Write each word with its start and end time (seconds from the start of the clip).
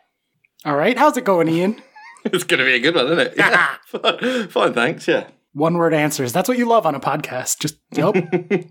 All 0.64 0.76
right, 0.76 0.96
how's 0.96 1.16
it 1.16 1.24
going, 1.24 1.48
Ian? 1.48 1.82
It's 2.26 2.44
going 2.44 2.58
to 2.60 2.64
be 2.64 2.74
a 2.74 2.80
good 2.80 2.94
one, 2.94 3.06
isn't 3.06 3.18
it? 3.18 3.34
Yeah. 3.38 3.74
fine, 3.88 4.46
fine, 4.48 4.72
thanks. 4.72 5.08
Yeah. 5.08 5.26
One 5.52 5.74
word 5.74 5.92
answers. 5.92 6.32
That's 6.32 6.48
what 6.48 6.56
you 6.58 6.66
love 6.66 6.86
on 6.86 6.94
a 6.94 7.00
podcast. 7.00 7.58
Just, 7.60 7.76
yep. 7.92 8.14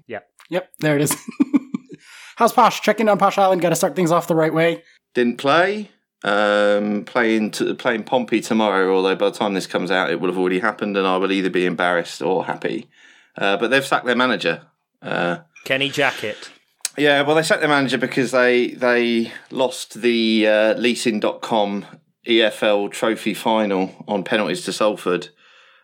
Yep. 0.07 0.27
Yep, 0.49 0.69
there 0.79 0.95
it 0.95 1.01
is. 1.01 1.15
How's 2.35 2.51
Posh? 2.51 2.81
Checking 2.81 3.09
on 3.09 3.17
Posh 3.17 3.37
Island. 3.37 3.61
Got 3.61 3.69
to 3.69 3.75
start 3.75 3.95
things 3.95 4.11
off 4.11 4.27
the 4.27 4.35
right 4.35 4.53
way. 4.53 4.83
Didn't 5.13 5.37
play. 5.37 5.89
Um, 6.23 7.03
playing 7.05 7.51
to, 7.51 7.75
playing 7.75 8.03
Pompey 8.03 8.41
tomorrow. 8.41 8.95
Although 8.95 9.15
by 9.15 9.29
the 9.29 9.37
time 9.37 9.53
this 9.53 9.67
comes 9.67 9.91
out, 9.91 10.09
it 10.09 10.19
will 10.19 10.29
have 10.29 10.37
already 10.37 10.59
happened, 10.59 10.95
and 10.97 11.05
I 11.05 11.17
will 11.17 11.31
either 11.31 11.49
be 11.49 11.65
embarrassed 11.65 12.21
or 12.21 12.45
happy. 12.45 12.89
Uh, 13.37 13.57
but 13.57 13.69
they've 13.69 13.85
sacked 13.85 14.05
their 14.05 14.15
manager. 14.15 14.63
Uh, 15.01 15.39
Kenny 15.65 15.89
Jackett. 15.89 16.49
yeah, 16.97 17.21
well, 17.21 17.35
they 17.35 17.43
sacked 17.43 17.61
their 17.61 17.69
manager 17.69 17.97
because 17.97 18.31
they 18.31 18.69
they 18.71 19.31
lost 19.51 20.01
the 20.01 20.47
uh, 20.47 20.73
leasing.com 20.75 21.85
EFL 22.25 22.89
trophy 22.91 23.33
final 23.33 24.03
on 24.07 24.23
penalties 24.23 24.63
to 24.65 24.73
Salford. 24.73 25.29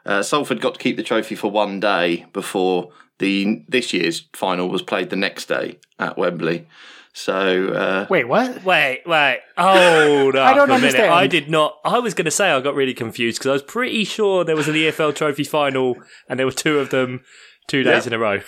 Uh, 0.06 0.24
Salford 0.24 0.62
got 0.62 0.76
to 0.76 0.80
keep 0.80 0.96
the 0.96 1.04
trophy 1.04 1.36
for 1.36 1.52
one 1.52 1.80
day 1.80 2.26
before 2.32 2.92
the 3.20 3.64
this 3.68 3.94
year's 3.94 4.26
final 4.34 4.68
was 4.70 4.82
played 4.82 5.10
the 5.10 5.16
next 5.16 5.46
day 5.48 5.78
at 6.00 6.18
Wembley. 6.18 6.68
So 7.14 7.70
uh, 7.74 8.08
Wait, 8.10 8.28
what? 8.28 8.64
Wait, 8.64 9.02
wait. 9.06 9.40
Hold 9.58 10.36
up 10.38 10.48
I 10.48 10.54
don't 10.54 10.70
a 10.70 10.74
minute. 10.74 10.86
understand. 10.86 11.14
I 11.14 11.28
did 11.28 11.50
not. 11.50 11.78
I 11.84 12.00
was 12.00 12.14
going 12.14 12.26
to 12.26 12.32
say 12.32 12.50
I 12.52 12.62
got 12.62 12.76
really 12.76 12.94
confused 12.94 13.40
because 13.40 13.50
I 13.50 13.54
was 13.54 13.64
pretty 13.64 14.04
sure 14.06 14.44
there 14.46 14.56
was 14.56 14.68
an 14.68 14.76
EFL 14.76 15.16
Trophy 15.16 15.44
final 15.44 15.96
and 16.30 16.40
there 16.40 16.46
were 16.46 16.52
two 16.52 16.80
of 16.80 16.92
them 16.92 17.22
two 17.68 17.84
days 17.84 18.06
Yeah. 18.06 18.10
in 18.10 18.14
a 18.14 18.20
row. 18.20 18.42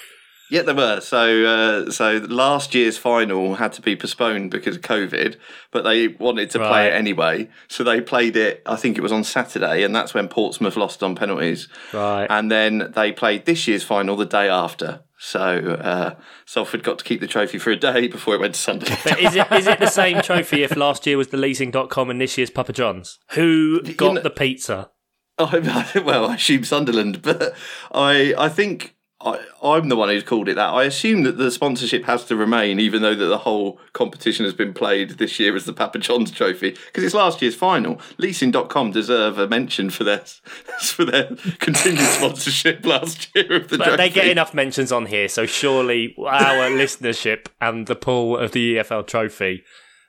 Yeah, 0.52 0.64
there 0.64 0.76
were. 0.76 1.00
So, 1.00 1.46
uh, 1.46 1.92
so 1.92 2.18
last 2.28 2.76
year's 2.76 2.98
final 2.98 3.56
had 3.56 3.72
to 3.72 3.82
be 3.82 3.96
postponed 3.96 4.52
because 4.52 4.76
of 4.76 4.82
COVID, 4.82 5.38
but 5.72 5.86
they 5.86 6.10
wanted 6.10 6.50
to 6.52 6.60
play 6.60 6.88
it 6.88 6.94
anyway. 6.94 7.48
So 7.70 7.86
they 7.86 8.02
played 8.02 8.36
it. 8.36 8.62
I 8.66 8.76
think 8.76 8.98
it 8.98 9.02
was 9.02 9.14
on 9.14 9.24
Saturday, 9.24 9.82
and 9.82 9.96
that's 9.96 10.14
when 10.14 10.28
Portsmouth 10.28 10.76
lost 10.76 11.02
on 11.04 11.16
penalties. 11.16 11.70
Right. 11.94 12.28
And 12.30 12.52
then 12.52 12.92
they 12.94 13.14
played 13.14 13.46
this 13.46 13.66
year's 13.66 13.86
final 13.86 14.18
the 14.18 14.26
day 14.26 14.50
after. 14.50 15.06
So 15.18 15.40
uh, 15.40 16.16
Salford 16.46 16.84
got 16.84 16.98
to 16.98 17.06
keep 17.06 17.22
the 17.22 17.28
trophy 17.28 17.58
for 17.58 17.70
a 17.72 17.78
day 17.78 18.10
before 18.10 18.36
it 18.36 18.42
went 18.42 18.56
to 18.56 18.60
Sunderland. 18.60 19.00
But 19.06 19.22
is 19.22 19.38
it 19.38 19.50
is 19.54 19.68
it 19.68 19.80
the 19.80 19.88
same 19.88 20.22
trophy 20.22 20.64
if 20.64 20.76
last 20.76 21.08
year 21.08 21.16
was 21.16 21.30
the 21.30 21.38
leasing.com 21.38 22.10
and 22.10 22.20
this 22.20 22.38
year's 22.38 22.50
Papa 22.50 22.74
John's? 22.74 23.20
Who 23.36 23.82
got 23.94 24.16
know- 24.16 24.22
the 24.22 24.30
pizza? 24.30 24.92
I, 25.38 26.02
well, 26.04 26.26
I 26.26 26.36
assume 26.36 26.66
Sunderland, 26.66 27.22
but 27.22 27.56
I 27.94 28.34
I 28.38 28.50
think 28.50 28.96
I, 29.24 29.40
I'm 29.64 29.90
the 29.90 29.96
one 29.96 30.10
who's 30.10 30.24
called 30.24 30.50
it 30.50 30.56
that. 30.56 30.70
I 30.70 30.84
assume 30.86 31.24
that 31.24 31.38
the 31.38 31.52
sponsorship 31.52 32.06
has 32.06 32.26
to 32.26 32.36
remain, 32.36 32.80
even 32.80 33.02
though 33.02 33.14
that 33.16 33.26
the 33.26 33.38
whole 33.40 33.80
competition 33.94 34.46
has 34.46 34.54
been 34.54 34.74
played 34.74 35.12
this 35.12 35.40
year 35.40 35.56
as 35.56 35.66
the 35.66 35.74
Papa 35.74 36.00
John's 36.00 36.32
Trophy 36.32 36.72
because 36.88 37.04
it's 37.04 37.14
last 37.14 37.42
year's 37.42 37.56
final. 37.56 38.00
Leasing.com 38.18 38.92
deserve 38.92 39.38
a 39.38 39.48
mention 39.48 39.90
for 39.90 40.04
their 40.04 40.20
for 40.82 41.06
their 41.06 41.36
continued 41.60 42.00
sponsorship 42.08 42.86
last 42.86 43.30
year 43.36 43.54
of 43.58 43.68
the 43.70 43.78
But 43.78 43.84
trophy. 43.86 43.98
they 43.98 44.10
get 44.10 44.28
enough 44.28 44.54
mentions 44.54 44.92
on 44.92 45.06
here, 45.06 45.28
so 45.30 45.46
surely 45.46 46.16
our 46.18 46.70
listenership 46.70 47.46
and 47.60 47.88
the 47.88 47.96
pull 47.96 48.38
of 48.38 48.52
the 48.54 48.78
EFL 48.78 49.06
Trophy, 49.06 49.64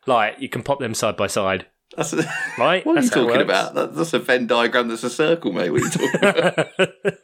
like 0.06 0.36
you 0.41 0.48
can 0.48 0.62
pop 0.62 0.81
them 0.81 0.94
side 0.94 1.16
by 1.16 1.26
side, 1.26 1.66
That's, 1.97 2.15
right? 2.59 2.84
what 2.86 2.92
are 2.98 3.03
you 3.03 3.09
That's 3.09 3.09
it 3.09 3.20
talking 3.20 3.41
about? 3.42 3.75
That, 3.75 3.94
that's 3.94 4.12
a 4.15 4.19
Venn 4.19 4.47
diagram. 4.47 4.88
That's 4.88 5.04
a 5.04 5.10
circle, 5.10 5.53
mate. 5.53 5.70
What 5.70 5.82
are 5.82 5.84
you 5.84 5.91
talking 5.91 6.28
about? 6.28 6.69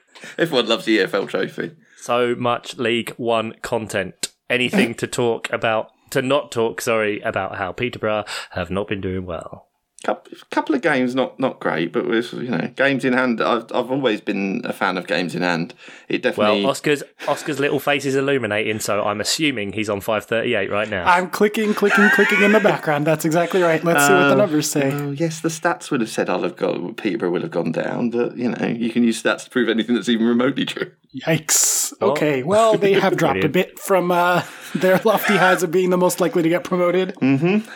Everyone 0.39 0.67
loves 0.67 0.85
the 0.85 0.99
EFL 0.99 1.29
Trophy. 1.29 1.73
So 2.01 2.35
much 2.35 2.79
League 2.79 3.11
One 3.17 3.55
content. 3.63 4.33
Anything 4.49 4.95
to 4.95 5.07
talk 5.07 5.53
about, 5.53 5.91
to 6.11 6.23
not 6.23 6.51
talk, 6.51 6.81
sorry, 6.81 7.21
about 7.21 7.57
how 7.57 7.73
Peterborough 7.73 8.25
have 8.53 8.71
not 8.71 8.89
been 8.89 9.01
doing 9.01 9.27
well. 9.27 9.68
Couple, 10.09 10.39
couple 10.51 10.75
of 10.75 10.81
games 10.81 11.15
not 11.15 11.39
not 11.39 11.61
great, 11.61 11.93
but 11.93 12.07
with 12.09 12.33
you 12.33 12.49
know 12.49 12.71
games 12.77 13.05
in 13.05 13.13
hand. 13.13 13.41
I've 13.41 13.65
I've 13.73 13.91
always 13.91 14.21
been 14.21 14.63
a 14.65 14.73
fan 14.73 14.97
of 14.97 15.07
games 15.07 15.35
in 15.35 15.43
hand. 15.43 15.75
It 16.09 16.23
definitely. 16.23 16.63
Well, 16.63 16.71
Oscar's 16.71 17.03
Oscar's 17.27 17.61
little 17.61 17.79
face 17.79 18.05
is 18.05 18.15
illuminating, 18.17 18.81
so 18.81 19.05
I'm 19.05 19.21
assuming 19.21 19.73
he's 19.73 19.91
on 19.91 20.01
538 20.01 20.71
right 20.71 20.89
now. 20.89 21.05
I'm 21.07 21.29
clicking, 21.29 21.75
clicking, 21.75 22.09
clicking 22.11 22.43
in 22.43 22.53
the 22.53 22.61
background. 22.61 23.07
That's 23.07 23.25
exactly 23.25 23.63
right. 23.63 23.85
Let's 23.85 24.07
see 24.07 24.13
what 24.13 24.29
the 24.29 24.37
numbers 24.37 24.71
say. 24.71 24.91
Oh, 24.93 25.11
yes, 25.11 25.41
the 25.41 25.51
stats 25.51 25.91
would 25.91 26.01
have 26.01 26.11
said 26.11 26.31
I'll 26.31 26.43
have 26.43 26.57
got 26.57 26.97
Peterborough 26.97 27.31
will 27.31 27.43
have 27.43 27.51
gone 27.51 27.73
down, 27.73 28.11
but 28.11 28.37
you 28.37 28.49
know 28.49 28.67
you 28.67 28.91
can 28.91 29.05
use 29.05 29.23
stats 29.23 29.45
to 29.45 29.51
prove 29.51 29.69
anything 29.69 29.95
that's 29.95 30.09
even 30.09 30.27
remotely 30.27 30.65
true. 30.65 30.91
Yikes. 31.15 31.93
Okay, 32.01 32.43
well, 32.43 32.77
they 32.77 32.95
have 32.95 33.17
dropped 33.23 33.45
a 33.45 33.49
bit 33.49 33.79
from 33.79 34.11
uh, 34.11 34.43
their 34.75 35.01
lofty 35.05 35.37
highs 35.37 35.63
of 35.63 35.71
being 35.71 35.91
the 35.91 35.97
most 35.99 36.21
likely 36.21 36.43
to 36.43 36.49
get 36.49 36.65
promoted. 36.65 37.15
Mm-hmm. 37.17 37.69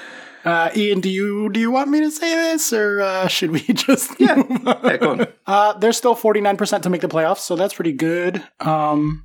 Uh, 0.44 0.70
Ian, 0.74 1.00
do 1.00 1.08
you 1.08 1.50
do 1.50 1.60
you 1.60 1.70
want 1.70 1.88
me 1.88 2.00
to 2.00 2.10
say 2.10 2.34
this, 2.34 2.72
or 2.72 3.00
uh, 3.00 3.28
should 3.28 3.50
we 3.50 3.60
just? 3.72 4.18
Yeah, 4.20 4.42
yeah, 4.84 4.96
go 4.96 5.10
on. 5.12 5.26
Uh, 5.46 5.72
they're 5.78 5.92
still 5.92 6.14
forty 6.14 6.40
nine 6.40 6.56
percent 6.56 6.82
to 6.82 6.90
make 6.90 7.00
the 7.00 7.08
playoffs, 7.08 7.38
so 7.38 7.54
that's 7.56 7.74
pretty 7.74 7.92
good. 7.92 8.42
Um, 8.60 9.24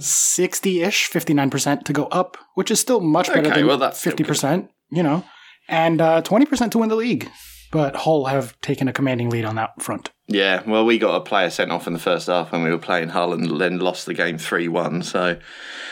sixty 0.00 0.82
ish, 0.82 1.06
fifty 1.06 1.34
nine 1.34 1.50
percent 1.50 1.84
to 1.86 1.92
go 1.92 2.06
up, 2.06 2.36
which 2.54 2.70
is 2.70 2.80
still 2.80 3.00
much 3.00 3.28
better 3.28 3.40
Okay, 3.48 3.62
than 3.62 3.66
well, 3.66 3.90
fifty 3.92 4.24
percent. 4.24 4.70
You 4.90 5.02
know, 5.02 5.24
and 5.68 6.00
uh, 6.00 6.22
twenty 6.22 6.46
percent 6.46 6.72
to 6.72 6.78
win 6.78 6.88
the 6.88 6.96
league. 6.96 7.28
But 7.72 7.96
Hull 7.96 8.26
have 8.26 8.58
taken 8.60 8.86
a 8.88 8.92
commanding 8.92 9.28
lead 9.28 9.44
on 9.44 9.56
that 9.56 9.82
front. 9.82 10.10
Yeah, 10.28 10.62
well, 10.66 10.84
we 10.84 10.98
got 10.98 11.16
a 11.16 11.20
player 11.20 11.50
sent 11.50 11.72
off 11.72 11.86
in 11.86 11.92
the 11.92 11.98
first 11.98 12.28
half 12.28 12.52
when 12.52 12.62
we 12.62 12.70
were 12.70 12.78
playing 12.78 13.10
Hull, 13.10 13.32
and 13.32 13.60
then 13.60 13.78
lost 13.78 14.06
the 14.06 14.14
game 14.14 14.38
three 14.38 14.68
one. 14.68 15.02
So 15.02 15.38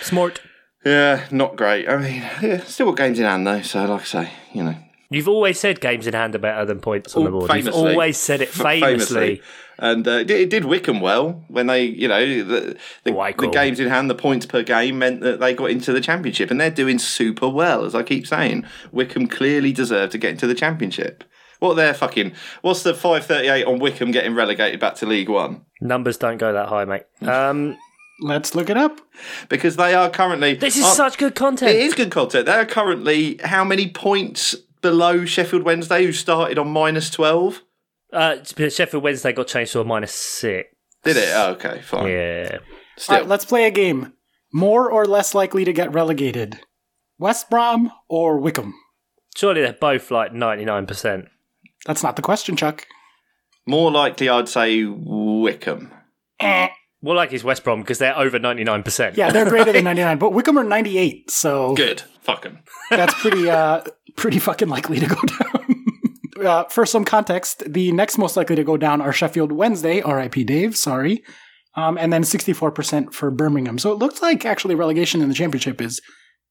Smart. 0.03 0.41
Yeah, 0.85 1.27
not 1.31 1.57
great. 1.57 1.89
I 1.89 1.97
mean, 1.97 2.23
yeah, 2.43 2.59
still 2.65 2.87
got 2.87 2.97
games 2.97 3.19
in 3.19 3.25
hand 3.25 3.47
though. 3.47 3.63
So 3.63 3.85
like 3.85 4.03
I 4.03 4.05
say, 4.05 4.31
you 4.53 4.65
know, 4.65 4.77
You've 5.11 5.29
always 5.29 5.61
said 5.61 5.81
games 5.81 6.07
in 6.07 6.15
hand 6.15 6.35
are 6.35 6.39
better 6.39 6.65
than 6.65 6.81
points 6.81 7.15
on 7.15 7.25
the 7.25 7.31
Oh, 7.31 7.47
board. 7.47 7.55
You've 7.55 7.69
always 7.75 8.17
said 8.17 8.41
it 8.41 8.49
F- 8.55 8.55
famously. 8.55 9.43
And 9.79 10.07
uh, 10.07 10.11
it, 10.13 10.27
did, 10.27 10.41
it 10.41 10.51
did 10.51 10.65
Wycombe 10.65 11.01
well 11.01 11.45
when 11.49 11.67
they, 11.67 11.85
you 11.85 12.09
know, 12.09 12.25
the, 12.45 12.77
the, 13.05 13.33
the 13.37 13.49
games 13.53 13.79
in 13.81 13.89
hand, 13.89 14.09
the 14.09 14.15
points 14.15 14.47
per 14.47 14.63
game 14.63 14.99
meant 14.99 15.21
that 15.21 15.41
they 15.41 15.53
got 15.55 15.71
into 15.71 15.93
the 15.93 16.01
championship, 16.01 16.51
and 16.51 16.61
they're 16.61 16.71
doing 16.71 16.99
super 16.99 17.49
well. 17.49 17.85
As 17.85 17.95
I 17.95 18.03
keep 18.03 18.27
saying, 18.27 18.65
Wycombe 18.93 19.27
clearly 19.27 19.73
deserve 19.73 20.11
to 20.11 20.19
get 20.19 20.31
into 20.31 20.47
the 20.47 20.55
championship. 20.55 21.25
What 21.59 21.75
they're 21.75 21.95
fucking? 21.95 22.33
What's 22.63 22.83
the 22.83 22.95
five 22.95 23.27
thirty 23.27 23.49
eight 23.49 23.65
on 23.65 23.79
Wycombe 23.79 24.11
getting 24.11 24.35
relegated 24.35 24.81
back 24.81 24.95
to 24.97 25.07
League 25.07 25.29
One? 25.29 25.63
Numbers 25.81 26.19
don't 26.19 26.39
go 26.39 26.53
that 26.53 26.69
high, 26.69 26.85
mate. 26.85 27.05
Um, 27.23 27.77
Let's 28.21 28.55
look 28.55 28.71
it 28.71 28.77
up. 28.77 29.01
Because 29.49 29.77
they 29.77 29.95
are 29.95 30.09
currently. 30.11 30.55
this 30.55 30.77
is 30.77 30.85
are- 30.85 30.95
such 30.95 31.19
good 31.19 31.35
content. 31.35 31.73
It 31.73 31.81
is 31.83 31.95
good 31.95 32.11
content. 32.11 32.47
They 32.47 32.53
are 32.53 32.67
currently 32.67 33.39
how 33.45 33.65
many 33.65 33.89
points 33.91 34.55
below 34.83 35.25
Sheffield 35.25 35.63
Wednesday, 35.65 36.05
who 36.05 36.13
started 36.13 36.59
on 36.59 36.69
minus 36.69 37.11
twelve? 37.11 37.63
Uh, 38.13 38.37
Sheffield 38.45 39.03
Wednesday 39.03 39.33
got 39.33 39.49
changed 39.49 39.73
to 39.73 39.81
a 39.81 39.85
minus 39.85 40.15
six. 40.15 40.69
Did 41.03 41.17
it? 41.17 41.29
Oh, 41.35 41.51
okay, 41.53 41.81
fine. 41.83 42.07
Yeah. 42.09 42.59
Still, 42.97 43.15
All 43.15 43.21
right, 43.23 43.29
let's 43.29 43.45
play 43.45 43.65
a 43.67 43.71
game. 43.71 44.13
More 44.53 44.89
or 44.91 45.05
less 45.05 45.35
likely 45.35 45.65
to 45.65 45.73
get 45.73 45.93
relegated? 45.93 46.61
West 47.19 47.51
Brom 47.51 47.91
or 48.09 48.39
Wycombe? 48.39 48.75
Surely 49.37 49.63
they're 49.63 49.73
both 49.73 50.11
like 50.13 50.33
99%. 50.33 51.27
That's 51.87 52.03
not 52.05 52.15
the 52.17 52.23
question, 52.23 52.57
Chuck. 52.57 52.87
more 53.67 53.91
likely, 53.91 54.29
I'd 54.29 54.49
say 54.49 54.85
Wycombe. 54.85 55.91
More 57.05 57.15
like 57.15 57.33
it's 57.35 57.45
West 57.45 57.63
Brom 57.65 57.81
because 57.83 57.99
they're 57.99 58.17
over 58.19 58.39
99%. 58.39 59.17
Yeah, 59.17 59.31
they're 59.31 59.49
greater 59.49 59.73
than 59.73 59.85
99, 59.93 60.19
but 60.19 60.31
Wycombe 60.33 60.59
are 60.59 60.65
98, 60.65 61.31
so 61.31 61.75
Good. 61.75 62.01
Fuck 62.23 62.47
'em. 62.47 62.61
that's 62.91 63.13
pretty 63.21 63.51
uh 63.51 63.83
pretty 64.17 64.39
fucking 64.39 64.69
likely 64.69 64.99
to 65.01 65.07
go 65.07 65.17
down. 65.27 66.47
uh, 66.47 66.65
for 66.65 66.87
some 66.87 67.05
context, 67.05 67.63
the 67.71 67.93
next 67.93 68.17
most 68.17 68.37
likely 68.37 68.57
to 68.57 68.65
go 68.65 68.77
down 68.79 69.01
are 69.03 69.13
Sheffield 69.13 69.53
Wednesday, 69.53 70.01
RIP 70.03 70.47
Dave, 70.47 70.77
sorry. 70.77 71.23
Um, 71.77 71.99
and 71.99 72.13
then 72.13 72.23
64% 72.23 73.13
for 73.13 73.31
Birmingham. 73.33 73.79
So 73.79 73.91
it 73.93 73.99
looks 73.99 74.23
like 74.23 74.47
actually 74.47 74.75
relegation 74.77 75.21
in 75.21 75.29
the 75.29 75.35
championship 75.35 75.81
is 75.83 76.01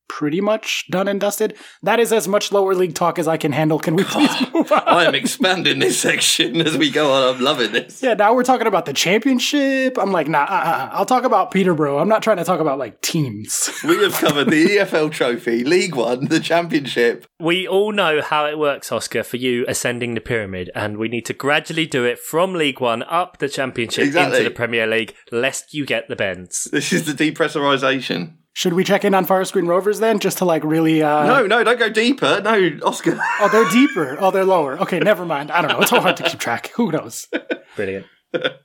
pretty 0.07 0.41
much 0.41 0.85
done 0.91 1.07
and 1.07 1.19
dusted. 1.19 1.55
That 1.81 1.99
is 1.99 2.13
as 2.13 2.27
much 2.27 2.51
lower 2.51 2.75
league 2.75 2.93
talk 2.95 3.17
as 3.17 3.27
I 3.27 3.37
can 3.37 3.51
handle. 3.51 3.79
Can 3.79 3.95
we 3.95 4.03
please 4.03 4.29
move 4.53 4.71
on? 4.71 4.83
I 4.87 5.05
am 5.05 5.15
expanding 5.15 5.79
this 5.79 5.99
section 5.99 6.61
as 6.61 6.77
we 6.77 6.91
go 6.91 7.11
on. 7.11 7.35
I'm 7.35 7.41
loving 7.41 7.71
this. 7.71 8.01
Yeah, 8.03 8.13
now 8.13 8.33
we're 8.33 8.43
talking 8.43 8.67
about 8.67 8.85
the 8.85 8.93
championship. 8.93 9.97
I'm 9.97 10.11
like, 10.11 10.27
nah, 10.27 10.43
uh, 10.43 10.45
uh, 10.45 10.89
I'll 10.93 11.05
talk 11.05 11.23
about 11.23 11.51
Peterborough. 11.51 11.97
I'm 11.99 12.07
not 12.09 12.21
trying 12.21 12.37
to 12.37 12.43
talk 12.43 12.59
about 12.59 12.77
like 12.79 13.01
teams. 13.01 13.69
We 13.83 14.01
have 14.03 14.13
covered 14.13 14.49
the 14.49 14.65
EFL 14.77 15.11
Trophy, 15.11 15.63
League 15.63 15.95
One, 15.95 16.25
the 16.29 16.39
Championship. 16.39 17.25
We 17.39 17.67
all 17.67 17.91
know 17.91 18.21
how 18.21 18.45
it 18.45 18.57
works, 18.57 18.91
Oscar, 18.91 19.23
for 19.23 19.37
you 19.37 19.65
ascending 19.67 20.13
the 20.13 20.21
pyramid, 20.21 20.71
and 20.73 20.97
we 20.97 21.09
need 21.09 21.25
to 21.25 21.33
gradually 21.33 21.85
do 21.85 22.05
it 22.05 22.17
from 22.17 22.53
League 22.53 22.79
One 22.79 23.03
up 23.03 23.39
the 23.39 23.49
Championship 23.49 24.05
Exactly. 24.05 24.37
into 24.39 24.49
the 24.49 24.55
Premier 24.55 24.87
League, 24.87 25.13
lest 25.31 25.73
you 25.73 25.85
get 25.85 26.07
the 26.07 26.15
bends. 26.15 26.69
This 26.71 26.93
is 26.93 27.05
the 27.05 27.13
depressurization. 27.13 28.35
Should 28.55 28.73
we 28.73 28.83
check 28.83 29.03
in 29.03 29.15
on 29.15 29.25
Forest 29.25 29.53
Green 29.53 29.65
Rovers 29.65 29.99
then, 29.99 30.19
just 30.19 30.37
to 30.37 30.45
like 30.45 30.63
really? 30.63 31.01
Uh... 31.01 31.25
No, 31.25 31.47
no, 31.47 31.63
don't 31.63 31.79
go 31.79 31.89
deeper. 31.89 32.39
No, 32.41 32.69
Oscar. 32.83 33.17
Oh, 33.39 33.49
they're 33.51 33.69
deeper. 33.69 34.15
Oh, 34.19 34.29
they're 34.29 34.45
lower. 34.45 34.77
Okay, 34.79 34.99
never 34.99 35.25
mind. 35.25 35.49
I 35.49 35.61
don't 35.61 35.71
know. 35.71 35.79
It's 35.79 35.89
so 35.89 35.99
hard 35.99 36.17
to 36.17 36.23
keep 36.23 36.39
track. 36.39 36.67
Who 36.75 36.91
knows? 36.91 37.27
Brilliant. 37.75 38.05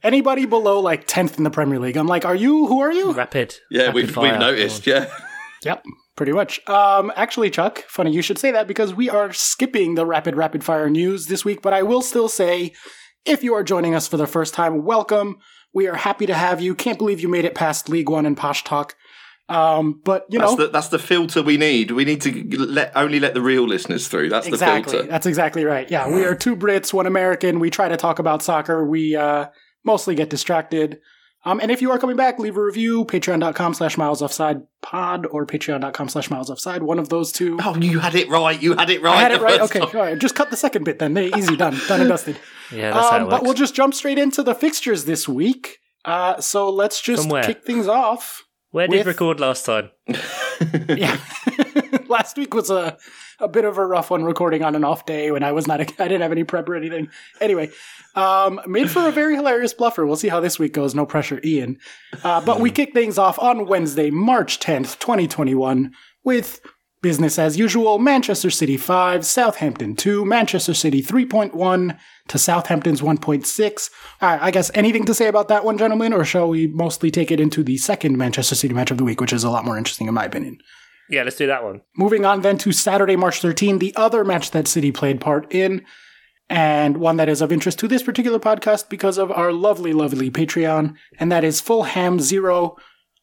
Anybody 0.02 0.46
below 0.46 0.80
like 0.80 1.06
tenth 1.06 1.38
in 1.38 1.44
the 1.44 1.50
Premier 1.50 1.78
League? 1.78 1.96
I'm 1.96 2.06
like, 2.06 2.24
are 2.24 2.34
you? 2.34 2.66
Who 2.66 2.80
are 2.80 2.92
you? 2.92 3.12
Rapid. 3.12 3.56
Yeah, 3.70 3.86
rapid 3.86 3.94
we've 3.94 4.16
we've 4.16 4.38
noticed. 4.38 4.86
Yeah. 4.86 5.10
Yep, 5.64 5.84
pretty 6.16 6.32
much. 6.32 6.66
Um, 6.68 7.12
actually, 7.16 7.50
Chuck, 7.50 7.84
funny 7.88 8.12
you 8.12 8.22
should 8.22 8.38
say 8.38 8.50
that 8.52 8.68
because 8.68 8.94
we 8.94 9.10
are 9.10 9.32
skipping 9.32 9.94
the 9.94 10.06
rapid 10.06 10.36
rapid 10.36 10.62
fire 10.64 10.88
news 10.88 11.26
this 11.26 11.44
week, 11.44 11.62
but 11.62 11.72
I 11.72 11.82
will 11.82 12.02
still 12.02 12.28
say, 12.28 12.72
if 13.24 13.42
you 13.42 13.54
are 13.54 13.64
joining 13.64 13.94
us 13.94 14.06
for 14.06 14.16
the 14.16 14.26
first 14.26 14.54
time, 14.54 14.84
welcome. 14.84 15.38
We 15.74 15.86
are 15.86 15.96
happy 15.96 16.26
to 16.26 16.34
have 16.34 16.60
you. 16.60 16.74
Can't 16.74 16.98
believe 16.98 17.20
you 17.20 17.28
made 17.28 17.44
it 17.44 17.54
past 17.54 17.88
League 17.88 18.08
One 18.08 18.24
and 18.24 18.36
Posh 18.36 18.64
Talk. 18.64 18.94
Um, 19.48 20.00
but 20.04 20.26
you 20.28 20.38
That's 20.38 20.52
know, 20.52 20.66
the 20.66 20.68
that's 20.68 20.88
the 20.88 20.98
filter 20.98 21.42
we 21.42 21.56
need. 21.56 21.90
We 21.92 22.04
need 22.04 22.20
to 22.22 22.32
let 22.66 22.92
only 22.94 23.18
let 23.18 23.32
the 23.32 23.40
real 23.40 23.66
listeners 23.66 24.06
through. 24.06 24.28
That's 24.28 24.46
the 24.46 24.52
exactly. 24.52 24.92
filter. 24.92 25.08
That's 25.08 25.24
exactly 25.26 25.64
right. 25.64 25.90
Yeah, 25.90 26.08
we 26.08 26.22
are 26.24 26.34
two 26.34 26.54
Brits, 26.54 26.92
one 26.92 27.06
American. 27.06 27.58
We 27.58 27.70
try 27.70 27.88
to 27.88 27.96
talk 27.96 28.18
about 28.18 28.42
soccer. 28.42 28.84
We 28.86 29.16
uh, 29.16 29.46
mostly 29.84 30.14
get 30.14 30.28
distracted. 30.28 31.00
Um, 31.44 31.60
and 31.60 31.70
if 31.70 31.80
you 31.80 31.90
are 31.92 31.98
coming 31.98 32.16
back, 32.16 32.38
leave 32.38 32.58
a 32.58 32.62
review. 32.62 33.06
Patreon.com 33.06 33.72
slash 33.72 33.96
miles 33.96 34.20
offside 34.20 34.60
pod 34.82 35.24
or 35.30 35.46
patreon.com 35.46 36.08
slash 36.10 36.30
miles 36.30 36.50
offside. 36.50 36.82
One 36.82 36.98
of 36.98 37.08
those 37.08 37.32
two. 37.32 37.58
Oh, 37.62 37.74
you 37.76 38.00
had 38.00 38.14
it 38.16 38.28
right. 38.28 38.60
You 38.60 38.74
had 38.76 38.90
it 38.90 39.00
right. 39.00 39.16
I 39.16 39.20
had 39.22 39.32
it 39.32 39.40
right. 39.40 39.60
Okay, 39.62 39.78
time. 39.78 39.88
all 39.94 40.02
right. 40.02 40.18
Just 40.18 40.34
cut 40.34 40.50
the 40.50 40.56
second 40.58 40.84
bit 40.84 40.98
then. 40.98 41.14
There, 41.14 41.30
Easy, 41.38 41.56
done, 41.56 41.78
done 41.88 42.00
and 42.00 42.08
dusted. 42.08 42.38
Yeah, 42.70 42.90
that's 42.92 43.08
how 43.08 43.16
it 43.16 43.20
Um, 43.22 43.28
works. 43.28 43.30
but 43.38 43.42
we'll 43.44 43.54
just 43.54 43.74
jump 43.74 43.94
straight 43.94 44.18
into 44.18 44.42
the 44.42 44.54
fixtures 44.54 45.06
this 45.06 45.26
week. 45.26 45.78
Uh, 46.04 46.38
so 46.38 46.68
let's 46.68 47.00
just 47.00 47.22
From 47.22 47.30
where? 47.30 47.42
kick 47.42 47.64
things 47.64 47.88
off. 47.88 48.44
Where 48.70 48.86
did 48.86 48.98
with- 48.98 49.06
record 49.06 49.40
last 49.40 49.64
time? 49.64 49.90
Yeah, 50.88 51.16
last 52.08 52.36
week 52.36 52.52
was 52.52 52.68
a 52.68 52.98
a 53.38 53.46
bit 53.46 53.64
of 53.64 53.78
a 53.78 53.86
rough 53.86 54.10
one 54.10 54.24
recording 54.24 54.64
on 54.64 54.74
an 54.74 54.82
off 54.82 55.06
day 55.06 55.30
when 55.30 55.44
I 55.44 55.52
was 55.52 55.68
not 55.68 55.80
I 55.80 55.84
didn't 55.84 56.22
have 56.22 56.32
any 56.32 56.42
prep 56.42 56.68
or 56.68 56.74
anything. 56.74 57.10
Anyway, 57.40 57.70
um, 58.16 58.60
made 58.66 58.90
for 58.90 59.06
a 59.06 59.12
very 59.12 59.36
hilarious 59.36 59.72
bluffer. 59.72 60.04
We'll 60.04 60.16
see 60.16 60.26
how 60.28 60.40
this 60.40 60.58
week 60.58 60.72
goes. 60.72 60.96
No 60.96 61.06
pressure, 61.06 61.40
Ian. 61.44 61.78
Uh, 62.24 62.40
but 62.40 62.58
we 62.58 62.72
kick 62.72 62.92
things 62.92 63.18
off 63.18 63.38
on 63.38 63.68
Wednesday, 63.68 64.10
March 64.10 64.58
tenth, 64.58 64.98
twenty 64.98 65.28
twenty 65.28 65.54
one, 65.54 65.92
with 66.24 66.60
business 67.02 67.38
as 67.38 67.56
usual. 67.56 68.00
Manchester 68.00 68.50
City 68.50 68.76
five, 68.76 69.24
Southampton 69.24 69.94
two, 69.94 70.24
Manchester 70.24 70.74
City 70.74 71.02
three 71.02 71.24
point 71.24 71.54
one 71.54 71.96
to 72.28 72.38
Southampton's 72.38 73.02
one 73.02 73.18
point 73.18 73.46
six. 73.46 73.90
All 74.20 74.30
right, 74.30 74.40
I 74.40 74.50
guess 74.50 74.70
anything 74.74 75.04
to 75.06 75.14
say 75.14 75.26
about 75.26 75.48
that 75.48 75.64
one, 75.64 75.78
gentlemen, 75.78 76.12
or 76.12 76.24
shall 76.24 76.48
we 76.48 76.66
mostly 76.66 77.10
take 77.10 77.30
it 77.30 77.40
into 77.40 77.62
the 77.62 77.76
second 77.76 78.16
Manchester 78.16 78.54
City 78.54 78.74
match 78.74 78.90
of 78.90 78.98
the 78.98 79.04
week, 79.04 79.20
which 79.20 79.32
is 79.32 79.44
a 79.44 79.50
lot 79.50 79.64
more 79.64 79.76
interesting 79.78 80.08
in 80.08 80.14
my 80.14 80.24
opinion. 80.24 80.58
Yeah, 81.10 81.22
let's 81.22 81.36
do 81.36 81.46
that 81.46 81.64
one. 81.64 81.80
Moving 81.96 82.24
on 82.24 82.42
then 82.42 82.58
to 82.58 82.72
Saturday, 82.72 83.16
March 83.16 83.40
13, 83.40 83.78
the 83.78 83.96
other 83.96 84.24
match 84.24 84.50
that 84.50 84.68
City 84.68 84.92
played 84.92 85.20
part 85.20 85.50
in, 85.52 85.84
and 86.50 86.98
one 86.98 87.16
that 87.16 87.28
is 87.28 87.40
of 87.40 87.50
interest 87.50 87.78
to 87.78 87.88
this 87.88 88.02
particular 88.02 88.38
podcast 88.38 88.88
because 88.88 89.16
of 89.16 89.30
our 89.32 89.52
lovely, 89.52 89.92
lovely 89.92 90.30
Patreon, 90.30 90.94
and 91.18 91.32
that 91.32 91.44
is 91.44 91.60
Fulham 91.60 92.20
0. 92.20 92.76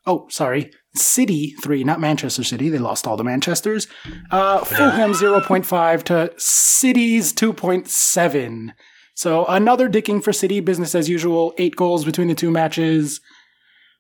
Oh, 0.08 0.28
sorry. 0.30 0.72
City 0.96 1.56
3, 1.62 1.84
not 1.84 2.00
Manchester 2.00 2.44
City. 2.44 2.70
They 2.70 2.78
lost 2.78 3.06
all 3.06 3.18
the 3.18 3.24
Manchesters. 3.24 3.88
Uh, 4.32 4.64
Fulham 4.64 5.12
0.5 5.12 6.04
to 6.04 6.34
City's 6.38 7.34
2.7. 7.34 8.70
So 9.16 9.46
another 9.46 9.90
dicking 9.90 10.24
for 10.24 10.34
City, 10.34 10.60
business 10.60 10.94
as 10.94 11.10
usual. 11.10 11.54
Eight 11.58 11.76
goals 11.76 12.06
between 12.06 12.28
the 12.28 12.36
two 12.36 12.52
matches. 12.52 13.22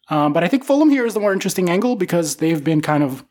Um, 0.10 0.34
but 0.34 0.44
I 0.44 0.48
think 0.48 0.64
Fulham 0.64 0.90
here 0.90 1.06
is 1.06 1.14
the 1.14 1.20
more 1.20 1.34
interesting 1.34 1.70
angle 1.70 1.96
because 1.96 2.36
they've 2.36 2.64
been 2.64 2.82
kind 2.82 3.04
of 3.04 3.26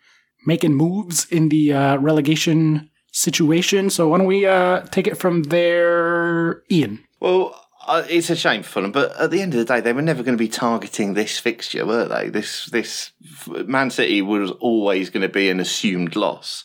making 0.47 0.75
moves 0.75 1.27
in 1.31 1.51
the 1.51 1.73
uh, 1.73 1.97
relegation 1.99 2.91
situation. 3.13 3.91
So 3.91 4.09
why 4.09 4.19
don't 4.19 4.27
we 4.27 4.47
uh, 4.47 4.81
take 4.87 5.07
it 5.07 5.17
from 5.17 5.45
there, 5.45 6.63
Ian? 6.71 7.05
Well, 7.21 7.59
uh, 7.87 8.03
it's 8.09 8.31
a 8.31 8.37
shame 8.37 8.63
for 8.63 8.71
Fulham, 8.71 8.93
but 8.93 9.15
at 9.21 9.31
the 9.31 9.43
end 9.43 9.55
of 9.55 9.59
the 9.59 9.65
day, 9.65 9.81
they 9.81 9.93
were 9.93 10.03
never 10.03 10.23
going 10.23 10.37
to 10.37 10.43
be 10.43 10.49
targeting 10.49 11.15
this 11.15 11.39
fixture, 11.39 11.85
were 11.85 12.07
they? 12.07 12.29
This 12.31 12.67
this 12.67 13.13
Man 13.47 13.91
City 13.91 14.23
was 14.23 14.51
always 14.53 15.11
going 15.11 15.23
to 15.23 15.29
be 15.29 15.51
an 15.51 15.61
assumed 15.61 16.17
loss. 16.17 16.65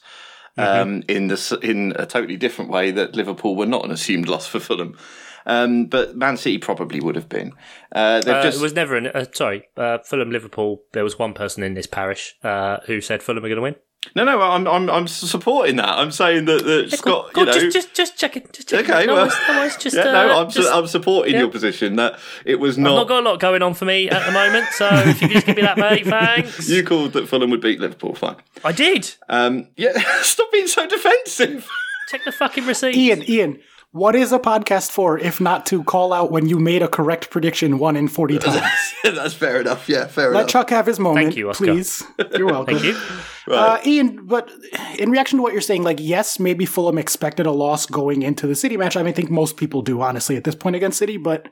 Um, 0.58 1.04
in 1.08 1.28
the 1.28 1.60
in 1.62 1.94
a 1.96 2.06
totally 2.06 2.38
different 2.38 2.70
way 2.72 2.92
that 2.92 3.16
Liverpool 3.16 3.56
were 3.56 3.66
not 3.66 3.86
an 3.86 3.92
assumed 3.92 4.28
loss 4.28 4.46
for 4.48 4.60
Fulham, 4.60 4.98
um, 5.46 5.86
but 5.86 6.16
Man 6.16 6.38
City 6.38 6.58
probably 6.58 7.00
would 7.00 7.16
have 7.16 7.30
been. 7.30 7.54
Uh, 7.94 8.22
Uh, 8.26 8.44
just 8.44 8.60
it 8.60 8.62
was 8.62 8.74
never 8.74 8.96
an. 8.96 9.08
Uh, 9.08 9.26
sorry, 9.34 9.70
uh, 9.78 10.00
Fulham 10.00 10.32
Liverpool. 10.32 10.84
There 10.92 11.04
was 11.04 11.18
one 11.18 11.34
person 11.34 11.64
in 11.64 11.74
this 11.76 11.88
parish 11.88 12.36
uh, 12.44 12.78
who 12.86 13.00
said 13.02 13.24
Fulham 13.24 13.44
are 13.46 13.48
going 13.48 13.56
to 13.56 13.62
win. 13.62 13.76
No, 14.16 14.24
no. 14.24 14.42
I'm 14.42 14.68
I'm 14.68 14.90
I'm 14.90 15.08
supporting 15.08 15.76
that. 15.76 15.90
I'm 15.90 16.12
saying 16.12 16.46
that, 16.46 16.64
that 16.64 16.92
Scott, 16.98 17.34
Go 17.34 17.42
you 17.42 17.46
know, 17.48 17.54
just, 17.54 17.74
just, 17.74 17.94
just 17.94 18.18
check 18.18 18.38
it. 18.38 18.54
Just 18.54 18.70
check 18.70 18.90
Okay, 18.90 19.04
it. 19.04 19.08
No, 19.08 19.16
well- 19.16 19.26
worries, 19.28 19.38
no 19.48 19.58
worries, 19.60 19.78
just, 19.78 19.96
yeah, 19.98 20.02
uh, 20.04 20.12
no, 20.12 20.42
I'm, 20.42 20.52
su- 20.52 20.70
I'm 20.70 20.88
supporting 20.88 21.34
yeah. 21.34 21.42
your 21.42 21.50
position 21.50 21.96
that 21.98 22.18
it 22.46 22.56
was 22.60 22.78
not. 22.78 22.92
I've 22.92 22.96
not. 22.96 23.02
not 23.02 23.08
got 23.08 23.20
a 23.24 23.26
lot 23.30 23.40
going 23.40 23.62
on 23.62 23.74
for 23.74 23.86
me 23.86 24.10
at 24.10 24.26
the 24.26 24.32
moment, 24.32 24.68
so 24.72 24.88
if 24.92 25.22
you 25.22 25.28
could 25.28 25.34
just 25.36 25.46
give 25.48 25.56
me 25.58 25.62
that, 25.64 25.78
mate, 25.78 26.06
thanks. 26.08 26.70
you 26.70 26.84
called 26.84 27.14
that 27.14 27.28
Fulham 27.28 27.50
would 27.52 27.62
beat 27.62 27.80
Liverpool. 27.80 28.16
Fine. 28.16 28.38
I 28.64 28.72
did. 28.72 29.14
Um, 29.28 29.68
yeah, 29.76 29.92
stop 30.22 30.52
being 30.52 30.68
so 30.68 30.88
defensive. 30.88 31.68
Check 32.10 32.24
the 32.26 32.32
fucking 32.32 32.66
receipt. 32.66 32.96
Ian, 32.96 33.30
Ian, 33.30 33.60
what 33.92 34.16
is 34.16 34.32
a 34.32 34.38
podcast 34.40 34.92
for 34.92 35.18
if 35.18 35.42
not 35.42 35.66
to 35.68 35.84
call 35.84 36.14
out 36.14 36.32
when 36.32 36.48
you 36.48 36.60
made 36.60 36.82
a 36.84 36.88
correct 36.88 37.30
prediction 37.32 37.80
one 37.80 37.96
in 37.96 38.08
40 38.08 38.38
times? 38.40 38.62
That's 39.04 39.34
fair 39.34 39.62
enough. 39.62 39.90
Yeah, 39.90 40.06
fair 40.08 40.30
Let 40.32 40.42
enough. 40.42 40.50
Chuck 40.50 40.70
have 40.70 40.86
his 40.86 41.00
moment, 41.00 41.26
Thank 41.26 41.38
you, 41.38 41.50
Oscar. 41.50 41.66
please. 41.66 42.04
You're 42.38 42.46
welcome. 42.52 42.78
Thank 42.78 42.86
you. 42.96 43.54
Uh, 43.54 43.80
Ian, 43.86 44.28
but 44.28 44.52
in 45.00 45.10
reaction 45.10 45.38
to 45.38 45.44
what 45.44 45.54
you're 45.54 45.62
saying, 45.62 45.82
like, 45.84 45.98
yes, 46.00 46.40
maybe 46.40 46.66
Fulham 46.68 47.00
expected 47.00 47.48
a 47.48 47.52
loss 47.52 47.88
going 47.88 48.22
into 48.22 48.46
the 48.46 48.56
City 48.56 48.78
match. 48.78 48.96
I 48.96 49.02
mean, 49.02 49.10
I 49.10 49.16
think 49.16 49.32
most 49.32 49.58
people 49.58 49.82
do, 49.82 50.02
honestly, 50.02 50.36
at 50.38 50.44
this 50.44 50.56
point 50.56 50.76
against 50.76 51.00
City, 51.00 51.18
but 51.18 51.50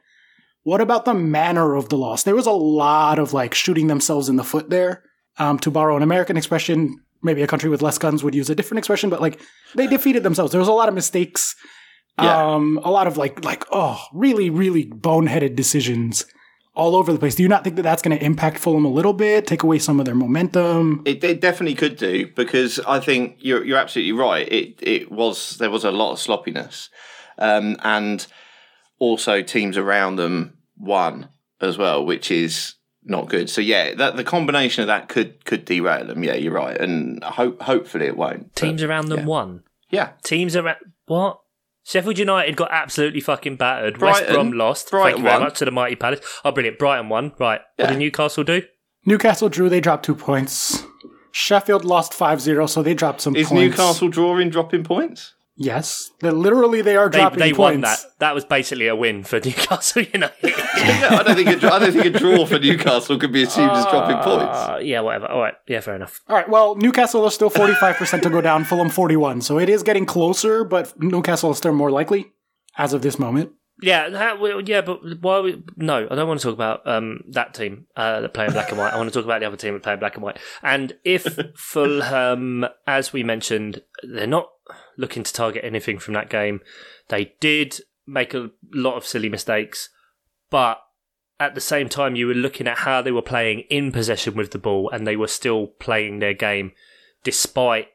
what 0.61 0.79
about 0.81 1.05
the 1.05 1.15
manner 1.15 1.73
of 1.75 1.89
the 1.89 1.97
loss? 1.97 2.21
There 2.23 2.35
was 2.35 2.45
a 2.45 2.51
lot 2.51 3.17
of, 3.17 3.33
like, 3.33 3.55
shooting 3.55 3.87
themselves 3.87 4.29
in 4.29 4.35
the 4.35 4.43
foot 4.43 4.69
there. 4.69 5.03
Um, 5.39 5.57
to 5.59 5.71
borrow 5.71 5.95
an 5.95 6.03
American 6.03 6.35
expression, 6.35 6.99
maybe 7.23 7.41
a 7.43 7.47
country 7.47 7.69
with 7.69 7.81
less 7.83 7.97
guns 7.99 8.23
would 8.23 8.33
use 8.35 8.49
a 8.49 8.55
different 8.55 8.79
expression, 8.79 9.09
but, 9.09 9.21
like, 9.21 9.39
they 9.75 9.87
defeated 9.87 10.23
themselves. 10.23 10.51
There 10.51 10.59
was 10.59 10.67
a 10.67 10.73
lot 10.73 10.89
of 10.89 10.95
mistakes. 10.95 11.55
Yeah. 12.19 12.53
Um, 12.53 12.79
a 12.83 12.89
lot 12.89 13.07
of, 13.07 13.17
like, 13.17 13.45
like, 13.45 13.63
oh, 13.71 14.03
really, 14.11 14.49
really 14.49 14.85
boneheaded 14.85 15.55
decisions 15.55 16.25
all 16.77 16.95
over 16.95 17.11
the 17.11 17.19
place. 17.19 17.35
Do 17.35 17.43
you 17.43 17.49
not 17.49 17.63
think 17.63 17.75
that 17.75 17.81
that's 17.81 18.01
going 18.01 18.17
to 18.17 18.23
impact 18.23 18.59
Fulham 18.59 18.85
a 18.85 18.89
little 18.89 19.13
bit, 19.13 19.47
take 19.47 19.63
away 19.63 19.79
some 19.79 19.99
of 19.99 20.05
their 20.05 20.15
momentum? 20.15 21.01
It, 21.05 21.23
it 21.23 21.41
definitely 21.41 21.75
could 21.75 21.97
do 21.97 22.27
because 22.35 22.79
I 22.87 22.99
think 22.99 23.37
you're 23.39 23.65
you're 23.65 23.79
absolutely 23.79 24.13
right. 24.13 24.47
It 24.49 24.75
it 24.81 25.11
was 25.11 25.57
there 25.57 25.71
was 25.71 25.83
a 25.83 25.91
lot 25.91 26.13
of 26.13 26.19
sloppiness, 26.19 26.89
um, 27.39 27.77
and 27.83 28.25
also 28.99 29.41
teams 29.41 29.75
around 29.75 30.17
them 30.17 30.57
won 30.77 31.29
as 31.59 31.77
well, 31.77 32.05
which 32.05 32.29
is 32.29 32.75
not 33.03 33.27
good. 33.27 33.49
So 33.49 33.59
yeah, 33.59 33.95
that 33.95 34.15
the 34.15 34.23
combination 34.23 34.83
of 34.83 34.87
that 34.87 35.09
could 35.09 35.43
could 35.45 35.65
derail 35.65 36.05
them. 36.05 36.23
Yeah, 36.23 36.35
you're 36.35 36.53
right, 36.53 36.79
and 36.79 37.23
hope 37.23 37.61
hopefully 37.61 38.05
it 38.05 38.17
won't. 38.17 38.53
But, 38.53 38.61
Teams 38.61 38.83
around 38.83 39.07
them 39.07 39.21
yeah. 39.21 39.25
won. 39.25 39.63
yeah, 39.89 40.11
Teams 40.23 40.55
around 40.55 40.77
what? 41.07 41.39
Sheffield 41.87 42.19
United 42.19 42.57
got 42.57 42.67
absolutely 42.69 43.21
fucking 43.21 43.55
battered. 43.55 44.01
West 44.01 44.27
Brom 44.27 44.51
lost. 44.51 44.91
Brighton 44.91 45.09
Thank 45.11 45.17
you 45.19 45.23
very 45.23 45.35
won. 45.35 45.43
much 45.43 45.59
to 45.59 45.65
the 45.65 45.71
mighty 45.71 45.95
Palace. 45.95 46.19
Oh, 46.43 46.51
brilliant! 46.51 46.77
Brighton 46.77 47.07
won. 47.07 47.31
Right. 47.39 47.61
What 47.77 47.85
Yeah. 47.85 47.89
did 47.91 47.99
Newcastle 47.99 48.43
do? 48.43 48.63
Newcastle 49.05 49.47
drew, 49.47 49.69
they 49.69 49.79
dropped 49.79 50.03
two 50.03 50.15
points. 50.15 50.83
Sheffield 51.31 51.85
lost 51.85 52.13
5 52.13 52.41
0, 52.41 52.65
so 52.65 52.83
they 52.83 52.93
dropped 52.93 53.21
some 53.21 53.35
is 53.37 53.47
points. 53.47 53.77
Newcastle 53.77 54.09
drawing 54.09 54.49
dropping 54.49 54.83
points? 54.83 55.33
Yes. 55.59 56.11
They, 56.19 56.29
literally, 56.29 56.83
they 56.83 56.95
are 56.95 57.09
They, 57.09 57.17
dropping 57.17 57.39
they 57.39 57.51
points. 57.51 57.57
won 57.57 57.81
that. 57.81 57.99
That 58.19 58.35
was 58.35 58.45
basically 58.45 58.87
a 58.87 58.95
win 58.95 59.23
for 59.23 59.39
Newcastle 59.43 60.03
United. 60.03 60.35
yeah, 60.43 61.07
I 61.11 61.23
don't 61.23 61.35
think 61.35 61.63
a, 61.63 61.73
I 61.73 61.79
don't 61.79 61.91
think 61.91 62.05
a 62.05 62.09
draw 62.11 62.45
for 62.45 62.59
Newcastle 62.59 63.17
could 63.17 63.33
be 63.33 63.43
assumed 63.43 63.71
as 63.71 63.85
dropping 63.85 64.17
points. 64.17 64.57
Uh, 64.57 64.79
yeah, 64.81 64.99
whatever. 65.01 65.27
All 65.27 65.41
right. 65.41 65.55
Yeah, 65.67 65.79
fair 65.79 65.95
enough. 65.95 66.21
All 66.29 66.35
right, 66.35 66.47
well, 66.47 66.75
Newcastle 66.75 67.25
is 67.25 67.33
still 67.33 67.49
45% 67.49 68.21
to 68.21 68.29
go 68.29 68.39
down, 68.39 68.65
Fulham 68.65 68.89
41. 68.89 69.41
So 69.41 69.57
it 69.57 69.67
is 69.67 69.81
getting 69.81 70.05
closer, 70.05 70.63
but 70.63 70.93
Newcastle 71.01 71.51
is 71.51 71.57
still 71.57 71.73
more 71.73 71.89
likely 71.89 72.33
as 72.77 72.93
of 72.93 73.01
this 73.01 73.17
moment. 73.17 73.51
Yeah, 73.81 74.09
that, 74.09 74.63
yeah, 74.67 74.81
but 74.81 75.01
why? 75.21 75.39
We, 75.39 75.63
no, 75.75 76.07
I 76.09 76.15
don't 76.15 76.27
want 76.27 76.39
to 76.39 76.47
talk 76.47 76.55
about 76.55 76.87
um, 76.87 77.21
that 77.29 77.53
team 77.53 77.85
uh, 77.95 78.21
that 78.21 78.33
play 78.33 78.45
in 78.47 78.51
black 78.51 78.69
and 78.69 78.79
white. 78.79 78.91
I 78.91 78.97
want 78.97 79.07
to 79.07 79.13
talk 79.13 79.23
about 79.23 79.39
the 79.39 79.45
other 79.45 79.55
team 79.55 79.75
that 79.75 79.83
play 79.83 79.93
in 79.93 79.99
black 79.99 80.15
and 80.15 80.23
white. 80.23 80.39
And 80.63 80.93
if 81.03 81.37
Fulham, 81.55 82.65
as 82.87 83.13
we 83.13 83.21
mentioned, 83.23 83.83
they're 84.01 84.25
not 84.25 84.47
looking 84.97 85.23
to 85.23 85.33
target 85.33 85.63
anything 85.63 85.99
from 85.99 86.13
that 86.15 86.29
game. 86.29 86.61
They 87.09 87.33
did 87.39 87.79
make 88.05 88.33
a 88.33 88.51
lot 88.73 88.95
of 88.95 89.05
silly 89.05 89.29
mistakes, 89.29 89.89
but 90.49 90.79
at 91.39 91.55
the 91.55 91.61
same 91.61 91.87
time, 91.87 92.15
you 92.15 92.27
were 92.27 92.33
looking 92.33 92.67
at 92.67 92.79
how 92.79 93.01
they 93.01 93.11
were 93.11 93.21
playing 93.21 93.61
in 93.69 93.91
possession 93.91 94.35
with 94.35 94.51
the 94.51 94.57
ball, 94.57 94.89
and 94.89 95.05
they 95.05 95.15
were 95.15 95.27
still 95.27 95.67
playing 95.67 96.19
their 96.19 96.33
game 96.33 96.71
despite 97.23 97.89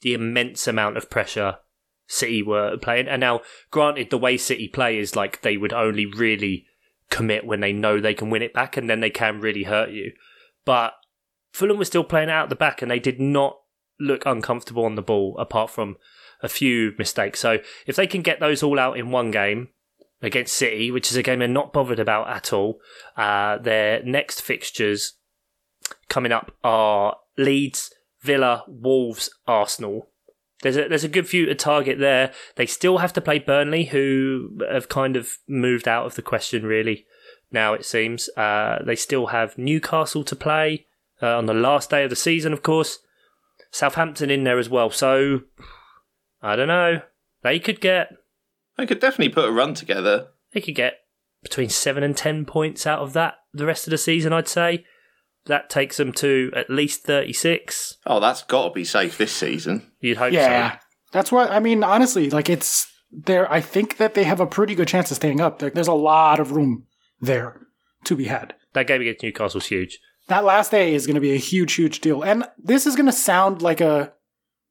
the 0.00 0.14
immense 0.14 0.66
amount 0.66 0.96
of 0.96 1.10
pressure 1.10 1.58
City 2.06 2.42
were 2.42 2.76
playing. 2.78 3.06
And 3.06 3.20
now, 3.20 3.42
granted, 3.70 4.10
the 4.10 4.18
way 4.18 4.36
City 4.36 4.66
play 4.66 4.98
is 4.98 5.14
like 5.14 5.42
they 5.42 5.56
would 5.56 5.72
only 5.72 6.06
really 6.06 6.66
commit 7.10 7.46
when 7.46 7.60
they 7.60 7.72
know 7.72 8.00
they 8.00 8.14
can 8.14 8.30
win 8.30 8.42
it 8.42 8.54
back, 8.54 8.76
and 8.76 8.88
then 8.88 9.00
they 9.00 9.10
can 9.10 9.40
really 9.40 9.64
hurt 9.64 9.90
you. 9.90 10.12
But 10.64 10.94
Fulham 11.52 11.78
was 11.78 11.88
still 11.88 12.04
playing 12.04 12.30
out 12.30 12.48
the 12.48 12.56
back, 12.56 12.82
and 12.82 12.90
they 12.90 12.98
did 12.98 13.20
not 13.20 13.58
look 14.00 14.24
uncomfortable 14.24 14.84
on 14.84 14.94
the 14.94 15.02
ball, 15.02 15.36
apart 15.38 15.70
from 15.70 15.96
a 16.42 16.48
few 16.48 16.92
mistakes. 16.98 17.40
So 17.40 17.58
if 17.86 17.96
they 17.96 18.06
can 18.06 18.22
get 18.22 18.40
those 18.40 18.62
all 18.62 18.78
out 18.78 18.98
in 18.98 19.10
one 19.10 19.30
game 19.30 19.68
against 20.22 20.56
City, 20.56 20.90
which 20.90 21.10
is 21.10 21.16
a 21.16 21.22
game 21.22 21.38
they're 21.38 21.48
not 21.48 21.72
bothered 21.72 22.00
about 22.00 22.28
at 22.28 22.52
all, 22.52 22.80
uh, 23.16 23.58
their 23.58 24.02
next 24.02 24.40
fixtures 24.40 25.14
coming 26.08 26.32
up 26.32 26.52
are 26.62 27.16
Leeds, 27.36 27.90
Villa, 28.22 28.64
Wolves, 28.66 29.30
Arsenal. 29.46 30.10
There's 30.62 30.76
a 30.76 30.88
there's 30.88 31.04
a 31.04 31.08
good 31.08 31.28
few 31.28 31.46
to 31.46 31.54
target 31.54 31.98
there. 32.00 32.32
They 32.56 32.66
still 32.66 32.98
have 32.98 33.12
to 33.12 33.20
play 33.20 33.38
Burnley, 33.38 33.84
who 33.84 34.58
have 34.68 34.88
kind 34.88 35.16
of 35.16 35.38
moved 35.46 35.86
out 35.86 36.06
of 36.06 36.16
the 36.16 36.22
question 36.22 36.64
really. 36.64 37.06
Now 37.52 37.74
it 37.74 37.84
seems 37.84 38.28
uh, 38.36 38.82
they 38.84 38.96
still 38.96 39.28
have 39.28 39.56
Newcastle 39.56 40.24
to 40.24 40.36
play 40.36 40.86
uh, 41.22 41.38
on 41.38 41.46
the 41.46 41.54
last 41.54 41.90
day 41.90 42.04
of 42.04 42.10
the 42.10 42.16
season, 42.16 42.52
of 42.52 42.62
course. 42.62 42.98
Southampton 43.70 44.30
in 44.30 44.44
there 44.44 44.58
as 44.58 44.68
well. 44.68 44.90
So 44.90 45.42
I 46.42 46.56
don't 46.56 46.68
know. 46.68 47.00
They 47.42 47.58
could 47.58 47.80
get 47.80 48.10
They 48.76 48.86
could 48.86 49.00
definitely 49.00 49.32
put 49.34 49.48
a 49.48 49.52
run 49.52 49.74
together. 49.74 50.28
they 50.52 50.60
could 50.60 50.74
get 50.74 50.94
between 51.42 51.68
seven 51.68 52.02
and 52.02 52.16
ten 52.16 52.44
points 52.44 52.86
out 52.86 53.00
of 53.00 53.12
that 53.12 53.34
the 53.52 53.66
rest 53.66 53.86
of 53.86 53.90
the 53.92 53.98
season. 53.98 54.32
I'd 54.32 54.48
say 54.48 54.84
that 55.46 55.70
takes 55.70 55.96
them 55.96 56.12
to 56.14 56.50
at 56.54 56.68
least 56.70 57.04
thirty 57.04 57.32
six. 57.32 57.96
Oh, 58.06 58.20
that's 58.20 58.42
got 58.42 58.68
to 58.68 58.74
be 58.74 58.84
safe 58.84 59.16
this 59.18 59.32
season. 59.32 59.90
You'd 60.00 60.18
hope 60.18 60.32
Yeah, 60.32 60.72
so. 60.72 60.78
that's 61.12 61.32
what 61.32 61.50
I 61.50 61.60
mean. 61.60 61.82
Honestly, 61.84 62.28
like 62.30 62.48
it's 62.50 62.86
there. 63.10 63.50
I 63.50 63.60
think 63.60 63.96
that 63.96 64.14
they 64.14 64.24
have 64.24 64.40
a 64.40 64.46
pretty 64.46 64.74
good 64.74 64.88
chance 64.88 65.10
of 65.10 65.16
staying 65.16 65.40
up. 65.40 65.58
There, 65.60 65.70
there's 65.70 65.86
a 65.88 65.92
lot 65.94 66.40
of 66.40 66.52
room 66.52 66.86
there 67.20 67.60
to 68.04 68.14
be 68.16 68.24
had. 68.24 68.54
That 68.74 68.86
game 68.86 69.00
against 69.00 69.22
Newcastle's 69.22 69.66
huge. 69.66 69.98
That 70.26 70.44
last 70.44 70.70
day 70.70 70.94
is 70.94 71.06
going 71.06 71.14
to 71.14 71.20
be 71.22 71.32
a 71.32 71.36
huge, 71.38 71.72
huge 71.74 72.00
deal. 72.02 72.22
And 72.22 72.44
this 72.58 72.86
is 72.86 72.94
going 72.96 73.06
to 73.06 73.12
sound 73.12 73.62
like 73.62 73.80
a 73.80 74.12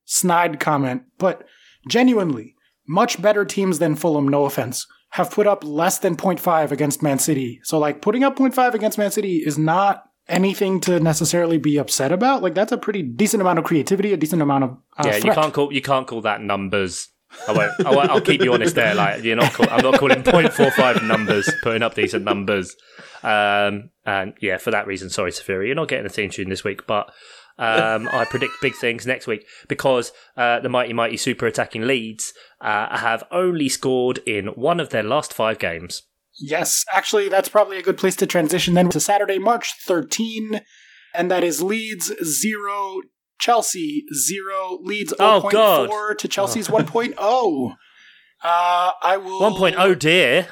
snide 0.06 0.60
comment, 0.60 1.04
but 1.18 1.44
genuinely, 1.88 2.56
much 2.88 3.22
better 3.22 3.46
teams 3.46 3.80
than 3.80 3.96
Fulham, 3.96 4.28
no 4.28 4.46
offense, 4.46 4.88
have 5.12 5.32
put 5.32 5.48
up 5.48 5.64
less 5.64 6.00
than 6.00 6.16
0.5 6.16 6.72
against 6.72 7.04
Man 7.04 7.20
City. 7.20 7.60
So, 7.64 7.80
like, 7.80 8.02
putting 8.02 8.24
up 8.24 8.38
0.5 8.38 8.74
against 8.74 8.98
Man 8.98 9.12
City 9.12 9.38
is 9.38 9.58
not 9.58 10.04
anything 10.28 10.80
to 10.82 11.00
necessarily 11.00 11.58
be 11.58 11.78
upset 11.78 12.12
about. 12.12 12.42
Like, 12.42 12.54
that's 12.54 12.72
a 12.72 12.78
pretty 12.78 13.02
decent 13.02 13.42
amount 13.42 13.60
of 13.60 13.66
creativity, 13.66 14.14
a 14.14 14.18
decent 14.18 14.42
amount 14.42 14.64
of 14.66 14.70
uh, 14.98 15.04
yeah, 15.06 15.18
you 15.18 15.32
can't 15.32 15.54
call 15.54 15.72
you 15.72 15.82
can't 15.82 16.08
call 16.08 16.22
that 16.22 16.42
numbers. 16.42 17.10
I 17.48 17.52
won't. 17.52 17.86
I 17.86 17.92
won't 17.96 18.10
I'll 18.10 18.22
keep 18.22 18.42
you 18.42 18.54
honest 18.54 18.76
there. 18.76 18.96
Like 18.96 19.24
you're 19.24 19.36
not. 19.36 19.54
Call, 19.54 19.70
I'm 19.70 19.84
not 19.84 20.00
calling 20.00 20.24
0.45 20.24 21.08
numbers. 21.08 21.50
Putting 21.62 21.84
up 21.84 21.94
decent 21.94 22.24
numbers. 22.24 22.76
Um, 23.22 23.90
and 24.06 24.34
yeah, 24.42 24.58
for 24.58 24.72
that 24.72 24.88
reason, 24.88 25.10
sorry, 25.10 25.32
Safira, 25.32 25.66
you're 25.66 25.76
not 25.76 25.90
getting 25.90 26.06
a 26.06 26.10
theme 26.10 26.30
tune 26.30 26.50
this 26.50 26.64
week, 26.64 26.88
but. 26.88 27.12
Um, 27.60 28.08
I 28.12 28.26
predict 28.26 28.54
big 28.62 28.76
things 28.76 29.08
next 29.08 29.26
week 29.26 29.46
because 29.68 30.12
uh, 30.36 30.60
the 30.60 30.70
mighty 30.70 30.94
mighty 30.94 31.18
super 31.18 31.48
attacking 31.48 31.88
Leeds 31.88 32.34
uh, 32.62 32.98
have 32.98 33.24
only 33.32 33.68
scored 33.70 34.20
in 34.28 34.48
one 34.48 34.80
of 34.80 34.90
their 34.90 35.04
last 35.04 35.34
five 35.34 35.58
games. 35.58 36.04
Yes, 36.40 36.86
actually, 36.94 37.30
that's 37.30 37.50
probably 37.50 37.78
a 37.80 37.82
good 37.84 37.98
place 37.98 38.16
to 38.18 38.28
transition 38.28 38.76
then 38.76 38.90
to 38.90 39.00
Saturday, 39.00 39.40
March 39.40 39.74
13, 39.86 40.62
and 41.16 41.32
that 41.32 41.44
is 41.44 41.64
Leeds 41.64 42.14
0, 42.24 43.02
Chelsea 43.40 44.04
0, 44.14 44.78
Leeds 44.84 45.14
Oh, 45.20 45.42
0.4 45.44 45.52
God. 45.52 46.20
to 46.20 46.28
Chelsea's 46.28 46.68
1.0. 46.68 47.72
Uh, 48.44 48.92
I 49.02 49.18
will 49.18 49.42
1.0 49.42 49.74
oh 49.80 49.96
dear. 49.96 50.48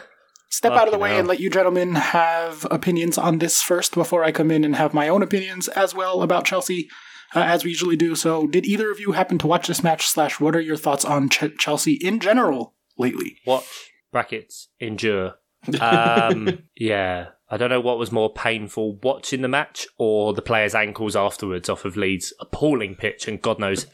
Step 0.55 0.71
out 0.71 0.87
of 0.87 0.93
the 0.93 0.99
way 0.99 1.19
and 1.19 1.27
let 1.27 1.39
you 1.39 1.49
gentlemen 1.49 1.95
have 1.95 2.65
opinions 2.71 3.17
on 3.17 3.39
this 3.39 3.61
first 3.61 3.93
before 3.93 4.23
I 4.23 4.31
come 4.31 4.51
in 4.51 4.63
and 4.63 4.75
have 4.75 4.93
my 4.93 5.09
own 5.09 5.21
opinions 5.21 5.67
as 5.69 5.93
well 5.93 6.21
about 6.21 6.45
Chelsea, 6.45 6.87
uh, 7.35 7.41
as 7.41 7.63
we 7.63 7.71
usually 7.71 7.97
do. 7.97 8.15
So, 8.15 8.47
did 8.47 8.65
either 8.65 8.91
of 8.91 8.99
you 8.99 9.11
happen 9.11 9.37
to 9.39 9.47
watch 9.47 9.67
this 9.67 9.83
match? 9.83 10.07
Slash, 10.07 10.39
what 10.39 10.55
are 10.55 10.61
your 10.61 10.77
thoughts 10.77 11.03
on 11.03 11.29
Ch- 11.29 11.57
Chelsea 11.57 11.93
in 11.93 12.19
general 12.19 12.73
lately? 12.97 13.37
Watch 13.45 13.91
brackets 14.11 14.69
endure. 14.79 15.35
Um, 15.81 16.63
yeah, 16.77 17.29
I 17.49 17.57
don't 17.57 17.69
know 17.69 17.81
what 17.81 17.99
was 17.99 18.11
more 18.11 18.33
painful, 18.33 18.99
watching 19.03 19.41
the 19.41 19.47
match 19.47 19.87
or 19.97 20.33
the 20.33 20.41
players' 20.41 20.73
ankles 20.73 21.15
afterwards 21.15 21.69
off 21.69 21.85
of 21.85 21.97
Leeds' 21.97 22.33
appalling 22.39 22.95
pitch, 22.95 23.27
and 23.27 23.41
God 23.41 23.59
knows 23.59 23.87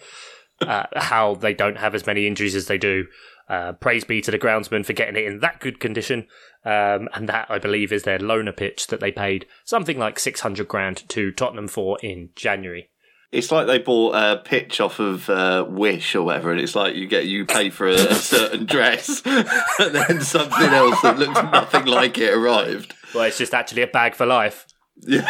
uh, 0.62 0.86
how 0.96 1.36
they 1.36 1.54
don't 1.54 1.78
have 1.78 1.96
as 1.96 2.06
many 2.06 2.28
injuries 2.28 2.56
as 2.56 2.68
they 2.68 2.78
do. 2.78 3.06
Uh, 3.52 3.74
praise 3.74 4.06
be 4.06 4.22
to 4.22 4.32
the 4.32 4.40
groundsman 4.40 4.86
for 4.86 4.94
getting 4.94 5.18
it 5.18 5.26
in 5.26 5.42
that 5.42 5.60
good 5.60 5.82
condition, 5.82 6.26
um, 6.64 7.10
and 7.14 7.28
that 7.28 7.48
I 7.50 7.60
believe 7.60 7.92
is 7.92 8.04
their 8.04 8.18
loaner 8.18 8.56
pitch 8.56 8.88
that 8.88 9.02
they 9.02 9.12
paid 9.12 9.46
something 9.66 10.00
like 10.00 10.20
six 10.20 10.40
hundred 10.40 10.70
grand 10.70 11.08
to 11.10 11.34
Tottenham 11.34 11.68
for 11.68 12.00
in 12.02 12.30
January. 12.34 12.90
It's 13.34 13.52
like 13.52 13.68
they 13.68 13.78
bought 13.78 14.16
a 14.16 14.38
pitch 14.38 14.80
off 14.80 15.00
of 15.00 15.30
uh, 15.30 15.66
Wish 15.68 16.16
or 16.16 16.24
whatever, 16.24 16.52
and 16.52 16.62
it's 16.62 16.76
like 16.76 16.96
you 16.96 17.08
get 17.08 17.26
you 17.26 17.46
pay 17.46 17.70
for 17.70 17.88
a, 17.88 17.96
a 17.96 18.16
certain 18.16 18.66
dress, 18.66 19.22
and 19.26 19.96
then 19.96 20.22
something 20.22 20.70
else 20.70 21.02
that 21.02 21.20
looks 21.20 21.44
nothing 21.44 21.88
like 21.88 22.18
it 22.18 22.34
arrived. 22.34 22.94
Well, 23.14 23.26
it's 23.26 23.38
just 23.38 23.54
actually 23.54 23.82
a 23.82 23.88
bag 23.88 24.16
for 24.16 24.26
life. 24.26 24.66
Yeah. 25.02 25.28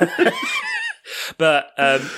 But 1.38 1.72
um, 1.78 2.08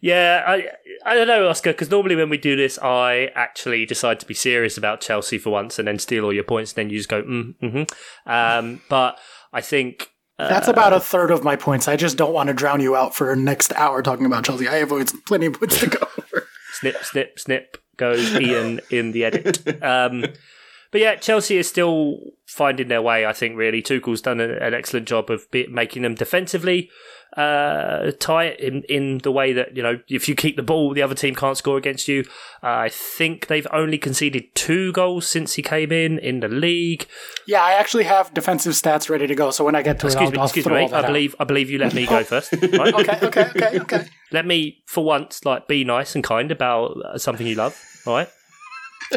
yeah, 0.00 0.44
I 0.46 0.68
I 1.04 1.14
don't 1.14 1.26
know, 1.26 1.48
Oscar, 1.48 1.72
because 1.72 1.90
normally 1.90 2.16
when 2.16 2.30
we 2.30 2.38
do 2.38 2.56
this, 2.56 2.78
I 2.78 3.30
actually 3.34 3.86
decide 3.86 4.20
to 4.20 4.26
be 4.26 4.34
serious 4.34 4.76
about 4.76 5.00
Chelsea 5.00 5.38
for 5.38 5.50
once, 5.50 5.78
and 5.78 5.88
then 5.88 5.98
steal 5.98 6.24
all 6.24 6.32
your 6.32 6.44
points, 6.44 6.72
and 6.72 6.76
then 6.76 6.90
you 6.90 6.98
just 6.98 7.08
go, 7.08 7.22
mm, 7.22 7.54
mm-hmm. 7.62 8.30
Um, 8.30 8.80
but 8.88 9.18
I 9.52 9.60
think 9.60 10.10
That's 10.38 10.68
about 10.68 10.92
a 10.92 11.00
third 11.00 11.30
of 11.30 11.42
my 11.42 11.56
points. 11.56 11.88
I 11.88 11.96
just 11.96 12.16
don't 12.16 12.32
want 12.32 12.48
to 12.48 12.54
drown 12.54 12.80
you 12.80 12.94
out 12.94 13.14
for 13.14 13.34
next 13.34 13.72
hour 13.74 14.02
talking 14.02 14.26
about 14.26 14.44
Chelsea. 14.44 14.68
I 14.68 14.76
have 14.76 14.92
always 14.92 15.12
plenty 15.26 15.46
of 15.46 15.54
points 15.54 15.80
to 15.80 15.88
go 15.88 16.06
over. 16.18 16.46
snip, 16.72 17.04
snip, 17.04 17.38
snip 17.38 17.76
goes 17.96 18.32
Ian 18.34 18.80
in 18.90 19.10
the 19.12 19.24
edit. 19.24 19.82
Um, 19.82 20.24
but 20.90 21.00
yeah, 21.00 21.16
Chelsea 21.16 21.58
is 21.58 21.68
still 21.68 22.20
finding 22.46 22.88
their 22.88 23.02
way. 23.02 23.26
I 23.26 23.32
think 23.32 23.56
really 23.56 23.82
Tuchel's 23.82 24.22
done 24.22 24.40
an, 24.40 24.50
an 24.50 24.74
excellent 24.74 25.06
job 25.06 25.30
of 25.30 25.50
be, 25.50 25.66
making 25.66 26.02
them 26.02 26.14
defensively 26.14 26.90
uh, 27.36 28.10
tight 28.18 28.58
in 28.58 28.82
in 28.84 29.18
the 29.18 29.30
way 29.30 29.52
that 29.52 29.76
you 29.76 29.82
know 29.82 30.00
if 30.08 30.28
you 30.28 30.34
keep 30.34 30.56
the 30.56 30.62
ball, 30.62 30.94
the 30.94 31.02
other 31.02 31.14
team 31.14 31.34
can't 31.34 31.56
score 31.56 31.76
against 31.76 32.08
you. 32.08 32.24
Uh, 32.62 32.86
I 32.86 32.88
think 32.88 33.46
they've 33.48 33.66
only 33.72 33.98
conceded 33.98 34.54
two 34.54 34.92
goals 34.92 35.26
since 35.28 35.54
he 35.54 35.62
came 35.62 35.92
in 35.92 36.18
in 36.18 36.40
the 36.40 36.48
league. 36.48 37.06
Yeah, 37.46 37.62
I 37.62 37.72
actually 37.72 38.04
have 38.04 38.32
defensive 38.34 38.72
stats 38.72 39.08
ready 39.10 39.26
to 39.26 39.34
go. 39.34 39.50
So 39.50 39.64
when 39.64 39.74
I 39.74 39.82
get 39.82 40.00
to 40.00 40.06
Excuse 40.06 40.30
it, 40.30 40.32
me, 40.32 40.38
I'll, 40.38 40.42
I'll 40.42 40.46
excuse 40.46 40.66
me. 40.66 40.74
I 40.76 40.98
out. 41.00 41.06
believe 41.06 41.36
I 41.38 41.44
believe 41.44 41.70
you 41.70 41.78
let 41.78 41.94
me 41.94 42.06
go 42.06 42.24
first. 42.24 42.52
Right? 42.78 42.94
Okay, 42.94 43.18
okay, 43.22 43.50
okay, 43.56 43.80
okay. 43.80 44.04
Let 44.32 44.46
me 44.46 44.82
for 44.86 45.04
once 45.04 45.44
like 45.44 45.68
be 45.68 45.84
nice 45.84 46.14
and 46.14 46.24
kind 46.24 46.50
about 46.50 47.20
something 47.20 47.46
you 47.46 47.54
love. 47.54 47.80
All 48.06 48.14
right. 48.14 48.28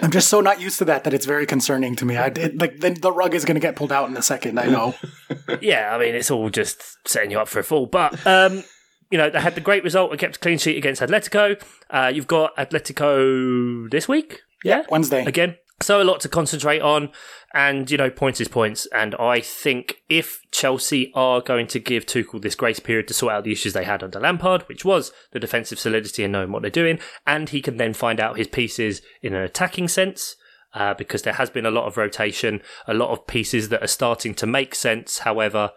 I'm 0.01 0.11
just 0.11 0.29
so 0.29 0.41
not 0.41 0.61
used 0.61 0.79
to 0.79 0.85
that 0.85 1.03
that 1.03 1.13
it's 1.13 1.25
very 1.25 1.45
concerning 1.45 1.95
to 1.97 2.05
me. 2.05 2.17
I 2.17 2.29
did 2.29 2.59
like 2.59 2.79
the, 2.79 2.91
the 2.91 3.11
rug 3.11 3.33
is 3.33 3.45
going 3.45 3.55
to 3.55 3.61
get 3.61 3.75
pulled 3.75 3.91
out 3.91 4.09
in 4.09 4.15
a 4.15 4.21
second. 4.21 4.59
I 4.59 4.65
know. 4.65 4.95
yeah, 5.61 5.93
I 5.93 5.99
mean, 5.99 6.15
it's 6.15 6.31
all 6.31 6.49
just 6.49 6.81
setting 7.07 7.31
you 7.31 7.39
up 7.39 7.47
for 7.47 7.59
a 7.59 7.63
fall. 7.63 7.85
But, 7.85 8.25
um, 8.25 8.63
you 9.09 9.17
know, 9.17 9.29
they 9.29 9.41
had 9.41 9.55
the 9.55 9.61
great 9.61 9.83
result 9.83 10.11
and 10.11 10.19
kept 10.19 10.37
a 10.37 10.39
clean 10.39 10.57
sheet 10.57 10.77
against 10.77 11.01
Atletico. 11.01 11.61
Uh, 11.89 12.11
you've 12.13 12.27
got 12.27 12.55
Atletico 12.55 13.89
this 13.91 14.07
week. 14.07 14.41
Yeah, 14.63 14.83
Wednesday. 14.89 15.25
Again. 15.25 15.57
So 15.81 16.01
a 16.01 16.03
lot 16.03 16.19
to 16.21 16.29
concentrate 16.29 16.81
on. 16.81 17.11
And, 17.53 17.91
you 17.91 17.97
know, 17.97 18.09
points 18.09 18.39
is 18.39 18.47
points. 18.47 18.87
And 18.93 19.13
I 19.15 19.41
think 19.41 19.97
if 20.07 20.39
Chelsea 20.51 21.11
are 21.13 21.41
going 21.41 21.67
to 21.67 21.79
give 21.79 22.05
Tuchel 22.05 22.41
this 22.41 22.55
grace 22.55 22.79
period 22.79 23.07
to 23.09 23.13
sort 23.13 23.33
out 23.33 23.43
the 23.43 23.51
issues 23.51 23.73
they 23.73 23.83
had 23.83 24.03
under 24.03 24.19
Lampard, 24.19 24.61
which 24.63 24.85
was 24.85 25.11
the 25.31 25.39
defensive 25.39 25.79
solidity 25.79 26.23
and 26.23 26.31
knowing 26.31 26.51
what 26.51 26.61
they're 26.61 26.71
doing, 26.71 26.99
and 27.27 27.49
he 27.49 27.61
can 27.61 27.77
then 27.77 27.93
find 27.93 28.19
out 28.21 28.37
his 28.37 28.47
pieces 28.47 29.01
in 29.21 29.33
an 29.33 29.41
attacking 29.41 29.89
sense, 29.89 30.37
uh, 30.73 30.93
because 30.93 31.23
there 31.23 31.33
has 31.33 31.49
been 31.49 31.65
a 31.65 31.71
lot 31.71 31.87
of 31.87 31.97
rotation, 31.97 32.61
a 32.87 32.93
lot 32.93 33.09
of 33.09 33.27
pieces 33.27 33.67
that 33.67 33.83
are 33.83 33.87
starting 33.87 34.33
to 34.35 34.47
make 34.47 34.73
sense. 34.73 35.19
However, 35.19 35.71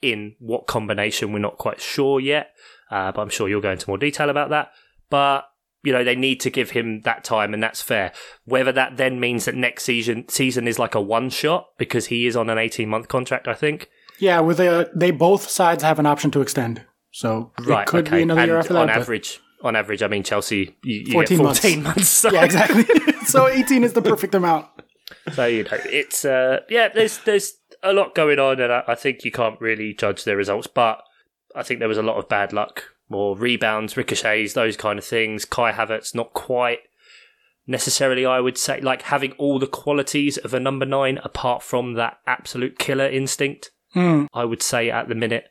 in 0.00 0.36
what 0.38 0.68
combination, 0.68 1.32
we're 1.32 1.40
not 1.40 1.58
quite 1.58 1.80
sure 1.80 2.20
yet. 2.20 2.52
Uh, 2.90 3.10
but 3.10 3.22
I'm 3.22 3.28
sure 3.28 3.48
you'll 3.48 3.60
go 3.60 3.72
into 3.72 3.90
more 3.90 3.98
detail 3.98 4.30
about 4.30 4.50
that. 4.50 4.70
But 5.10 5.48
you 5.84 5.92
know 5.92 6.02
they 6.04 6.16
need 6.16 6.40
to 6.40 6.50
give 6.50 6.70
him 6.70 7.02
that 7.02 7.24
time, 7.24 7.54
and 7.54 7.62
that's 7.62 7.80
fair. 7.82 8.12
Whether 8.44 8.72
that 8.72 8.96
then 8.96 9.20
means 9.20 9.44
that 9.44 9.54
next 9.54 9.84
season 9.84 10.28
season 10.28 10.66
is 10.68 10.78
like 10.78 10.94
a 10.94 11.00
one 11.00 11.30
shot 11.30 11.68
because 11.78 12.06
he 12.06 12.26
is 12.26 12.36
on 12.36 12.50
an 12.50 12.58
18 12.58 12.88
month 12.88 13.08
contract, 13.08 13.46
I 13.48 13.54
think. 13.54 13.88
Yeah, 14.20 14.40
with 14.40 14.58
a, 14.58 14.90
they 14.94 15.10
both 15.12 15.48
sides 15.48 15.82
have 15.84 15.98
an 16.00 16.06
option 16.06 16.30
to 16.32 16.40
extend, 16.40 16.84
so 17.12 17.52
Right, 17.60 17.82
it 17.82 17.88
could 17.88 18.08
okay. 18.08 18.16
be 18.18 18.22
another 18.22 18.40
and 18.40 18.48
year 18.48 18.58
after 18.58 18.72
that. 18.74 18.82
on 18.82 18.90
average, 18.90 19.40
on 19.62 19.76
average, 19.76 20.02
I 20.02 20.08
mean 20.08 20.24
Chelsea, 20.24 20.76
you, 20.82 21.02
you 21.06 21.12
14 21.12 21.36
get 21.38 21.44
months. 21.44 21.60
14 21.60 21.82
months. 21.84 22.08
so- 22.08 22.32
yeah, 22.32 22.44
exactly. 22.44 22.84
so 23.26 23.46
18 23.48 23.84
is 23.84 23.92
the 23.92 24.02
perfect 24.02 24.34
amount. 24.34 24.66
So 25.34 25.46
you 25.46 25.62
know, 25.64 25.70
it's 25.86 26.24
uh, 26.24 26.60
yeah. 26.68 26.88
There's 26.88 27.18
there's 27.18 27.52
a 27.82 27.92
lot 27.92 28.14
going 28.14 28.38
on, 28.40 28.60
and 28.60 28.72
I, 28.72 28.82
I 28.88 28.94
think 28.96 29.24
you 29.24 29.30
can't 29.30 29.60
really 29.60 29.94
judge 29.94 30.24
their 30.24 30.36
results. 30.36 30.66
But 30.66 31.00
I 31.54 31.62
think 31.62 31.78
there 31.80 31.88
was 31.88 31.96
a 31.98 32.02
lot 32.02 32.16
of 32.18 32.28
bad 32.28 32.52
luck, 32.52 32.82
more 33.08 33.36
rebounds, 33.36 33.96
ricochets, 33.96 34.52
those 34.52 34.76
kind 34.76 34.98
of 34.98 35.04
things. 35.04 35.44
Kai 35.44 35.72
Havertz 35.72 36.14
not 36.14 36.34
quite 36.34 36.80
necessarily. 37.66 38.26
I 38.26 38.40
would 38.40 38.58
say 38.58 38.80
like 38.80 39.02
having 39.02 39.32
all 39.32 39.58
the 39.58 39.66
qualities 39.66 40.36
of 40.38 40.54
a 40.54 40.60
number 40.60 40.86
nine, 40.86 41.18
apart 41.22 41.62
from 41.62 41.94
that 41.94 42.18
absolute 42.26 42.78
killer 42.78 43.06
instinct. 43.08 43.70
Hmm. 43.92 44.26
I 44.34 44.44
would 44.44 44.62
say 44.62 44.90
at 44.90 45.08
the 45.08 45.14
minute. 45.14 45.46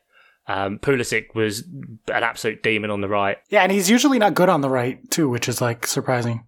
Um, 0.50 0.78
Pulisic 0.78 1.34
was 1.34 1.60
an 1.60 2.22
absolute 2.22 2.62
demon 2.62 2.90
on 2.90 3.02
the 3.02 3.08
right. 3.08 3.36
Yeah, 3.50 3.62
and 3.62 3.70
he's 3.70 3.90
usually 3.90 4.18
not 4.18 4.32
good 4.32 4.48
on 4.48 4.62
the 4.62 4.70
right 4.70 4.98
too, 5.10 5.28
which 5.28 5.46
is 5.46 5.60
like 5.60 5.86
surprising. 5.86 6.46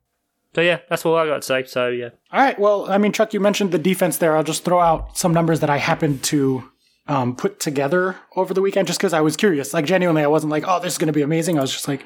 So 0.55 0.63
yeah, 0.63 0.79
that's 0.89 1.05
all 1.05 1.17
I 1.17 1.27
got 1.27 1.37
to 1.37 1.43
say. 1.43 1.65
So 1.65 1.89
yeah, 1.89 2.09
All 2.33 2.41
right. 2.41 2.59
Well, 2.59 2.91
I 2.91 2.97
mean, 2.97 3.13
Chuck, 3.13 3.35
you 3.35 3.41
mentioned 3.41 3.73
the 3.73 3.79
defense 3.79 4.17
there. 4.17 4.37
I'll 4.37 4.43
just 4.43 4.65
throw 4.65 4.81
out 4.81 5.19
some 5.19 5.35
numbers 5.35 5.61
that 5.61 5.69
I 5.69 5.77
happened 5.77 6.23
to 6.25 6.65
um, 7.11 7.35
put 7.35 7.59
together 7.59 8.17
over 8.37 8.55
the 8.55 8.63
weekend 8.63 8.87
just 8.87 9.01
because 9.01 9.13
I 9.13 9.21
was 9.21 9.37
curious. 9.37 9.75
Like, 9.75 9.85
genuinely, 9.85 10.23
I 10.23 10.29
wasn't 10.29 10.53
like, 10.53 10.65
oh, 10.67 10.79
this 10.79 10.93
is 10.93 10.99
going 10.99 11.09
to 11.09 11.13
be 11.13 11.23
amazing. 11.23 11.59
I 11.59 11.61
was 11.61 11.73
just 11.73 11.89
like, 11.89 12.05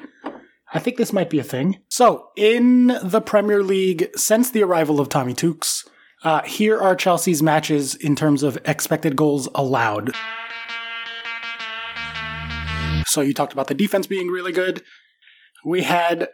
I 0.73 0.79
think 0.79 0.97
this 0.97 1.13
might 1.13 1.29
be 1.29 1.37
a 1.37 1.43
thing. 1.43 1.77
So, 1.89 2.29
in 2.35 2.87
the 3.03 3.21
Premier 3.21 3.61
League, 3.61 4.09
since 4.15 4.49
the 4.49 4.63
arrival 4.63 4.99
of 4.99 5.07
Tommy 5.07 5.35
Tukes, 5.35 5.87
uh, 6.23 6.41
here 6.41 6.81
are 6.81 6.95
Chelsea's 6.95 7.43
matches 7.43 7.93
in 7.93 8.15
terms 8.15 8.41
of 8.41 8.57
expected 8.65 9.15
goals 9.15 9.47
allowed. 9.53 10.15
So, 13.05 13.21
you 13.21 13.35
talked 13.35 13.53
about 13.53 13.67
the 13.67 13.75
defense 13.75 14.07
being 14.07 14.29
really 14.29 14.51
good. 14.51 14.81
We 15.63 15.83
had 15.83 16.29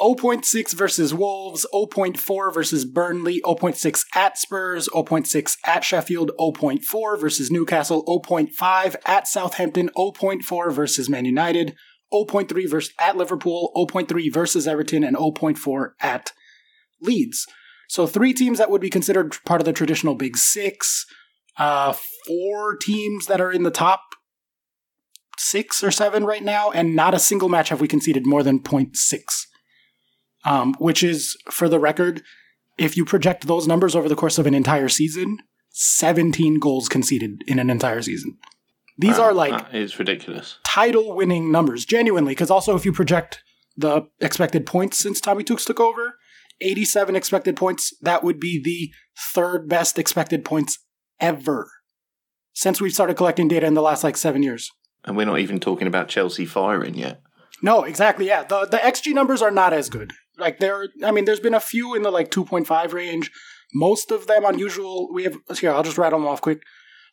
0.6 0.00 0.74
versus 0.74 1.14
Wolves, 1.14 1.66
0.4 1.72 2.54
versus 2.54 2.84
Burnley, 2.84 3.40
0.6 3.44 4.04
at 4.14 4.36
Spurs, 4.36 4.88
0.6 4.88 5.56
at 5.64 5.84
Sheffield, 5.84 6.32
0.4 6.38 7.20
versus 7.20 7.50
Newcastle, 7.50 8.04
0.5 8.04 8.96
at 9.06 9.28
Southampton, 9.28 9.90
0.4 9.96 10.72
versus 10.72 11.08
Man 11.08 11.24
United, 11.24 11.76
0.3 12.12 12.68
versus 12.68 12.92
at 12.98 13.16
Liverpool, 13.16 13.70
0.3 13.76 14.32
versus 14.32 14.66
Everton, 14.66 15.04
and 15.04 15.16
0.4 15.16 15.90
at 16.00 16.32
Leeds. 17.00 17.46
So 17.88 18.06
three 18.06 18.32
teams 18.32 18.58
that 18.58 18.70
would 18.70 18.80
be 18.80 18.90
considered 18.90 19.36
part 19.44 19.60
of 19.60 19.66
the 19.66 19.72
traditional 19.72 20.14
Big 20.14 20.36
Six, 20.36 21.04
uh, 21.58 21.94
four 22.26 22.76
teams 22.76 23.26
that 23.26 23.40
are 23.40 23.52
in 23.52 23.62
the 23.62 23.70
top 23.70 24.00
six 25.38 25.82
or 25.84 25.90
seven 25.90 26.24
right 26.24 26.42
now, 26.42 26.70
and 26.70 26.96
not 26.96 27.14
a 27.14 27.18
single 27.18 27.48
match 27.48 27.68
have 27.68 27.80
we 27.80 27.88
conceded 27.88 28.26
more 28.26 28.42
than 28.42 28.60
0.6 28.60 28.96
um, 30.44 30.74
which 30.78 31.02
is, 31.02 31.36
for 31.50 31.68
the 31.68 31.78
record, 31.80 32.22
if 32.78 32.96
you 32.96 33.04
project 33.04 33.46
those 33.46 33.66
numbers 33.68 33.94
over 33.94 34.08
the 34.08 34.16
course 34.16 34.38
of 34.38 34.46
an 34.46 34.54
entire 34.54 34.88
season, 34.88 35.38
17 35.70 36.58
goals 36.58 36.88
conceded 36.88 37.42
in 37.46 37.58
an 37.58 37.70
entire 37.70 38.02
season. 38.02 38.38
These 38.98 39.18
Wow, 39.18 39.24
are 39.24 39.34
like 39.34 39.64
is 39.74 39.98
ridiculous. 39.98 40.56
title 40.64 41.14
winning 41.16 41.50
numbers, 41.50 41.84
genuinely, 41.84 42.32
because 42.32 42.50
also 42.50 42.76
if 42.76 42.84
you 42.84 42.92
project 42.92 43.42
the 43.76 44.02
expected 44.20 44.66
points 44.66 44.98
since 44.98 45.20
Tommy 45.20 45.44
Tukes 45.44 45.64
took 45.64 45.80
over, 45.80 46.16
87 46.60 47.16
expected 47.16 47.56
points, 47.56 47.94
that 48.02 48.22
would 48.22 48.38
be 48.38 48.62
the 48.62 48.92
third 49.18 49.68
best 49.68 49.98
expected 49.98 50.44
points 50.44 50.78
ever 51.20 51.70
since 52.52 52.80
we've 52.80 52.92
started 52.92 53.16
collecting 53.16 53.48
data 53.48 53.66
in 53.66 53.74
the 53.74 53.80
last 53.82 54.04
like 54.04 54.16
seven 54.16 54.42
years. 54.42 54.70
And 55.04 55.16
we're 55.16 55.26
not 55.26 55.38
even 55.40 55.58
talking 55.58 55.86
about 55.88 56.08
Chelsea 56.08 56.44
firing 56.44 56.94
yet. 56.94 57.22
No, 57.62 57.82
exactly. 57.84 58.26
Yeah, 58.26 58.44
the 58.44 58.66
the 58.66 58.76
XG 58.76 59.14
numbers 59.14 59.40
are 59.40 59.50
not 59.50 59.72
as 59.72 59.88
good. 59.88 60.12
Like 60.38 60.58
there, 60.58 60.88
I 61.04 61.10
mean, 61.10 61.24
there's 61.24 61.40
been 61.40 61.54
a 61.54 61.60
few 61.60 61.94
in 61.94 62.02
the 62.02 62.10
like 62.10 62.30
2.5 62.30 62.92
range. 62.92 63.30
Most 63.74 64.10
of 64.10 64.26
them 64.26 64.44
unusual. 64.44 65.12
We 65.12 65.24
have 65.24 65.38
here. 65.58 65.72
I'll 65.72 65.82
just 65.82 65.98
rattle 65.98 66.18
them 66.18 66.28
off 66.28 66.40
quick. 66.40 66.62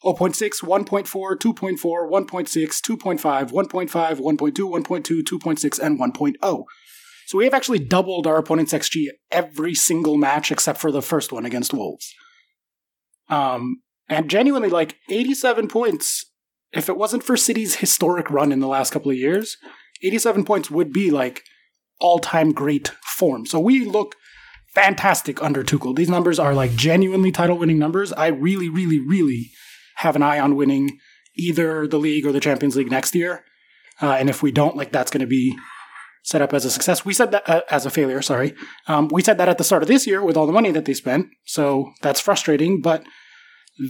0.6, 0.04 0.64
1.4, 0.64 1.06
2.4, 1.06 1.78
1.6, 1.78 2.30
2.5, 2.30 3.52
1.5, 3.52 3.90
1.2, 3.92 4.54
1.2, 4.54 5.24
2.6, 5.24 5.80
and 5.80 6.00
1.0. 6.00 6.64
So 7.26 7.38
we 7.38 7.44
have 7.44 7.54
actually 7.54 7.80
doubled 7.80 8.26
our 8.26 8.38
opponent's 8.38 8.74
XG 8.74 9.08
every 9.30 9.76
single 9.76 10.17
match 10.17 10.52
except 10.52 10.80
for 10.80 10.91
the 10.91 11.02
first 11.02 11.32
one 11.32 11.46
against 11.46 11.74
Wolves. 11.74 12.13
Um, 13.30 13.82
and 14.08 14.30
genuinely, 14.30 14.70
like 14.70 14.96
87 15.10 15.67
points. 15.67 16.26
If 16.72 16.88
it 16.88 16.98
wasn't 16.98 17.24
for 17.24 17.36
City's 17.36 17.76
historic 17.76 18.30
run 18.30 18.52
in 18.52 18.60
the 18.62 18.67
last 18.67 18.91
couple 18.91 19.12
of 19.12 19.17
years, 19.17 19.58
87 20.02 20.46
points 20.46 20.72
would 20.72 20.93
be 20.93 21.12
like 21.12 21.43
all 22.00 22.20
time 22.20 22.52
great 22.52 22.90
form. 23.04 23.46
So 23.46 23.60
we 23.60 23.86
look 23.86 24.16
fantastic 24.74 25.42
under 25.42 25.64
Tuchel. 25.64 25.96
These 25.96 26.10
numbers 26.10 26.40
are 26.40 26.54
like 26.54 26.76
genuinely 26.76 27.32
title 27.32 27.58
winning 27.58 27.80
numbers. 27.80 28.14
I 28.14 28.28
really, 28.28 28.70
really, 28.70 29.00
really 29.00 29.52
have 29.98 30.16
an 30.16 30.24
eye 30.24 30.40
on 30.40 30.56
winning 30.56 31.00
either 31.36 31.88
the 31.88 32.00
league 32.00 32.26
or 32.26 32.32
the 32.32 32.40
Champions 32.40 32.76
League 32.76 32.92
next 32.92 33.16
year. 33.16 33.44
Uh, 34.02 34.14
and 34.14 34.30
if 34.30 34.42
we 34.42 34.52
don't, 34.52 34.78
like 34.78 34.92
that's 34.92 35.12
going 35.12 35.22
to 35.22 35.28
be 35.28 35.58
set 36.24 36.42
up 36.42 36.54
as 36.54 36.66
a 36.66 36.72
success. 36.72 37.04
We 37.04 37.14
said 37.14 37.32
that 37.32 37.50
uh, 37.50 37.62
as 37.70 37.86
a 37.86 37.90
failure, 37.90 38.22
sorry. 38.22 38.54
Um, 38.88 39.10
we 39.12 39.22
said 39.22 39.38
that 39.38 39.50
at 39.50 39.58
the 39.58 39.64
start 39.64 39.82
of 39.82 39.88
this 39.88 40.06
year 40.06 40.24
with 40.24 40.38
all 40.38 40.46
the 40.46 40.54
money 40.54 40.72
that 40.72 40.86
they 40.86 40.94
spent. 40.94 41.28
So 41.46 41.92
that's 42.02 42.20
frustrating, 42.20 42.82
but 42.82 43.04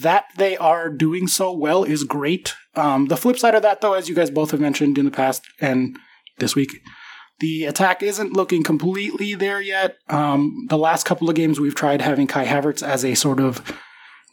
that 0.01 0.25
they 0.37 0.55
are 0.57 0.89
doing 0.89 1.27
so 1.27 1.51
well 1.51 1.83
is 1.83 2.03
great. 2.03 2.55
Um, 2.75 3.07
the 3.07 3.17
flip 3.17 3.37
side 3.37 3.55
of 3.55 3.63
that, 3.63 3.81
though, 3.81 3.93
as 3.93 4.07
you 4.07 4.15
guys 4.15 4.29
both 4.29 4.51
have 4.51 4.59
mentioned 4.59 4.97
in 4.97 5.05
the 5.05 5.11
past 5.11 5.43
and 5.59 5.97
this 6.37 6.55
week, 6.55 6.79
the 7.39 7.65
attack 7.65 8.03
isn't 8.03 8.33
looking 8.33 8.63
completely 8.63 9.33
there 9.35 9.61
yet. 9.61 9.97
Um, 10.09 10.65
the 10.69 10.77
last 10.77 11.05
couple 11.05 11.29
of 11.29 11.35
games 11.35 11.59
we've 11.59 11.75
tried 11.75 12.01
having 12.01 12.27
Kai 12.27 12.45
Havertz 12.45 12.81
as 12.85 13.05
a 13.05 13.15
sort 13.15 13.39
of 13.39 13.61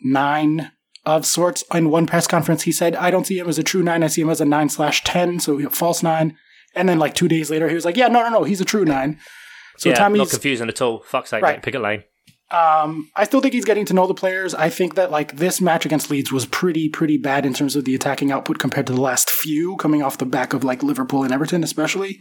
nine 0.03 0.73
of 1.05 1.25
sorts. 1.27 1.63
In 1.73 1.91
one 1.91 2.07
press 2.07 2.27
conference, 2.27 2.63
he 2.63 2.73
said, 2.73 2.95
"I 2.97 3.11
don't 3.11 3.27
see 3.27 3.39
him 3.39 3.49
as 3.49 3.59
a 3.59 3.63
true 3.63 3.83
nine. 3.83 4.03
I 4.03 4.09
see 4.09 4.23
him 4.23 4.31
as 4.31 4.41
a 4.41 4.45
nine 4.45 4.69
slash 4.69 5.05
ten, 5.05 5.39
so 5.41 5.59
a 5.65 5.71
false 5.71 6.03
nine." 6.03 6.37
And 6.75 6.89
then 6.89 6.99
like 6.99 7.15
two 7.15 7.29
days 7.29 7.51
later, 7.51 7.69
he 7.69 7.75
was 7.75 7.85
like, 7.85 7.97
"Yeah, 7.97 8.09
no, 8.09 8.23
no, 8.23 8.29
no, 8.29 8.45
he's 8.45 8.61
a 8.61 8.65
true 8.65 8.85
nine. 8.85 9.19
So 9.79 9.89
yeah, 9.91 10.09
not 10.09 10.31
confusing 10.31 10.69
at 10.69 10.81
all. 10.83 11.03
Fuck's 11.07 11.31
sake, 11.31 11.43
Right. 11.43 11.57
mate. 11.57 11.63
Pick 11.63 11.75
a 11.75 11.79
lane. 11.79 12.03
um, 12.51 13.11
I 13.17 13.25
still 13.25 13.41
think 13.41 13.55
he's 13.55 13.65
getting 13.65 13.85
to 13.87 13.95
know 13.95 14.07
the 14.07 14.15
players. 14.15 14.55
I 14.55 14.69
think 14.71 14.95
that 14.95 15.11
like 15.11 15.37
this 15.37 15.61
match 15.61 15.85
against 15.85 16.11
Leeds 16.11 16.33
was 16.33 16.47
pretty 16.47 16.89
pretty 16.89 17.19
bad 17.19 17.45
in 17.45 17.53
terms 17.55 17.77
of 17.77 17.85
the 17.85 17.95
attacking 17.95 18.31
output 18.33 18.59
compared 18.59 18.87
to 18.87 18.93
the 18.93 19.01
last 19.01 19.29
few, 19.31 19.77
coming 19.77 20.03
off 20.03 20.19
the 20.19 20.27
back 20.27 20.53
of 20.55 20.65
like 20.65 20.83
Liverpool 20.83 21.25
and 21.25 21.33
Everton, 21.33 21.63
especially. 21.65 22.19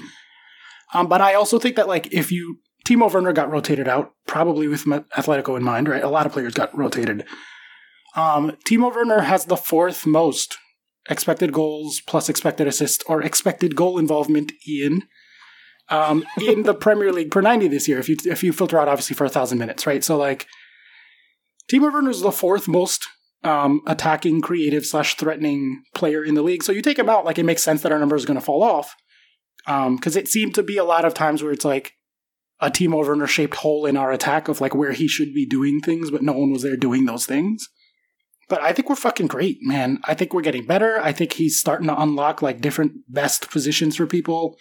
Um, 0.93 1.07
but 1.07 1.21
I 1.21 1.33
also 1.33 1.59
think 1.59 1.75
that 1.75 1.87
like 1.87 2.13
if 2.13 2.31
you 2.31 2.59
Timo 2.85 3.11
Werner 3.11 3.33
got 3.33 3.51
rotated 3.51 3.87
out, 3.87 4.13
probably 4.27 4.67
with 4.67 4.85
Atletico 4.85 5.57
in 5.57 5.63
mind, 5.63 5.89
right? 5.89 6.03
A 6.03 6.09
lot 6.09 6.25
of 6.25 6.31
players 6.31 6.53
got 6.53 6.75
rotated. 6.77 7.25
Um, 8.15 8.55
Timo 8.67 8.93
Werner 8.93 9.21
has 9.21 9.45
the 9.45 9.57
fourth 9.57 10.05
most 10.05 10.57
expected 11.09 11.51
goals 11.51 12.01
plus 12.05 12.29
expected 12.29 12.67
assist 12.67 13.03
or 13.07 13.21
expected 13.21 13.75
goal 13.75 13.97
involvement 13.97 14.51
in 14.67 15.03
um, 15.89 16.25
in 16.41 16.63
the 16.63 16.73
Premier 16.85 17.11
League 17.11 17.31
per 17.31 17.41
90 17.41 17.67
this 17.67 17.87
year, 17.87 17.99
if 17.99 18.07
you 18.07 18.17
if 18.25 18.43
you 18.43 18.53
filter 18.53 18.79
out 18.79 18.87
obviously 18.87 19.15
for 19.15 19.25
a 19.25 19.29
thousand 19.29 19.57
minutes, 19.57 19.85
right? 19.87 20.03
So 20.03 20.17
like 20.17 20.47
Timo 21.71 21.91
Werner 21.91 22.11
is 22.11 22.21
the 22.21 22.31
fourth 22.31 22.67
most 22.67 23.07
um, 23.43 23.81
attacking, 23.87 24.41
creative 24.41 24.85
slash 24.85 25.15
threatening 25.15 25.83
player 25.93 26.23
in 26.23 26.35
the 26.35 26.41
league. 26.41 26.63
So 26.63 26.71
you 26.71 26.81
take 26.81 26.99
him 26.99 27.09
out, 27.09 27.25
like 27.25 27.39
it 27.39 27.43
makes 27.45 27.63
sense 27.63 27.81
that 27.81 27.91
our 27.91 27.99
number 27.99 28.15
is 28.15 28.25
going 28.25 28.39
to 28.39 28.45
fall 28.45 28.63
off 28.63 28.95
because 29.65 30.15
it 30.15 30.27
seemed 30.27 30.55
to 30.55 30.63
be 30.63 30.77
a 30.77 30.83
lot 30.83 31.05
of 31.05 31.13
times 31.13 31.41
where 31.41 31.51
it's 31.51 31.65
like 31.65 31.93
a 32.59 32.69
Timo 32.69 33.05
Werner 33.05 33.27
shaped 33.27 33.55
hole 33.55 33.85
in 33.85 33.97
our 33.97 34.11
attack 34.11 34.47
of 34.47 34.61
like 34.61 34.75
where 34.75 34.93
he 34.93 35.07
should 35.07 35.33
be 35.33 35.45
doing 35.45 35.81
things, 35.81 36.11
but 36.11 36.23
no 36.23 36.33
one 36.33 36.51
was 36.51 36.63
there 36.63 36.77
doing 36.77 37.05
those 37.05 37.25
things. 37.25 37.67
But 38.47 38.61
I 38.61 38.73
think 38.73 38.89
we're 38.89 38.95
fucking 38.95 39.27
great, 39.27 39.57
man. 39.61 39.99
I 40.03 40.13
think 40.13 40.33
we're 40.33 40.41
getting 40.41 40.67
better. 40.67 41.01
I 41.01 41.11
think 41.11 41.33
he's 41.33 41.59
starting 41.59 41.87
to 41.87 41.99
unlock 41.99 42.41
like 42.41 42.61
different 42.61 42.93
best 43.07 43.49
positions 43.49 43.95
for 43.95 44.05
people. 44.05 44.57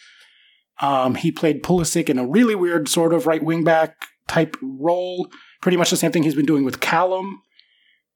Um, 0.80 1.14
he 1.16 1.30
played 1.30 1.62
Pulisic 1.62 2.08
in 2.08 2.18
a 2.18 2.26
really 2.26 2.54
weird 2.54 2.88
sort 2.88 3.12
of 3.12 3.26
right 3.26 3.42
wing 3.42 3.62
back 3.62 3.94
type 4.26 4.56
role. 4.62 5.30
Pretty 5.60 5.76
much 5.76 5.90
the 5.90 5.96
same 5.96 6.12
thing 6.12 6.22
he's 6.22 6.34
been 6.34 6.46
doing 6.46 6.64
with 6.64 6.80
Callum. 6.80 7.42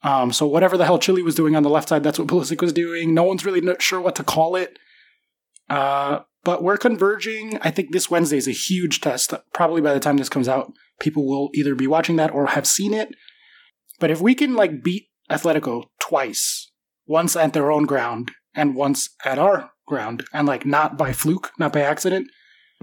Um, 0.03 0.33
so 0.33 0.47
whatever 0.47 0.77
the 0.77 0.85
hell 0.85 0.99
Chile 0.99 1.23
was 1.23 1.35
doing 1.35 1.55
on 1.55 1.63
the 1.63 1.71
left 1.71 1.89
side, 1.89 2.03
that's 2.03 2.19
what 2.19 2.29
Pulisic 2.29 2.63
was 2.63 2.73
doing. 2.73 3.15
No 3.15 3.25
one's 3.25 3.45
really 3.45 3.63
sure 3.79 4.01
what 4.01 4.17
to 4.17 4.25
call 4.25 4.57
it. 4.57 4.79
Uh, 5.69 6.21
but 6.45 6.63
we're 6.63 6.77
converging. 6.79 7.59
I 7.63 7.71
think 7.71 7.93
this 7.93 8.11
Wednesday 8.11 8.37
is 8.39 8.49
a 8.49 8.53
huge 8.53 9.01
test. 9.01 9.35
Probably 9.53 9.81
by 9.81 9.93
the 9.95 10.01
time 10.01 10.17
this 10.17 10.29
comes 10.29 10.49
out, 10.49 10.73
people 11.01 11.27
will 11.27 11.51
either 11.55 11.75
be 11.75 11.87
watching 11.87 12.17
that 12.17 12.31
or 12.33 12.47
have 12.47 12.67
seen 12.67 12.95
it. 12.95 13.11
But 14.01 14.11
if 14.11 14.21
we 14.21 14.35
can 14.35 14.55
like 14.55 14.83
beat 14.83 15.09
Atletico 15.31 15.85
twice, 16.01 16.71
once 17.07 17.37
at 17.37 17.53
their 17.53 17.71
own 17.71 17.85
ground 17.85 18.31
and 18.55 18.75
once 18.75 19.11
at 19.25 19.39
our 19.39 19.71
ground, 19.87 20.25
and 20.33 20.47
like 20.47 20.65
not 20.67 20.97
by 20.97 21.13
fluke, 21.13 21.51
not 21.59 21.73
by 21.73 21.81
accident, 21.81 22.29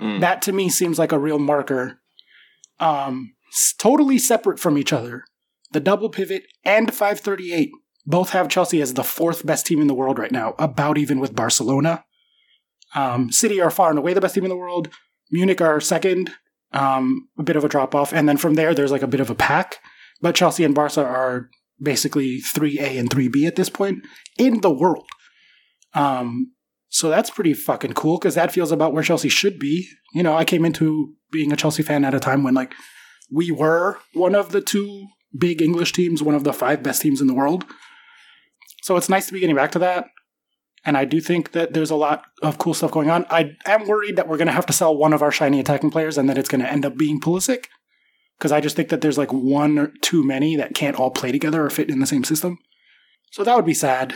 Mm. 0.01 0.19
that 0.19 0.41
to 0.41 0.51
me 0.51 0.67
seems 0.67 0.99
like 0.99 1.13
a 1.13 1.17
real 1.19 1.39
marker. 1.39 2.01
Um, 2.81 3.33
totally 3.77 4.17
separate 4.17 4.59
from 4.59 4.77
each 4.77 4.91
other. 4.91 5.23
The 5.71 5.79
double 5.79 6.09
pivot 6.09 6.43
and 6.65 6.93
538 6.93 7.71
both 8.05 8.31
have 8.31 8.49
Chelsea 8.49 8.81
as 8.81 8.93
the 8.95 9.05
fourth 9.05 9.45
best 9.45 9.65
team 9.65 9.79
in 9.79 9.87
the 9.87 9.93
world 9.93 10.19
right 10.19 10.33
now, 10.33 10.53
about 10.59 10.97
even 10.97 11.19
with 11.21 11.33
Barcelona. 11.33 12.03
Um, 12.95 13.31
City 13.31 13.61
are 13.61 13.69
far 13.69 13.89
and 13.89 13.99
away 13.99 14.13
the 14.13 14.21
best 14.21 14.35
team 14.35 14.45
in 14.45 14.49
the 14.49 14.57
world. 14.57 14.89
Munich 15.31 15.61
are 15.61 15.79
second, 15.81 16.31
um, 16.71 17.27
a 17.37 17.43
bit 17.43 17.55
of 17.55 17.63
a 17.63 17.69
drop 17.69 17.93
off, 17.93 18.13
and 18.13 18.27
then 18.27 18.37
from 18.37 18.55
there 18.55 18.73
there's 18.73 18.91
like 18.91 19.01
a 19.01 19.07
bit 19.07 19.19
of 19.19 19.29
a 19.29 19.35
pack. 19.35 19.79
But 20.21 20.35
Chelsea 20.35 20.63
and 20.63 20.73
Barca 20.73 21.03
are 21.03 21.49
basically 21.81 22.39
3A 22.39 22.97
and 22.97 23.09
3B 23.09 23.45
at 23.45 23.55
this 23.55 23.69
point 23.69 24.05
in 24.37 24.61
the 24.61 24.73
world. 24.73 25.07
Um, 25.93 26.53
so 26.89 27.09
that's 27.09 27.29
pretty 27.29 27.53
fucking 27.53 27.93
cool 27.93 28.17
because 28.17 28.35
that 28.35 28.51
feels 28.51 28.71
about 28.71 28.93
where 28.93 29.03
Chelsea 29.03 29.29
should 29.29 29.59
be. 29.59 29.87
You 30.13 30.23
know, 30.23 30.35
I 30.35 30.45
came 30.45 30.63
into 30.63 31.13
being 31.31 31.51
a 31.51 31.57
Chelsea 31.57 31.83
fan 31.83 32.05
at 32.05 32.13
a 32.13 32.19
time 32.19 32.43
when 32.43 32.53
like 32.53 32.73
we 33.31 33.51
were 33.51 33.97
one 34.13 34.35
of 34.35 34.51
the 34.51 34.61
two 34.61 35.07
big 35.37 35.61
English 35.61 35.91
teams, 35.91 36.23
one 36.23 36.35
of 36.35 36.43
the 36.43 36.53
five 36.53 36.81
best 36.83 37.01
teams 37.01 37.19
in 37.19 37.27
the 37.27 37.33
world. 37.33 37.65
So 38.83 38.95
it's 38.95 39.09
nice 39.09 39.27
to 39.27 39.33
be 39.33 39.39
getting 39.39 39.55
back 39.55 39.71
to 39.71 39.79
that. 39.79 40.05
And 40.85 40.95
I 40.95 41.05
do 41.05 41.19
think 41.19 41.53
that 41.53 41.73
there's 41.73 41.89
a 41.89 41.95
lot 41.95 42.25
of 42.43 42.59
cool 42.59 42.75
stuff 42.75 42.91
going 42.91 43.09
on. 43.09 43.25
I 43.29 43.55
am 43.65 43.87
worried 43.87 44.15
that 44.17 44.27
we're 44.27 44.37
going 44.37 44.47
to 44.47 44.53
have 44.53 44.67
to 44.67 44.73
sell 44.73 44.95
one 44.95 45.13
of 45.13 45.23
our 45.23 45.31
shiny 45.31 45.59
attacking 45.59 45.89
players 45.89 46.17
and 46.17 46.29
that 46.29 46.37
it's 46.37 46.49
going 46.49 46.61
to 46.61 46.71
end 46.71 46.85
up 46.85 46.95
being 46.95 47.19
Pulisic. 47.19 47.65
Because 48.37 48.51
I 48.51 48.61
just 48.61 48.75
think 48.75 48.89
that 48.89 49.01
there's 49.01 49.17
like 49.17 49.33
one 49.33 49.79
or 49.79 49.91
too 50.01 50.23
many 50.23 50.55
that 50.57 50.75
can't 50.75 50.99
all 50.99 51.09
play 51.09 51.31
together 51.31 51.65
or 51.65 51.69
fit 51.69 51.89
in 51.89 51.99
the 51.99 52.05
same 52.05 52.23
system. 52.23 52.59
So 53.31 53.43
that 53.43 53.55
would 53.55 53.65
be 53.65 53.73
sad. 53.73 54.15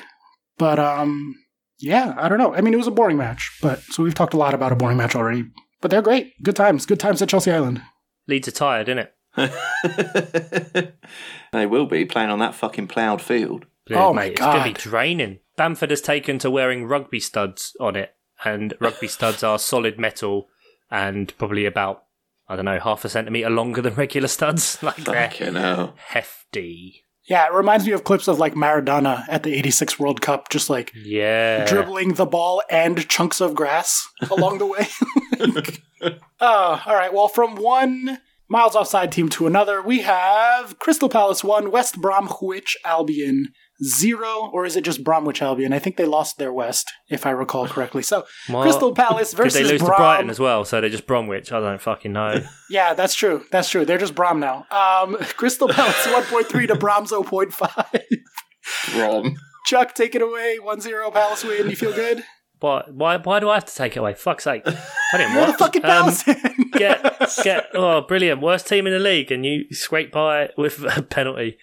But 0.58 0.78
um, 0.78 1.36
yeah, 1.80 2.14
I 2.18 2.30
don't 2.30 2.38
know. 2.38 2.54
I 2.54 2.62
mean, 2.62 2.74
it 2.74 2.78
was 2.78 2.88
a 2.88 2.92
boring 2.92 3.18
match, 3.18 3.58
but 3.62 3.82
so 3.82 4.04
we've 4.04 4.14
talked 4.14 4.34
a 4.34 4.38
lot 4.38 4.54
about 4.54 4.72
a 4.72 4.76
boring 4.76 4.98
match 4.98 5.16
already. 5.16 5.46
But 5.82 5.90
they're 5.90 6.02
great. 6.02 6.34
Good 6.44 6.56
times. 6.56 6.86
Good 6.86 7.00
times 7.00 7.22
at 7.22 7.30
Chelsea 7.30 7.52
Island. 7.52 7.82
Leeds 8.28 8.50
are 8.50 8.52
tired, 8.52 8.90
isn't 8.90 9.08
it? 9.08 9.14
they 11.52 11.66
will 11.66 11.86
be 11.86 12.06
playing 12.06 12.30
on 12.30 12.40
that 12.40 12.54
fucking 12.56 12.88
ploughed 12.88 13.22
field. 13.22 13.66
Oh 13.92 14.14
my 14.14 14.24
mate, 14.24 14.32
It's 14.34 14.42
going 14.42 14.58
to 14.58 14.64
be 14.66 14.74
draining. 14.74 15.40
Bamford 15.60 15.90
has 15.90 16.00
taken 16.00 16.40
to 16.40 16.50
wearing 16.50 16.86
rugby 16.86 17.20
studs 17.20 17.76
on 17.82 17.98
it, 17.98 18.16
and 18.46 18.74
rugby 18.80 19.08
studs 19.18 19.44
are 19.44 19.60
solid 19.60 20.00
metal 20.00 20.48
and 20.90 21.38
probably 21.38 21.66
about, 21.66 22.04
I 22.48 22.56
don't 22.56 22.64
know, 22.64 22.80
half 22.80 23.04
a 23.04 23.10
centimetre 23.10 23.50
longer 23.50 23.82
than 23.82 23.94
regular 23.96 24.30
studs. 24.30 24.78
Like 24.84 24.96
they're 24.96 25.30
Fucking 25.30 25.56
hell. 25.56 25.96
hefty. 25.98 27.04
Yeah, 27.30 27.46
it 27.46 27.54
reminds 27.54 27.86
me 27.86 27.92
of 27.92 28.06
clips 28.06 28.30
of 28.30 28.40
like 28.40 28.54
Maradona 28.56 29.26
at 29.28 29.44
the 29.44 29.54
86 29.54 30.00
World 30.00 30.22
Cup, 30.22 30.48
just 30.50 30.70
like 30.70 30.94
Yeah. 30.96 31.66
dribbling 31.66 32.14
the 32.14 32.26
ball 32.26 32.64
and 32.70 33.08
chunks 33.10 33.42
of 33.42 33.54
grass 33.54 34.08
along 34.32 34.60
the 34.60 34.66
way. 34.66 34.88
uh, 36.02 36.12
all 36.86 36.96
right, 36.96 37.14
well, 37.14 37.28
from 37.28 37.56
one 37.56 38.20
miles 38.48 38.76
offside 38.78 39.12
team 39.12 39.28
to 39.30 39.46
another, 39.46 39.82
we 39.82 40.00
have 40.00 40.80
Crystal 40.80 41.10
Palace 41.10 41.44
1, 41.44 41.70
West 41.70 42.00
Bromwich 42.02 42.78
Albion 42.86 43.50
0, 43.84 44.50
or 44.54 44.66
is 44.66 44.76
it 44.76 44.84
just 44.84 45.04
Bromwich 45.04 45.42
Albion? 45.42 45.72
I 45.74 45.80
think 45.80 45.96
they 45.98 46.06
lost 46.06 46.38
their 46.38 46.52
West, 46.52 46.92
if 47.10 47.26
I 47.26 47.32
recall 47.32 47.68
correctly. 47.68 48.04
So, 48.04 48.26
Well, 48.50 48.62
Crystal 48.64 48.94
Palace 48.94 49.30
Did 49.32 49.38
versus 49.38 49.54
they 49.54 49.64
lose 49.64 49.80
Brom. 49.82 49.92
to 49.92 49.98
Brighton 49.98 50.30
as 50.30 50.40
well? 50.40 50.66
So 50.66 50.82
they're 50.82 50.90
just 50.90 51.08
Bromwich. 51.08 51.52
I 51.52 51.60
don't 51.60 51.82
fucking 51.82 52.12
know. 52.14 52.42
Yeah, 52.72 52.94
that's 52.94 53.16
true. 53.16 53.44
That's 53.52 53.68
true. 53.70 53.84
They're 53.84 53.98
just 53.98 54.14
Brom 54.14 54.40
now. 54.40 54.68
Um, 54.70 55.16
Crystal 55.38 55.68
Palace 55.68 56.06
1.3 56.06 56.68
to 56.68 56.76
Brom's 56.76 57.12
0.5. 57.12 58.06
Rom. 58.96 59.36
Chuck, 59.66 59.94
take 59.96 60.14
it 60.16 60.22
away. 60.22 60.58
1-0 60.64 61.12
Palace 61.14 61.44
win. 61.44 61.70
You 61.70 61.76
feel 61.76 61.94
good? 61.94 62.24
why, 62.60 62.84
why, 62.92 63.18
why 63.18 63.40
do 63.40 63.50
I 63.50 63.56
have 63.56 63.66
to 63.66 63.74
take 63.76 63.96
it 63.96 64.00
away? 64.00 64.14
Fuck's 64.14 64.44
sake. 64.44 64.64
I 64.68 65.18
didn't 65.18 65.34
You're 65.34 65.46
the 65.46 65.52
watch. 65.52 65.60
fucking 65.60 65.84
Um, 65.86 65.90
Palace 65.90 66.24
fan. 66.24 66.56
get 66.74 67.02
get 67.44 67.66
oh 67.74 68.02
brilliant 68.02 68.42
worst 68.42 68.68
team 68.68 68.86
in 68.86 68.94
the 68.94 69.00
league 69.00 69.32
and 69.32 69.46
you 69.46 69.64
scrape 69.72 70.12
by 70.12 70.44
it 70.44 70.54
with 70.58 70.84
a 70.96 71.02
penalty 71.02 71.58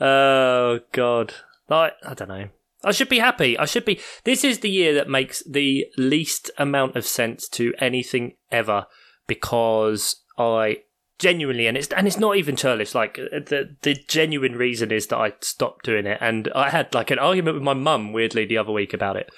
oh 0.00 0.80
god 0.92 1.34
like 1.70 1.94
i 2.04 2.14
don't 2.14 2.28
know. 2.28 2.48
I 2.82 2.92
should 2.92 3.10
be 3.10 3.18
happy. 3.18 3.58
I 3.58 3.66
should 3.66 3.84
be 3.84 4.00
this 4.24 4.42
is 4.42 4.60
the 4.60 4.70
year 4.70 4.94
that 4.94 5.06
makes 5.08 5.42
the 5.44 5.86
least 5.98 6.50
amount 6.56 6.96
of 6.96 7.04
sense 7.04 7.46
to 7.50 7.74
anything 7.78 8.36
ever 8.50 8.86
because 9.26 10.22
i 10.38 10.78
genuinely 11.20 11.66
and 11.66 11.76
it's 11.76 11.88
and 11.88 12.06
it's 12.06 12.18
not 12.18 12.36
even 12.38 12.56
churlish 12.56 12.94
like 12.94 13.18
uh, 13.18 13.38
the 13.46 13.76
the 13.82 13.94
genuine 14.08 14.56
reason 14.56 14.90
is 14.90 15.08
that 15.08 15.18
i 15.18 15.32
stopped 15.42 15.84
doing 15.84 16.06
it 16.06 16.16
and 16.20 16.50
i 16.54 16.70
had 16.70 16.92
like 16.94 17.10
an 17.10 17.18
argument 17.18 17.54
with 17.54 17.62
my 17.62 17.74
mum 17.74 18.12
weirdly 18.14 18.46
the 18.46 18.56
other 18.56 18.72
week 18.72 18.94
about 18.94 19.16
it 19.16 19.30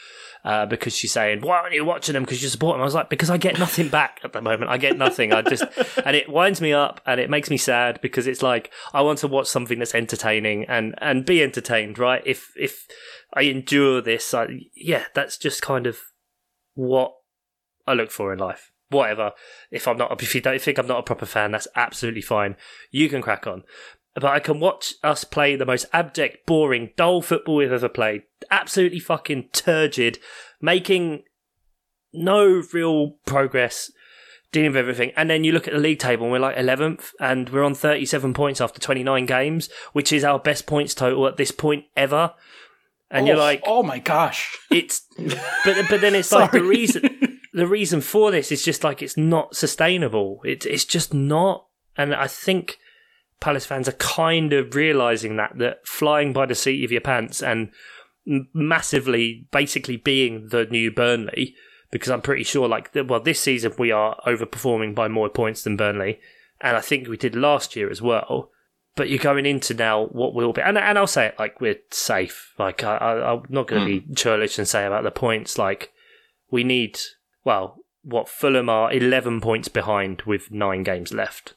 uh, 0.45 0.67
because 0.67 0.97
she's 0.97 1.13
saying, 1.13 1.41
"Why 1.41 1.59
aren't 1.59 1.75
you 1.75 1.85
watching 1.85 2.15
them? 2.15 2.25
Because 2.25 2.43
you 2.43 2.49
support 2.49 2.75
them." 2.75 2.81
I 2.81 2.85
was 2.85 2.95
like, 2.95 3.09
"Because 3.09 3.31
I 3.31 3.37
get 3.37 3.59
nothing 3.59 3.89
back 3.89 4.21
at 4.25 4.33
the 4.33 4.41
moment. 4.41 4.71
I 4.71 4.77
get 4.77 4.99
nothing. 4.99 5.33
I 5.33 5.43
just 5.43 5.65
and 6.05 6.17
it 6.17 6.29
winds 6.29 6.61
me 6.61 6.73
up 6.73 7.01
and 7.07 7.21
it 7.21 7.31
makes 7.31 7.51
me 7.51 7.57
sad 7.57 8.01
because 8.01 8.27
it's 8.27 8.43
like 8.43 8.73
I 8.93 9.03
want 9.03 9.19
to 9.21 9.29
watch 9.29 9.47
something 9.47 9.79
that's 9.79 9.95
entertaining 9.95 10.65
and 10.65 10.95
and 10.99 11.25
be 11.25 11.43
entertained, 11.43 11.99
right? 11.99 12.23
If 12.27 12.51
if 12.57 12.87
I 13.35 13.43
endure 13.43 14.01
this, 14.01 14.35
I, 14.35 14.47
yeah, 14.75 15.05
that's 15.15 15.39
just 15.39 15.63
kind 15.63 15.87
of 15.87 15.99
what 16.75 17.15
I 17.87 17.95
look 17.95 18.11
for 18.11 18.33
in 18.33 18.39
life. 18.39 18.71
Whatever. 18.91 19.33
If 19.71 19.89
I'm 19.89 19.97
not, 19.97 20.23
if 20.23 20.35
you 20.35 20.41
don't 20.41 20.61
think 20.61 20.79
I'm 20.79 20.87
not 20.87 20.99
a 20.99 21.03
proper 21.03 21.25
fan, 21.25 21.53
that's 21.53 21.69
absolutely 21.75 22.21
fine. 22.21 22.57
You 22.91 23.09
can 23.09 23.23
crack 23.23 23.47
on. 23.47 23.63
But 24.15 24.25
I 24.27 24.41
can 24.41 24.61
watch 24.61 24.95
us 25.03 25.25
play 25.25 25.57
the 25.57 25.65
most 25.65 25.87
abject, 25.93 26.45
boring, 26.47 26.91
dull 26.97 27.23
football 27.23 27.57
we've 27.57 27.73
ever 27.73 27.89
played. 27.89 28.23
Absolutely 28.51 28.99
fucking 28.99 29.49
turgid, 29.53 30.19
making 30.61 31.23
no 32.13 32.63
real 32.73 33.13
progress, 33.25 33.91
dealing 34.53 34.71
with 34.73 34.77
everything. 34.77 35.13
And 35.17 35.31
then 35.31 35.45
you 35.45 35.53
look 35.53 35.67
at 35.67 35.73
the 35.73 35.81
league 35.81 35.99
table 35.99 36.25
and 36.25 36.33
we're 36.33 36.39
like 36.41 36.57
11th 36.57 37.13
and 37.21 37.49
we're 37.49 37.65
on 37.65 37.75
37 37.75 38.35
points 38.35 38.61
after 38.61 38.79
29 38.81 39.25
games, 39.25 39.71
which 39.95 40.13
is 40.13 40.25
our 40.25 40.39
best 40.39 40.67
points 40.67 40.95
total 40.95 41.27
at 41.27 41.39
this 41.39 41.51
point 41.51 41.87
ever. 41.97 42.35
And 43.11 43.27
you're 43.27 43.37
Oh, 43.37 43.41
like, 43.41 43.63
oh 43.67 43.83
my 43.83 43.99
gosh. 43.99 44.57
it's 44.71 45.07
but 45.19 45.87
but 45.89 46.01
then 46.01 46.15
it's 46.15 46.33
like 46.33 46.51
the 46.51 46.63
reason 46.63 47.41
the 47.55 47.67
reason 47.67 48.01
for 48.01 48.31
this 48.31 48.51
is 48.53 48.63
just 48.65 48.85
like 48.85 49.03
it's 49.03 49.17
not 49.17 49.55
sustainable. 49.57 50.41
It's 50.45 50.65
it's 50.67 50.85
just 50.87 51.13
not, 51.15 51.67
and 51.97 52.15
I 52.15 52.27
think 52.27 52.79
Palace 53.43 53.67
fans 53.67 53.89
are 53.89 53.93
kind 53.93 54.53
of 54.53 54.75
realizing 54.75 55.37
that 55.37 55.59
that 55.59 55.87
flying 55.87 56.33
by 56.33 56.47
the 56.47 56.55
seat 56.55 56.85
of 56.85 56.93
your 56.93 57.01
pants 57.01 57.43
and 57.43 57.71
massively 58.25 59.47
basically 59.51 59.97
being 59.97 60.49
the 60.49 60.65
new 60.67 60.91
Burnley 60.91 61.55
because 61.91 62.09
I'm 62.09 62.23
pretty 62.23 62.45
sure 62.45 62.69
like 62.69 62.95
well 62.95 63.21
this 63.21 63.41
season 63.41 63.75
we 63.79 63.91
are 63.91 64.17
overperforming 64.27 64.95
by 64.95 65.09
more 65.09 65.29
points 65.29 65.65
than 65.65 65.77
Burnley 65.77 66.21
and 66.61 66.77
I 66.77 66.81
think 66.81 67.09
we 67.09 67.17
did 67.17 67.35
last 67.35 67.75
year 67.75 67.91
as 67.91 68.01
well 68.01 68.53
but 68.95 69.09
you're 69.09 69.19
going 69.19 69.47
into 69.47 69.75
now 69.75 70.05
what 70.07 70.35
will 70.35 70.53
be, 70.53 70.61
and, 70.61 70.77
and 70.77 70.99
I'll 70.99 71.07
say 71.07 71.27
it 71.27 71.39
like 71.39 71.61
we're 71.61 71.81
safe. 71.91 72.53
Like 72.59 72.85
I, 72.85 72.97
I, 72.97 73.33
I'm 73.33 73.43
not 73.49 73.67
going 73.67 73.81
to 73.81 73.87
be 73.87 74.01
hmm. 74.01 74.15
churlish 74.15 74.59
and 74.59 74.69
say 74.69 74.87
about 74.87 75.05
the 75.05 75.11
points. 75.11 75.57
Like 75.57 75.93
we 76.51 76.63
need, 76.63 76.99
well, 77.45 77.79
what 78.03 78.29
Fulham 78.29 78.69
are 78.69 78.93
11 78.93 79.41
points 79.41 79.69
behind 79.69 80.23
with 80.23 80.51
nine 80.51 80.83
games 80.83 81.13
left. 81.13 81.55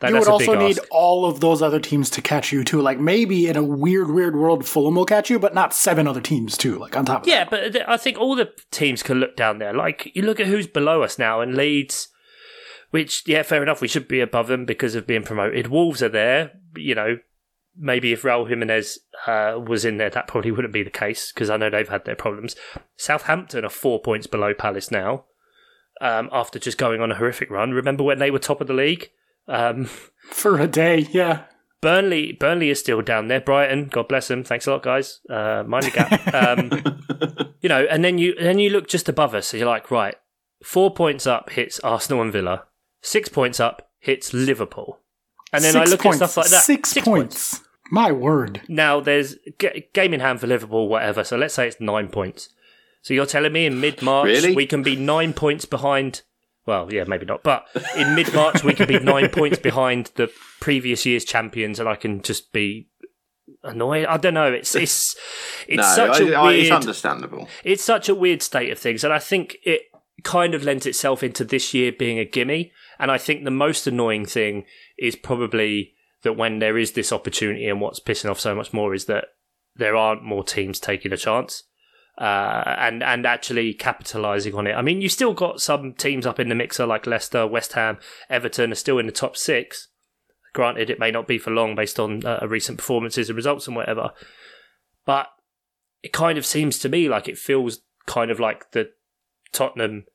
That, 0.00 0.10
you 0.10 0.18
would 0.18 0.28
also 0.28 0.54
need 0.58 0.78
ask. 0.78 0.88
all 0.90 1.24
of 1.24 1.40
those 1.40 1.62
other 1.62 1.80
teams 1.80 2.10
to 2.10 2.20
catch 2.20 2.52
you 2.52 2.64
too. 2.64 2.82
Like 2.82 3.00
maybe 3.00 3.48
in 3.48 3.56
a 3.56 3.62
weird, 3.62 4.10
weird 4.10 4.36
world, 4.36 4.66
Fulham 4.66 4.94
will 4.94 5.06
catch 5.06 5.30
you, 5.30 5.38
but 5.38 5.54
not 5.54 5.72
seven 5.72 6.06
other 6.06 6.20
teams 6.20 6.58
too. 6.58 6.78
Like 6.78 6.94
on 6.96 7.06
top 7.06 7.22
of 7.22 7.28
Yeah, 7.28 7.44
that. 7.44 7.72
but 7.72 7.88
I 7.88 7.96
think 7.96 8.18
all 8.18 8.36
the 8.36 8.50
teams 8.70 9.02
can 9.02 9.20
look 9.20 9.36
down 9.36 9.58
there. 9.58 9.72
Like 9.72 10.14
you 10.14 10.20
look 10.22 10.38
at 10.38 10.48
who's 10.48 10.66
below 10.66 11.02
us 11.02 11.18
now, 11.18 11.40
and 11.40 11.54
Leeds, 11.54 12.08
which 12.90 13.22
yeah, 13.26 13.42
fair 13.42 13.62
enough, 13.62 13.80
we 13.80 13.88
should 13.88 14.06
be 14.06 14.20
above 14.20 14.48
them 14.48 14.66
because 14.66 14.94
of 14.94 15.06
being 15.06 15.22
promoted. 15.22 15.68
Wolves 15.68 16.02
are 16.02 16.10
there, 16.10 16.52
you 16.76 16.94
know. 16.94 17.18
Maybe 17.78 18.12
if 18.12 18.22
Raul 18.22 18.48
Jimenez 18.48 18.98
uh, 19.26 19.58
was 19.66 19.84
in 19.84 19.98
there, 19.98 20.08
that 20.10 20.28
probably 20.28 20.50
wouldn't 20.50 20.72
be 20.72 20.82
the 20.82 20.88
case 20.90 21.30
because 21.32 21.50
I 21.50 21.56
know 21.58 21.68
they've 21.68 21.86
had 21.88 22.06
their 22.06 22.16
problems. 22.16 22.56
Southampton 22.96 23.64
are 23.66 23.70
four 23.70 24.00
points 24.00 24.26
below 24.26 24.54
Palace 24.54 24.90
now, 24.90 25.24
um, 26.00 26.30
after 26.32 26.58
just 26.58 26.78
going 26.78 27.02
on 27.02 27.12
a 27.12 27.16
horrific 27.16 27.50
run. 27.50 27.72
Remember 27.72 28.02
when 28.02 28.18
they 28.18 28.30
were 28.30 28.38
top 28.38 28.62
of 28.62 28.66
the 28.66 28.72
league? 28.74 29.10
Um, 29.48 29.84
For 30.30 30.60
a 30.60 30.66
day, 30.66 31.06
yeah. 31.10 31.44
Burnley, 31.80 32.32
Burnley 32.32 32.70
is 32.70 32.80
still 32.80 33.00
down 33.02 33.28
there. 33.28 33.40
Brighton, 33.40 33.86
God 33.88 34.08
bless 34.08 34.26
them. 34.28 34.42
Thanks 34.42 34.66
a 34.66 34.72
lot, 34.72 34.82
guys. 34.82 35.20
Uh, 35.30 35.62
mind 35.66 35.84
the 35.84 35.90
gap. 35.90 36.34
Um, 36.34 37.54
you 37.60 37.68
know, 37.68 37.86
and 37.88 38.02
then 38.04 38.18
you 38.18 38.34
then 38.40 38.58
you 38.58 38.70
look 38.70 38.88
just 38.88 39.08
above 39.08 39.34
us, 39.34 39.52
and 39.52 39.60
you're 39.60 39.68
like, 39.68 39.90
right, 39.90 40.16
four 40.64 40.92
points 40.92 41.26
up 41.26 41.50
hits 41.50 41.78
Arsenal 41.80 42.22
and 42.22 42.32
Villa. 42.32 42.64
Six 43.02 43.28
points 43.28 43.60
up 43.60 43.88
hits 44.00 44.32
Liverpool, 44.34 44.98
and 45.52 45.62
then 45.62 45.74
Six 45.74 45.88
I 45.88 45.90
look 45.92 46.00
points. 46.00 46.22
at 46.22 46.30
stuff 46.30 46.44
like 46.44 46.50
that. 46.50 46.62
Six, 46.62 46.94
points. 46.94 47.60
My 47.92 48.10
word. 48.10 48.62
Now 48.68 48.98
there's 49.00 49.36
g- 49.60 49.86
game 49.92 50.12
in 50.12 50.18
hand 50.20 50.40
for 50.40 50.48
Liverpool, 50.48 50.88
whatever. 50.88 51.22
So 51.22 51.36
let's 51.36 51.54
say 51.54 51.68
it's 51.68 51.80
nine 51.80 52.08
points. 52.08 52.48
So 53.02 53.14
you're 53.14 53.26
telling 53.26 53.52
me 53.52 53.66
in 53.66 53.80
mid 53.80 54.02
March 54.02 54.26
Really? 54.26 54.56
we 54.56 54.66
can 54.66 54.82
be 54.82 54.96
nine 54.96 55.32
points 55.34 55.66
behind? 55.66 56.22
Well, 56.66 56.92
yeah, 56.92 57.04
maybe 57.04 57.24
not. 57.26 57.42
But 57.42 57.66
in 57.96 58.14
mid 58.14 58.34
March 58.34 58.64
we 58.64 58.74
could 58.74 58.88
be 58.88 58.98
nine 59.14 59.28
points 59.30 59.58
behind 59.58 60.10
the 60.16 60.30
previous 60.60 61.06
year's 61.06 61.24
champions, 61.24 61.78
and 61.78 61.88
I 61.88 61.94
can 61.96 62.22
just 62.22 62.52
be 62.52 62.88
annoyed. 63.62 64.06
I 64.06 64.16
don't 64.16 64.34
know. 64.34 64.52
It's 64.52 64.74
it's 64.74 65.14
it's 65.68 65.96
no, 65.96 66.06
such 66.12 66.20
a 66.20 66.34
I- 66.34 66.46
weird. 66.48 66.60
it's 66.62 66.70
understandable. 66.72 67.48
it's 67.64 67.84
such 67.84 68.08
a 68.08 68.14
weird 68.14 68.42
state 68.42 68.70
of 68.70 68.78
things, 68.78 69.04
and 69.04 69.12
I 69.12 69.18
think 69.18 69.56
it 69.64 69.82
kind 70.24 70.54
of 70.54 70.64
lends 70.64 70.86
itself 70.86 71.22
into 71.22 71.44
this 71.44 71.72
year 71.72 71.92
being 71.92 72.18
a 72.18 72.24
gimme. 72.24 72.72
And 72.98 73.10
I 73.10 73.18
think 73.18 73.44
the 73.44 73.50
most 73.50 73.86
annoying 73.86 74.24
thing 74.24 74.64
is 74.98 75.14
probably 75.14 75.92
that 76.22 76.32
when 76.32 76.58
there 76.58 76.78
is 76.78 76.92
this 76.92 77.12
opportunity, 77.12 77.68
and 77.68 77.80
what's 77.80 78.00
pissing 78.00 78.30
off 78.30 78.40
so 78.40 78.54
much 78.54 78.72
more 78.72 78.94
is 78.94 79.04
that 79.04 79.26
there 79.76 79.94
aren't 79.94 80.24
more 80.24 80.42
teams 80.42 80.80
taking 80.80 81.12
a 81.12 81.16
chance. 81.18 81.62
Uh, 82.18 82.76
and 82.78 83.02
and 83.02 83.26
actually 83.26 83.74
capitalising 83.74 84.54
on 84.56 84.66
it. 84.66 84.72
I 84.72 84.80
mean, 84.80 85.02
you 85.02 85.08
still 85.08 85.34
got 85.34 85.60
some 85.60 85.92
teams 85.92 86.24
up 86.24 86.40
in 86.40 86.48
the 86.48 86.54
mixer 86.54 86.86
like 86.86 87.06
Leicester, 87.06 87.46
West 87.46 87.74
Ham, 87.74 87.98
Everton 88.30 88.72
are 88.72 88.76
still 88.76 88.98
in 88.98 89.04
the 89.04 89.12
top 89.12 89.36
six. 89.36 89.88
Granted, 90.54 90.88
it 90.88 90.98
may 90.98 91.10
not 91.10 91.26
be 91.26 91.36
for 91.36 91.50
long 91.50 91.74
based 91.74 92.00
on 92.00 92.24
uh, 92.24 92.46
recent 92.48 92.78
performances 92.78 93.28
and 93.28 93.36
results 93.36 93.66
and 93.66 93.76
whatever, 93.76 94.12
but 95.04 95.26
it 96.02 96.14
kind 96.14 96.38
of 96.38 96.46
seems 96.46 96.78
to 96.78 96.88
me 96.88 97.06
like 97.06 97.28
it 97.28 97.36
feels 97.36 97.80
kind 98.06 98.30
of 98.30 98.40
like 98.40 98.70
the 98.70 98.88
Tottenham 99.52 100.06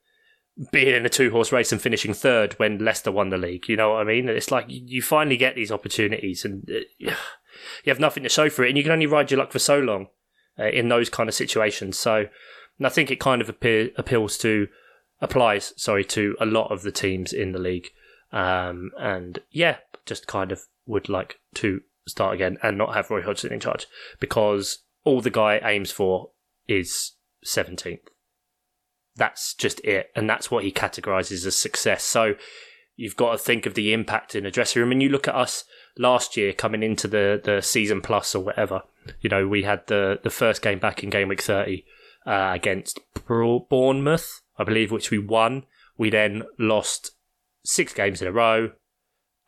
being 0.71 0.95
in 0.95 1.05
a 1.05 1.09
two 1.09 1.29
horse 1.29 1.51
race 1.51 1.71
and 1.71 1.81
finishing 1.81 2.13
third 2.13 2.53
when 2.53 2.83
Leicester 2.83 3.11
won 3.11 3.29
the 3.29 3.37
league. 3.37 3.69
You 3.69 3.77
know 3.77 3.91
what 3.91 4.01
I 4.01 4.05
mean? 4.05 4.27
It's 4.27 4.49
like 4.49 4.65
you 4.67 5.03
finally 5.03 5.37
get 5.37 5.55
these 5.55 5.71
opportunities 5.71 6.43
and 6.45 6.67
uh, 6.69 6.79
you 6.97 7.11
have 7.85 7.99
nothing 7.99 8.23
to 8.23 8.29
show 8.29 8.49
for 8.49 8.63
it, 8.63 8.69
and 8.69 8.77
you 8.77 8.83
can 8.83 8.91
only 8.91 9.05
ride 9.05 9.29
your 9.29 9.39
luck 9.39 9.51
for 9.51 9.59
so 9.59 9.79
long 9.79 10.07
uh, 10.59 10.69
in 10.69 10.89
those 10.89 11.09
kind 11.09 11.29
of 11.29 11.35
situations. 11.35 11.97
So 11.97 12.25
I 12.83 12.89
think 12.89 13.11
it 13.11 13.19
kind 13.19 13.41
of 13.41 13.49
appear, 13.49 13.89
appeals 13.97 14.37
to, 14.39 14.67
applies, 15.21 15.73
sorry, 15.77 16.05
to 16.05 16.35
a 16.39 16.45
lot 16.45 16.71
of 16.71 16.81
the 16.81 16.91
teams 16.91 17.33
in 17.33 17.51
the 17.51 17.59
league. 17.59 17.89
Um, 18.31 18.91
and 18.97 19.39
yeah, 19.51 19.77
just 20.05 20.27
kind 20.27 20.51
of 20.51 20.63
would 20.85 21.09
like 21.09 21.39
to 21.55 21.81
start 22.07 22.33
again 22.33 22.57
and 22.63 22.77
not 22.77 22.95
have 22.95 23.09
Roy 23.09 23.21
Hodgson 23.21 23.53
in 23.53 23.59
charge 23.59 23.87
because 24.19 24.79
all 25.03 25.21
the 25.21 25.29
guy 25.29 25.59
aims 25.63 25.91
for 25.91 26.31
is 26.67 27.13
17th. 27.45 27.99
That's 29.15 29.53
just 29.53 29.79
it. 29.81 30.09
And 30.15 30.29
that's 30.29 30.49
what 30.49 30.63
he 30.63 30.71
categorizes 30.71 31.45
as 31.45 31.55
success. 31.55 32.03
So 32.03 32.35
you've 32.95 33.17
got 33.17 33.33
to 33.33 33.37
think 33.37 33.65
of 33.65 33.73
the 33.73 33.93
impact 33.93 34.35
in 34.35 34.45
a 34.45 34.51
dressing 34.51 34.81
room. 34.81 34.91
And 34.91 35.01
you 35.01 35.09
look 35.09 35.27
at 35.27 35.35
us 35.35 35.65
last 36.01 36.35
year 36.35 36.51
coming 36.51 36.83
into 36.83 37.07
the, 37.07 37.39
the 37.43 37.61
season 37.61 38.01
plus 38.01 38.33
or 38.33 38.43
whatever. 38.43 38.81
You 39.21 39.29
know, 39.29 39.47
we 39.47 39.63
had 39.63 39.85
the, 39.87 40.19
the 40.23 40.29
first 40.29 40.61
game 40.61 40.79
back 40.79 41.03
in 41.03 41.09
game 41.09 41.27
week 41.27 41.41
30 41.41 41.85
uh, 42.25 42.51
against 42.53 42.99
Bournemouth, 43.27 44.41
I 44.57 44.63
believe, 44.63 44.91
which 44.91 45.11
we 45.11 45.19
won. 45.19 45.65
We 45.97 46.09
then 46.09 46.43
lost 46.57 47.11
six 47.63 47.93
games 47.93 48.21
in 48.21 48.27
a 48.27 48.31
row 48.31 48.71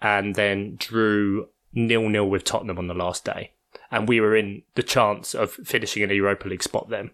and 0.01 0.35
then 0.35 0.75
drew 0.77 1.49
nil 1.73 2.07
nil 2.07 2.29
with 2.29 2.43
Tottenham 2.43 2.77
on 2.77 2.87
the 2.87 2.93
last 2.93 3.25
day. 3.25 3.53
And 3.89 4.07
we 4.07 4.19
were 4.21 4.35
in 4.35 4.61
the 4.75 4.83
chance 4.83 5.33
of 5.33 5.51
finishing 5.51 6.03
in 6.03 6.11
a 6.11 6.15
Europa 6.15 6.47
League 6.47 6.63
spot 6.63 6.89
then. 6.89 7.11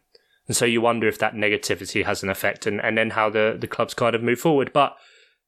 And 0.47 0.55
so 0.57 0.65
you 0.65 0.81
wonder 0.81 1.07
if 1.07 1.19
that 1.19 1.35
negativity 1.35 2.03
has 2.05 2.23
an 2.23 2.29
effect 2.29 2.65
and, 2.65 2.81
and 2.81 2.97
then 2.97 3.11
how 3.11 3.29
the, 3.29 3.55
the 3.59 3.67
clubs 3.67 3.93
kind 3.93 4.15
of 4.15 4.23
move 4.23 4.39
forward. 4.39 4.73
But 4.73 4.97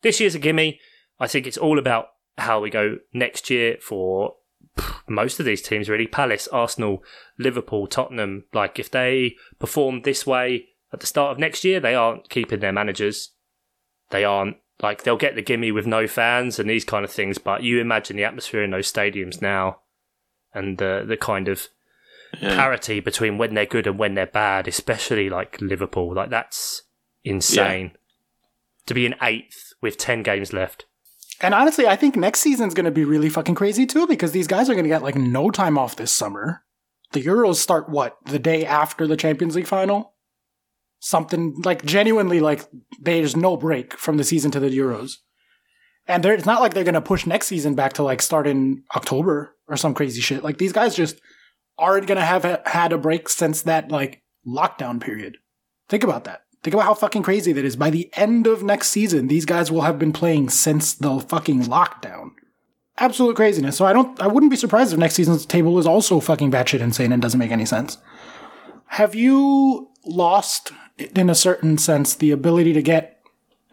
this 0.01 0.19
year's 0.19 0.36
a 0.36 0.39
gimme. 0.39 0.80
I 1.19 1.27
think 1.27 1.47
it's 1.47 1.58
all 1.58 1.80
about 1.80 2.10
how 2.38 2.60
we 2.60 2.70
go 2.70 2.98
next 3.13 3.50
year 3.50 3.78
for 3.82 4.36
most 5.08 5.39
of 5.39 5.46
these 5.46 5.62
teams, 5.62 5.89
really. 5.89 6.08
Palace, 6.08 6.48
Arsenal, 6.50 7.04
Liverpool, 7.38 7.88
Tottenham. 7.88 8.46
Like, 8.54 8.80
if 8.80 8.89
they 8.89 9.36
perform 9.60 10.02
this 10.02 10.26
way 10.26 10.67
at 10.94 11.00
the 11.00 11.08
start 11.08 11.32
of 11.32 11.39
next 11.39 11.63
year, 11.63 11.80
they 11.80 11.96
aren't 11.96 12.30
keeping 12.30 12.60
their 12.60 12.72
managers. 12.72 13.32
They 14.10 14.24
aren't, 14.24 14.58
like, 14.82 15.04
they'll 15.04 15.17
get 15.17 15.36
the 15.36 15.41
gimme 15.41 15.72
with 15.72 15.88
no 15.88 16.08
fans 16.08 16.60
and 16.60 16.70
these 16.70 16.86
kind 16.86 17.06
of 17.06 17.12
things. 17.12 17.38
But 17.38 17.63
you 17.63 17.80
imagine 17.80 18.17
the 18.17 18.24
atmosphere 18.24 18.63
in 18.63 18.72
those 18.72 18.91
stadiums 18.91 19.41
now 19.41 19.80
and 20.54 20.78
the, 20.78 21.04
the 21.08 21.17
kind 21.17 21.48
of 21.48 21.67
yeah. 22.39 22.56
parity 22.56 23.00
between 23.00 23.38
when 23.38 23.54
they're 23.54 23.65
good 23.65 23.88
and 23.88 23.98
when 23.98 24.15
they're 24.15 24.26
bad, 24.26 24.67
especially 24.67 25.30
like 25.30 25.60
Liverpool. 25.62 26.13
Like, 26.13 26.30
that's 26.30 26.84
insane. 27.24 27.91
Yeah. 27.94 27.98
To 28.88 28.94
be 28.94 29.06
in 29.06 29.15
eighth 29.22 29.74
with 29.82 29.98
10 29.98 30.24
games 30.24 30.54
left. 30.54 30.86
And 31.41 31.56
honestly, 31.56 31.88
I 31.88 31.95
think 31.95 32.15
next 32.15 32.41
season's 32.41 32.75
going 32.75 32.86
to 32.86 32.91
be 32.91 33.04
really 33.04 33.30
fucking 33.30 33.56
crazy 33.56 33.86
too 33.86 34.06
because 34.06 34.32
these 34.32 34.47
guys 34.47 34.69
are 34.69 34.73
going 34.73 34.86
to 34.86 34.89
get 34.89 35.01
like 35.01 35.15
no 35.15 35.49
time 35.49 35.77
off 35.77 35.95
this 35.95 36.12
summer. 36.12 36.63
The 37.13 37.23
Euros 37.23 37.56
start 37.56 37.89
what? 37.89 38.17
The 38.25 38.39
day 38.39 38.65
after 38.65 39.08
the 39.08 39.17
Champions 39.17 39.56
League 39.56 39.67
final? 39.67 40.13
Something 40.99 41.60
like 41.65 41.84
genuinely 41.84 42.39
like 42.39 42.69
there's 42.99 43.36
no 43.36 43.58
break 43.58 43.97
from 43.97 44.17
the 44.17 44.23
season 44.23 44.51
to 44.51 44.60
the 44.60 44.69
Euros. 44.69 45.15
And 46.08 46.23
it's 46.25 46.45
not 46.45 46.62
like 46.62 46.73
they're 46.73 46.84
going 46.84 46.93
to 46.93 47.01
push 47.01 47.25
next 47.25 47.47
season 47.47 47.73
back 47.73 47.93
to 47.93 48.04
like 48.04 48.21
start 48.21 48.45
in 48.45 48.84
October 48.95 49.56
or 49.67 49.77
some 49.77 49.95
crazy 49.95 50.21
shit. 50.21 50.43
Like 50.43 50.58
these 50.58 50.73
guys 50.73 50.95
just 50.95 51.19
aren't 51.77 52.08
going 52.08 52.17
to 52.17 52.25
have 52.25 52.43
had 52.65 52.93
a 52.93 52.97
break 52.97 53.30
since 53.30 53.63
that 53.63 53.91
like 53.91 54.21
lockdown 54.47 55.01
period. 55.01 55.38
Think 55.89 56.04
about 56.04 56.25
that. 56.25 56.41
Think 56.63 56.76
about 56.76 56.86
how 56.86 56.93
fucking 56.93 57.24
crazy 57.24 57.54
that 57.54 57.65
is. 57.65 57.76
By 57.76 57.89
the 57.89 58.10
end 58.13 58.45
of 58.45 58.62
next 58.62 58.89
season, 58.89 59.28
these 59.28 59.45
guys 59.45 59.71
will 59.71 59.82
have 59.82 59.97
been 59.97 60.13
playing 60.13 60.50
since 60.50 60.93
the 60.93 61.19
fucking 61.19 61.63
lockdown. 61.63 62.32
Absolute 62.97 63.36
craziness. 63.36 63.78
So 63.78 63.86
I 63.86 63.93
don't, 63.93 64.21
I 64.21 64.28
wouldn't 64.28 64.52
be 64.52 64.58
surprised 64.58 64.93
if 64.93 65.00
next 65.00 65.15
season's 65.15 65.45
table 65.45 65.80
is 65.80 65.88
also 65.88 66.19
fucking 66.19 66.52
batshit 66.52 66.82
insane 66.82 67.12
and 67.12 67.21
doesn't 67.21 67.39
make 67.39 67.52
any 67.52 67.65
sense. 67.65 67.97
Have 68.88 69.15
you 69.15 69.89
lost, 70.06 70.71
in 71.15 71.30
a 71.30 71.36
certain 71.36 71.80
sense, 71.80 72.13
the 72.13 72.32
ability 72.32 72.74
to 72.74 72.82
get 72.84 73.24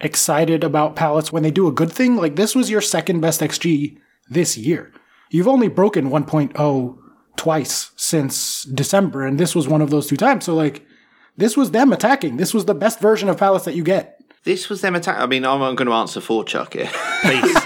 excited 0.01 0.65
about 0.65 0.97
Palace 0.97 1.31
when 1.31 1.43
they 1.43 1.51
do 1.51 1.69
a 1.69 1.73
good 1.73 1.93
thing? 1.93 2.17
Like 2.17 2.37
this 2.37 2.55
was 2.55 2.71
your 2.71 2.81
second 2.81 3.21
best 3.21 3.41
XG 3.41 3.99
this 4.31 4.57
year. 4.57 4.93
You've 5.31 5.49
only 5.49 5.69
broken 5.69 6.09
1.0 6.09 6.99
twice 7.37 7.91
since 7.97 8.65
December, 8.65 9.27
and 9.27 9.39
this 9.39 9.55
was 9.55 9.69
one 9.69 9.83
of 9.83 9.91
those 9.91 10.07
two 10.07 10.17
times. 10.17 10.47
So 10.47 10.55
like, 10.55 10.87
this 11.39 11.57
was 11.57 11.71
them 11.71 11.93
attacking. 11.93 12.37
This 12.37 12.53
was 12.53 12.67
the 12.67 12.75
best 12.75 13.01
version 13.01 13.29
of 13.29 13.39
Palace 13.39 13.65
that 13.65 13.75
you 13.75 13.83
get. 13.83 14.21
This 14.45 14.69
was 14.69 14.81
them 14.83 14.95
attacking. 14.95 15.23
I 15.23 15.27
mean, 15.27 15.47
I'm 15.47 15.61
not 15.61 15.77
going 15.77 15.87
to 15.87 15.95
answer 15.95 16.21
for 16.21 16.45
Chuck 16.45 16.75
here. 16.75 16.91
Please. 17.23 17.55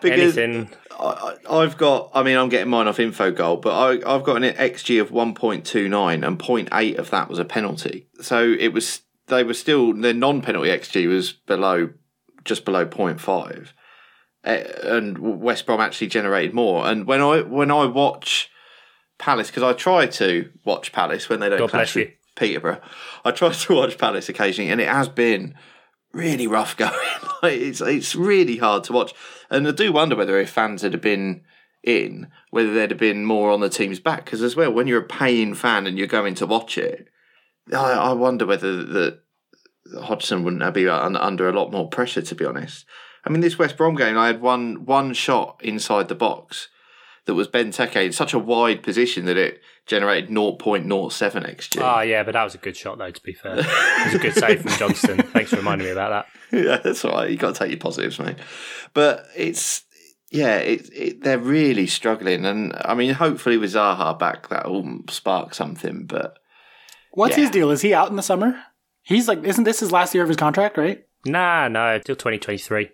because 0.00 0.38
Anything. 0.38 0.70
I, 1.00 1.36
have 1.48 1.76
got, 1.76 2.10
I 2.12 2.22
mean, 2.22 2.36
I'm 2.36 2.48
getting 2.48 2.70
mine 2.70 2.88
off 2.88 2.98
Infogol, 2.98 3.62
but 3.62 3.72
I, 3.72 4.14
I've 4.14 4.24
got 4.24 4.42
an 4.42 4.52
XG 4.54 5.00
of 5.00 5.10
1.29 5.10 6.26
and 6.26 6.38
0.8 6.38 6.98
of 6.98 7.10
that 7.10 7.28
was 7.28 7.38
a 7.38 7.44
penalty. 7.44 8.08
So 8.20 8.54
it 8.58 8.68
was, 8.68 9.02
they 9.28 9.44
were 9.44 9.54
still, 9.54 9.94
their 9.94 10.12
non 10.12 10.42
penalty 10.42 10.70
XG 10.70 11.08
was 11.08 11.32
below, 11.32 11.90
just 12.44 12.64
below 12.64 12.84
0.5. 12.84 13.68
Eh, 14.44 14.64
and 14.82 15.18
West 15.18 15.66
Brom 15.66 15.80
actually 15.80 16.08
generated 16.08 16.54
more. 16.54 16.86
And 16.86 17.06
when 17.06 17.20
I 17.20 17.42
when 17.42 17.70
I 17.70 17.86
watch 17.86 18.50
Palace, 19.18 19.48
because 19.48 19.62
I 19.62 19.72
try 19.72 20.06
to 20.06 20.50
watch 20.64 20.92
Palace 20.92 21.28
when 21.28 21.40
they 21.40 21.48
don't 21.48 21.58
God 21.58 21.70
clash 21.70 21.94
with 21.94 22.10
Peterborough. 22.38 22.80
I 23.24 23.30
try 23.32 23.52
to 23.52 23.74
watch 23.74 23.98
Palace 23.98 24.28
occasionally, 24.28 24.70
and 24.70 24.80
it 24.80 24.88
has 24.88 25.08
been 25.08 25.54
really 26.12 26.46
rough 26.46 26.76
going. 26.76 26.92
it's 27.42 27.80
it's 27.80 28.14
really 28.14 28.56
hard 28.56 28.84
to 28.84 28.92
watch, 28.92 29.12
and 29.50 29.66
I 29.66 29.72
do 29.72 29.92
wonder 29.92 30.16
whether 30.16 30.38
if 30.38 30.50
fans 30.50 30.82
had 30.82 31.00
been 31.00 31.42
in, 31.82 32.28
whether 32.50 32.72
there'd 32.72 32.90
have 32.90 32.98
been 32.98 33.24
more 33.24 33.50
on 33.50 33.60
the 33.60 33.68
team's 33.68 34.00
back. 34.00 34.24
Because 34.24 34.42
as 34.42 34.56
well, 34.56 34.72
when 34.72 34.86
you're 34.86 35.02
a 35.02 35.06
paying 35.06 35.54
fan 35.54 35.86
and 35.86 35.98
you're 35.98 36.06
going 36.06 36.34
to 36.36 36.46
watch 36.46 36.78
it, 36.78 37.08
I, 37.72 37.92
I 37.92 38.12
wonder 38.12 38.46
whether 38.46 38.84
that 38.84 39.20
Hodgson 40.00 40.44
wouldn't 40.44 40.74
be 40.74 40.88
under 40.88 41.48
a 41.48 41.52
lot 41.52 41.72
more 41.72 41.88
pressure. 41.88 42.22
To 42.22 42.34
be 42.34 42.44
honest, 42.44 42.86
I 43.24 43.30
mean, 43.30 43.40
this 43.40 43.58
West 43.58 43.76
Brom 43.76 43.94
game, 43.94 44.18
I 44.18 44.28
had 44.28 44.40
one 44.40 44.84
one 44.84 45.12
shot 45.12 45.60
inside 45.62 46.08
the 46.08 46.14
box 46.14 46.68
that 47.28 47.34
was 47.34 47.46
Benteke 47.46 48.06
in 48.06 48.12
such 48.12 48.32
a 48.32 48.38
wide 48.38 48.82
position 48.82 49.26
that 49.26 49.36
it 49.36 49.60
generated 49.84 50.30
0.07 50.30 50.86
xg. 50.88 51.78
Oh 51.78 51.84
ah, 51.84 52.00
yeah, 52.00 52.22
but 52.22 52.32
that 52.32 52.42
was 52.42 52.54
a 52.54 52.58
good 52.58 52.74
shot 52.74 52.96
though. 52.96 53.10
To 53.10 53.22
be 53.22 53.34
fair, 53.34 53.58
it 53.58 54.04
was 54.06 54.14
a 54.14 54.18
good 54.18 54.34
save 54.34 54.62
from 54.62 54.72
Johnstone. 54.72 55.18
Thanks 55.18 55.50
for 55.50 55.56
reminding 55.56 55.86
me 55.86 55.92
about 55.92 56.08
that. 56.10 56.26
Yeah, 56.50 56.78
that's 56.78 57.04
all 57.04 57.12
right. 57.12 57.30
You've 57.30 57.40
got 57.40 57.54
to 57.54 57.58
take 57.58 57.70
your 57.70 57.78
positives, 57.78 58.18
mate. 58.18 58.38
But 58.94 59.26
it's 59.36 59.84
yeah, 60.30 60.56
it, 60.56 60.88
it, 60.94 61.22
they're 61.22 61.38
really 61.38 61.86
struggling, 61.86 62.46
and 62.46 62.72
I 62.82 62.94
mean, 62.94 63.12
hopefully 63.12 63.58
with 63.58 63.74
Zaha 63.74 64.18
back, 64.18 64.48
that 64.48 64.66
will 64.66 65.00
spark 65.10 65.52
something. 65.52 66.06
But 66.06 66.38
what's 67.10 67.36
yeah. 67.36 67.42
his 67.42 67.50
deal? 67.50 67.70
Is 67.70 67.82
he 67.82 67.92
out 67.92 68.08
in 68.08 68.16
the 68.16 68.22
summer? 68.22 68.58
He's 69.02 69.28
like, 69.28 69.44
isn't 69.44 69.64
this 69.64 69.80
his 69.80 69.92
last 69.92 70.14
year 70.14 70.22
of 70.22 70.30
his 70.30 70.38
contract? 70.38 70.78
Right? 70.78 71.04
Nah, 71.26 71.68
no, 71.68 71.98
till 71.98 72.16
twenty 72.16 72.38
twenty 72.38 72.56
three. 72.56 72.88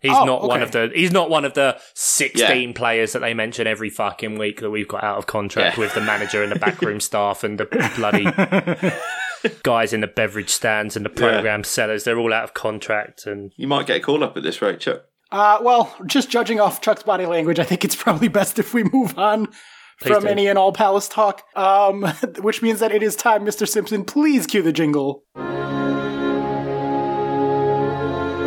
He's 0.00 0.12
oh, 0.12 0.24
not 0.24 0.40
okay. 0.40 0.48
one 0.48 0.62
of 0.62 0.70
the 0.70 0.90
he's 0.94 1.12
not 1.12 1.28
one 1.28 1.44
of 1.44 1.54
the 1.54 1.78
sixteen 1.94 2.68
yeah. 2.68 2.74
players 2.74 3.12
that 3.12 3.18
they 3.18 3.34
mention 3.34 3.66
every 3.66 3.90
fucking 3.90 4.38
week 4.38 4.60
that 4.60 4.70
we've 4.70 4.86
got 4.86 5.02
out 5.02 5.18
of 5.18 5.26
contract 5.26 5.76
yeah. 5.76 5.84
with 5.84 5.94
the 5.94 6.00
manager 6.00 6.42
and 6.42 6.52
the 6.52 6.58
backroom 6.58 7.00
staff 7.00 7.42
and 7.42 7.58
the 7.58 7.64
bloody 7.96 9.52
guys 9.62 9.92
in 9.92 10.00
the 10.00 10.06
beverage 10.06 10.50
stands 10.50 10.96
and 10.96 11.04
the 11.04 11.10
program 11.10 11.60
yeah. 11.60 11.66
sellers. 11.66 12.04
They're 12.04 12.18
all 12.18 12.32
out 12.32 12.44
of 12.44 12.54
contract 12.54 13.26
and 13.26 13.52
You 13.56 13.66
might 13.66 13.86
get 13.86 13.96
a 13.96 14.00
call 14.00 14.22
up 14.22 14.36
at 14.36 14.42
this 14.42 14.62
rate, 14.62 14.80
Chuck. 14.80 15.04
Uh, 15.30 15.58
well, 15.60 15.94
just 16.06 16.30
judging 16.30 16.58
off 16.58 16.80
Chuck's 16.80 17.02
body 17.02 17.26
language, 17.26 17.58
I 17.58 17.64
think 17.64 17.84
it's 17.84 17.96
probably 17.96 18.28
best 18.28 18.58
if 18.58 18.72
we 18.72 18.84
move 18.84 19.18
on 19.18 19.48
please 20.00 20.14
from 20.14 20.22
do. 20.24 20.28
any 20.28 20.46
and 20.46 20.58
all 20.58 20.72
Palace 20.72 21.08
talk. 21.08 21.42
Um, 21.54 22.02
which 22.40 22.62
means 22.62 22.80
that 22.80 22.92
it 22.92 23.02
is 23.02 23.16
time, 23.16 23.44
Mr. 23.44 23.68
Simpson. 23.68 24.04
Please 24.04 24.46
cue 24.46 24.62
the 24.62 24.72
jingle. 24.72 25.24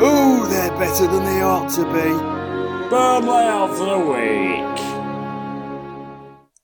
Ooh, 0.04 0.48
they're 0.72 0.88
better 0.88 1.08
than 1.08 1.26
they 1.26 1.42
ought 1.42 1.70
to 1.72 1.84
be. 1.86 2.90
Burnley 2.90 3.48
of 3.48 3.78
the 3.80 4.00
week. 4.00 4.68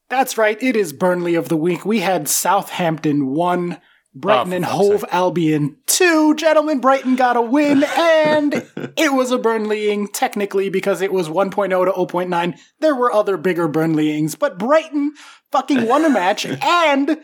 That's 0.09 0.37
right, 0.37 0.61
it 0.61 0.75
is 0.75 0.93
Burnley 0.93 1.35
of 1.35 1.49
the 1.49 1.57
week. 1.57 1.85
We 1.85 1.99
had 1.99 2.29
Southampton 2.29 3.27
1, 3.27 3.81
Brighton 4.15 4.53
oh, 4.53 4.55
and 4.55 4.65
Hove 4.65 5.01
sake. 5.01 5.13
Albion 5.13 5.77
2. 5.87 6.35
Gentlemen, 6.35 6.79
Brighton 6.79 7.15
got 7.15 7.35
a 7.35 7.41
win, 7.41 7.83
and 7.97 8.53
it 8.95 9.13
was 9.13 9.31
a 9.31 9.37
Burnleying, 9.37 10.07
technically, 10.13 10.69
because 10.69 11.01
it 11.01 11.11
was 11.11 11.27
1.0 11.27 11.69
to 11.69 11.91
0.9. 11.91 12.59
There 12.79 12.95
were 12.95 13.11
other 13.11 13.35
bigger 13.37 13.67
Burnleyings, 13.67 14.37
but 14.39 14.57
Brighton 14.57 15.13
fucking 15.51 15.85
won 15.85 16.05
a 16.05 16.09
match, 16.09 16.45
and 16.61 17.17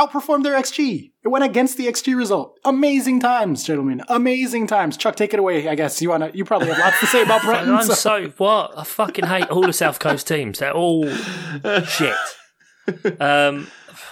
outperformed 0.00 0.42
their 0.44 0.54
XG. 0.54 1.12
It 1.22 1.28
went 1.28 1.44
against 1.44 1.76
the 1.76 1.86
XG 1.86 2.16
result. 2.16 2.58
Amazing 2.64 3.20
times, 3.20 3.64
gentlemen. 3.64 4.02
Amazing 4.08 4.66
times. 4.66 4.96
Chuck, 4.96 5.16
take 5.16 5.34
it 5.34 5.40
away. 5.40 5.68
I 5.68 5.74
guess 5.74 6.00
you 6.00 6.08
wanna. 6.08 6.30
You 6.32 6.44
probably 6.44 6.68
have 6.68 6.78
lots 6.78 7.00
to 7.00 7.06
say 7.06 7.22
about 7.22 7.42
Brighton. 7.44 7.74
I'm 7.74 7.84
so. 7.84 7.94
so 7.94 8.32
what? 8.38 8.72
I 8.76 8.84
fucking 8.84 9.26
hate 9.26 9.48
all 9.50 9.62
the 9.62 9.72
South 9.72 9.98
Coast 9.98 10.26
teams. 10.26 10.58
They're 10.58 10.72
all 10.72 11.08
shit. 11.86 12.16
Um, 13.20 13.68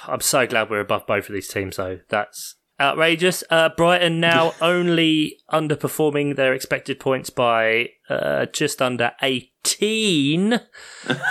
I'm 0.06 0.20
so 0.20 0.46
glad 0.46 0.70
we're 0.70 0.80
above 0.80 1.06
both 1.06 1.28
of 1.28 1.32
these 1.32 1.48
teams, 1.48 1.76
though. 1.76 2.00
That's 2.08 2.56
outrageous. 2.80 3.42
Uh, 3.50 3.70
Brighton 3.70 4.20
now 4.20 4.54
only 4.60 5.38
underperforming 5.50 6.36
their 6.36 6.52
expected 6.52 7.00
points 7.00 7.30
by 7.30 7.88
uh, 8.08 8.46
just 8.46 8.80
under 8.82 9.12
18 9.22 10.60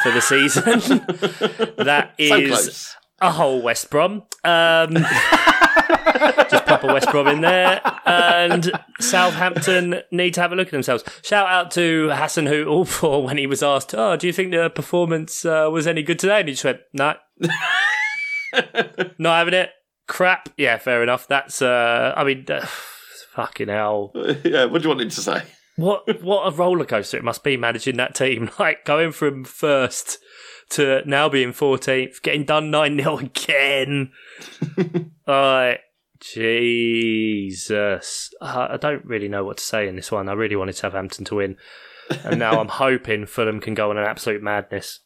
for 0.03 0.11
the 0.11 0.21
season. 0.21 0.63
that 1.77 2.13
is 2.17 2.96
a 3.19 3.31
whole 3.31 3.61
West 3.61 3.89
Brom. 3.89 4.23
Um, 4.43 4.93
just 6.49 6.65
pop 6.65 6.83
a 6.83 6.87
West 6.87 7.09
Brom 7.11 7.27
in 7.27 7.41
there, 7.41 7.81
and 8.05 8.71
Southampton 8.99 10.01
need 10.11 10.33
to 10.35 10.41
have 10.41 10.51
a 10.51 10.55
look 10.55 10.67
at 10.67 10.71
themselves. 10.71 11.03
Shout 11.23 11.47
out 11.47 11.71
to 11.71 12.09
Hasenhüttl 12.11 12.87
for 12.87 13.23
when 13.23 13.37
he 13.37 13.47
was 13.47 13.63
asked, 13.63 13.93
"Oh, 13.95 14.15
do 14.15 14.27
you 14.27 14.33
think 14.33 14.51
the 14.51 14.69
performance 14.69 15.45
uh, 15.45 15.69
was 15.71 15.87
any 15.87 16.03
good 16.03 16.19
today?" 16.19 16.39
And 16.39 16.47
he 16.47 16.53
just 16.53 16.65
went, 16.65 16.79
"No, 16.93 17.15
not 19.17 19.37
having 19.37 19.53
it. 19.53 19.71
Crap." 20.07 20.49
Yeah, 20.57 20.77
fair 20.77 21.03
enough. 21.03 21.27
That's. 21.27 21.61
Uh, 21.61 22.13
I 22.15 22.23
mean, 22.23 22.45
uh, 22.49 22.65
fucking 23.31 23.69
hell. 23.69 24.11
yeah, 24.43 24.65
what 24.65 24.81
do 24.81 24.83
you 24.83 24.89
want 24.89 25.01
him 25.01 25.09
to 25.09 25.21
say? 25.21 25.43
What 25.77 26.21
what 26.23 26.51
a 26.51 26.55
roller 26.55 26.85
coaster 26.85 27.17
it 27.17 27.23
must 27.23 27.43
be 27.43 27.55
managing 27.55 27.97
that 27.97 28.15
team. 28.15 28.49
Like 28.59 28.83
going 28.83 29.11
from 29.11 29.43
first 29.43 30.17
to 30.71 31.03
now 31.05 31.29
being 31.29 31.53
14th, 31.53 32.21
getting 32.21 32.43
done 32.43 32.69
9 32.71 32.97
0 32.97 33.17
again. 33.19 34.11
Like, 35.27 35.81
Jesus. 36.21 37.59
Uh, 38.39 38.67
I 38.71 38.77
don't 38.77 39.03
really 39.03 39.27
know 39.27 39.43
what 39.43 39.57
to 39.57 39.63
say 39.63 39.89
in 39.89 39.97
this 39.97 40.09
one. 40.09 40.29
I 40.29 40.33
really 40.33 40.55
wanted 40.55 40.77
Southampton 40.77 41.25
to 41.25 41.35
win. 41.35 41.57
And 42.23 42.39
now 42.39 42.61
I'm 42.61 42.69
hoping 42.69 43.25
Fulham 43.25 43.59
can 43.59 43.73
go 43.73 43.89
on 43.89 43.97
an 43.97 44.05
absolute 44.05 44.41
madness. 44.41 45.01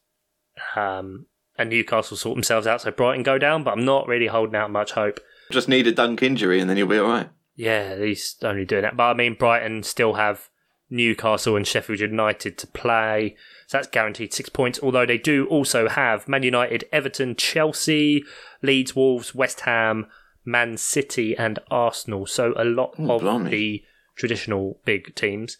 Um, 0.76 1.26
and 1.58 1.72
Newcastle 1.72 2.18
sort 2.18 2.36
themselves 2.36 2.68
out 2.68 2.82
so 2.82 2.92
Brighton 2.92 3.24
go 3.24 3.40
down, 3.40 3.64
but 3.64 3.72
I'm 3.72 3.84
not 3.84 4.08
really 4.08 4.28
holding 4.28 4.56
out 4.56 4.70
much 4.70 4.92
hope. 4.92 5.20
Just 5.50 5.68
need 5.68 5.88
a 5.88 5.92
dunk 5.92 6.22
injury 6.22 6.60
and 6.60 6.70
then 6.70 6.78
you'll 6.78 6.88
be 6.88 7.00
all 7.00 7.10
right. 7.10 7.30
Yeah, 7.56 7.98
he's 7.98 8.36
only 8.44 8.66
doing 8.66 8.84
that. 8.84 8.96
But 8.96 9.04
I 9.06 9.14
mean, 9.16 9.34
Brighton 9.34 9.82
still 9.82 10.14
have 10.14 10.50
Newcastle 10.91 11.56
and 11.56 11.65
Sheffield 11.65 11.99
United 12.01 12.58
to 12.60 12.67
play. 12.67 13.36
So 13.67 13.77
that's 13.77 13.88
guaranteed 13.88 14.34
six 14.34 14.49
points. 14.49 14.80
Although 14.84 15.06
they 15.06 15.17
do 15.17 15.47
also 15.47 15.88
have 15.89 16.27
Man 16.27 16.43
United, 16.43 16.84
Everton, 16.91 17.36
Chelsea, 17.36 18.23
Leeds, 18.62 18.95
Wolves, 18.95 19.34
West 19.34 19.62
Ham, 19.62 20.08
Man 20.45 20.77
City, 20.77 21.36
and 21.38 21.58
Arsenal. 21.71 22.27
So 22.27 22.54
a 22.58 22.65
lot 22.65 22.95
Oh, 22.99 23.12
of 23.15 23.21
blimey. 23.21 23.49
the 23.49 23.84
traditional 24.15 24.80
big 24.86 25.15
teams. 25.15 25.58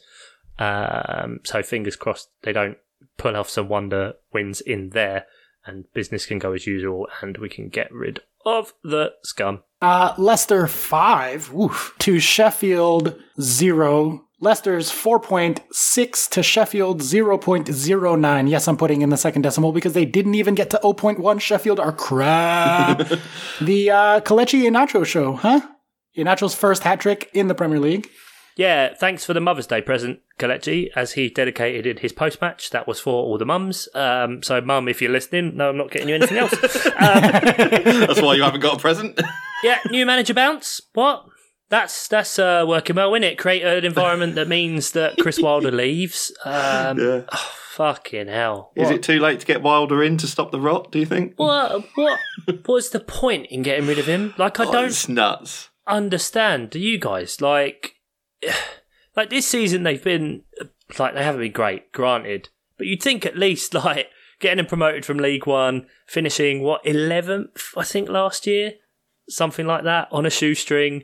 Um, 0.60 1.40
so 1.44 1.64
fingers 1.64 1.96
crossed 1.96 2.30
they 2.44 2.52
don't 2.54 2.78
pull 3.18 3.36
off 3.36 3.50
some 3.50 3.68
wonder 3.68 4.14
wins 4.34 4.62
in 4.62 4.90
there 4.90 5.26
and 5.66 5.92
business 5.94 6.26
can 6.26 6.40
go 6.40 6.52
as 6.54 6.68
usual 6.68 7.08
and 7.22 7.38
we 7.38 7.50
can 7.50 7.70
get 7.70 7.92
rid 7.92 8.20
of 8.46 8.74
the 8.84 9.14
scum. 9.24 9.64
Uh, 9.82 10.14
Leicester 10.18 10.68
5 10.68 11.52
woof, 11.54 11.96
to 12.00 12.20
Sheffield 12.20 13.16
0. 13.40 14.26
Leicester's 14.44 14.90
4.6 14.90 16.30
to 16.30 16.42
Sheffield 16.42 17.02
0.09. 17.02 18.50
Yes, 18.50 18.68
I'm 18.68 18.76
putting 18.76 19.04
in 19.04 19.10
the 19.10 19.18
second 19.18 19.44
decimal 19.44 19.72
because 19.72 19.94
they 19.94 20.04
didn't 20.04 20.34
even 20.34 20.56
get 20.56 20.72
to 20.72 20.80
0.1. 20.84 21.40
Sheffield 21.40 21.80
are 21.80 21.92
crap. 21.92 22.98
the 23.62 23.92
uh, 23.92 24.20
Kelechi 24.22 24.64
Iheanacho 24.64 25.06
show, 25.06 25.34
huh? 25.34 25.62
Iheanacho's 26.18 26.56
first 26.56 26.82
hat 26.82 27.00
trick 27.00 27.30
in 27.34 27.50
the 27.50 27.54
Premier 27.54 27.80
League. 27.80 28.10
Yeah, 28.58 28.96
thanks 28.96 29.24
for 29.24 29.34
the 29.34 29.40
Mother's 29.40 29.68
Day 29.68 29.82
present, 29.82 30.22
Kelechi, 30.40 30.90
as 30.96 31.14
he 31.14 31.30
dedicated 31.30 32.00
his 32.00 32.12
post 32.12 32.42
match. 32.42 32.72
That 32.72 32.88
was 32.88 33.00
for 33.00 33.14
all 33.14 33.38
the 33.38 33.46
mums. 33.46 33.88
Um, 33.94 34.42
so, 34.42 34.60
mum, 34.60 34.88
if 34.88 35.04
you're 35.04 35.12
listening, 35.12 35.56
no, 35.56 35.70
I'm 35.70 35.78
not 35.78 35.92
getting 35.92 36.10
you 36.10 36.16
anything 36.16 36.38
else. 36.38 36.52
That's 37.00 38.22
why 38.22 38.34
you 38.34 38.42
haven't 38.42 38.62
got 38.62 38.78
a 38.78 38.80
present. 38.80 39.22
yeah, 39.64 39.78
new 39.92 40.06
manager 40.06 40.34
bounce. 40.34 40.82
What? 40.94 41.28
That's 41.72 42.08
that's 42.10 42.38
uh, 42.38 42.66
working 42.68 42.98
well, 42.98 43.14
isn't 43.16 43.24
it? 43.24 43.38
Create 43.40 43.64
an 43.64 43.84
environment 43.86 44.36
that 44.36 44.48
means 44.48 44.92
that 44.92 45.18
Chris 45.18 45.40
Wilder 45.40 45.72
leaves. 45.84 46.32
Um, 46.46 47.00
Yeah. 47.00 47.22
oh, 47.32 47.52
fucking 47.72 48.28
hell. 48.28 48.74
Is 48.76 48.90
it 48.92 49.02
too 49.02 49.20
late 49.20 49.40
to 49.40 49.46
get 49.46 49.62
Wilder 49.64 50.04
in 50.04 50.18
to 50.18 50.28
stop 50.28 50.52
the 50.52 50.60
rot? 50.60 50.92
Do 50.92 51.00
you 51.00 51.06
think? 51.06 51.34
What, 51.38 51.84
what 51.96 52.20
was 52.68 52.90
the 52.90 53.00
point 53.00 53.48
in 53.50 53.62
getting 53.64 53.88
rid 53.88 53.98
of 54.00 54.06
him? 54.06 54.34
Like, 54.38 54.60
I 54.60 54.66
Oh, 54.66 54.72
don't 54.72 55.10
nuts. 55.10 55.70
understand. 55.88 56.70
Do 56.72 56.78
you 56.80 56.98
guys 57.00 57.40
like 57.42 57.96
like 59.16 59.30
this 59.30 59.48
season? 59.48 59.84
They've 59.84 60.04
been 60.04 60.44
like 61.00 61.14
they 61.14 61.24
haven't 61.24 61.42
been 61.42 61.52
great, 61.54 61.92
granted, 61.94 62.50
but 62.78 62.88
you'd 62.88 63.02
think 63.02 63.26
at 63.26 63.38
least 63.38 63.74
like 63.86 64.08
getting 64.42 64.58
them 64.58 64.66
promoted 64.66 65.06
from 65.06 65.20
League 65.20 65.48
One, 65.48 65.88
finishing 66.06 66.62
what 66.64 66.86
eleventh, 66.86 67.70
I 67.78 67.84
think 67.86 68.10
last 68.10 68.46
year, 68.46 68.74
something 69.30 69.66
like 69.66 69.86
that 69.86 70.10
on 70.12 70.26
a 70.26 70.30
shoestring. 70.30 71.04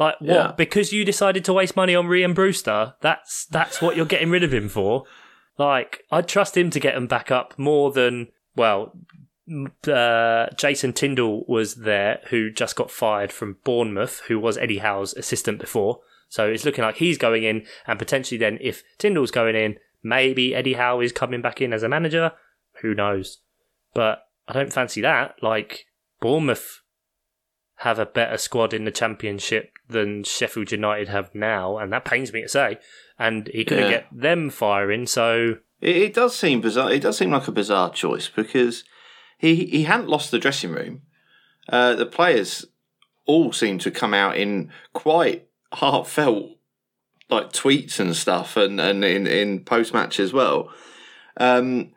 Like 0.00 0.18
what? 0.20 0.28
Yeah. 0.28 0.52
Because 0.56 0.94
you 0.94 1.04
decided 1.04 1.44
to 1.44 1.52
waste 1.52 1.76
money 1.76 1.94
on 1.94 2.06
Rian 2.06 2.34
Brewster? 2.34 2.94
That's 3.02 3.44
that's 3.44 3.82
what 3.82 3.96
you're 3.96 4.06
getting 4.06 4.30
rid 4.30 4.42
of 4.42 4.52
him 4.52 4.70
for. 4.70 5.04
Like 5.58 6.04
I'd 6.10 6.26
trust 6.26 6.56
him 6.56 6.70
to 6.70 6.80
get 6.80 6.96
him 6.96 7.06
back 7.06 7.30
up 7.30 7.56
more 7.58 7.92
than 7.92 8.28
well. 8.56 8.96
Uh, 9.86 10.46
Jason 10.56 10.94
Tyndall 10.94 11.44
was 11.46 11.74
there, 11.74 12.20
who 12.30 12.50
just 12.50 12.76
got 12.76 12.90
fired 12.90 13.30
from 13.30 13.58
Bournemouth, 13.64 14.22
who 14.28 14.38
was 14.38 14.56
Eddie 14.56 14.78
Howe's 14.78 15.12
assistant 15.14 15.58
before. 15.58 16.00
So 16.28 16.46
it's 16.46 16.64
looking 16.64 16.84
like 16.84 16.96
he's 16.96 17.18
going 17.18 17.42
in, 17.42 17.66
and 17.86 17.98
potentially 17.98 18.38
then, 18.38 18.58
if 18.60 18.84
Tyndall's 18.96 19.32
going 19.32 19.56
in, 19.56 19.76
maybe 20.02 20.54
Eddie 20.54 20.74
Howe 20.74 21.00
is 21.00 21.12
coming 21.12 21.42
back 21.42 21.60
in 21.60 21.72
as 21.72 21.82
a 21.82 21.88
manager. 21.88 22.32
Who 22.80 22.94
knows? 22.94 23.38
But 23.92 24.22
I 24.48 24.52
don't 24.54 24.72
fancy 24.72 25.00
that. 25.02 25.34
Like 25.42 25.86
Bournemouth 26.20 26.80
have 27.78 27.98
a 27.98 28.06
better 28.06 28.38
squad 28.38 28.72
in 28.72 28.84
the 28.84 28.90
championship 28.92 29.72
than 29.90 30.24
Sheffield 30.24 30.72
United 30.72 31.08
have 31.08 31.34
now, 31.34 31.78
and 31.78 31.92
that 31.92 32.04
pains 32.04 32.32
me 32.32 32.42
to 32.42 32.48
say. 32.48 32.78
And 33.18 33.48
he 33.48 33.64
couldn't 33.64 33.84
Yeah. 33.84 33.90
get 33.90 34.06
them 34.12 34.50
firing, 34.50 35.06
so 35.06 35.58
It, 35.80 35.96
it 35.96 36.14
does 36.14 36.36
seem 36.36 36.60
bizarre. 36.60 36.92
It 36.92 37.02
does 37.02 37.16
seem 37.18 37.30
like 37.30 37.48
a 37.48 37.52
bizarre 37.52 37.90
choice 37.90 38.28
because 38.28 38.84
he 39.38 39.66
he 39.66 39.84
hadn't 39.84 40.08
lost 40.08 40.30
the 40.30 40.38
dressing 40.38 40.72
room. 40.72 41.02
Uh, 41.68 41.94
the 41.94 42.06
players 42.06 42.66
all 43.26 43.52
seem 43.52 43.78
to 43.78 43.90
come 43.90 44.12
out 44.14 44.36
in 44.36 44.70
quite 44.92 45.46
heartfelt 45.74 46.56
like 47.28 47.52
tweets 47.52 48.00
and 48.00 48.16
stuff, 48.16 48.56
and 48.56 48.80
and 48.80 49.04
in 49.04 49.26
in 49.26 49.64
post 49.64 49.94
match 49.94 50.18
as 50.20 50.32
well. 50.32 50.70
Um, 51.36 51.92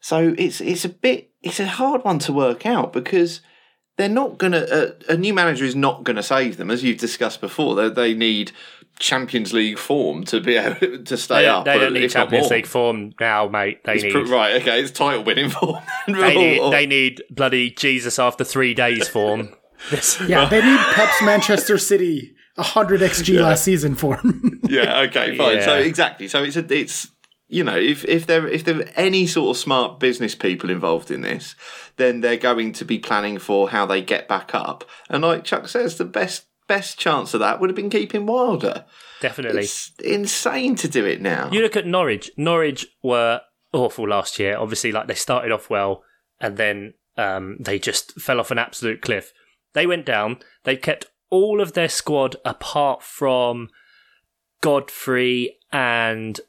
so 0.00 0.34
it's 0.38 0.60
it's 0.60 0.84
a 0.84 0.88
bit 0.88 1.30
it's 1.42 1.60
a 1.60 1.66
hard 1.66 2.04
one 2.04 2.18
to 2.20 2.32
work 2.32 2.64
out 2.64 2.92
because 2.92 3.40
they're 3.98 4.08
not 4.08 4.38
gonna 4.38 4.60
uh, 4.60 4.90
a 5.10 5.16
new 5.16 5.34
manager 5.34 5.64
is 5.66 5.76
not 5.76 6.04
gonna 6.04 6.22
save 6.22 6.56
them 6.56 6.70
as 6.70 6.82
you've 6.82 6.98
discussed 6.98 7.40
before. 7.42 7.74
They, 7.74 7.88
they 7.90 8.14
need 8.14 8.52
Champions 8.98 9.52
League 9.52 9.78
form 9.78 10.24
to 10.24 10.40
be 10.40 10.56
able 10.56 10.98
to 11.04 11.16
stay 11.16 11.42
they 11.42 11.46
up. 11.48 11.64
they 11.66 11.78
don't 11.78 11.92
need 11.92 12.10
Champions. 12.10 12.50
League 12.50 12.66
form 12.66 13.12
now, 13.20 13.46
mate. 13.48 13.84
They 13.84 13.94
It's 13.96 14.04
need 14.04 14.12
pr- 14.12 14.24
right, 14.32 14.60
okay, 14.62 14.80
it's 14.80 14.90
title 14.90 15.22
winning 15.24 15.50
form. 15.50 15.76
they 16.08 16.34
need 16.34 16.72
they 16.72 16.86
need 16.86 17.22
bloody 17.30 17.70
Jesus 17.70 18.18
after 18.18 18.42
three 18.44 18.72
days 18.74 19.06
form. 19.08 19.54
This- 19.90 20.20
Yeah, 20.28 20.48
they 20.48 20.62
need 20.62 20.80
Pep's 20.94 21.22
Manchester 21.22 21.78
City 21.78 22.34
100 22.56 23.00
XG 23.00 23.40
last 23.40 23.62
season 23.62 23.94
form. 23.94 24.60
yeah, 24.68 25.00
okay, 25.02 25.36
fine. 25.36 25.62
So 25.62 25.76
exactly. 25.78 26.26
So 26.26 26.42
it's 26.42 26.56
a, 26.56 26.66
it's 26.74 27.08
you 27.48 27.64
know, 27.64 27.76
if 27.76 28.04
if 28.04 28.26
there 28.26 28.46
if 28.46 28.64
there 28.64 28.80
are 28.80 28.88
any 28.94 29.26
sort 29.26 29.56
of 29.56 29.60
smart 29.60 29.98
business 29.98 30.34
people 30.34 30.68
involved 30.68 31.10
in 31.10 31.22
this, 31.22 31.54
then 31.96 32.20
they're 32.20 32.36
going 32.36 32.72
to 32.74 32.84
be 32.84 32.98
planning 32.98 33.38
for 33.38 33.70
how 33.70 33.86
they 33.86 34.02
get 34.02 34.28
back 34.28 34.54
up. 34.54 34.84
And 35.08 35.22
like 35.22 35.44
Chuck 35.44 35.66
says, 35.68 35.96
the 35.96 36.04
best 36.04 36.44
best 36.66 36.98
chance 36.98 37.32
of 37.32 37.40
that 37.40 37.58
would 37.58 37.70
have 37.70 37.76
been 37.76 37.90
keeping 37.90 38.26
Wilder. 38.26 38.84
definitely. 39.22 39.62
It's 39.62 39.92
insane 40.04 40.76
to 40.76 40.88
do 40.88 41.06
it 41.06 41.22
now. 41.22 41.48
You 41.50 41.62
look 41.62 41.76
at 41.76 41.86
Norwich. 41.86 42.30
Norwich 42.36 42.86
were 43.02 43.40
awful 43.72 44.06
last 44.06 44.38
year. 44.38 44.58
Obviously, 44.58 44.92
like 44.92 45.08
they 45.08 45.14
started 45.14 45.50
off 45.50 45.70
well, 45.70 46.04
and 46.40 46.58
then 46.58 46.92
um, 47.16 47.56
they 47.58 47.78
just 47.78 48.20
fell 48.20 48.40
off 48.40 48.50
an 48.50 48.58
absolute 48.58 49.00
cliff. 49.00 49.32
They 49.72 49.86
went 49.86 50.04
down. 50.04 50.38
They 50.64 50.76
kept 50.76 51.06
all 51.30 51.62
of 51.62 51.72
their 51.72 51.88
squad 51.88 52.36
apart 52.44 53.02
from 53.02 53.70
Godfrey 54.60 55.58
and 55.72 56.40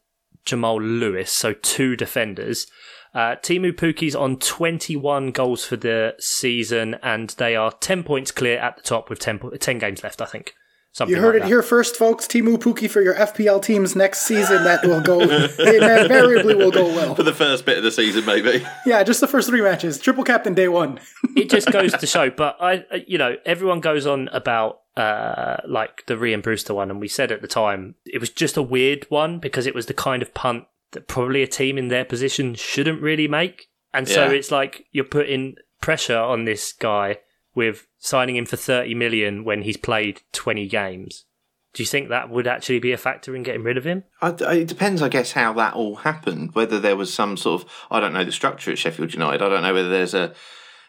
Jamal 0.46 0.82
Lewis, 0.82 1.32
so 1.32 1.54
two 1.54 1.96
defenders. 1.96 2.68
Uh, 3.14 3.36
Teemu 3.42 3.72
Pukki's 3.74 4.16
on 4.16 4.38
21 4.38 5.32
goals 5.32 5.66
for 5.66 5.76
the 5.76 6.14
season, 6.20 6.96
and 7.02 7.32
they 7.32 7.56
are 7.56 7.72
10 7.72 8.04
points 8.04 8.32
clear 8.32 8.60
at 8.60 8.76
the 8.78 8.84
top 8.84 9.10
with 9.10 9.20
10, 9.20 9.40
po- 9.40 9.50
10 9.50 9.80
games 9.80 10.04
left, 10.04 10.22
I 10.22 10.26
think. 10.26 10.54
Something 10.92 11.16
You 11.16 11.22
heard 11.22 11.30
like 11.36 11.38
it 11.38 11.40
that. 11.42 11.48
here 11.50 11.62
first, 11.62 11.96
folks. 11.96 12.26
Timu 12.28 12.58
Puki 12.58 12.90
for 12.90 13.02
your 13.02 13.14
FPL 13.14 13.62
teams 13.64 13.96
next 13.96 14.24
season. 14.24 14.64
That 14.64 14.84
will 14.84 15.02
go. 15.02 15.22
it 15.22 16.02
invariably 16.04 16.56
will 16.56 16.72
go 16.72 16.84
well. 16.86 17.14
for 17.16 17.22
the 17.24 17.34
first 17.34 17.64
bit 17.66 17.78
of 17.78 17.84
the 17.84 17.92
season, 17.92 18.26
maybe. 18.26 18.66
Yeah, 18.88 19.04
just 19.04 19.22
the 19.22 19.28
first 19.28 19.50
three 19.50 19.62
matches. 19.62 20.00
Triple 20.00 20.24
captain 20.24 20.56
day 20.56 20.68
one. 20.68 21.00
it 21.36 21.50
just 21.52 21.72
goes 21.72 21.94
to 21.94 22.08
show. 22.08 22.32
But 22.32 22.58
I, 22.60 22.86
I- 22.92 23.06
you 23.08 23.18
know, 23.20 23.36
everyone 23.46 23.82
goes 23.82 24.08
on 24.08 24.30
about 24.30 24.80
uh, 25.00 25.58
like 25.68 26.06
the 26.08 26.16
Rian 26.16 26.41
Brewster 26.43 26.74
one, 26.74 26.89
and 26.91 27.00
we 27.00 27.08
said 27.08 27.32
at 27.32 27.41
the 27.41 27.47
time 27.47 27.95
it 28.06 28.20
was 28.20 28.30
just 28.30 28.58
a 28.58 28.62
weird 28.62 29.06
one 29.10 29.39
because 29.39 29.66
it 29.68 29.76
was 29.76 29.86
the 29.86 29.93
kind 29.93 30.22
of 30.22 30.34
punt 30.34 30.66
that 30.91 31.08
probably 31.08 31.41
a 31.43 31.47
team 31.47 31.78
in 31.78 31.88
their 31.88 32.06
position 32.06 32.56
shouldn't 32.56 33.02
really 33.02 33.28
make, 33.28 33.70
and 33.93 34.08
so 34.08 34.26
Yeah. 34.26 34.32
it's 34.38 34.52
like 34.52 34.86
you're 34.91 35.06
putting 35.06 35.56
pressure 35.82 36.18
on 36.18 36.45
this 36.45 36.74
guy 36.74 37.20
with 37.56 37.88
signing 37.97 38.36
him 38.36 38.45
for 38.45 38.58
thirty 38.58 38.93
million 38.93 39.43
when 39.43 39.62
he's 39.62 39.78
played 39.78 40.22
twenty 40.32 40.68
games. 40.68 41.26
Do 41.74 41.84
you 41.84 41.88
think 41.88 42.10
that 42.10 42.30
would 42.32 42.47
actually 42.47 42.80
be 42.80 42.91
a 42.93 42.97
factor 42.97 43.36
in 43.36 43.43
getting 43.43 43.62
rid 43.64 43.78
of 43.78 43.86
him? 43.86 44.04
I, 44.24 44.34
I- 44.45 44.54
it 44.56 44.68
depends, 44.68 45.04
I 45.04 45.10
guess, 45.10 45.34
how 45.34 45.54
that 45.54 45.76
all 45.76 45.97
happened. 45.97 46.56
Whether 46.56 46.80
there 46.80 46.95
was 46.97 47.14
some 47.14 47.38
sort 47.38 47.62
of, 47.62 47.70
I 47.91 48.00
don't 48.00 48.12
know 48.14 48.24
the 48.24 48.32
structure 48.32 48.72
at 48.72 48.80
Sheffield 48.80 49.14
United. 49.14 49.43
I 49.43 49.50
don't 49.50 49.62
know 49.62 49.74
whether 49.76 49.89
there's 49.89 50.16
a 50.16 50.34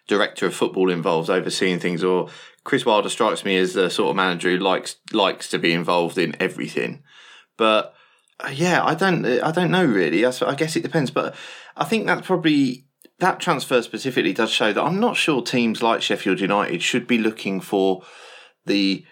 director 0.09 0.47
of 0.47 0.55
football 0.55 0.91
involved 0.91 1.29
overseeing 1.29 1.79
things, 1.81 2.03
or 2.03 2.29
Chris 2.65 2.85
Wilder 2.85 3.09
strikes 3.09 3.45
me 3.45 3.57
as 3.57 3.75
the 3.75 3.91
sort 3.91 4.11
of 4.11 4.17
manager 4.17 4.51
who 4.51 4.59
likes 4.59 4.97
likes 5.13 5.49
to 5.49 5.59
be 5.59 5.73
involved 5.73 6.19
in 6.19 6.37
everything. 6.41 7.03
But 7.57 7.95
uh, 8.39 8.51
yeah, 8.53 8.85
I 8.85 8.95
don't 8.95 9.25
I 9.25 9.51
don't 9.51 9.71
know 9.71 9.85
really. 9.85 10.25
I 10.25 10.55
guess 10.55 10.77
it 10.77 10.83
depends, 10.83 11.11
but 11.11 11.35
I 11.77 11.85
think 11.85 12.07
that's 12.07 12.27
probably 12.27 12.87
that 13.19 13.41
transfer 13.41 13.83
specifically 13.83 14.33
does 14.33 14.51
show 14.51 14.73
that 14.73 14.83
I'm 14.83 15.01
not 15.01 15.17
sure 15.17 15.43
teams 15.43 15.83
like 15.83 16.03
Sheffield 16.03 16.41
United 16.41 16.83
should 16.83 17.07
be 17.07 17.19
looking 17.19 17.61
for 17.61 18.03
the 18.67 19.05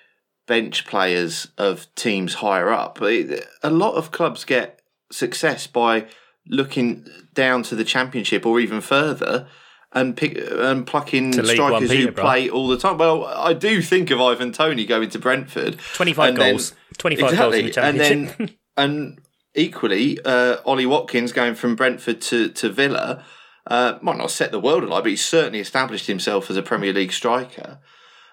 bench 0.47 0.87
players 0.87 1.49
of 1.59 1.95
teams 1.95 2.35
higher 2.35 2.71
up. 2.71 3.01
A 3.01 3.43
lot 3.65 3.95
of 3.95 4.11
clubs 4.11 4.45
get 4.45 4.81
success 5.13 5.67
by 5.67 6.07
looking 6.47 7.07
down 7.35 7.63
to 7.63 7.77
the 7.77 7.85
championship 7.85 8.47
or 8.47 8.59
even 8.59 8.81
further 8.81 9.47
and 9.93 10.17
pick 10.17 10.39
and 10.39 10.87
plucking 10.87 11.33
strikers 11.33 11.91
who 11.91 12.13
play 12.13 12.49
all 12.51 12.69
the 12.69 12.79
time. 12.79 12.99
Well, 12.99 13.25
I 13.25 13.55
do 13.55 13.81
think 13.81 14.11
of 14.11 14.21
Ivan 14.21 14.53
Toney 14.53 14.85
going 14.85 15.09
to 15.11 15.19
Brentford. 15.19 15.79
25 15.95 16.35
goals. 16.35 16.75
25 16.99 17.37
goals 17.37 17.55
in 17.55 17.67
the 17.67 17.83
And 17.83 18.01
then 18.01 18.51
and 18.77 19.21
equally, 19.55 20.19
uh, 20.25 20.59
Ollie 20.65 20.87
Watkins 20.87 21.33
going 21.33 21.55
from 21.55 21.77
Brentford 21.77 22.21
to 22.23 22.49
to 22.51 22.69
Villa 22.69 23.25
uh, 23.67 23.99
might 24.03 24.17
not 24.19 24.31
set 24.31 24.51
the 24.51 24.61
world 24.61 24.83
alight, 24.83 25.05
but 25.05 25.11
he's 25.11 25.25
certainly 25.25 25.61
established 25.61 26.07
himself 26.07 26.51
as 26.51 26.57
a 26.57 26.63
Premier 26.63 26.93
League 26.93 27.13
striker. 27.13 27.79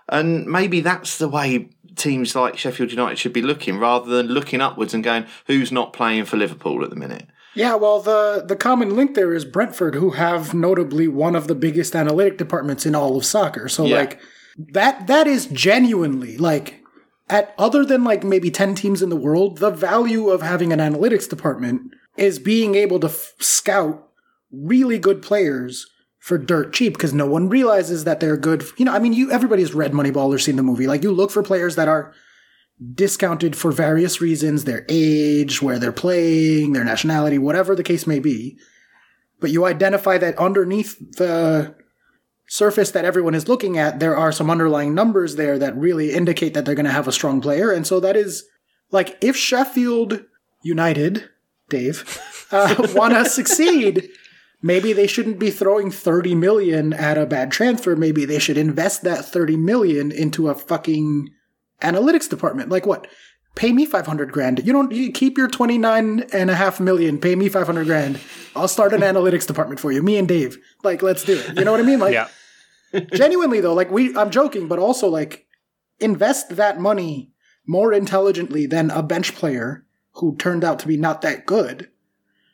And 0.08 0.46
maybe 0.46 0.82
that's 0.82 1.18
the 1.18 1.28
way 1.28 1.70
teams 1.96 2.36
like 2.36 2.58
Sheffield 2.58 2.92
United 2.92 3.18
should 3.18 3.34
be 3.34 3.42
looking, 3.42 3.80
rather 3.80 4.10
than 4.10 4.28
looking 4.28 4.62
upwards 4.62 4.94
and 4.94 5.04
going, 5.04 5.26
"Who's 5.48 5.72
not 5.72 5.94
playing 5.94 6.26
for 6.26 6.38
Liverpool 6.38 6.84
at 6.84 6.90
the 6.90 6.96
minute?" 6.96 7.28
Yeah, 7.56 7.76
well, 7.76 8.02
the 8.02 8.44
the 8.46 8.56
common 8.56 8.96
link 8.96 9.16
there 9.16 9.34
is 9.34 9.46
Brentford, 9.46 9.96
who 9.96 10.12
have 10.12 10.54
notably 10.54 11.08
one 11.08 11.36
of 11.36 11.48
the 11.48 11.56
biggest 11.56 11.96
analytic 11.96 12.38
departments 12.38 12.86
in 12.86 12.96
all 12.96 13.16
of 13.18 13.26
soccer. 13.26 13.68
So 13.70 13.86
Yeah. 13.86 13.98
like 13.98 14.20
that 14.74 15.08
that 15.08 15.28
is 15.28 15.48
genuinely 15.48 16.38
like 16.38 16.82
at 17.30 17.54
other 17.58 17.84
than 17.84 18.04
like 18.04 18.24
maybe 18.24 18.52
10 18.52 18.76
teams 18.76 19.02
in 19.02 19.10
the 19.10 19.16
world, 19.16 19.58
the 19.58 19.72
value 19.72 20.30
of 20.30 20.42
having 20.42 20.72
an 20.72 20.80
analytics 20.80 21.28
department 21.30 21.82
is 22.18 22.38
being 22.40 22.76
able 22.76 23.00
to 23.00 23.08
f- 23.08 23.34
scout 23.40 24.08
really 24.52 25.00
good 25.00 25.22
players 25.22 25.88
for 26.20 26.38
dirt 26.38 26.74
cheap 26.74 26.94
because 26.94 27.14
no 27.14 27.26
one 27.26 27.50
realizes 27.50 28.04
that 28.04 28.20
they're 28.20 28.38
good. 28.38 28.64
You 28.78 28.86
know, 28.86 28.94
I 28.94 29.00
mean, 29.00 29.14
you 29.14 29.32
everybody's 29.32 29.74
read 29.74 29.92
Moneyball 29.92 30.34
or 30.34 30.40
seen 30.40 30.56
the 30.56 30.64
movie. 30.64 30.88
Like 30.88 31.04
you 31.04 31.12
look 31.12 31.32
for 31.32 31.44
players 31.44 31.76
that 31.76 31.88
are 31.88 32.14
discounted 32.94 33.56
for 33.56 33.72
various 33.72 34.20
reasons, 34.20 34.64
their 34.64 34.86
age, 34.90 35.62
where 35.62 35.80
they're 35.80 35.92
playing, 35.92 36.74
their 36.74 36.84
nationality, 36.84 37.38
whatever 37.38 37.76
the 37.76 37.84
case 37.84 38.06
may 38.06 38.20
be. 38.20 38.58
But 39.40 39.52
you 39.52 39.66
identify 39.66 40.18
that 40.18 40.38
underneath 40.38 40.98
the 41.18 41.76
surface 42.48 42.92
that 42.92 43.06
everyone 43.06 43.36
is 43.36 43.48
looking 43.48 43.78
at, 43.78 44.00
there 44.00 44.16
are 44.16 44.32
some 44.32 44.50
underlying 44.50 44.94
numbers 44.94 45.36
there 45.36 45.58
that 45.58 45.78
really 45.78 46.14
indicate 46.14 46.54
that 46.54 46.66
they're 46.66 46.76
going 46.76 46.86
to 46.86 46.92
have 46.92 47.08
a 47.08 47.14
strong 47.14 47.42
player. 47.42 47.72
And 47.72 47.88
so 47.88 48.00
that 48.00 48.16
is 48.16 48.46
like 48.92 49.18
if 49.22 49.36
Sheffield 49.36 50.26
United, 50.64 51.30
Dave, 51.70 52.22
uh, 52.52 52.76
want 52.96 53.14
to 53.14 53.30
succeed, 53.30 54.10
maybe 54.62 54.94
they 54.94 55.08
shouldn't 55.08 55.40
be 55.40 55.50
throwing 55.50 55.92
30 55.92 56.36
million 56.36 56.94
at 56.94 57.18
a 57.18 57.26
bad 57.26 57.52
transfer. 57.52 57.96
Maybe 57.96 58.26
they 58.26 58.40
should 58.40 58.58
invest 58.58 59.04
that 59.04 59.26
30 59.26 59.58
million 59.58 60.12
into 60.12 60.50
a 60.50 60.56
fucking 60.56 61.30
analytics 61.82 62.30
department. 62.30 62.70
Like 62.70 62.86
what? 62.86 63.08
Pay 63.56 63.72
me 63.72 63.86
500 63.86 64.32
grand. 64.34 64.66
You 64.66 64.74
don't 64.74 64.92
you 64.92 65.12
keep 65.12 65.38
your 65.38 65.48
29 65.48 66.26
and 66.34 66.50
a 66.50 66.56
half 66.56 66.80
million. 66.80 67.20
Pay 67.20 67.36
me 67.36 67.48
500 67.48 67.86
grand. 67.86 68.20
I'll 68.56 68.68
start 68.68 68.94
an 68.94 69.02
analytics 69.02 69.48
department 69.48 69.80
for 69.80 69.92
you. 69.92 70.04
Me 70.04 70.18
and 70.18 70.28
Dave. 70.28 70.58
Like 70.84 71.02
let's 71.02 71.24
do 71.24 71.38
it. 71.38 71.58
You 71.58 71.64
know 71.64 71.72
what 71.72 71.80
I 71.80 71.84
mean? 71.84 72.00
Like 72.00 72.14
yeah. 72.14 72.28
genuinely 73.14 73.62
though, 73.62 73.74
like 73.74 73.92
we 73.92 74.16
I'm 74.16 74.30
joking, 74.30 74.68
but 74.68 74.80
also 74.80 75.08
like 75.08 75.48
invest 76.00 76.56
that 76.56 76.80
money 76.80 77.32
more 77.68 77.94
intelligently 77.94 78.66
than 78.66 78.92
a 78.92 79.02
bench 79.02 79.36
player 79.36 79.86
who 80.16 80.36
turned 80.38 80.64
out 80.64 80.80
to 80.80 80.88
be 80.88 80.98
not 80.98 81.22
that 81.22 81.46
good, 81.46 81.90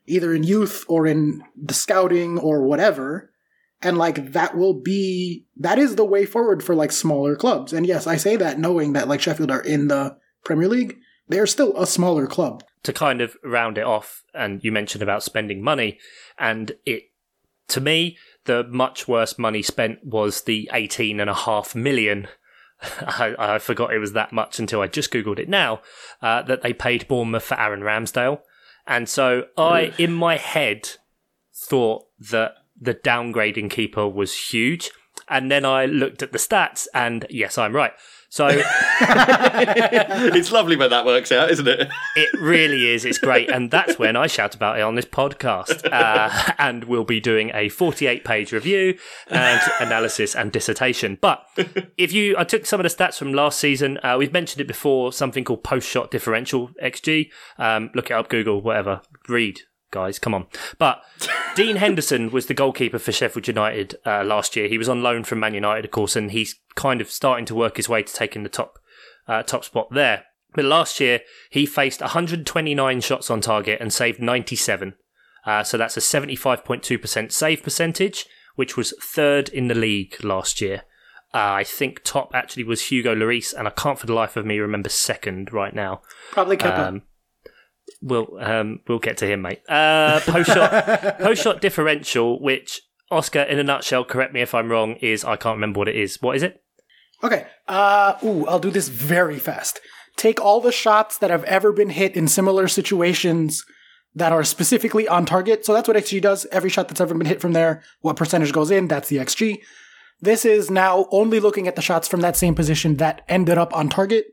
either 0.05 0.33
in 0.33 0.43
youth 0.43 0.85
or 0.87 1.05
in 1.05 1.43
the 1.55 1.73
scouting 1.73 2.39
or 2.39 2.63
whatever. 2.63 3.30
And 3.83 3.97
like 3.97 4.33
that 4.33 4.55
will 4.55 4.73
be 4.73 5.45
that 5.57 5.79
is 5.79 5.95
the 5.95 6.05
way 6.05 6.25
forward 6.25 6.63
for 6.63 6.75
like 6.75 6.91
smaller 6.91 7.35
clubs. 7.35 7.73
And 7.73 7.85
yes, 7.85 8.05
I 8.05 8.15
say 8.17 8.35
that 8.35 8.59
knowing 8.59 8.93
that 8.93 9.07
like 9.07 9.21
Sheffield 9.21 9.49
are 9.51 9.61
in 9.61 9.87
the 9.87 10.17
Premier 10.43 10.67
League, 10.67 10.97
they're 11.27 11.47
still 11.47 11.75
a 11.77 11.87
smaller 11.87 12.27
club. 12.27 12.63
to 12.83 12.93
kind 12.93 13.21
of 13.21 13.37
round 13.43 13.77
it 13.77 13.83
off, 13.83 14.23
and 14.33 14.63
you 14.63 14.71
mentioned 14.71 15.01
about 15.03 15.23
spending 15.23 15.63
money, 15.63 15.99
and 16.37 16.73
it 16.85 17.03
to 17.69 17.79
me 17.81 18.17
the 18.45 18.63
much 18.63 19.07
worse 19.07 19.37
money 19.37 19.61
spent 19.61 19.99
was 20.03 20.43
the 20.43 20.69
eighteen 20.73 21.19
and 21.19 21.29
a 21.29 21.33
half 21.33 21.73
million. 21.75 22.27
I, 22.81 23.35
I 23.37 23.59
forgot 23.59 23.93
it 23.93 23.99
was 23.99 24.13
that 24.13 24.33
much 24.33 24.59
until 24.59 24.81
I 24.81 24.87
just 24.87 25.11
googled 25.11 25.39
it 25.39 25.49
now. 25.49 25.81
Uh, 26.21 26.41
that 26.43 26.63
they 26.63 26.73
paid 26.73 27.07
Bournemouth 27.07 27.43
for 27.43 27.59
Aaron 27.59 27.81
Ramsdale, 27.81 28.41
and 28.87 29.07
so 29.07 29.45
I, 29.57 29.93
in 29.97 30.11
my 30.13 30.37
head, 30.37 30.89
thought 31.55 32.05
that 32.31 32.55
the 32.81 32.95
downgrading 32.95 33.69
keeper 33.69 34.07
was 34.07 34.49
huge, 34.51 34.91
and 35.29 35.49
then 35.49 35.63
I 35.63 35.85
looked 35.85 36.21
at 36.21 36.31
the 36.31 36.37
stats, 36.37 36.87
and 36.93 37.25
yes, 37.29 37.57
I'm 37.57 37.75
right. 37.75 37.93
So 38.31 38.47
it's 39.01 40.53
lovely 40.53 40.77
when 40.77 40.89
that 40.91 41.05
works 41.05 41.33
out, 41.33 41.51
isn't 41.51 41.67
it? 41.67 41.91
It 42.15 42.29
really 42.39 42.89
is. 42.89 43.03
It's 43.03 43.17
great. 43.17 43.49
And 43.51 43.69
that's 43.69 43.99
when 43.99 44.15
I 44.15 44.27
shout 44.27 44.55
about 44.55 44.79
it 44.79 44.83
on 44.83 44.95
this 44.95 45.05
podcast. 45.05 45.89
Uh, 46.01 46.53
and 46.57 46.85
we'll 46.85 47.03
be 47.03 47.19
doing 47.19 47.51
a 47.53 47.67
48 47.67 48.23
page 48.23 48.53
review 48.53 48.97
and 49.27 49.61
analysis 49.79 50.33
and 50.35 50.51
dissertation. 50.51 51.17
But 51.19 51.45
if 51.97 52.13
you, 52.13 52.35
I 52.37 52.43
took 52.43 52.65
some 52.65 52.79
of 52.79 52.83
the 52.83 52.95
stats 52.95 53.17
from 53.17 53.33
last 53.33 53.59
season. 53.59 53.99
Uh, 54.01 54.15
we've 54.17 54.31
mentioned 54.31 54.61
it 54.61 54.67
before, 54.67 55.11
something 55.11 55.43
called 55.43 55.63
post 55.63 55.87
shot 55.87 56.11
differential 56.11 56.69
XG. 56.81 57.29
Um, 57.57 57.91
look 57.93 58.09
it 58.09 58.13
up, 58.13 58.29
Google, 58.29 58.61
whatever. 58.61 59.01
Read. 59.27 59.61
Guys, 59.91 60.19
come 60.19 60.33
on. 60.33 60.47
But 60.77 61.03
Dean 61.55 61.75
Henderson 61.75 62.31
was 62.31 62.47
the 62.47 62.53
goalkeeper 62.53 62.97
for 62.97 63.11
Sheffield 63.11 63.47
United 63.47 63.97
uh, 64.05 64.23
last 64.23 64.55
year. 64.55 64.67
He 64.67 64.77
was 64.77 64.89
on 64.89 65.03
loan 65.03 65.23
from 65.23 65.39
Man 65.39 65.53
United, 65.53 65.85
of 65.85 65.91
course, 65.91 66.15
and 66.15 66.31
he's 66.31 66.55
kind 66.75 67.01
of 67.01 67.11
starting 67.11 67.45
to 67.45 67.55
work 67.55 67.77
his 67.77 67.89
way 67.89 68.01
to 68.01 68.13
taking 68.13 68.43
the 68.43 68.49
top 68.49 68.79
uh, 69.27 69.43
top 69.43 69.63
spot 69.65 69.89
there. 69.91 70.23
But 70.53 70.65
last 70.65 70.99
year, 70.99 71.21
he 71.49 71.65
faced 71.65 72.01
129 72.01 73.01
shots 73.01 73.29
on 73.29 73.41
target 73.41 73.79
and 73.79 73.93
saved 73.93 74.19
97. 74.19 74.95
Uh, 75.45 75.63
so 75.63 75.77
that's 75.77 75.97
a 75.97 76.01
75.2% 76.01 77.31
save 77.31 77.63
percentage, 77.63 78.25
which 78.55 78.75
was 78.75 78.93
third 79.01 79.49
in 79.49 79.67
the 79.67 79.75
league 79.75 80.23
last 80.23 80.61
year. 80.61 80.83
Uh, 81.33 81.55
I 81.59 81.63
think 81.63 82.01
top 82.03 82.35
actually 82.35 82.65
was 82.65 82.87
Hugo 82.87 83.15
Lloris, 83.15 83.53
and 83.53 83.67
I 83.67 83.71
can't 83.71 83.97
for 83.97 84.05
the 84.05 84.13
life 84.13 84.35
of 84.35 84.45
me 84.45 84.59
remember 84.59 84.89
second 84.89 85.53
right 85.53 85.73
now. 85.73 86.01
Probably 86.31 86.57
Kepa. 86.57 86.87
Um, 86.87 87.01
we'll 88.01 88.37
um, 88.39 88.79
we'll 88.87 88.99
get 88.99 89.17
to 89.17 89.27
him, 89.27 89.41
mate. 89.41 89.61
Uh, 89.69 90.19
post 90.21 90.49
shot 90.49 91.17
post 91.19 91.43
shot 91.43 91.61
differential, 91.61 92.41
which 92.41 92.81
Oscar, 93.11 93.41
in 93.41 93.59
a 93.59 93.63
nutshell, 93.63 94.05
correct 94.05 94.33
me 94.33 94.41
if 94.41 94.55
I'm 94.55 94.71
wrong, 94.71 94.93
is 94.95 95.23
I 95.25 95.35
can't 95.35 95.57
remember 95.57 95.79
what 95.79 95.89
it 95.89 95.95
is. 95.95 96.21
What 96.21 96.35
is 96.35 96.43
it? 96.43 96.63
Okay. 97.23 97.45
Uh, 97.67 98.15
ooh, 98.23 98.47
I'll 98.47 98.59
do 98.59 98.71
this 98.71 98.87
very 98.87 99.37
fast. 99.37 99.79
Take 100.15 100.41
all 100.41 100.61
the 100.61 100.71
shots 100.71 101.17
that 101.17 101.29
have 101.29 101.43
ever 101.43 101.71
been 101.71 101.89
hit 101.89 102.15
in 102.15 102.27
similar 102.27 102.67
situations 102.67 103.63
that 104.15 104.31
are 104.31 104.43
specifically 104.43 105.07
on 105.07 105.25
target. 105.25 105.65
So 105.65 105.73
that's 105.73 105.87
what 105.87 105.97
XG 105.97 106.21
does. 106.21 106.45
Every 106.51 106.69
shot 106.69 106.87
that's 106.87 107.01
ever 107.01 107.13
been 107.13 107.27
hit 107.27 107.41
from 107.41 107.53
there, 107.53 107.83
what 108.01 108.15
percentage 108.15 108.51
goes 108.51 108.71
in, 108.71 108.87
that's 108.87 109.09
the 109.09 109.17
XG. 109.17 109.59
This 110.19 110.45
is 110.45 110.69
now 110.69 111.07
only 111.11 111.39
looking 111.39 111.67
at 111.67 111.75
the 111.75 111.81
shots 111.81 112.07
from 112.07 112.21
that 112.21 112.35
same 112.35 112.55
position 112.55 112.97
that 112.97 113.23
ended 113.27 113.57
up 113.57 113.75
on 113.75 113.89
target. 113.89 114.25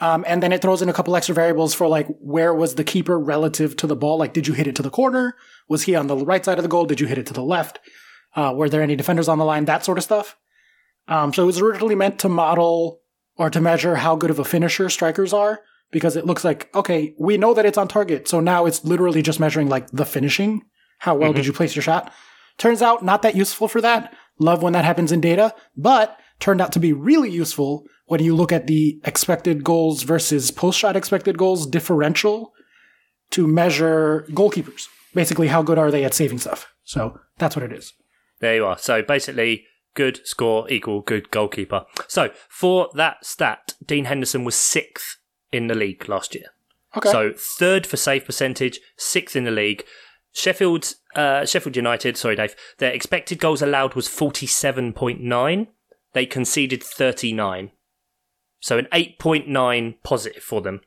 Um, 0.00 0.24
and 0.26 0.42
then 0.42 0.52
it 0.52 0.62
throws 0.62 0.80
in 0.80 0.88
a 0.88 0.94
couple 0.94 1.14
extra 1.14 1.34
variables 1.34 1.74
for 1.74 1.86
like 1.86 2.06
where 2.20 2.54
was 2.54 2.74
the 2.74 2.84
keeper 2.84 3.18
relative 3.18 3.76
to 3.76 3.86
the 3.86 3.96
ball? 3.96 4.18
Like, 4.18 4.32
did 4.32 4.46
you 4.46 4.54
hit 4.54 4.66
it 4.66 4.74
to 4.76 4.82
the 4.82 4.90
corner? 4.90 5.36
Was 5.68 5.82
he 5.82 5.94
on 5.94 6.06
the 6.06 6.16
right 6.16 6.44
side 6.44 6.58
of 6.58 6.62
the 6.62 6.68
goal? 6.68 6.86
Did 6.86 7.00
you 7.00 7.06
hit 7.06 7.18
it 7.18 7.26
to 7.26 7.34
the 7.34 7.42
left? 7.42 7.78
Uh, 8.34 8.52
were 8.56 8.68
there 8.68 8.82
any 8.82 8.96
defenders 8.96 9.28
on 9.28 9.38
the 9.38 9.44
line? 9.44 9.66
That 9.66 9.84
sort 9.84 9.98
of 9.98 10.04
stuff. 10.04 10.36
Um, 11.06 11.32
so 11.32 11.42
it 11.42 11.46
was 11.46 11.60
originally 11.60 11.94
meant 11.94 12.18
to 12.20 12.28
model 12.28 13.00
or 13.36 13.50
to 13.50 13.60
measure 13.60 13.96
how 13.96 14.16
good 14.16 14.30
of 14.30 14.38
a 14.38 14.44
finisher 14.44 14.88
strikers 14.88 15.32
are 15.32 15.60
because 15.90 16.16
it 16.16 16.24
looks 16.24 16.44
like, 16.44 16.74
okay, 16.74 17.14
we 17.18 17.36
know 17.36 17.52
that 17.52 17.66
it's 17.66 17.78
on 17.78 17.88
target. 17.88 18.28
So 18.28 18.40
now 18.40 18.66
it's 18.66 18.84
literally 18.84 19.22
just 19.22 19.40
measuring 19.40 19.68
like 19.68 19.90
the 19.90 20.06
finishing. 20.06 20.62
How 20.98 21.14
well 21.14 21.32
did 21.32 21.46
you 21.46 21.52
place 21.52 21.74
your 21.74 21.82
shot? 21.82 22.12
Turns 22.58 22.82
out 22.82 23.02
not 23.02 23.22
that 23.22 23.34
useful 23.34 23.68
for 23.68 23.80
that. 23.80 24.14
Love 24.38 24.62
when 24.62 24.74
that 24.74 24.84
happens 24.84 25.12
in 25.12 25.20
data, 25.20 25.54
but 25.76 26.18
turned 26.40 26.60
out 26.60 26.72
to 26.72 26.80
be 26.80 26.92
really 26.92 27.30
useful 27.30 27.84
when 28.06 28.22
you 28.22 28.34
look 28.34 28.50
at 28.50 28.66
the 28.66 29.00
expected 29.04 29.62
goals 29.62 30.02
versus 30.02 30.50
post 30.50 30.78
shot 30.78 30.96
expected 30.96 31.38
goals 31.38 31.66
differential 31.66 32.52
to 33.30 33.46
measure 33.46 34.26
goalkeepers. 34.30 34.86
Basically, 35.14 35.48
how 35.48 35.62
good 35.62 35.78
are 35.78 35.90
they 35.90 36.04
at 36.04 36.14
saving 36.14 36.38
stuff? 36.38 36.72
So 36.82 37.20
that's 37.38 37.54
what 37.54 37.64
it 37.64 37.72
is. 37.72 37.92
There 38.40 38.54
you 38.56 38.66
are. 38.66 38.78
So 38.78 39.02
basically, 39.02 39.66
good 39.94 40.26
score 40.26 40.70
equal 40.70 41.02
good 41.02 41.30
goalkeeper. 41.30 41.84
So 42.08 42.30
for 42.48 42.88
that 42.94 43.24
stat, 43.24 43.74
Dean 43.84 44.06
Henderson 44.06 44.44
was 44.44 44.54
sixth 44.54 45.18
in 45.52 45.66
the 45.66 45.74
league 45.74 46.08
last 46.08 46.34
year. 46.34 46.46
Okay. 46.96 47.10
So 47.10 47.32
third 47.36 47.86
for 47.86 47.96
save 47.96 48.24
percentage, 48.24 48.80
sixth 48.96 49.36
in 49.36 49.44
the 49.44 49.50
league. 49.50 49.84
Sheffield's 50.32 50.96
uh, 51.16 51.44
Sheffield 51.44 51.76
United, 51.76 52.16
sorry, 52.16 52.36
Dave, 52.36 52.54
their 52.78 52.92
expected 52.92 53.38
goals 53.40 53.62
allowed 53.62 53.94
was 53.94 54.08
47.9. 54.08 55.66
They 56.12 56.26
conceded 56.26 56.82
39. 56.82 57.70
So 58.60 58.78
an 58.78 58.88
8.9 58.92 59.94
positive 60.02 60.42
for 60.42 60.60
them. 60.60 60.80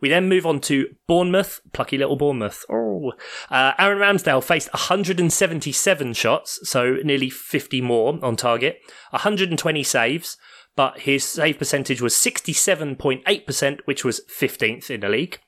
We 0.00 0.08
then 0.08 0.28
move 0.28 0.44
on 0.44 0.60
to 0.62 0.96
Bournemouth, 1.06 1.60
plucky 1.72 1.96
little 1.96 2.16
Bournemouth. 2.16 2.64
Oh, 2.68 3.12
uh, 3.50 3.72
Aaron 3.78 3.98
Ramsdale 3.98 4.42
faced 4.42 4.72
177 4.72 6.12
shots, 6.14 6.58
so 6.68 6.96
nearly 7.04 7.30
50 7.30 7.80
more 7.82 8.18
on 8.20 8.34
target, 8.34 8.80
120 9.10 9.82
saves, 9.84 10.36
but 10.74 11.00
his 11.00 11.24
save 11.24 11.56
percentage 11.58 12.02
was 12.02 12.14
67.8%, 12.14 13.78
which 13.84 14.04
was 14.04 14.22
15th 14.28 14.90
in 14.90 15.00
the 15.00 15.08
league. 15.08 15.38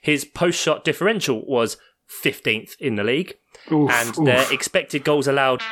His 0.00 0.24
post 0.24 0.60
shot 0.60 0.84
differential 0.84 1.44
was 1.44 1.76
15th 2.22 2.76
in 2.78 2.94
the 2.94 3.02
league, 3.02 3.34
Oof, 3.72 3.90
and 3.90 4.10
oof. 4.10 4.24
their 4.24 4.52
expected 4.52 5.02
goals 5.02 5.26
allowed 5.26 5.62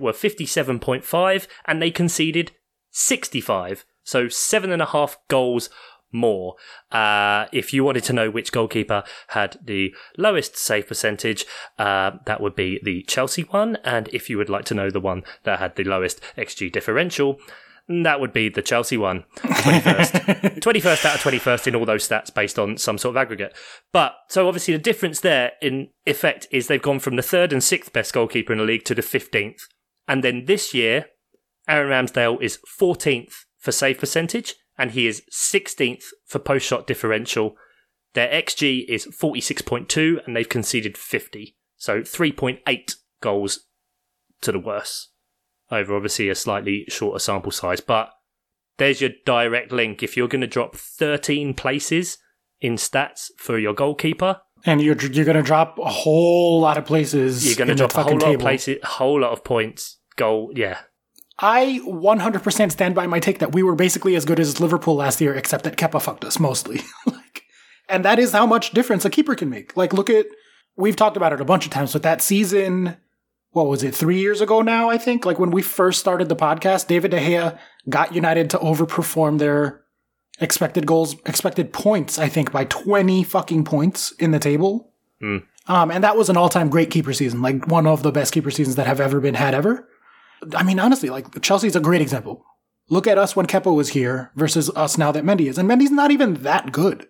were 0.00 0.12
57.5 0.12 1.46
and 1.66 1.82
they 1.82 1.90
conceded 1.90 2.52
65 2.90 3.84
so 4.02 4.28
seven 4.28 4.72
and 4.72 4.82
a 4.82 4.86
half 4.86 5.18
goals 5.28 5.68
more 6.10 6.54
uh, 6.90 7.46
if 7.52 7.72
you 7.72 7.84
wanted 7.84 8.02
to 8.04 8.14
know 8.14 8.30
which 8.30 8.50
goalkeeper 8.50 9.04
had 9.28 9.58
the 9.62 9.94
lowest 10.16 10.56
save 10.56 10.86
percentage 10.86 11.44
uh, 11.78 12.12
that 12.24 12.40
would 12.40 12.54
be 12.54 12.80
the 12.82 13.02
chelsea 13.02 13.42
one 13.42 13.76
and 13.84 14.08
if 14.08 14.30
you 14.30 14.38
would 14.38 14.48
like 14.48 14.64
to 14.64 14.74
know 14.74 14.90
the 14.90 15.00
one 15.00 15.22
that 15.44 15.58
had 15.58 15.76
the 15.76 15.84
lowest 15.84 16.20
xg 16.36 16.72
differential 16.72 17.38
that 17.88 18.20
would 18.20 18.32
be 18.32 18.48
the 18.48 18.62
Chelsea 18.62 18.98
one, 18.98 19.24
21st. 19.36 20.60
21st 20.60 21.04
out 21.06 21.14
of 21.14 21.20
21st 21.22 21.66
in 21.68 21.74
all 21.74 21.86
those 21.86 22.06
stats 22.06 22.32
based 22.32 22.58
on 22.58 22.76
some 22.76 22.98
sort 22.98 23.14
of 23.14 23.16
aggregate. 23.16 23.56
But, 23.92 24.14
so 24.28 24.46
obviously 24.46 24.74
the 24.74 24.82
difference 24.82 25.20
there 25.20 25.52
in 25.62 25.88
effect 26.04 26.46
is 26.50 26.66
they've 26.66 26.82
gone 26.82 27.00
from 27.00 27.16
the 27.16 27.22
third 27.22 27.52
and 27.52 27.64
sixth 27.64 27.92
best 27.92 28.12
goalkeeper 28.12 28.52
in 28.52 28.58
the 28.58 28.64
league 28.64 28.84
to 28.84 28.94
the 28.94 29.02
15th. 29.02 29.62
And 30.08 30.24
then 30.24 30.46
this 30.46 30.74
year, 30.74 31.06
Aaron 31.68 32.06
Ramsdale 32.06 32.42
is 32.42 32.58
14th 32.80 33.44
for 33.58 33.70
save 33.70 33.98
percentage 33.98 34.54
and 34.78 34.92
he 34.92 35.06
is 35.06 35.22
16th 35.30 36.04
for 36.26 36.38
post 36.38 36.66
shot 36.66 36.86
differential. 36.86 37.54
Their 38.14 38.28
XG 38.28 38.86
is 38.88 39.06
46.2 39.06 40.26
and 40.26 40.34
they've 40.34 40.48
conceded 40.48 40.96
50. 40.96 41.56
So 41.76 42.00
3.8 42.00 42.94
goals 43.20 43.66
to 44.40 44.52
the 44.52 44.58
worse 44.58 45.10
over 45.70 45.94
obviously 45.94 46.28
a 46.28 46.34
slightly 46.34 46.84
shorter 46.88 47.18
sample 47.18 47.52
size. 47.52 47.80
But 47.80 48.10
there's 48.78 49.00
your 49.00 49.10
direct 49.26 49.72
link. 49.72 50.02
If 50.02 50.16
you're 50.16 50.28
going 50.28 50.40
to 50.40 50.46
drop 50.46 50.76
13 50.76 51.54
places 51.54 52.18
in 52.60 52.76
stats 52.76 53.26
for 53.36 53.58
your 53.58 53.74
goalkeeper, 53.74 54.40
and 54.64 54.82
you're 54.82 54.96
you're 54.96 55.24
gonna 55.24 55.42
drop 55.42 55.78
a 55.78 55.88
whole 55.88 56.60
lot 56.60 56.76
of 56.76 56.84
places. 56.84 57.46
you're 57.46 57.54
going 57.54 57.68
to 57.68 57.76
drop 57.76 57.94
a 57.94 58.02
whole 58.02 58.14
lot 58.14 58.22
of 58.22 58.28
table. 58.28 58.42
places, 58.42 58.78
whole 58.82 59.20
lot 59.20 59.30
of 59.30 59.44
points. 59.44 59.97
Goal, 60.18 60.52
yeah. 60.54 60.80
I 61.38 61.80
100% 61.86 62.72
stand 62.72 62.94
by 62.94 63.06
my 63.06 63.20
take 63.20 63.38
that 63.38 63.54
we 63.54 63.62
were 63.62 63.76
basically 63.76 64.16
as 64.16 64.24
good 64.24 64.40
as 64.40 64.60
Liverpool 64.60 64.96
last 64.96 65.20
year, 65.20 65.34
except 65.34 65.64
that 65.64 65.76
Kepa 65.76 66.02
fucked 66.02 66.24
us 66.24 66.38
mostly. 66.38 66.80
like, 67.06 67.44
and 67.88 68.04
that 68.04 68.18
is 68.18 68.32
how 68.32 68.44
much 68.44 68.72
difference 68.72 69.04
a 69.04 69.10
keeper 69.10 69.34
can 69.34 69.48
make. 69.48 69.76
Like, 69.76 69.92
look 69.92 70.10
at 70.10 70.26
we've 70.76 70.96
talked 70.96 71.16
about 71.16 71.32
it 71.32 71.40
a 71.40 71.44
bunch 71.44 71.64
of 71.66 71.72
times, 71.72 71.92
but 71.92 72.02
that 72.02 72.22
season, 72.22 72.96
what 73.50 73.66
was 73.66 73.82
it, 73.82 73.94
three 73.94 74.20
years 74.20 74.40
ago 74.40 74.62
now? 74.62 74.90
I 74.90 74.98
think 74.98 75.24
like 75.26 75.38
when 75.38 75.50
we 75.50 75.62
first 75.62 76.00
started 76.00 76.28
the 76.28 76.36
podcast, 76.36 76.86
David 76.86 77.10
De 77.10 77.18
Gea 77.18 77.58
got 77.88 78.14
United 78.14 78.50
to 78.50 78.58
overperform 78.58 79.38
their 79.38 79.82
expected 80.40 80.86
goals, 80.86 81.14
expected 81.26 81.72
points. 81.72 82.18
I 82.18 82.28
think 82.28 82.52
by 82.52 82.64
20 82.64 83.24
fucking 83.24 83.64
points 83.64 84.12
in 84.12 84.30
the 84.30 84.38
table. 84.38 84.92
Hmm. 85.20 85.38
Um, 85.66 85.90
and 85.90 86.02
that 86.02 86.16
was 86.16 86.30
an 86.30 86.36
all-time 86.36 86.70
great 86.70 86.90
keeper 86.90 87.12
season, 87.12 87.42
like 87.42 87.66
one 87.66 87.86
of 87.86 88.02
the 88.02 88.10
best 88.10 88.32
keeper 88.32 88.50
seasons 88.50 88.76
that 88.76 88.86
have 88.86 89.00
ever 89.00 89.20
been 89.20 89.34
had 89.34 89.54
ever. 89.54 89.86
I 90.54 90.62
mean, 90.62 90.78
honestly, 90.78 91.10
like 91.10 91.40
Chelsea's 91.42 91.76
a 91.76 91.80
great 91.80 92.00
example. 92.00 92.44
Look 92.90 93.06
at 93.06 93.18
us 93.18 93.36
when 93.36 93.46
Kepa 93.46 93.74
was 93.74 93.90
here 93.90 94.30
versus 94.34 94.70
us 94.70 94.96
now 94.96 95.12
that 95.12 95.24
Mendy 95.24 95.46
is, 95.48 95.58
and 95.58 95.68
Mendy's 95.68 95.90
not 95.90 96.10
even 96.10 96.34
that 96.42 96.72
good. 96.72 97.06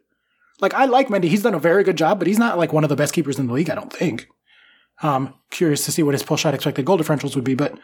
Like 0.60 0.74
I 0.74 0.86
like 0.86 1.08
Mendy; 1.08 1.24
he's 1.24 1.42
done 1.42 1.54
a 1.54 1.60
very 1.60 1.84
good 1.84 1.96
job, 1.96 2.18
but 2.18 2.26
he's 2.26 2.38
not 2.38 2.58
like 2.58 2.72
one 2.72 2.84
of 2.84 2.90
the 2.90 2.96
best 2.96 3.14
keepers 3.14 3.38
in 3.38 3.46
the 3.46 3.52
league. 3.52 3.70
I 3.70 3.74
don't 3.74 3.92
think. 3.92 4.28
Um, 5.02 5.34
curious 5.50 5.84
to 5.84 5.92
see 5.92 6.02
what 6.02 6.14
his 6.14 6.24
pull 6.24 6.36
shot 6.36 6.54
expected 6.54 6.84
goal 6.84 6.98
differentials 6.98 7.36
would 7.36 7.44
be, 7.44 7.54
but 7.54 7.78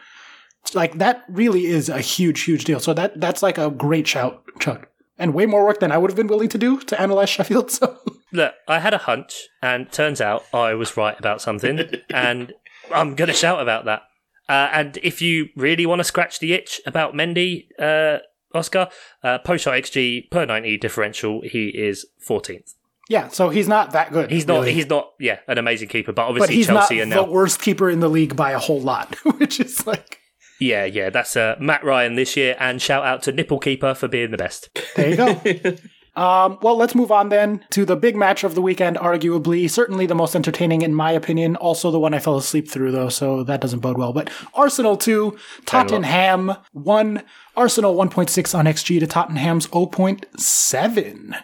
like 0.73 0.97
that 0.97 1.23
really 1.29 1.65
is 1.65 1.87
a 1.87 2.01
huge, 2.01 2.41
huge 2.41 2.65
deal. 2.65 2.79
So 2.79 2.93
that 2.93 3.19
that's 3.21 3.41
like 3.41 3.57
a 3.57 3.69
great 3.69 4.07
shout, 4.07 4.43
Chuck, 4.59 4.89
and 5.17 5.33
way 5.33 5.45
more 5.45 5.65
work 5.65 5.79
than 5.79 5.91
I 5.91 5.97
would 5.97 6.09
have 6.09 6.17
been 6.17 6.27
willing 6.27 6.49
to 6.49 6.57
do 6.57 6.81
to 6.81 6.99
analyze 6.99 7.29
Sheffield. 7.29 7.71
So 7.79 7.97
Look, 8.33 8.53
I 8.67 8.79
had 8.79 8.93
a 8.93 8.97
hunch, 8.97 9.47
and 9.61 9.89
turns 9.91 10.19
out 10.19 10.43
I 10.53 10.73
was 10.73 10.97
right 10.97 11.17
about 11.17 11.41
something, 11.41 11.79
and 12.09 12.53
I'm 12.93 13.15
going 13.15 13.29
to 13.29 13.33
shout 13.33 13.61
about 13.61 13.85
that. 13.85 14.01
Uh, 14.47 14.69
and 14.71 14.97
if 15.03 15.21
you 15.21 15.49
really 15.55 15.85
want 15.85 15.99
to 15.99 16.03
scratch 16.03 16.39
the 16.39 16.53
itch 16.53 16.81
about 16.85 17.13
Mendy, 17.13 17.67
uh, 17.79 18.19
Oscar, 18.53 18.89
uh, 19.23 19.39
post 19.39 19.63
shot 19.63 19.73
XG 19.73 20.29
per 20.29 20.45
90 20.45 20.77
differential, 20.77 21.41
he 21.41 21.69
is 21.69 22.05
14th. 22.27 22.73
yeah, 23.09 23.27
so 23.27 23.49
he's 23.49 23.67
not 23.67 23.91
that 23.91 24.11
good. 24.11 24.31
He's 24.31 24.47
not, 24.47 24.61
really. 24.61 24.73
he's 24.73 24.87
not, 24.87 25.13
yeah, 25.19 25.39
an 25.47 25.57
amazing 25.57 25.89
keeper, 25.89 26.11
but 26.11 26.23
but 26.23 26.29
obviously 26.29 26.55
he's 26.55 26.67
Chelsea 26.67 27.03
not 27.03 27.17
are 27.17 27.25
the 27.25 27.31
worst 27.31 27.61
keeper 27.61 27.89
in 27.89 27.99
the 27.99 28.09
league 28.09 28.35
by 28.35 28.51
a 28.51 28.59
whole 28.59 28.81
lot, 28.81 29.15
which 29.37 29.59
is 29.59 29.85
like 29.85 30.19
Yeah, 30.59 30.85
yeah, 30.85 31.09
that's 31.09 31.35
uh, 31.35 31.55
Matt 31.59 31.83
Ryan 31.83 32.15
this 32.15 32.37
year, 32.37 32.55
and 32.59 32.81
shout 32.81 33.03
out 33.05 33.23
to 33.23 33.31
Nipple 33.31 33.59
Keeper 33.59 33.93
for 33.93 34.07
being 34.07 34.31
the 34.31 34.37
best. 34.37 34.69
There 34.95 35.09
you 35.09 35.15
go. 35.17 35.75
um, 36.15 36.57
well, 36.61 36.77
let's 36.77 36.95
move 36.95 37.11
on 37.11 37.29
then 37.29 37.63
to 37.71 37.85
the 37.85 37.95
big 37.95 38.15
match 38.15 38.43
of 38.43 38.55
the 38.55 38.61
weekend, 38.61 38.97
arguably, 38.97 39.69
certainly 39.69 40.05
the 40.05 40.15
most 40.15 40.35
entertaining 40.35 40.81
in 40.81 40.93
my 40.93 41.11
opinion. 41.11 41.55
Also 41.57 41.91
the 41.91 41.99
one 41.99 42.13
I 42.13 42.19
fell 42.19 42.37
asleep 42.37 42.69
through 42.69 42.91
though, 42.91 43.09
so 43.09 43.43
that 43.43 43.61
doesn't 43.61 43.79
bode 43.79 43.97
well. 43.97 44.13
But 44.13 44.29
Arsenal 44.53 44.97
2, 44.97 45.37
Tottenham 45.65 46.55
1. 46.73 47.21
Arsenal 47.57 47.95
1.6 47.95 48.57
on 48.57 48.65
XG 48.65 48.99
to 48.99 49.07
Tottenham's 49.07 49.67
0.7. 49.67 51.41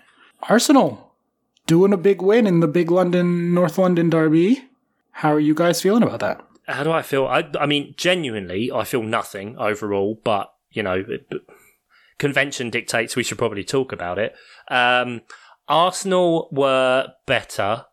Arsenal 0.50 1.14
doing 1.68 1.94
a 1.94 1.98
big 1.98 2.22
win 2.22 2.48
in 2.48 2.60
the 2.60 2.68
big 2.68 2.92
London, 2.92 3.54
North 3.54 3.78
London 3.78 4.10
derby. 4.10 4.66
How 5.12 5.34
are 5.34 5.40
you 5.40 5.54
guys 5.54 5.82
feeling 5.82 6.04
about 6.04 6.20
that? 6.22 6.46
How 6.68 6.84
do 6.84 6.92
I 6.92 7.02
feel? 7.02 7.26
I, 7.28 7.50
I 7.60 7.66
mean, 7.66 7.94
genuinely, 7.98 8.72
I 8.72 8.84
feel 8.84 9.04
nothing 9.04 9.58
overall, 9.58 10.20
but, 10.24 10.54
you 10.72 10.84
know, 10.84 11.04
it- 11.08 11.30
but 11.30 11.42
convention 12.22 12.70
dictates 12.70 13.16
we 13.16 13.24
should 13.24 13.40
probably 13.40 13.64
talk 13.64 13.92
about 13.92 14.20
it. 14.20 14.36
Um, 14.70 15.22
Arsenal 15.68 16.50
were 16.52 17.08
better. 17.26 17.86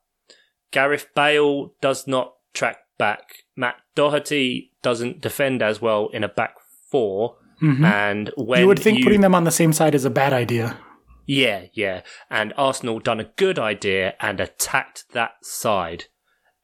Gareth 0.70 1.06
Bale 1.16 1.72
does 1.80 2.06
not 2.06 2.34
track 2.52 2.76
back. 2.98 3.22
Matt 3.56 3.76
Doherty 3.94 4.72
doesn't 4.82 5.22
defend 5.22 5.62
as 5.62 5.80
well 5.80 6.10
in 6.12 6.22
a 6.22 6.28
back 6.28 6.56
4 6.90 7.36
And 7.84 8.30
when 8.36 8.60
you 8.60 8.66
would 8.66 8.78
think 8.78 9.02
putting 9.02 9.22
them 9.22 9.34
on 9.34 9.44
the 9.44 9.50
same 9.50 9.72
side 9.72 9.94
is 9.94 10.04
a 10.04 10.10
bad 10.10 10.34
idea. 10.34 10.78
Yeah, 11.26 11.64
yeah. 11.72 12.02
And 12.30 12.52
Arsenal 12.56 13.00
done 13.00 13.20
a 13.20 13.30
good 13.36 13.58
idea 13.58 14.14
and 14.20 14.40
attacked 14.40 15.06
that 15.12 15.32
side. 15.42 16.04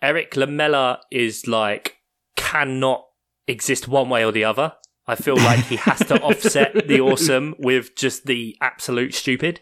Erik 0.03 0.37
Lamela 0.37 1.01
is 1.11 1.47
like 1.47 1.97
cannot 2.37 3.05
exist 3.49 3.89
one 3.89 4.11
way 4.11 4.23
or 4.23 4.33
the 4.33 4.45
other. 4.45 4.75
I 5.07 5.17
feel 5.17 5.37
like 5.37 5.65
he 5.67 5.77
has 5.77 5.99
to 6.01 6.21
offset 6.23 6.89
the 6.89 7.01
awesome 7.01 7.55
with 7.59 7.95
just 7.97 8.27
the 8.27 8.57
absolute 8.61 9.15
stupid. 9.15 9.61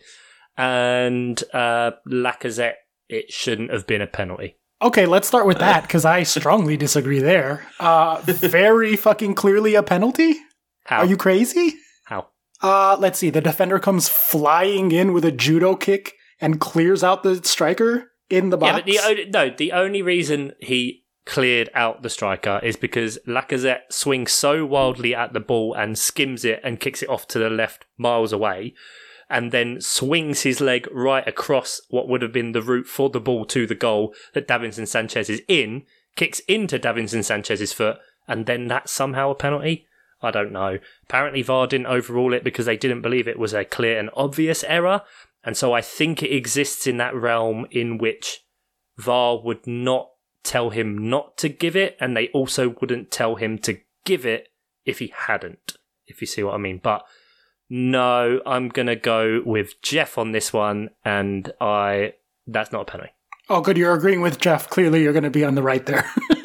And 0.56 1.42
uh 1.52 1.92
Lacazette, 2.06 2.74
it 3.08 3.32
shouldn't 3.32 3.70
have 3.72 3.86
been 3.86 4.02
a 4.02 4.06
penalty. 4.06 4.56
Okay, 4.82 5.06
let's 5.06 5.28
start 5.28 5.46
with 5.46 5.58
that 5.58 5.82
because 5.82 6.04
I 6.04 6.24
strongly 6.24 6.76
disagree 6.76 7.20
there. 7.20 7.64
Uh, 7.78 8.20
very 8.24 8.96
fucking 8.96 9.36
clearly 9.36 9.76
a 9.76 9.82
penalty. 9.82 10.34
How? 10.84 10.98
Are 10.98 11.06
you 11.06 11.16
crazy? 11.16 11.74
How? 12.06 12.28
Uh, 12.60 12.96
let's 12.98 13.20
see. 13.20 13.30
The 13.30 13.40
defender 13.40 13.78
comes 13.78 14.08
flying 14.08 14.90
in 14.90 15.12
with 15.12 15.24
a 15.24 15.30
judo 15.30 15.76
kick 15.76 16.14
and 16.40 16.60
clears 16.60 17.04
out 17.04 17.22
the 17.22 17.36
striker 17.44 18.10
in 18.28 18.50
the 18.50 18.56
box. 18.56 18.82
Yeah, 18.86 19.00
but 19.06 19.16
the 19.16 19.30
no, 19.30 19.50
the 19.56 19.72
only 19.72 20.02
reason 20.02 20.52
he 20.58 21.01
cleared 21.24 21.70
out 21.74 22.02
the 22.02 22.10
striker 22.10 22.60
is 22.62 22.76
because 22.76 23.18
Lacazette 23.26 23.90
swings 23.90 24.32
so 24.32 24.66
wildly 24.66 25.14
at 25.14 25.32
the 25.32 25.40
ball 25.40 25.74
and 25.74 25.98
skims 25.98 26.44
it 26.44 26.60
and 26.64 26.80
kicks 26.80 27.02
it 27.02 27.08
off 27.08 27.26
to 27.28 27.38
the 27.38 27.50
left 27.50 27.86
miles 27.96 28.32
away, 28.32 28.74
and 29.30 29.52
then 29.52 29.80
swings 29.80 30.42
his 30.42 30.60
leg 30.60 30.86
right 30.92 31.26
across 31.26 31.80
what 31.88 32.08
would 32.08 32.22
have 32.22 32.32
been 32.32 32.52
the 32.52 32.62
route 32.62 32.86
for 32.86 33.08
the 33.08 33.20
ball 33.20 33.44
to 33.46 33.66
the 33.66 33.74
goal 33.74 34.14
that 34.34 34.48
Davinson 34.48 34.86
Sanchez 34.86 35.30
is 35.30 35.42
in, 35.48 35.84
kicks 36.16 36.40
into 36.40 36.78
Davinson 36.78 37.24
Sanchez's 37.24 37.72
foot, 37.72 37.98
and 38.28 38.46
then 38.46 38.66
that's 38.66 38.92
somehow 38.92 39.30
a 39.30 39.34
penalty. 39.34 39.86
I 40.20 40.30
don't 40.30 40.52
know. 40.52 40.78
Apparently, 41.04 41.42
VAR 41.42 41.66
didn't 41.66 41.86
overrule 41.86 42.32
it 42.32 42.44
because 42.44 42.66
they 42.66 42.76
didn't 42.76 43.02
believe 43.02 43.26
it 43.26 43.38
was 43.38 43.52
a 43.52 43.64
clear 43.64 43.98
and 43.98 44.10
obvious 44.14 44.62
error. 44.64 45.02
And 45.42 45.56
so 45.56 45.72
I 45.72 45.80
think 45.80 46.22
it 46.22 46.32
exists 46.32 46.86
in 46.86 46.98
that 46.98 47.14
realm 47.14 47.66
in 47.72 47.98
which 47.98 48.44
VAR 48.96 49.42
would 49.42 49.66
not 49.66 50.10
tell 50.44 50.70
him 50.70 51.08
not 51.08 51.36
to 51.38 51.48
give 51.48 51.76
it, 51.76 51.96
and 52.00 52.16
they 52.16 52.28
also 52.28 52.74
wouldn't 52.80 53.10
tell 53.10 53.36
him 53.36 53.58
to 53.58 53.78
give 54.04 54.26
it 54.26 54.48
if 54.84 54.98
he 54.98 55.12
hadn't, 55.26 55.76
if 56.06 56.20
you 56.20 56.26
see 56.26 56.42
what 56.42 56.54
I 56.54 56.58
mean. 56.58 56.80
But 56.82 57.04
no, 57.68 58.40
I'm 58.44 58.70
to 58.70 58.96
go 58.96 59.42
with 59.44 59.80
Jeff 59.82 60.18
on 60.18 60.32
this 60.32 60.52
one, 60.52 60.90
and 61.04 61.52
I. 61.60 62.14
That's 62.46 62.72
not 62.72 62.82
a 62.82 62.84
penalty. 62.84 63.12
Oh, 63.48 63.60
good. 63.60 63.76
You're 63.76 63.94
agreeing 63.94 64.20
with 64.20 64.40
Jeff. 64.40 64.68
Clearly, 64.68 65.02
you're 65.02 65.12
going 65.12 65.22
to 65.22 65.30
be 65.30 65.44
on 65.44 65.54
the 65.54 65.62
right 65.62 65.84
there. 65.86 66.10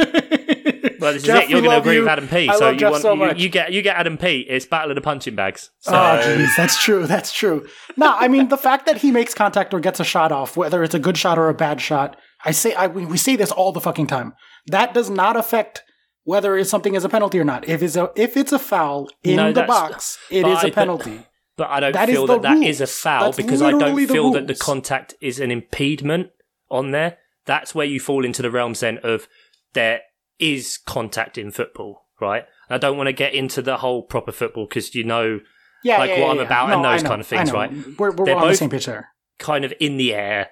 Well, 0.99 1.13
this 1.13 1.23
Jeff, 1.23 1.43
is 1.43 1.43
it. 1.43 1.49
You're 1.51 1.61
going 1.61 1.71
to 1.71 1.79
agree 1.79 1.95
you. 1.95 2.01
with 2.01 2.09
Adam 2.09 2.27
P. 2.27 2.49
I 2.49 2.55
so 2.57 2.69
you 2.69 2.89
want 2.89 3.01
so 3.01 3.13
you, 3.13 3.33
you 3.35 3.49
get 3.49 3.71
you 3.71 3.81
get 3.81 3.95
Adam 3.97 4.17
P. 4.17 4.39
It's 4.41 4.65
battle 4.65 4.91
of 4.91 4.95
the 4.95 5.01
punching 5.01 5.35
bags. 5.35 5.69
Oh, 5.87 5.91
so 5.91 5.95
Oh, 5.95 6.37
jeez, 6.37 6.49
that's 6.57 6.81
true. 6.83 7.07
That's 7.07 7.31
true. 7.31 7.67
No, 7.95 8.13
I 8.15 8.27
mean 8.27 8.49
the 8.49 8.57
fact 8.57 8.85
that 8.85 8.97
he 8.97 9.11
makes 9.11 9.33
contact 9.33 9.73
or 9.73 9.79
gets 9.79 9.99
a 9.99 10.03
shot 10.03 10.31
off, 10.31 10.57
whether 10.57 10.83
it's 10.83 10.95
a 10.95 10.99
good 10.99 11.17
shot 11.17 11.37
or 11.37 11.49
a 11.49 11.53
bad 11.53 11.79
shot, 11.81 12.17
I 12.45 12.51
say 12.51 12.73
I 12.73 12.87
we 12.87 13.17
say 13.17 13.35
this 13.35 13.51
all 13.51 13.71
the 13.71 13.81
fucking 13.81 14.07
time. 14.07 14.33
That 14.67 14.93
does 14.93 15.09
not 15.09 15.35
affect 15.37 15.83
whether 16.23 16.57
it's 16.57 16.69
something 16.69 16.93
is 16.95 17.05
a 17.05 17.09
penalty 17.09 17.39
or 17.39 17.43
not. 17.43 17.67
If 17.67 17.81
it's 17.81 17.95
a 17.95 18.11
if 18.15 18.37
it's 18.37 18.51
a 18.51 18.59
foul 18.59 19.09
in 19.23 19.37
No, 19.37 19.51
the 19.51 19.63
box, 19.63 20.17
it 20.29 20.43
but 20.43 20.51
is 20.51 20.63
I- 20.63 20.67
a 20.67 20.71
penalty. 20.71 21.25
But 21.55 21.69
I 21.71 21.79
don't 21.79 21.93
That 21.93 22.07
feel 22.07 22.27
the 22.27 22.37
that 22.37 22.59
that 22.59 22.63
is 22.63 22.81
a 22.81 22.85
foul 22.87 23.23
That's 23.31 23.37
because 23.37 23.63
I 23.63 23.71
don't 23.71 23.95
the 23.95 24.05
feel 24.05 24.29
that 24.33 24.45
the 24.45 24.53
contact 24.53 25.15
is 25.19 25.39
an 25.39 25.49
impediment 25.49 26.29
on 26.69 26.91
there. 26.91 27.17
That's 27.45 27.73
where 27.73 27.85
you 27.87 27.99
fall 27.99 28.23
into 28.23 28.43
the 28.43 28.51
realms 28.51 28.81
then 28.81 28.99
of 28.99 29.27
there 29.73 30.01
is 30.37 30.77
contact 30.77 31.35
in 31.35 31.49
football, 31.49 32.05
right? 32.21 32.43
I 32.69 32.77
don't 32.77 32.95
want 32.95 33.07
to 33.07 33.13
get 33.13 33.33
into 33.33 33.63
the 33.63 33.77
whole 33.77 34.03
proper 34.03 34.31
football 34.31 34.67
because 34.67 34.93
you 34.93 35.03
know, 35.03 35.39
Yeah, 35.83 35.97
like 35.97 36.11
yeah, 36.11 36.19
what 36.21 36.35
yeah, 36.35 36.41
I'm 36.41 36.45
about 36.45 36.69
No, 36.69 36.75
and 36.75 36.85
those 36.85 37.01
kind 37.01 37.21
of 37.21 37.25
things, 37.25 37.51
right? 37.51 37.71
We're, 37.97 38.11
we're 38.11 38.25
They're 38.25 38.35
on 38.35 38.41
the 38.41 38.47
both- 38.49 38.57
same 38.57 38.69
page 38.69 38.85
there. 38.85 39.09
kind 39.39 39.65
of 39.65 39.73
in 39.79 39.97
the 39.97 40.13
air. 40.13 40.49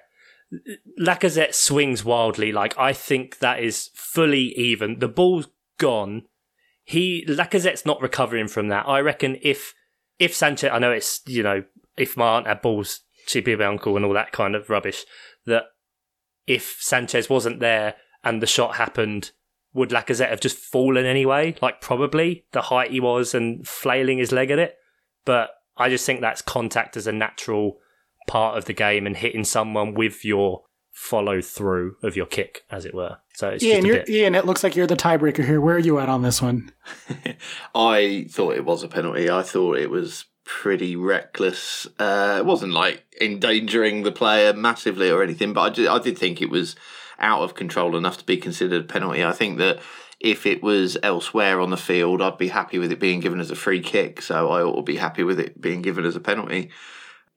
Lacazette 1.00 1.54
swings 1.54 2.04
wildly. 2.04 2.52
Like 2.52 2.78
I 2.78 2.92
think 2.92 3.38
that 3.38 3.62
is 3.62 3.90
fully 3.94 4.54
even. 4.58 4.98
The 4.98 5.08
ball's 5.08 5.48
gone. 5.78 6.22
He 6.84 7.24
Lacazette's 7.26 7.86
not 7.86 8.00
recovering 8.00 8.48
from 8.48 8.68
that. 8.68 8.88
I 8.88 9.00
reckon 9.00 9.38
if 9.42 9.74
if 10.18 10.34
Sanchez, 10.34 10.70
I 10.72 10.78
know 10.78 10.92
it's 10.92 11.20
you 11.26 11.42
know 11.42 11.64
if 11.96 12.16
my 12.16 12.36
aunt 12.36 12.46
had 12.46 12.62
balls, 12.62 13.00
she'd 13.26 13.44
be 13.44 13.56
my 13.56 13.64
uncle 13.64 13.96
and 13.96 14.04
all 14.04 14.12
that 14.14 14.32
kind 14.32 14.54
of 14.54 14.70
rubbish. 14.70 15.04
That 15.46 15.64
if 16.46 16.78
Sanchez 16.80 17.28
wasn't 17.28 17.60
there 17.60 17.96
and 18.22 18.40
the 18.40 18.46
shot 18.46 18.76
happened, 18.76 19.32
would 19.72 19.90
Lacazette 19.90 20.30
have 20.30 20.40
just 20.40 20.56
fallen 20.56 21.04
anyway? 21.04 21.56
Like 21.60 21.80
probably 21.80 22.46
the 22.52 22.62
height 22.62 22.92
he 22.92 23.00
was 23.00 23.34
and 23.34 23.66
flailing 23.66 24.18
his 24.18 24.32
leg 24.32 24.50
at 24.50 24.58
it. 24.58 24.76
But 25.24 25.50
I 25.76 25.88
just 25.88 26.06
think 26.06 26.20
that's 26.20 26.40
contact 26.40 26.96
as 26.96 27.06
a 27.06 27.12
natural 27.12 27.78
part 28.26 28.58
of 28.58 28.64
the 28.64 28.72
game 28.72 29.06
and 29.06 29.16
hitting 29.16 29.44
someone 29.44 29.94
with 29.94 30.24
your 30.24 30.62
follow 30.92 31.42
through 31.42 31.96
of 32.02 32.16
your 32.16 32.26
kick, 32.26 32.64
as 32.70 32.84
it 32.84 32.94
were. 32.94 33.18
So 33.34 33.50
it's 33.50 33.62
Ian, 33.62 33.84
just 33.84 33.94
a 33.94 33.98
bit. 33.98 34.08
Ian, 34.08 34.34
it 34.34 34.46
looks 34.46 34.64
like 34.64 34.74
you're 34.74 34.86
the 34.86 34.96
tiebreaker 34.96 35.44
here. 35.44 35.60
Where 35.60 35.76
are 35.76 35.78
you 35.78 35.98
at 35.98 36.08
on 36.08 36.22
this 36.22 36.40
one? 36.40 36.72
I 37.74 38.26
thought 38.30 38.56
it 38.56 38.64
was 38.64 38.82
a 38.82 38.88
penalty. 38.88 39.28
I 39.28 39.42
thought 39.42 39.76
it 39.76 39.90
was 39.90 40.24
pretty 40.44 40.96
reckless. 40.96 41.86
Uh, 41.98 42.36
it 42.38 42.46
wasn't 42.46 42.72
like 42.72 43.04
endangering 43.20 44.04
the 44.04 44.12
player 44.12 44.54
massively 44.54 45.10
or 45.10 45.22
anything, 45.22 45.52
but 45.52 45.60
I 45.60 45.70
did, 45.70 45.86
I 45.86 45.98
did 45.98 46.16
think 46.16 46.40
it 46.40 46.50
was 46.50 46.76
out 47.18 47.42
of 47.42 47.54
control 47.54 47.96
enough 47.96 48.18
to 48.18 48.24
be 48.24 48.36
considered 48.36 48.84
a 48.84 48.86
penalty. 48.86 49.22
I 49.24 49.32
think 49.32 49.58
that 49.58 49.80
if 50.18 50.46
it 50.46 50.62
was 50.62 50.96
elsewhere 51.02 51.60
on 51.60 51.70
the 51.70 51.76
field, 51.76 52.22
I'd 52.22 52.38
be 52.38 52.48
happy 52.48 52.78
with 52.78 52.90
it 52.90 53.00
being 53.00 53.20
given 53.20 53.40
as 53.40 53.50
a 53.50 53.56
free 53.56 53.80
kick. 53.80 54.22
So 54.22 54.48
I 54.48 54.62
ought 54.62 54.76
to 54.76 54.82
be 54.82 54.96
happy 54.96 55.24
with 55.24 55.38
it 55.38 55.60
being 55.60 55.82
given 55.82 56.06
as 56.06 56.16
a 56.16 56.20
penalty. 56.20 56.70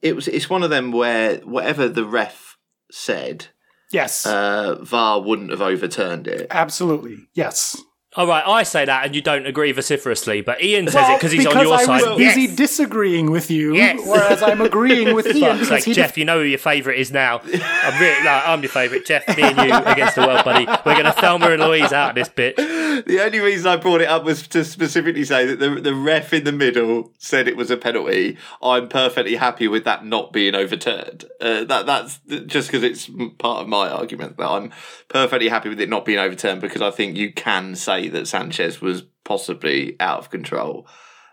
It 0.01 0.15
was. 0.15 0.27
It's 0.27 0.49
one 0.49 0.63
of 0.63 0.69
them 0.69 0.91
where 0.91 1.37
whatever 1.39 1.87
the 1.89 2.05
ref 2.05 2.57
said, 2.91 3.47
Yes, 3.91 4.25
uh, 4.25 4.77
VAR 4.81 5.21
wouldn't 5.21 5.51
have 5.51 5.61
overturned 5.61 6.27
it. 6.27 6.47
absolutely. 6.51 7.17
Yes. 7.33 7.81
All 8.15 8.25
right, 8.25 8.43
I 8.45 8.63
say 8.63 8.85
that 8.85 9.05
and 9.05 9.13
you 9.15 9.21
don't 9.21 9.45
agree 9.45 9.71
vociferously, 9.71 10.41
but 10.41 10.63
Ian 10.63 10.87
says 10.87 10.95
Well, 10.95 11.11
it 11.13 11.17
because 11.19 11.31
he's 11.31 11.45
on 11.45 11.53
because 11.53 11.63
your 11.67 11.75
I 11.75 11.85
side. 11.85 12.09
was 12.09 12.17
busy 12.17 12.41
Yes. 12.41 12.55
disagreeing 12.55 13.29
with 13.29 13.51
you, 13.51 13.75
Yes. 13.75 13.99
whereas 14.03 14.41
I'm 14.41 14.61
agreeing 14.61 15.13
with 15.13 15.27
Ian 15.35 15.57
Fuck's 15.57 15.59
because 15.59 15.67
sake, 15.69 15.83
he 15.85 15.93
Jeff, 15.93 16.17
you 16.17 16.25
know 16.25 16.39
who 16.39 16.45
your 16.45 16.57
favourite 16.57 16.97
is 16.97 17.11
now. 17.11 17.39
I'm 17.45 18.01
really, 18.01 18.23
no, 18.23 18.41
I'm 18.47 18.63
your 18.63 18.71
favourite. 18.71 19.05
Jeff, 19.05 19.27
me 19.37 19.43
and 19.43 19.57
you 19.59 19.75
against 19.91 20.15
the 20.15 20.21
world, 20.21 20.43
buddy. 20.43 20.65
We're 20.65 20.93
going 20.95 21.05
to 21.05 21.11
Thelma 21.11 21.51
and 21.51 21.61
Louise 21.61 21.93
out 21.93 22.09
of 22.09 22.15
this 22.15 22.29
bitch. 22.29 23.05
The 23.05 23.23
only 23.23 23.39
reason 23.39 23.67
I 23.67 23.75
brought 23.75 24.01
it 24.01 24.07
up 24.09 24.23
was 24.23 24.47
to 24.49 24.65
specifically 24.65 25.23
say 25.23 25.45
that 25.45 25.59
the 25.59 25.69
the 25.79 25.93
ref 25.93 26.33
in 26.33 26.43
the 26.45 26.51
middle 26.51 27.13
said 27.19 27.47
it 27.47 27.55
was 27.55 27.69
a 27.69 27.77
penalty. 27.77 28.37
I'm 28.61 28.89
perfectly 28.89 29.35
happy 29.35 29.67
with 29.67 29.83
that 29.83 30.03
not 30.03 30.33
being 30.33 30.55
overturned. 30.55 31.25
Uh, 31.39 31.63
that 31.65 31.85
that's 31.85 32.19
just 32.47 32.69
because 32.69 32.83
it's 32.83 33.07
part 33.37 33.61
of 33.61 33.67
my 33.67 33.87
argument 33.87 34.37
that 34.37 34.49
I'm 34.49 34.71
perfectly 35.09 35.47
happy 35.47 35.69
with 35.69 35.79
it 35.79 35.89
not 35.89 36.05
being 36.05 36.17
overturned 36.19 36.59
because 36.59 36.81
I 36.81 36.89
think 36.91 37.15
you 37.15 37.31
can 37.31 37.75
say 37.75 37.98
that 38.07 38.27
Sanchez 38.27 38.81
was 38.81 39.03
possibly 39.25 39.95
out 39.99 40.19
of 40.19 40.29
control 40.29 40.87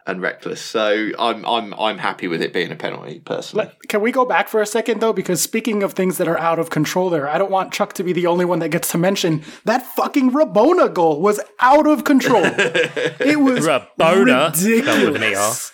and 0.06 0.22
reckless. 0.22 0.60
So 0.60 1.10
I'm 1.18 1.44
I'm 1.44 1.74
I'm 1.74 1.98
happy 1.98 2.28
with 2.28 2.40
it 2.40 2.52
being 2.52 2.70
a 2.70 2.76
penalty 2.76 3.20
personally. 3.20 3.70
Can 3.88 4.00
we 4.00 4.12
go 4.12 4.24
back 4.24 4.48
for 4.48 4.60
a 4.60 4.66
second 4.66 5.00
though? 5.00 5.12
Because 5.12 5.40
speaking 5.40 5.82
of 5.82 5.92
things 5.92 6.18
that 6.18 6.28
are 6.28 6.38
out 6.38 6.58
of 6.58 6.70
control, 6.70 7.10
there, 7.10 7.28
I 7.28 7.38
don't 7.38 7.50
want 7.50 7.72
Chuck 7.72 7.92
to 7.94 8.04
be 8.04 8.12
the 8.12 8.26
only 8.26 8.44
one 8.44 8.60
that 8.60 8.68
gets 8.68 8.90
to 8.92 8.98
mention 8.98 9.42
that 9.64 9.82
fucking 9.82 10.30
Rabona 10.30 10.92
goal 10.92 11.20
was 11.20 11.40
out 11.60 11.86
of 11.86 12.04
control. 12.04 12.42
it 12.44 13.40
was 13.40 13.66
Rabona, 13.66 14.54
spelled 14.54 15.02
with 15.02 15.16
an 15.16 15.22
ridiculous, 15.22 15.72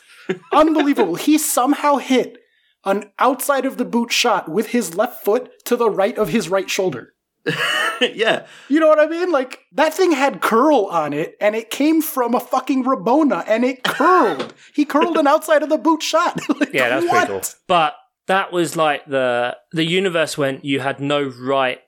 unbelievable. 0.53 1.15
He 1.17 1.39
somehow 1.39 1.97
hit 1.97 2.39
an 2.85 3.13
outside 3.19 3.65
of 3.65 3.77
the 3.77 3.85
boot 3.85 4.11
shot 4.11 4.49
with 4.49 4.69
his 4.69 4.95
left 4.95 5.25
foot 5.25 5.51
to 5.67 5.77
the 5.77 5.91
right 5.91 6.17
of 6.17 6.31
his 6.31 6.49
right 6.49 6.69
shoulder. 6.69 7.15
yeah, 8.01 8.47
You 8.69 8.81
know 8.81 8.89
what 8.89 8.99
I 9.01 9.07
mean? 9.07 9.31
Like 9.33 9.61
that 9.73 9.93
thing 9.95 10.13
had 10.13 10.41
curl 10.41 10.87
on 10.87 11.13
it, 11.13 11.37
and 11.41 11.55
it 11.57 11.71
came 11.71 12.01
from 12.03 12.35
a 12.35 12.41
fucking 12.41 12.85
Rabona, 12.85 13.45
and 13.47 13.65
it 13.65 13.83
curled. 13.85 14.55
he 14.75 14.85
curled 14.85 15.17
an 15.17 15.27
outside 15.27 15.63
of 15.63 15.69
the 15.69 15.79
boot 15.79 16.03
shot. 16.03 16.41
Like, 16.61 16.73
Yeah, 16.73 16.89
that's 16.89 17.07
what? 17.07 17.27
pretty 17.27 17.41
cool. 17.41 17.43
But 17.67 17.95
that 18.29 18.53
was 18.53 18.77
like 18.77 19.05
the 19.07 19.57
the 19.73 19.85
universe 19.85 20.39
went. 20.39 20.65
You 20.65 20.81
had 20.81 21.01
no 21.01 21.23
right 21.41 21.81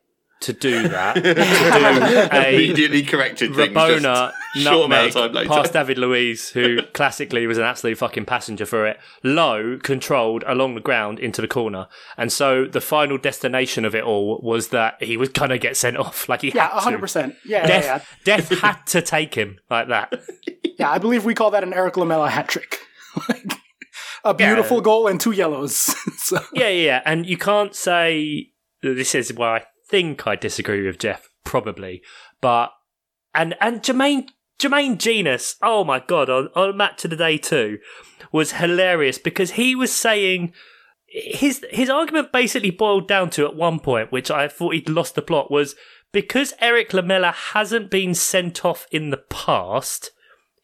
to 0.45 0.53
do 0.55 0.89
that. 0.89 1.15
to 1.17 1.23
do 1.35 2.29
a 2.39 2.55
immediately 2.55 3.03
corrected 3.03 3.55
things. 3.55 3.75
Rabona 3.75 4.33
just 4.55 4.65
short 4.67 4.87
amount 4.87 4.91
nutmeg 4.91 5.09
of 5.09 5.15
time 5.15 5.33
later. 5.33 5.49
past 5.49 5.73
David 5.73 5.99
Luiz, 5.99 6.51
who 6.51 6.83
classically 6.93 7.47
was 7.47 7.59
an 7.59 7.65
absolute 7.65 7.99
fucking 7.99 8.25
passenger 8.25 8.65
for 8.67 8.87
it, 8.87 8.99
low, 9.23 9.79
controlled 9.83 10.45
along 10.47 10.75
the 10.75 10.81
ground 10.81 11.19
into 11.19 11.41
the 11.43 11.49
corner. 11.49 11.89
And 12.17 12.33
so 12.33 12.65
the 12.67 12.81
final 12.81 13.19
destination 13.19 13.85
of 13.85 13.95
it 13.95 14.05
all 14.05 14.41
was 14.43 14.69
that 14.69 15.03
he 15.03 15.17
was 15.17 15.29
going 15.29 15.51
to 15.51 15.59
get 15.59 15.77
sent 15.77 15.97
off. 15.97 16.29
Like 16.29 16.43
he 16.43 16.49
Yeah, 16.55 16.69
had 16.69 16.75
to. 16.75 16.81
hundred 16.81 17.01
percent. 17.01 17.35
Yeah, 17.45 17.63
yeah, 17.63 17.67
Death, 17.67 17.85
yeah. 18.27 18.37
Death 18.37 18.59
had 18.61 18.87
to 18.89 19.03
take 19.03 19.35
him 19.35 19.59
like 19.71 19.89
that. 19.89 20.15
Yeah, 20.77 20.91
I 20.91 20.99
believe 20.99 21.25
we 21.25 21.35
call 21.35 21.53
that 21.53 21.63
an 21.63 21.73
Erik 21.73 21.97
Lamela 21.97 22.29
hat 22.29 22.49
trick. 22.49 22.81
like, 23.29 23.53
a 24.25 24.35
beautiful 24.35 24.81
goal 24.81 25.07
and 25.07 25.21
two 25.21 25.31
yellows. 25.31 25.77
so, 26.19 26.41
Yeah, 26.53 26.69
yeah, 26.69 26.85
yeah. 26.85 27.03
And 27.05 27.27
you 27.27 27.37
can't 27.39 27.77
say 27.77 28.51
this 28.83 29.15
is 29.15 29.33
where 29.33 29.49
I 29.51 29.65
think 29.89 30.27
I 30.27 30.37
disagree 30.37 30.87
with 30.87 30.99
Jeff, 30.99 31.29
probably. 31.45 32.03
But 32.41 32.73
and 33.35 33.55
and 33.61 33.83
Jermaine 33.83 34.29
Jermaine 34.59 34.99
Jenas, 34.99 35.57
oh 35.63 35.85
my 35.85 36.01
god, 36.01 36.31
on, 36.31 36.49
on 36.55 36.77
Match 36.77 37.05
of 37.05 37.11
the 37.11 37.17
Day 37.17 37.39
too, 37.39 37.79
was 38.33 38.53
hilarious 38.53 39.19
because 39.19 39.53
he 39.53 39.75
was 39.75 39.93
saying 39.93 40.53
his 41.07 41.65
his 41.71 41.91
argument 41.91 42.33
basically 42.33 42.71
boiled 42.71 43.09
down 43.09 43.31
to 43.31 43.47
at 43.47 43.57
one 43.57 43.79
point, 43.81 44.13
which 44.13 44.31
I 44.31 44.49
thought 44.49 44.75
he'd 44.75 44.89
lost 44.89 45.15
the 45.15 45.23
plot, 45.23 45.51
was 45.51 45.75
because 46.13 46.55
Erik 46.61 46.93
Lamela 46.93 47.33
hasn't 47.33 47.91
been 47.91 48.15
sent 48.15 48.65
off 48.65 48.87
in 48.91 49.11
the 49.11 49.17
past, 49.17 50.11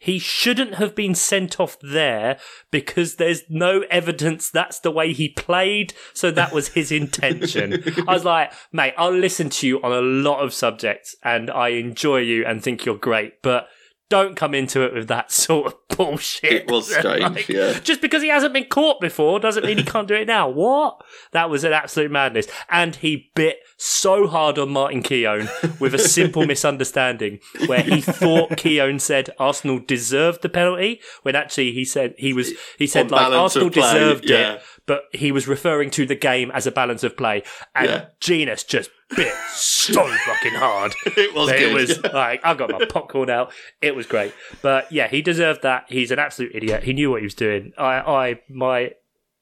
he 0.00 0.18
shouldn't 0.18 0.76
have 0.76 0.94
been 0.94 1.14
sent 1.14 1.60
off 1.60 1.78
there 1.80 2.38
because 2.70 3.16
there's 3.16 3.42
no 3.50 3.84
evidence 3.90 4.48
that's 4.48 4.80
the 4.80 4.90
way 4.90 5.12
he 5.12 5.28
played. 5.28 5.92
So 6.14 6.30
that 6.30 6.54
was 6.54 6.68
his 6.68 6.90
intention. 7.02 7.84
I 8.08 8.14
was 8.14 8.24
like, 8.24 8.50
mate, 8.72 8.94
I'll 8.96 9.12
listen 9.12 9.50
to 9.50 9.66
you 9.66 9.82
on 9.82 9.92
a 9.92 10.00
lot 10.00 10.42
of 10.42 10.54
subjects 10.54 11.14
and 11.22 11.50
I 11.50 11.68
enjoy 11.68 12.20
you 12.20 12.46
and 12.46 12.62
think 12.62 12.86
you're 12.86 12.96
great, 12.96 13.42
but 13.42 13.68
don't 14.10 14.36
come 14.36 14.54
into 14.54 14.82
it 14.82 14.92
with 14.92 15.08
that 15.08 15.32
sort 15.32 15.68
of 15.68 15.88
bullshit. 15.96 16.52
It 16.52 16.70
was 16.70 16.94
strange, 16.94 17.48
yeah. 17.48 17.78
Just 17.80 18.02
because 18.02 18.22
he 18.22 18.28
hasn't 18.28 18.52
been 18.52 18.66
caught 18.66 19.00
before 19.00 19.40
doesn't 19.40 19.64
mean 19.64 19.78
he 19.78 19.84
can't 19.84 20.06
do 20.06 20.14
it 20.14 20.26
now. 20.26 20.50
What? 20.60 21.02
That 21.32 21.48
was 21.48 21.64
an 21.64 21.72
absolute 21.72 22.10
madness. 22.10 22.46
And 22.68 22.96
he 22.96 23.30
bit 23.34 23.60
so 23.78 24.26
hard 24.26 24.58
on 24.58 24.68
Martin 24.70 25.02
Keown 25.02 25.48
with 25.78 25.94
a 25.94 25.98
simple 25.98 26.44
misunderstanding 26.44 27.38
where 27.66 27.82
he 27.82 28.00
thought 28.00 28.56
Keown 28.58 28.98
said 28.98 29.30
Arsenal 29.38 29.78
deserved 29.78 30.42
the 30.42 30.48
penalty 30.48 31.00
when 31.22 31.36
actually 31.36 31.72
he 31.72 31.84
said 31.84 32.14
he 32.18 32.32
was 32.32 32.50
he 32.78 32.86
said 32.86 33.12
On 33.12 33.30
like 33.30 33.32
Arsenal 33.32 33.70
deserved 33.70 34.28
yeah. 34.28 34.54
it, 34.54 34.62
but 34.90 35.04
he 35.12 35.30
was 35.30 35.46
referring 35.46 35.88
to 35.90 36.04
the 36.04 36.16
game 36.16 36.50
as 36.50 36.66
a 36.66 36.72
balance 36.72 37.04
of 37.04 37.16
play. 37.16 37.44
And 37.76 37.88
Yeah. 37.88 38.04
Jenas 38.18 38.64
just 38.64 38.90
bit 39.14 39.32
so 39.54 40.04
fucking 40.26 40.54
hard. 40.54 40.92
It 41.06 41.32
was 41.32 41.48
It 41.50 41.58
good. 41.60 41.74
was 41.74 42.02
like 42.12 42.40
I 42.44 42.54
got 42.54 42.70
my 42.70 42.84
popcorn 42.86 43.30
out. 43.30 43.52
It 43.80 43.94
was 43.94 44.06
great, 44.06 44.32
but 44.62 44.90
yeah, 44.90 45.06
he 45.06 45.22
deserved 45.22 45.62
that. 45.62 45.84
He's 45.88 46.10
an 46.10 46.18
absolute 46.18 46.50
idiot. 46.54 46.82
He 46.82 46.92
knew 46.92 47.08
what 47.10 47.20
he 47.20 47.26
was 47.26 47.34
doing. 47.36 47.72
I, 47.78 47.94
I, 48.00 48.40
my 48.48 48.90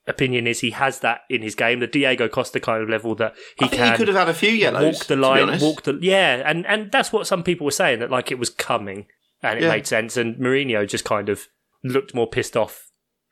opinion 0.07 0.47
is 0.47 0.61
he 0.61 0.71
has 0.73 1.01
that 1.01 1.21
in 1.31 1.41
his 1.41 1.55
game. 1.55 1.81
The 1.81 1.87
Diego 1.87 2.29
Costa 2.29 2.61
kind 2.61 2.83
of 2.83 2.91
level 2.91 3.15
that 3.15 3.35
he 3.59 3.65
I 3.65 3.69
can 3.69 3.91
he 3.93 3.97
could 3.97 4.09
have 4.09 4.17
had 4.19 4.29
a 4.29 4.35
few 4.35 4.51
yellows. 4.51 4.97
walk 4.99 5.07
the 5.07 5.17
line, 5.17 5.61
walk 5.61 5.83
the 5.85 5.99
yeah, 6.03 6.43
and 6.45 6.67
and 6.67 6.93
that's 6.93 7.11
what 7.13 7.27
some 7.27 7.43
people 7.43 7.65
were 7.65 7.71
saying 7.71 8.01
that 8.01 8.11
like 8.11 8.31
it 8.31 8.39
was 8.39 8.51
coming 8.51 9.07
and 9.43 9.59
it 9.59 9.63
Yeah. 9.63 9.69
made 9.71 9.87
sense. 9.87 10.17
And 10.19 10.37
Mourinho 10.37 10.87
just 10.87 11.05
kind 11.05 11.29
of 11.29 11.47
looked 11.85 12.15
more 12.15 12.27
pissed 12.27 12.57
off 12.57 12.88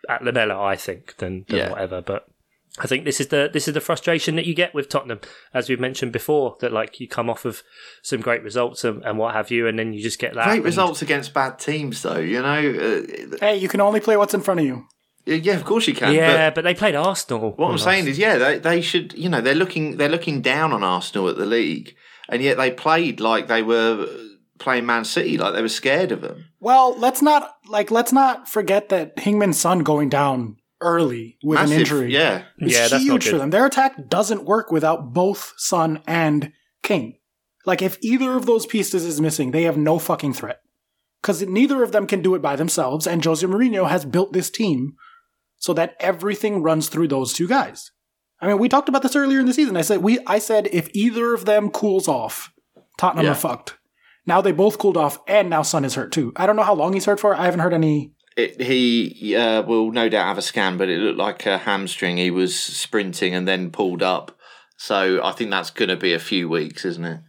at 0.09 0.23
Lamela, 0.25 0.61
I 0.61 0.77
think, 0.77 1.17
than, 1.19 1.45
than 1.49 1.59
Yeah. 1.59 1.71
whatever. 1.71 2.01
But 2.03 2.27
I 2.79 2.87
think 2.87 3.05
this 3.05 3.21
is 3.21 3.29
the 3.29 3.49
this 3.53 3.67
is 3.69 3.75
the 3.75 3.81
frustration 3.81 4.37
that 4.37 4.45
you 4.47 4.55
get 4.55 4.75
with 4.75 4.89
Tottenham, 4.91 5.21
as 5.55 5.69
we've 5.69 5.81
mentioned 5.81 6.13
before, 6.13 6.57
that 6.61 6.73
like 6.73 7.01
you 7.01 7.09
come 7.09 7.31
off 7.31 7.45
of 7.45 7.63
some 8.03 8.21
great 8.21 8.43
results 8.43 8.85
and, 8.85 9.03
and 9.05 9.17
what 9.19 9.35
have 9.35 9.51
you, 9.51 9.67
and 9.67 9.79
then 9.79 9.93
you 9.95 10.03
just 10.03 10.19
get 10.19 10.35
that 10.35 10.45
Great 10.45 10.57
and- 10.57 10.65
results 10.65 11.01
against 11.03 11.33
bad 11.33 11.59
teams, 11.59 12.03
though. 12.03 12.19
You 12.19 12.43
know, 12.43 12.59
uh, 13.33 13.37
Hey, 13.41 13.57
you 13.57 13.69
can 13.69 13.81
only 13.81 14.01
play 14.01 14.17
what's 14.17 14.35
in 14.35 14.43
front 14.43 14.61
of 14.61 14.67
you. 14.67 14.85
yeah, 15.25 15.55
of 15.55 15.65
course 15.65 15.89
you 15.89 15.95
can. 15.95 16.15
Yeah, 16.15 16.51
but 16.51 16.57
but, 16.57 16.65
they 16.65 16.75
played 16.75 16.95
Arsenal. 16.95 17.53
what 17.57 17.71
I'm 17.71 17.79
saying 17.79 18.07
is, 18.09 18.19
yeah, 18.19 18.37
they 18.37 18.59
they 18.59 18.81
should. 18.83 19.15
You 19.15 19.29
know, 19.31 19.41
they're 19.41 19.55
looking 19.55 19.97
they're 19.97 20.09
looking 20.11 20.43
down 20.43 20.73
on 20.75 20.85
Arsenal 20.85 21.29
at 21.31 21.37
the 21.39 21.47
league, 21.47 21.95
and 22.29 22.43
yet 22.43 22.59
they 22.59 22.71
played 22.71 23.21
like 23.21 23.49
they 23.49 23.63
were 23.63 24.07
playing 24.59 24.85
Man 24.87 25.05
City, 25.05 25.37
like 25.39 25.55
they 25.55 25.63
were 25.63 25.69
scared 25.69 26.13
of 26.13 26.21
them. 26.21 26.45
Well, 26.67 26.99
let's 26.99 27.23
not 27.23 27.55
like 27.69 27.93
let's 27.93 28.12
not 28.12 28.49
forget 28.49 28.89
that 28.89 29.14
Heung-min 29.19 29.53
Son 29.53 29.85
going 29.85 30.09
down 30.09 30.57
early 30.81 31.39
with 31.41 31.61
Massive, 31.61 31.73
an 31.73 31.79
injury. 31.81 32.12
yeah. 32.12 32.43
is 32.59 32.73
Yeah, 32.73 32.81
that's 32.89 32.93
not 32.95 33.01
huge 33.03 33.29
for 33.29 33.39
them. 33.39 33.51
Their 33.51 33.67
attack 33.67 34.09
doesn't 34.09 34.47
work 34.47 34.73
without 34.73 35.12
both 35.12 35.55
Son 35.59 36.03
and 36.09 36.51
Kane. 36.83 37.19
Like 37.67 37.83
if 37.83 37.99
either 38.03 38.33
of 38.33 38.47
those 38.47 38.67
pieces 38.67 39.05
is 39.05 39.21
missing, 39.21 39.53
they 39.53 39.62
have 39.62 39.77
no 39.77 40.01
fucking 40.01 40.33
threat. 40.33 40.59
Because 41.23 41.41
neither 41.43 41.85
of 41.85 41.93
them 41.93 42.05
can 42.05 42.21
do 42.21 42.35
it 42.35 42.43
by 42.43 42.57
themselves, 42.57 43.07
and 43.07 43.25
Jose 43.25 43.47
Mourinho 43.47 43.89
has 43.89 44.05
built 44.05 44.33
this 44.33 44.51
team 44.51 44.97
so 45.59 45.73
that 45.73 45.95
everything 46.01 46.64
runs 46.64 46.89
through 46.89 47.07
those 47.07 47.33
two 47.33 47.47
guys. 47.47 47.93
I 48.41 48.49
mean, 48.49 48.59
we 48.59 48.69
talked 48.69 48.89
about 48.89 49.03
this 49.03 49.14
earlier 49.14 49.39
in 49.39 49.47
the 49.47 49.55
season. 49.55 49.77
I 49.77 49.83
said 49.83 50.03
we 50.03 50.19
I 50.27 50.41
said 50.41 50.69
if 50.73 50.89
either 50.95 51.33
of 51.33 51.45
them 51.45 51.71
cools 51.71 52.09
off, 52.09 52.53
Tottenham 52.99 53.27
Yeah. 53.27 53.33
are 53.33 53.37
fucked. 53.37 53.77
Now 54.27 54.41
they 54.41 54.53
both 54.53 54.79
cooled 54.79 54.97
off, 54.97 55.20
and 55.27 55.49
now 55.49 55.62
Son 55.62 55.85
is 55.85 55.95
hurt 55.95 56.12
too. 56.12 56.33
I 56.37 56.47
don't 56.47 56.57
know 56.57 56.62
how 56.62 56.74
long 56.74 56.93
he's 56.93 57.05
hurt 57.05 57.20
for. 57.20 57.35
I 57.35 57.45
haven't 57.45 57.61
heard 57.61 57.74
any. 57.74 58.12
It, 58.37 58.61
he 58.61 59.35
uh, 59.35 59.62
will 59.62 59.93
no 59.93 60.09
doubt 60.09 60.27
have 60.27 60.39
a 60.39 60.43
scan, 60.43 60.77
but 60.77 60.89
it 60.89 60.99
looked 60.99 61.18
like 61.18 61.47
a 61.47 61.59
hamstring. 61.59 62.18
He 62.18 62.31
was 62.31 62.59
sprinting 62.59 63.35
and 63.35 63.49
then 63.49 63.70
pulled 63.70 64.03
up. 64.03 64.37
So 64.77 65.24
I 65.24 65.33
think 65.33 65.51
that's 65.51 65.70
going 65.70 65.89
to 65.89 65.97
be 65.97 66.12
a 66.12 66.18
few 66.18 66.49
weeks, 66.49 66.85
isn't 66.85 67.05
it? 67.05 67.20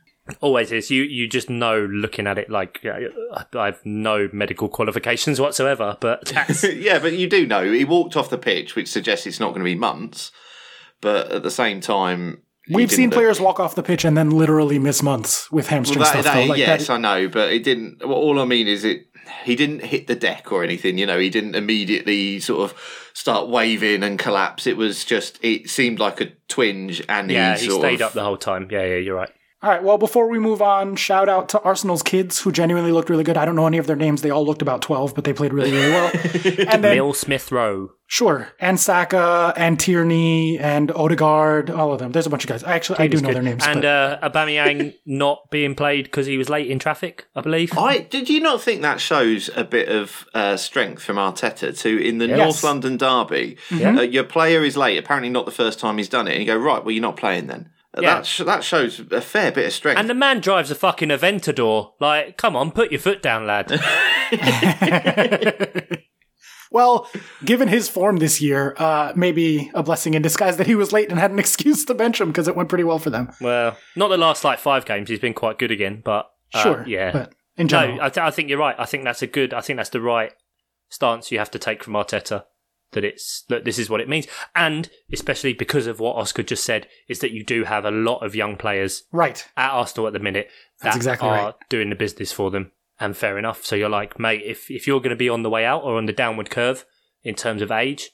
Always 0.41 0.74
is. 0.74 0.91
You 0.91 1.04
you 1.04 1.28
just 1.28 1.50
know 1.50 1.86
looking 1.86 2.28
at 2.28 2.38
it 2.38 2.50
like 2.50 2.86
I 2.86 3.66
have 3.66 3.80
no 3.86 4.28
medical 4.34 4.68
qualifications 4.68 5.39
whatsoever, 5.39 5.98
but 6.02 6.26
that's 6.34 6.64
yeah, 6.66 7.00
but 7.00 7.14
you 7.14 7.30
do 7.30 7.48
know 7.48 7.72
he 7.72 7.86
walked 7.86 8.18
off 8.18 8.30
the 8.30 8.38
pitch, 8.38 8.76
which 8.76 8.89
suggests 8.89 9.26
it's 9.26 9.39
not 9.39 9.50
going 9.50 9.62
to 9.62 9.66
be 9.66 9.76
months. 9.76 10.32
But 11.00 11.32
at 11.32 11.43
the 11.43 11.52
same 11.52 11.80
time, 11.80 12.41
he 12.41 12.47
We've 12.70 12.91
seen 12.91 13.09
players 13.11 13.39
walk 13.39 13.59
off 13.59 13.76
the 13.76 13.84
pitch 13.84 14.03
and 14.05 14.18
then 14.18 14.30
literally 14.32 14.80
miss 14.80 15.01
months 15.01 15.51
with 15.51 15.68
hamstring 15.68 15.99
Well, 15.99 16.11
that, 16.13 16.24
stuff. 16.24 16.34
that- 16.36 16.47
Like 16.47 16.57
yes, 16.59 16.88
that- 16.88 16.93
I 16.93 16.97
know, 16.97 17.28
but 17.30 17.51
it 17.51 17.63
didn't. 17.63 17.99
Well, 18.05 18.18
all 18.18 18.39
I 18.39 18.45
mean 18.45 18.68
is 18.68 18.84
it. 18.84 19.07
He 19.43 19.55
didn't 19.55 19.84
hit 19.84 20.07
the 20.07 20.15
deck 20.15 20.51
or 20.51 20.63
anything. 20.63 20.97
You 20.97 21.05
know, 21.05 21.20
he 21.20 21.30
didn't 21.30 21.55
immediately 21.55 22.39
sort 22.39 22.70
of 22.72 22.78
start 23.13 23.49
waving 23.49 24.01
and 24.03 24.18
collapse. 24.18 24.65
It 24.68 24.78
was 24.78 25.03
just. 25.05 25.38
It 25.43 25.70
seemed 25.70 25.99
like 25.99 26.22
a 26.22 26.28
twinge, 26.47 27.03
and 27.09 27.30
yeah. 27.30 27.55
he, 27.55 27.63
He 27.65 27.70
sort 27.70 27.82
stayed 27.82 27.95
of, 28.01 28.07
up 28.07 28.13
the 28.13 28.24
whole 28.24 28.38
time. 28.38 28.68
Yeah, 28.72 28.86
yeah, 28.86 28.95
you're 28.97 29.15
right. 29.15 29.30
All 29.64 29.72
right. 29.72 29.82
Well, 29.82 29.97
before 29.97 30.30
we 30.30 30.38
move 30.38 30.62
on, 30.62 30.95
shout 30.95 31.28
out 31.28 31.49
to 31.49 31.60
Arsenal's 31.62 32.03
kids 32.03 32.39
who 32.41 32.51
genuinely 32.51 32.91
looked 32.91 33.10
really 33.10 33.24
good. 33.24 33.38
I 33.38 33.45
don't 33.45 33.55
know 33.55 33.66
any 33.66 33.80
of 33.80 33.88
their 33.88 33.95
names. 33.95 34.22
They 34.22 34.30
all 34.30 34.45
looked 34.45 34.62
about 34.62 34.84
12, 34.84 35.16
but 35.16 35.24
they 35.24 35.34
played 35.34 35.51
really, 35.51 35.72
really 35.72 35.89
well. 35.91 36.12
and 36.70 36.84
then, 36.84 36.91
Emile 36.93 37.14
Smith 37.16 37.51
Rowe. 37.51 37.89
sure, 38.05 38.49
and 38.60 38.80
Saka 38.80 39.53
and 39.58 39.80
Tierney 39.80 40.60
and 40.60 40.91
Odegaard, 40.91 41.72
all 41.72 41.91
of 41.91 41.97
them. 41.97 42.12
There's 42.12 42.28
a 42.28 42.30
bunch 42.30 42.43
of 42.43 42.49
guys. 42.49 42.64
I 42.64 42.76
actually, 42.76 42.99
I 42.99 43.08
do 43.08 43.18
know 43.20 43.30
good. 43.30 43.36
their 43.38 43.41
names. 43.41 43.66
And 43.66 43.82
but- 43.82 43.86
uh, 44.24 44.30
Aubameyang 44.30 44.93
not 45.08 45.49
being 45.49 45.74
played 45.74 46.03
because 46.05 46.28
he 46.28 46.38
was 46.38 46.49
late 46.49 46.68
in 46.70 46.78
traffic, 46.78 47.26
I 47.36 47.41
believe. 47.41 47.76
I 47.76 47.97
did 47.97 48.30
you 48.30 48.39
not 48.39 48.62
think 48.62 48.84
that 48.84 49.01
shows 49.01 49.49
a 49.55 49.64
bit 49.64 49.89
of 49.89 50.28
uh, 50.36 50.55
strength 50.58 51.01
from 51.01 51.16
Arteta 51.16 51.76
to 51.80 51.97
in 52.08 52.20
the 52.20 52.28
Yes. 52.28 52.38
North 52.38 52.64
London 52.64 52.97
derby? 52.97 53.58
Mm-hmm. 53.70 53.97
Uh, 53.97 54.01
your 54.03 54.24
player 54.24 54.64
is 54.64 54.78
late. 54.78 54.99
Apparently, 54.99 55.30
not 55.32 55.45
the 55.45 55.51
first 55.51 55.80
time 55.80 55.97
he's 55.97 56.10
done 56.10 56.28
it. 56.28 56.34
And 56.34 56.41
you 56.41 56.45
go 56.45 56.55
right. 56.58 56.84
Well, 56.86 56.91
you're 56.91 57.01
not 57.01 57.18
playing 57.18 57.47
then. 57.47 57.72
Yeah. 58.02 58.16
That 58.16 58.26
sh- 58.26 58.41
that 58.45 58.64
shows 58.64 59.00
a 59.12 59.22
fair 59.22 59.52
bit 59.52 59.66
of 59.68 59.74
strength. 59.74 60.00
And 60.00 60.10
the 60.10 60.14
man 60.14 60.39
drives 60.41 60.72
a 60.72 60.76
fucking 60.76 61.10
Aventador. 61.10 61.91
Like, 62.00 62.38
come 62.38 62.56
on, 62.56 62.72
put 62.72 62.91
your 62.91 63.00
foot 63.02 63.22
down, 63.22 63.45
lad. 63.48 63.72
well, 66.72 67.10
given 67.45 67.68
his 67.68 67.89
form 67.89 68.18
this 68.18 68.41
year, 68.41 68.76
uh, 68.78 69.14
maybe 69.16 69.72
a 69.74 69.84
blessing 69.84 70.14
in 70.14 70.22
disguise 70.22 70.58
that 70.58 70.68
he 70.68 70.76
was 70.76 70.91
late 70.91 71.10
and 71.10 71.20
had 71.20 71.32
an 71.32 71.39
excuse 71.39 71.86
to 71.86 71.93
bench 71.93 72.20
him 72.20 72.28
because 72.28 72.48
it 72.48 72.56
went 72.56 72.70
pretty 72.70 72.84
well 72.84 73.00
for 73.00 73.10
them. 73.10 73.30
well, 73.41 73.78
not 73.95 74.10
the 74.10 74.18
last 74.18 74.43
like 74.43 74.60
five 74.60 74.86
games. 74.86 75.10
He's 75.10 75.20
been 75.20 75.34
quite 75.34 75.58
good 75.58 75.72
again, 75.72 76.02
but 76.04 76.30
uh, 76.54 76.64
Sure. 76.64 76.84
yeah. 76.88 77.12
But 77.12 77.34
in 77.56 77.68
general. 77.68 77.98
No, 77.98 78.04
I, 78.04 78.10
th- 78.10 78.24
I 78.24 78.32
think 78.32 78.50
you're 78.50 78.60
right. 78.60 78.76
I 78.78 78.86
think 78.86 79.04
that's 79.04 79.22
a 79.22 79.28
good. 79.28 79.54
I 79.54 79.62
think 79.62 79.78
that's 79.78 79.89
the 79.89 80.02
right 80.02 80.34
stance 80.89 81.32
you 81.32 81.39
have 81.39 81.52
to 81.52 81.60
take 81.60 81.84
from 81.84 81.93
Arteta. 81.93 82.43
That 82.92 83.04
it's 83.04 83.44
that 83.50 83.66
this 83.66 83.78
is 83.78 83.90
what 83.90 84.00
it 84.00 84.08
means, 84.08 84.28
and 84.56 84.90
especially 85.12 85.54
because 85.54 85.88
of 85.88 86.00
what 86.00 86.16
Oscar 86.16 86.44
just 86.44 86.64
said, 86.64 86.88
is 87.10 87.20
that 87.20 87.32
you 87.32 87.44
do 87.44 87.66
have 87.66 87.84
a 87.84 87.92
lot 87.92 88.26
of 88.26 88.36
young 88.36 88.56
players 88.56 89.04
right. 89.12 89.46
at 89.58 89.72
Arsenal 89.72 90.08
at 90.08 90.14
the 90.14 90.20
minute 90.20 90.48
That's 90.82 90.96
that 90.96 91.00
exactly 91.00 91.28
are 91.28 91.46
right. 91.48 91.56
doing 91.70 91.90
the 91.90 91.96
business 91.96 92.32
for 92.32 92.50
them, 92.50 92.72
and 93.00 93.16
fair 93.16 93.38
enough. 93.38 93.66
So 93.66 93.76
you're 93.76 93.90
like, 93.90 94.20
mate, 94.20 94.42
if 94.46 94.72
if 94.72 94.88
you're 94.88 95.02
going 95.02 95.10
to 95.10 95.18
be 95.18 95.30
on 95.30 95.44
the 95.44 95.50
way 95.50 95.66
out 95.66 95.84
or 95.84 95.98
on 95.98 96.06
the 96.06 96.14
downward 96.14 96.50
curve 96.50 96.86
in 97.24 97.36
terms 97.36 97.62
of 97.62 97.72
age, 97.72 98.12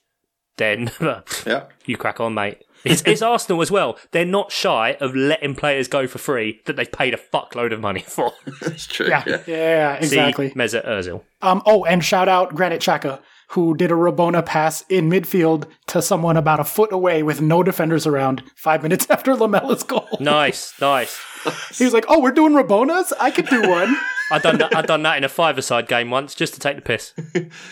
then 0.57 0.91
yeah, 1.45 1.65
you 1.85 1.97
crack 1.97 2.19
on, 2.19 2.33
mate. 2.33 2.63
It's, 2.83 3.01
it's 3.05 3.21
Arsenal 3.21 3.61
as 3.61 3.71
well. 3.71 3.97
They're 4.11 4.25
not 4.25 4.51
shy 4.51 4.97
of 4.99 5.15
letting 5.15 5.55
players 5.55 5.87
go 5.87 6.07
for 6.07 6.17
free 6.17 6.61
that 6.65 6.75
they've 6.75 6.91
paid 6.91 7.13
a 7.13 7.17
fuckload 7.17 7.73
of 7.73 7.79
money 7.79 8.01
for. 8.01 8.33
that's 8.61 8.87
true. 8.87 9.07
Yeah. 9.07 9.23
Yeah. 9.25 9.41
Yeah, 9.47 9.93
exactly. 9.95 10.49
See 10.49 10.55
Mesut 10.55 10.85
Ozil. 10.85 11.23
Um, 11.41 11.61
oh, 11.65 11.85
and 11.85 12.03
shout 12.03 12.27
out 12.27 12.55
Granit 12.55 12.81
Xhaka, 12.81 13.21
who 13.53 13.75
did 13.75 13.91
a 13.91 13.93
Rabona 13.93 14.43
pass 14.43 14.83
in 14.89 15.09
midfield 15.09 15.67
to 15.85 16.01
someone 16.01 16.37
about 16.37 16.59
a 16.59 16.63
foot 16.63 16.91
away 16.91 17.21
with 17.21 17.39
no 17.39 17.61
defenders 17.61 18.07
around 18.07 18.41
five 18.55 18.81
minutes 18.81 19.07
after 19.09 19.35
Lamela's 19.35 19.83
goal. 19.83 20.07
Nice, 20.19 20.73
nice. 20.81 21.19
He 21.77 21.83
was 21.83 21.93
like, 21.93 22.05
"Oh, 22.07 22.21
we're 22.21 22.31
doing 22.31 22.53
Rabonas. 22.53 23.11
I 23.19 23.29
could 23.29 23.47
do 23.47 23.67
one." 23.67 23.97
I 24.31 24.39
done 24.39 24.59
that. 24.59 24.73
I 24.73 24.81
done 24.81 25.03
that 25.03 25.17
in 25.17 25.25
a 25.25 25.29
five-a-side 25.29 25.89
game 25.89 26.09
once 26.09 26.35
just 26.35 26.53
to 26.53 26.59
take 26.61 26.77
the 26.77 26.81
piss. 26.81 27.13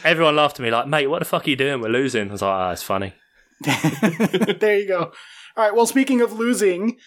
Everyone 0.03 0.35
laughed 0.35 0.59
at 0.59 0.63
me 0.63 0.71
like, 0.71 0.87
"Mate, 0.87 1.07
what 1.07 1.19
the 1.19 1.25
fuck 1.25 1.47
are 1.47 1.49
you 1.49 1.55
doing? 1.55 1.79
We're 1.79 1.87
losing." 1.87 2.27
I 2.27 2.31
was 2.33 2.41
like, 2.41 2.51
"Ah, 2.51 2.71
it's 2.71 2.83
funny." 2.83 3.13
there 3.61 4.77
you 4.77 4.87
go. 4.89 5.13
All 5.55 5.63
right. 5.63 5.73
Well, 5.73 5.85
speaking 5.85 6.19
of 6.19 6.33
losing, 6.33 6.97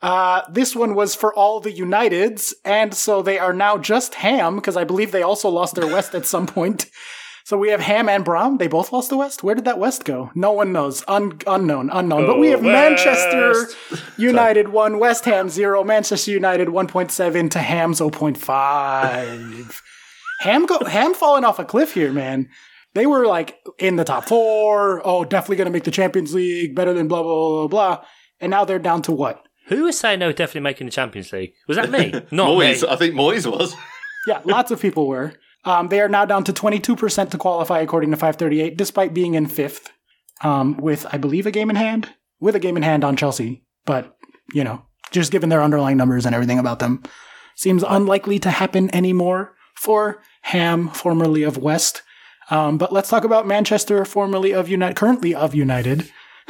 uh, 0.00 0.42
this 0.50 0.74
one 0.74 0.94
was 0.94 1.14
for 1.14 1.34
all 1.34 1.60
the 1.60 1.72
Uniteds, 1.72 2.54
and 2.64 2.94
so 2.94 3.20
they 3.20 3.38
are 3.38 3.52
now 3.52 3.76
just 3.76 4.14
Ham 4.14 4.56
because 4.56 4.78
I 4.78 4.84
believe 4.84 5.12
they 5.12 5.22
also 5.22 5.50
lost 5.50 5.74
their 5.74 5.86
West 5.86 6.14
at 6.14 6.24
some 6.24 6.46
point. 6.46 6.86
So 7.44 7.58
we 7.58 7.68
have 7.68 7.80
Ham 7.80 8.08
and 8.08 8.24
Brom. 8.24 8.56
They 8.56 8.68
both 8.68 8.90
lost 8.90 9.10
the 9.10 9.18
West. 9.18 9.42
Where 9.42 9.54
did 9.54 9.66
that 9.66 9.78
West 9.78 10.04
go? 10.04 10.30
No 10.34 10.50
one 10.52 10.72
knows. 10.72 11.04
Un- 11.06 11.38
unknown. 11.46 11.90
Unknown. 11.90 12.26
but 12.26 12.38
we 12.38 12.48
oh, 12.48 12.52
have 12.52 12.62
Go 12.62 12.72
Manchester 12.72 13.66
United 14.16 14.68
1, 14.70 14.98
West 14.98 15.26
Ham 15.26 15.50
0, 15.50 15.84
Manchester 15.84 16.30
United 16.30 16.68
1.7 16.68 17.50
to 17.50 17.58
Ham's 17.58 18.00
0.5. 18.00 19.80
Ham 20.40 20.64
go- 20.64 20.84
Ham 20.86 21.12
falling 21.12 21.44
off 21.44 21.58
a 21.58 21.66
cliff 21.66 21.92
here, 21.92 22.12
man. 22.12 22.48
They 22.94 23.04
were 23.04 23.26
like 23.26 23.58
in 23.78 23.96
the 23.96 24.04
top 24.04 24.24
four. 24.24 25.02
Oh, 25.04 25.24
definitely 25.24 25.56
going 25.56 25.66
to 25.66 25.72
make 25.72 25.84
the 25.84 25.90
Champions 25.90 26.32
League, 26.34 26.74
better 26.74 26.94
than 26.94 27.08
blah, 27.08 27.22
blah, 27.22 27.48
blah, 27.48 27.68
blah. 27.68 28.04
And 28.40 28.50
now 28.50 28.64
they're 28.64 28.78
down 28.78 29.02
to 29.02 29.12
what? 29.12 29.42
Who 29.66 29.84
was 29.84 29.98
saying 29.98 30.20
they 30.20 30.26
were 30.26 30.32
definitely 30.32 30.62
making 30.62 30.86
the 30.86 30.92
Champions 30.92 31.30
League? 31.30 31.52
Was 31.68 31.76
that 31.76 31.90
me? 31.90 32.10
Not 32.30 32.48
Moyes, 32.48 32.82
me. 32.82 32.88
I 32.88 32.96
think 32.96 33.14
Moyes 33.14 33.50
was. 33.50 33.74
Yeah, 34.26 34.40
lots 34.44 34.70
of 34.70 34.80
people 34.80 35.06
were. 35.06 35.34
Um, 35.64 35.88
they 35.88 36.00
are 36.00 36.08
now 36.08 36.24
down 36.24 36.44
to 36.44 36.52
22% 36.52 37.30
to 37.30 37.38
qualify 37.38 37.80
according 37.80 38.10
to 38.10 38.16
538, 38.16 38.76
despite 38.76 39.14
being 39.14 39.34
in 39.34 39.46
fifth, 39.46 39.90
um, 40.42 40.76
with, 40.76 41.06
I 41.12 41.16
believe, 41.16 41.46
a 41.46 41.50
game 41.50 41.70
in 41.70 41.76
hand, 41.76 42.12
with 42.40 42.54
a 42.54 42.60
game 42.60 42.76
in 42.76 42.82
hand 42.82 43.04
on 43.04 43.16
Chelsea. 43.16 43.64
But, 43.86 44.16
you 44.52 44.64
know, 44.64 44.84
just 45.10 45.32
given 45.32 45.48
their 45.48 45.62
underlying 45.62 45.96
numbers 45.96 46.26
and 46.26 46.34
everything 46.34 46.58
about 46.58 46.80
them, 46.80 47.02
seems 47.54 47.82
unlikely 47.86 48.38
to 48.40 48.50
happen 48.50 48.94
anymore 48.94 49.54
for 49.74 50.22
Ham, 50.42 50.88
formerly 50.88 51.42
of 51.42 51.56
West. 51.56 52.02
Um, 52.50 52.76
but 52.76 52.92
let's 52.92 53.08
talk 53.08 53.24
about 53.24 53.46
Manchester, 53.46 54.04
formerly 54.04 54.52
of 54.52 54.68
United, 54.68 54.96
currently 54.96 55.34
of 55.34 55.54
United. 55.54 56.00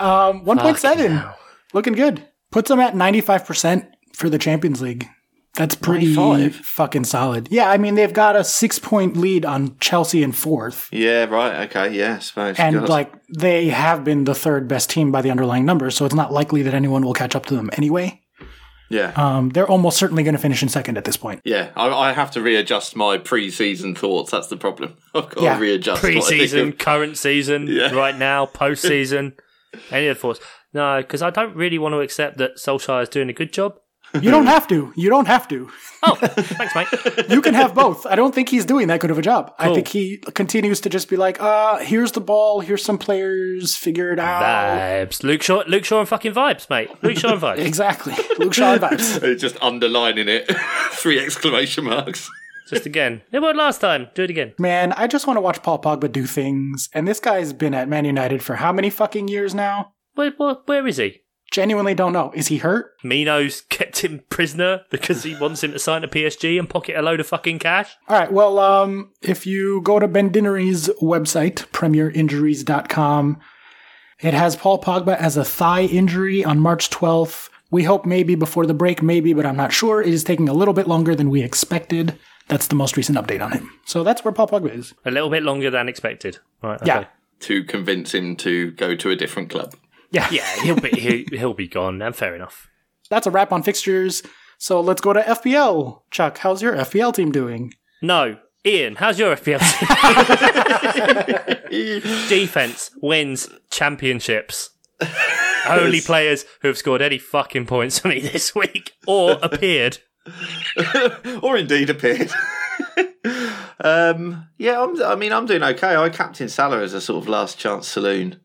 um, 0.00 0.44
1.7, 0.44 1.34
looking 1.72 1.92
good. 1.92 2.26
Puts 2.50 2.68
them 2.68 2.80
at 2.80 2.94
95% 2.94 3.88
for 4.14 4.28
the 4.28 4.38
Champions 4.38 4.82
League. 4.82 5.08
That's 5.56 5.74
pretty 5.76 6.14
95? 6.14 6.56
fucking 6.56 7.04
solid. 7.04 7.48
Yeah, 7.50 7.70
I 7.70 7.78
mean 7.78 7.94
they've 7.94 8.12
got 8.12 8.34
a 8.34 8.42
six 8.44 8.78
point 8.78 9.16
lead 9.16 9.44
on 9.44 9.78
Chelsea 9.78 10.22
in 10.22 10.32
fourth, 10.32 10.88
Yeah, 10.92 11.24
right. 11.26 11.68
Okay, 11.68 11.96
yeah, 11.96 12.16
I 12.16 12.18
suppose. 12.18 12.58
and 12.58 12.80
God. 12.80 12.88
like 12.88 13.12
they 13.36 13.68
have 13.68 14.02
been 14.04 14.24
the 14.24 14.34
third 14.34 14.66
best 14.68 14.90
team 14.90 15.12
by 15.12 15.22
the 15.22 15.30
underlying 15.30 15.64
numbers, 15.64 15.94
so 15.96 16.04
it's 16.06 16.14
not 16.14 16.32
likely 16.32 16.62
that 16.62 16.74
anyone 16.74 17.02
will 17.04 17.14
catch 17.14 17.36
up 17.36 17.46
to 17.46 17.54
them 17.56 17.70
anyway. 17.74 18.20
yeah, 18.90 19.12
Um, 19.16 19.50
they're 19.50 19.66
almost 19.66 19.96
certainly 19.96 20.22
going 20.24 20.34
to 20.34 20.40
finish 20.40 20.62
in 20.62 20.68
second 20.68 20.98
at 20.98 21.04
this 21.04 21.16
point. 21.16 21.40
yeah. 21.44 21.70
I, 21.76 21.88
I 21.88 22.12
have 22.12 22.30
to 22.32 22.40
readjust 22.42 22.94
my 22.96 23.16
pre-season 23.18 23.94
thoughts. 23.94 24.30
That's 24.32 24.48
the 24.48 24.56
problem. 24.56 24.96
I've 25.14 25.30
got 25.30 25.42
Yeah. 25.42 25.54
to 25.54 25.60
readjust 25.60 26.02
what 26.02 26.10
Pre-season, 26.12 26.72
current 26.72 27.16
season, 27.16 27.66
Yeah. 27.70 27.92
right 27.92 28.16
now, 28.16 28.46
post-season, 28.46 29.34
any 29.90 30.08
of 30.08 30.16
the 30.16 30.20
thoughts. 30.20 30.40
No, 30.72 30.98
because 31.00 31.22
I 31.22 31.30
don't 31.30 31.54
really 31.56 31.78
want 31.78 31.92
to 31.94 32.00
accept 32.00 32.38
that 32.38 32.56
Solskjaer 32.56 33.02
is 33.04 33.08
doing 33.08 33.28
a 33.30 33.32
good 33.32 33.52
job. 33.52 33.76
You 34.20 34.30
don't 34.30 34.46
have 34.46 34.66
to. 34.68 34.92
You 34.96 35.10
don't 35.10 35.26
have 35.26 35.48
to. 35.48 35.68
Oh, 36.02 36.14
thanks, 36.16 36.74
mate. 36.74 36.86
You 37.30 37.40
can 37.40 37.54
have 37.54 37.74
both. 37.74 38.06
I 38.06 38.14
don't 38.14 38.34
think 38.34 38.48
he's 38.48 38.64
doing 38.64 38.88
that 38.88 39.00
good 39.00 39.10
of 39.10 39.18
a 39.18 39.22
job. 39.22 39.54
I 39.58 39.72
think 39.74 39.88
he 39.88 40.18
continues 40.34 40.80
to 40.82 40.88
just 40.88 41.08
be 41.08 41.16
like, 41.16 41.40
uh, 41.40 41.78
here's 41.78 42.12
the 42.12 42.20
ball, 42.20 42.60
here's 42.60 42.84
some 42.84 42.98
players, 42.98 43.74
figure 43.74 44.12
it 44.12 44.18
out. 44.18 44.42
Vibes. 44.42 45.22
Luke 45.22 45.42
Shaw, 45.42 45.62
Luke 45.66 45.84
Shaw 45.84 46.00
and 46.00 46.08
fucking 46.08 46.32
vibes, 46.32 46.68
mate. 46.70 46.90
Luke 47.02 47.16
Shaw 47.18 47.32
and 47.32 47.40
vibes. 47.42 47.58
Exactly. 47.74 48.14
Luke 48.38 48.54
Shaw 48.54 48.74
and 48.74 48.82
vibes. 48.82 49.22
It's 49.34 49.40
just 49.40 49.56
underlining 49.62 50.28
it. 50.28 50.50
Three 50.92 51.18
exclamation 51.18 51.84
marks. 51.84 52.30
Just 52.68 52.86
again. 52.86 53.22
It 53.32 53.42
worked 53.42 53.56
last 53.58 53.80
time. 53.80 54.08
Do 54.14 54.22
it 54.22 54.30
again. 54.30 54.54
Man, 54.58 54.92
I 54.92 55.06
just 55.06 55.26
want 55.26 55.36
to 55.36 55.40
watch 55.42 55.62
Paul 55.62 55.80
Pogba 55.80 56.10
do 56.12 56.26
things. 56.26 56.88
And 56.94 57.06
this 57.08 57.20
guy's 57.20 57.52
been 57.52 57.74
at 57.74 57.88
Man 57.88 58.04
United 58.04 58.42
for 58.42 58.56
how 58.56 58.72
many 58.72 58.90
fucking 58.90 59.28
years 59.28 59.54
now? 59.54 59.92
Where, 60.14 60.32
where, 60.36 60.56
where 60.66 60.86
is 60.86 60.98
he? 60.98 61.22
Genuinely 61.54 61.94
don't 61.94 62.12
know. 62.12 62.32
Is 62.34 62.48
he 62.48 62.56
hurt? 62.58 62.94
Mino's 63.04 63.60
kept 63.60 64.00
him 64.00 64.24
prisoner 64.28 64.80
because 64.90 65.22
he 65.22 65.36
wants 65.36 65.62
him 65.62 65.70
to 65.70 65.78
sign 65.78 66.02
to 66.02 66.08
PSG 66.08 66.58
and 66.58 66.68
pocket 66.68 66.96
a 66.98 67.00
load 67.00 67.20
of 67.20 67.28
fucking 67.28 67.60
cash. 67.60 67.94
All 68.08 68.18
right. 68.18 68.32
Well, 68.32 68.58
um, 68.58 69.12
if 69.22 69.46
you 69.46 69.80
go 69.82 70.00
to 70.00 70.08
Ben 70.08 70.30
Dinnery's 70.30 70.88
website, 71.00 71.66
premierinjuries.com, 71.68 73.38
it 74.18 74.34
has 74.34 74.56
Paul 74.56 74.82
Pogba 74.82 75.16
as 75.16 75.36
a 75.36 75.44
thigh 75.44 75.82
injury 75.82 76.44
on 76.44 76.58
March 76.58 76.90
12th. 76.90 77.50
We 77.70 77.84
hope 77.84 78.04
maybe 78.04 78.34
before 78.34 78.66
the 78.66 78.74
break, 78.74 79.00
maybe, 79.00 79.32
but 79.32 79.46
I'm 79.46 79.56
not 79.56 79.72
sure. 79.72 80.02
It 80.02 80.12
is 80.12 80.24
taking 80.24 80.48
a 80.48 80.54
little 80.54 80.74
bit 80.74 80.88
longer 80.88 81.14
than 81.14 81.30
we 81.30 81.44
expected. 81.44 82.18
That's 82.48 82.66
the 82.66 82.74
most 82.74 82.96
recent 82.96 83.16
update 83.16 83.40
on 83.40 83.52
him. 83.52 83.70
So 83.84 84.02
that's 84.02 84.24
where 84.24 84.32
Paul 84.32 84.48
Pogba 84.48 84.76
is. 84.76 84.92
A 85.04 85.12
little 85.12 85.30
bit 85.30 85.44
longer 85.44 85.70
than 85.70 85.88
expected. 85.88 86.38
Right. 86.64 86.82
Okay. 86.82 86.86
Yeah. 86.86 87.04
To 87.42 87.62
convince 87.62 88.12
him 88.12 88.34
to 88.38 88.72
go 88.72 88.96
to 88.96 89.10
a 89.10 89.14
different 89.14 89.50
club. 89.50 89.76
Yeah. 90.14 90.28
Yeah, 90.30 90.62
he'll 90.62 90.80
be 90.80 90.90
he, 90.90 91.26
he'll 91.32 91.54
be 91.54 91.68
gone. 91.68 92.00
And 92.00 92.14
fair 92.14 92.34
enough. 92.34 92.68
That's 93.10 93.26
a 93.26 93.30
wrap 93.30 93.52
on 93.52 93.62
fixtures. 93.62 94.22
So 94.58 94.80
let's 94.80 95.00
go 95.00 95.12
to 95.12 95.20
FPL. 95.20 96.02
Chuck, 96.10 96.38
how's 96.38 96.62
your 96.62 96.74
FPL 96.74 97.14
team 97.14 97.32
doing? 97.32 97.74
No, 98.00 98.38
Ian, 98.64 98.96
how's 98.96 99.18
your 99.18 99.36
FPL 99.36 99.60
team? 101.70 101.98
Defense 102.28 102.90
wins 103.02 103.48
championships. 103.70 104.70
Only 105.68 106.00
players 106.00 106.44
who 106.62 106.68
have 106.68 106.78
scored 106.78 107.02
any 107.02 107.18
fucking 107.18 107.66
points 107.66 107.98
for 107.98 108.08
me 108.08 108.20
this 108.20 108.54
week 108.54 108.92
or 109.06 109.38
appeared. 109.42 109.98
or 111.42 111.56
indeed 111.56 111.90
appeared. 111.90 112.30
um, 113.80 114.48
yeah, 114.56 114.82
I'm, 114.82 115.02
I 115.02 115.14
mean, 115.14 115.32
I'm 115.32 115.46
doing 115.46 115.62
okay. 115.62 115.96
I 115.96 116.08
captain 116.08 116.48
Salah 116.48 116.82
as 116.82 116.94
a 116.94 117.00
sort 117.00 117.22
of 117.22 117.28
last 117.28 117.58
chance 117.58 117.86
saloon. 117.86 118.40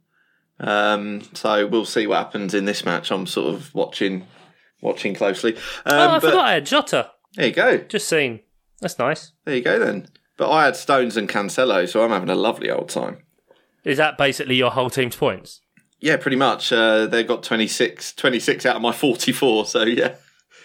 Um, 0.59 1.21
so 1.33 1.65
we'll 1.67 1.85
see 1.85 2.07
what 2.07 2.17
happens 2.17 2.53
in 2.53 2.65
this 2.65 2.83
match. 2.85 3.11
I'm 3.11 3.25
sort 3.27 3.53
of 3.53 3.73
watching, 3.73 4.27
watching 4.81 5.13
closely. 5.15 5.55
Um, 5.55 5.61
Oh, 5.85 6.09
I 6.11 6.19
forgot 6.19 6.45
I 6.45 6.53
had 6.55 6.65
Jota. 6.65 7.11
there 7.35 7.47
you 7.47 7.53
go. 7.53 7.77
Just 7.77 8.09
seen. 8.09 8.41
That's 8.81 8.99
nice. 8.99 9.31
There 9.45 9.55
you 9.55 9.61
go 9.63 9.79
then. 9.79 10.07
But 10.37 10.51
I 10.51 10.65
had 10.65 10.75
Stones 10.75 11.17
and 11.17 11.27
Cancelo, 11.27 11.87
so 11.87 12.03
I'm 12.03 12.11
having 12.11 12.29
a 12.29 12.35
lovely 12.35 12.69
old 12.71 12.89
time. 12.89 13.23
Is 13.83 13.97
that 13.97 14.17
basically 14.17 14.55
your 14.55 14.71
whole 14.71 14.89
team's 14.89 15.15
points? 15.15 15.61
Yeah, 16.01 16.15
pretty 16.17 16.37
much. 16.37 16.71
Uh, 16.71 17.05
they 17.07 17.23
got 17.25 17.43
26, 17.43 18.13
26 18.13 18.65
out 18.65 18.77
of 18.77 18.81
my 18.81 18.93
44, 18.93 19.65
so 19.65 19.83
yeah. 19.83 20.15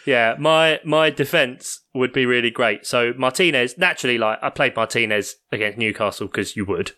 Yeah, 0.07 0.37
my 0.39 0.81
my 0.85 1.11
defense 1.11 1.81
would 1.95 2.13
be 2.13 2.27
really 2.27 2.51
great. 2.51 2.85
So 2.87 3.15
Martinez, 3.17 3.77
naturally, 3.79 4.19
like 4.19 4.39
I 4.43 4.51
played 4.51 4.77
Martinez 4.77 5.37
against 5.51 5.79
Newcastle 5.79 6.27
because 6.29 6.55
you 6.57 6.65
would, 6.67 6.93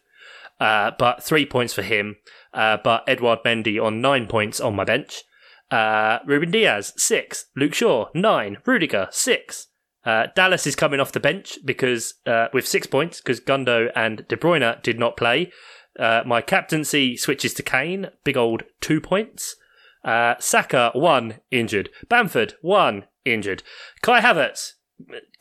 uh, 0.61 0.93
but 0.99 1.23
three 1.23 1.47
points 1.47 1.73
for 1.73 1.83
him. 1.83 2.17
Uh, 2.53 2.79
but 2.83 3.05
Edouard 3.07 3.41
Mendy 3.45 3.83
on 3.83 4.01
nine 4.01 4.27
points 4.27 4.61
on 4.61 4.75
my 4.75 4.85
bench. 4.85 5.23
Uh, 5.71 6.19
Ruben 6.27 6.51
Dias 6.51 6.93
six, 6.97 7.47
Luke 7.57 7.75
Shaw 7.75 8.09
nine, 8.15 8.59
Rudiger 8.65 9.09
six. 9.11 9.69
Uh, 10.05 10.29
Dallas 10.37 10.67
is 10.67 10.77
coming 10.77 11.01
off 11.01 11.11
the 11.11 11.21
bench 11.21 11.59
because 11.65 12.15
uh, 12.27 12.47
with 12.53 12.67
six 12.67 12.87
points 12.87 13.21
because 13.21 13.41
Gundo 13.41 13.91
and 13.97 14.27
De 14.29 14.37
Bruyne 14.37 14.81
did 14.83 14.99
not 14.99 15.17
play. 15.17 15.51
Uh, 15.99 16.23
my 16.25 16.41
captaincy 16.41 17.17
switches 17.17 17.55
to 17.55 17.63
Kane, 17.63 18.11
big 18.23 18.37
old 18.37 18.63
two 18.81 19.01
points. 19.01 19.57
Uh, 20.05 20.35
Saka, 20.39 20.93
one, 20.95 21.41
injured. 21.51 21.91
Bamford, 22.09 22.55
one, 22.63 23.05
injured. 23.25 23.65
Kai 24.03 24.21
Havertz, 24.21 24.75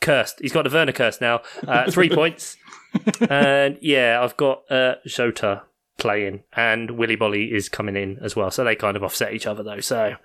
cursed. 0.00 0.40
He's 0.40 0.52
got 0.52 0.64
the 0.64 0.74
Werner 0.74 0.92
curse 0.92 1.20
now. 1.20 1.42
Uh, 1.66 1.88
three 1.90 2.08
points. 2.14 2.56
And 3.30 3.78
yeah, 3.80 4.20
I've 4.22 4.36
got 4.36 4.70
uh, 4.70 4.96
Jota 5.06 5.62
playing, 5.98 6.44
and 6.52 6.92
Willy 6.92 7.16
Boly 7.16 7.52
is 7.52 7.68
coming 7.68 7.96
in 7.96 8.18
as 8.22 8.36
well. 8.36 8.50
So 8.50 8.64
they 8.64 8.76
kind 8.76 8.96
of 8.96 9.02
offset 9.02 9.32
each 9.32 9.46
other, 9.46 9.62
though. 9.62 9.80
So 9.80 10.16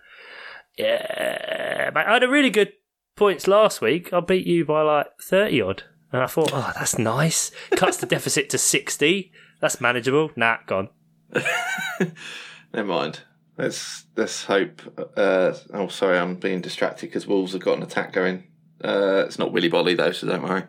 yeah, 0.78 1.92
but 1.94 2.08
I 2.08 2.14
had 2.14 2.24
a 2.24 2.30
really 2.30 2.50
good 2.50 2.74
points 3.16 3.48
last 3.48 3.82
week. 3.82 4.14
I 4.14 4.20
beat 4.20 4.48
you 4.48 4.66
by 4.66 4.82
like 4.82 5.08
30 5.22 5.62
odd. 5.62 5.84
And 6.12 6.22
I 6.22 6.28
thought, 6.28 6.52
oh, 6.54 6.72
that's 6.76 6.98
nice. 6.98 7.52
Cuts 7.72 7.98
the 7.98 8.06
deficit 8.06 8.50
to 8.50 8.58
60. 8.58 9.32
That's 9.62 9.80
manageable. 9.80 10.32
Nah, 10.36 10.58
gone. 10.66 10.90
Never 12.74 12.88
mind. 12.88 13.22
Let's 13.58 14.06
let's 14.16 14.46
hope. 14.46 14.82
Uh, 15.16 15.54
oh, 15.74 15.88
sorry, 15.88 16.18
I'm 16.18 16.36
being 16.36 16.62
distracted 16.62 17.08
because 17.08 17.28
Wolves 17.28 17.54
have 17.54 17.62
got 17.62 17.78
an 17.78 17.84
attack 17.84 18.12
going. 18.12 18.48
Uh, 18.84 19.24
it's 19.26 19.38
not 19.38 19.52
Willy 19.52 19.70
Boly 19.70 19.96
though, 19.96 20.12
so 20.12 20.28
don't 20.28 20.42
worry. 20.42 20.64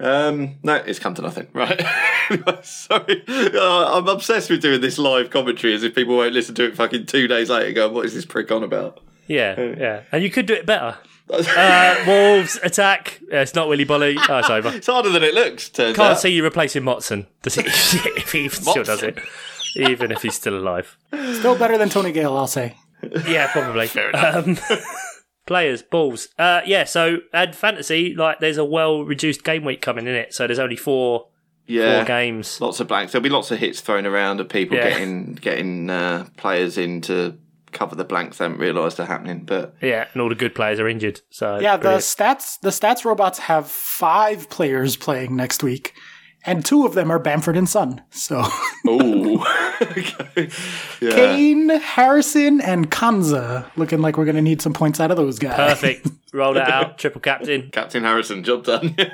Um, 0.00 0.56
no, 0.62 0.76
it's 0.76 0.98
come 0.98 1.14
to 1.14 1.22
nothing. 1.22 1.48
Right. 1.52 1.80
Sorry, 2.62 3.22
uh, 3.28 3.98
I'm 3.98 4.08
obsessed 4.08 4.48
with 4.50 4.62
doing 4.62 4.80
this 4.80 4.98
live 4.98 5.30
commentary 5.30 5.74
as 5.74 5.82
if 5.82 5.94
people 5.94 6.16
won't 6.16 6.32
listen 6.32 6.54
to 6.56 6.64
it 6.64 6.76
fucking 6.76 7.06
two 7.06 7.28
days 7.28 7.50
later. 7.50 7.72
Go, 7.72 7.88
what 7.90 8.06
is 8.06 8.14
this 8.14 8.24
prick 8.24 8.50
on 8.50 8.62
about? 8.62 9.00
Yeah, 9.26 9.60
yeah. 9.60 10.02
And 10.10 10.22
you 10.22 10.30
could 10.30 10.46
do 10.46 10.54
it 10.54 10.66
better. 10.66 10.98
Uh, 11.32 11.94
Wolves 12.08 12.58
attack. 12.60 13.20
Uh, 13.32 13.36
it's 13.36 13.54
not 13.54 13.68
Willy 13.68 13.86
Boly. 13.86 14.16
Oh, 14.28 14.38
it's 14.38 14.50
over. 14.50 14.70
It's 14.70 14.88
harder 14.88 15.10
than 15.10 15.22
it 15.22 15.32
looks. 15.32 15.68
Turns 15.68 15.94
Can't 15.94 16.14
out. 16.14 16.18
see 16.20 16.30
you 16.30 16.42
replacing 16.42 16.82
Motson. 16.82 17.26
Does 17.42 17.54
he? 17.54 17.62
if 17.66 18.32
he 18.32 18.46
even 18.46 18.60
still 18.60 18.82
does 18.82 19.04
it, 19.04 19.16
even 19.76 20.10
if 20.10 20.22
he's 20.22 20.34
still 20.34 20.58
alive. 20.58 20.96
Still 21.34 21.56
better 21.56 21.78
than 21.78 21.88
Tony 21.88 22.10
Gale, 22.10 22.36
I'll 22.36 22.48
say. 22.48 22.74
Yeah, 23.28 23.46
probably. 23.52 23.88
Um, 24.12 24.58
players, 25.50 25.82
balls. 25.82 26.28
Uh, 26.38 26.60
yeah. 26.64 26.84
So 26.84 27.18
and 27.32 27.56
fantasy, 27.56 28.14
like 28.14 28.38
there's 28.38 28.56
a 28.56 28.64
well 28.64 29.02
reduced 29.02 29.42
game 29.42 29.64
week 29.64 29.82
coming 29.82 30.06
in 30.06 30.14
it. 30.14 30.32
So 30.32 30.46
there's 30.46 30.60
only 30.60 30.76
four 30.76 31.26
yeah. 31.66 31.96
four 31.98 32.04
games. 32.06 32.60
Lots 32.60 32.78
of 32.78 32.86
blanks. 32.86 33.10
There'll 33.10 33.24
be 33.24 33.30
lots 33.30 33.50
of 33.50 33.58
hits 33.58 33.80
thrown 33.80 34.06
around 34.06 34.38
of 34.38 34.48
people 34.48 34.76
Yeah. 34.76 34.90
getting 34.90 35.34
getting 35.34 35.90
uh, 35.90 36.28
players 36.36 36.78
in 36.78 37.00
to 37.02 37.36
cover 37.72 37.96
the 37.96 38.04
blanks 38.04 38.38
they 38.38 38.44
haven't 38.44 38.60
realised 38.60 39.00
are 39.00 39.06
happening. 39.06 39.40
But 39.44 39.74
Yeah, 39.82 40.06
and 40.12 40.22
all 40.22 40.28
the 40.28 40.36
good 40.36 40.54
players 40.54 40.78
are 40.78 40.88
injured. 40.88 41.20
So 41.30 41.58
Yeah, 41.58 41.76
the 41.76 41.80
brilliant. 41.82 42.04
stats 42.04 42.60
the 42.60 42.70
stats 42.70 43.04
robots 43.04 43.40
have 43.40 43.68
five 43.68 44.48
players 44.50 44.96
playing 44.96 45.34
next 45.34 45.64
week, 45.64 45.94
and 46.44 46.64
two 46.64 46.86
of 46.86 46.94
them 46.94 47.10
are 47.10 47.18
Bamford 47.18 47.56
and 47.56 47.68
Son. 47.68 48.02
So 48.10 48.42
oh, 48.86 49.76
okay. 49.82 50.48
yeah. 51.00 51.10
Kane, 51.10 51.68
Harrison, 51.68 52.60
and 52.60 52.90
Kanza 52.90 53.70
looking 53.76 54.00
like 54.00 54.16
we're 54.16 54.24
gonna 54.24 54.42
need 54.42 54.62
some 54.62 54.72
points 54.72 55.00
out 55.00 55.10
of 55.10 55.16
those 55.16 55.38
guys. 55.38 55.56
perfect. 55.56 56.08
Roll 56.32 56.54
that 56.54 56.70
out. 56.70 56.98
Triple 56.98 57.20
captain. 57.20 57.70
Captain 57.70 58.02
Harrison, 58.04 58.44
job 58.44 58.64
done. 58.64 58.96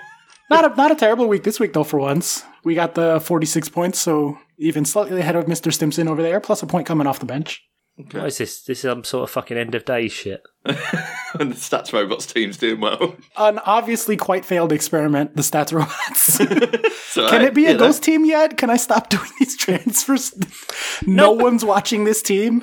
Not 0.48 0.64
a 0.64 0.76
not 0.76 0.92
a 0.92 0.94
terrible 0.94 1.26
week 1.26 1.42
this 1.42 1.58
week 1.58 1.72
though. 1.72 1.82
For 1.82 1.98
once, 1.98 2.44
we 2.62 2.76
got 2.76 2.94
the 2.94 3.18
forty 3.18 3.46
six 3.46 3.68
points, 3.68 3.98
so 3.98 4.38
even 4.58 4.84
slightly 4.84 5.18
ahead 5.18 5.34
of 5.34 5.48
Mister 5.48 5.72
Stimson 5.72 6.06
over 6.06 6.22
there, 6.22 6.38
plus 6.38 6.62
a 6.62 6.66
point 6.68 6.86
coming 6.86 7.08
off 7.08 7.18
the 7.18 7.26
bench. 7.26 7.64
What 7.96 8.26
is 8.26 8.38
this? 8.38 8.62
This 8.62 8.78
is 8.78 8.82
some 8.82 9.04
sort 9.04 9.24
of 9.24 9.30
fucking 9.30 9.56
end 9.56 9.74
of 9.74 9.86
days 9.86 10.12
shit. 10.12 10.42
and 10.64 11.50
the 11.50 11.56
Stats 11.56 11.94
Robots 11.94 12.26
team's 12.26 12.58
doing 12.58 12.80
well. 12.80 13.16
An 13.38 13.58
obviously 13.60 14.18
quite 14.18 14.44
failed 14.44 14.70
experiment. 14.70 15.34
The 15.34 15.42
stats 15.42 15.72
robots. 15.72 16.92
So, 17.16 17.30
Can 17.30 17.40
it 17.40 17.54
be 17.54 17.64
a 17.64 17.68
you 17.68 17.74
know, 17.74 17.86
ghost 17.86 18.02
team 18.02 18.26
yet? 18.26 18.58
Can 18.58 18.68
I 18.68 18.76
stop 18.76 19.08
doing 19.08 19.30
these 19.38 19.56
transfers? 19.56 20.34
No 21.06 21.32
one's 21.32 21.64
watching 21.64 22.04
this 22.04 22.20
team. 22.20 22.62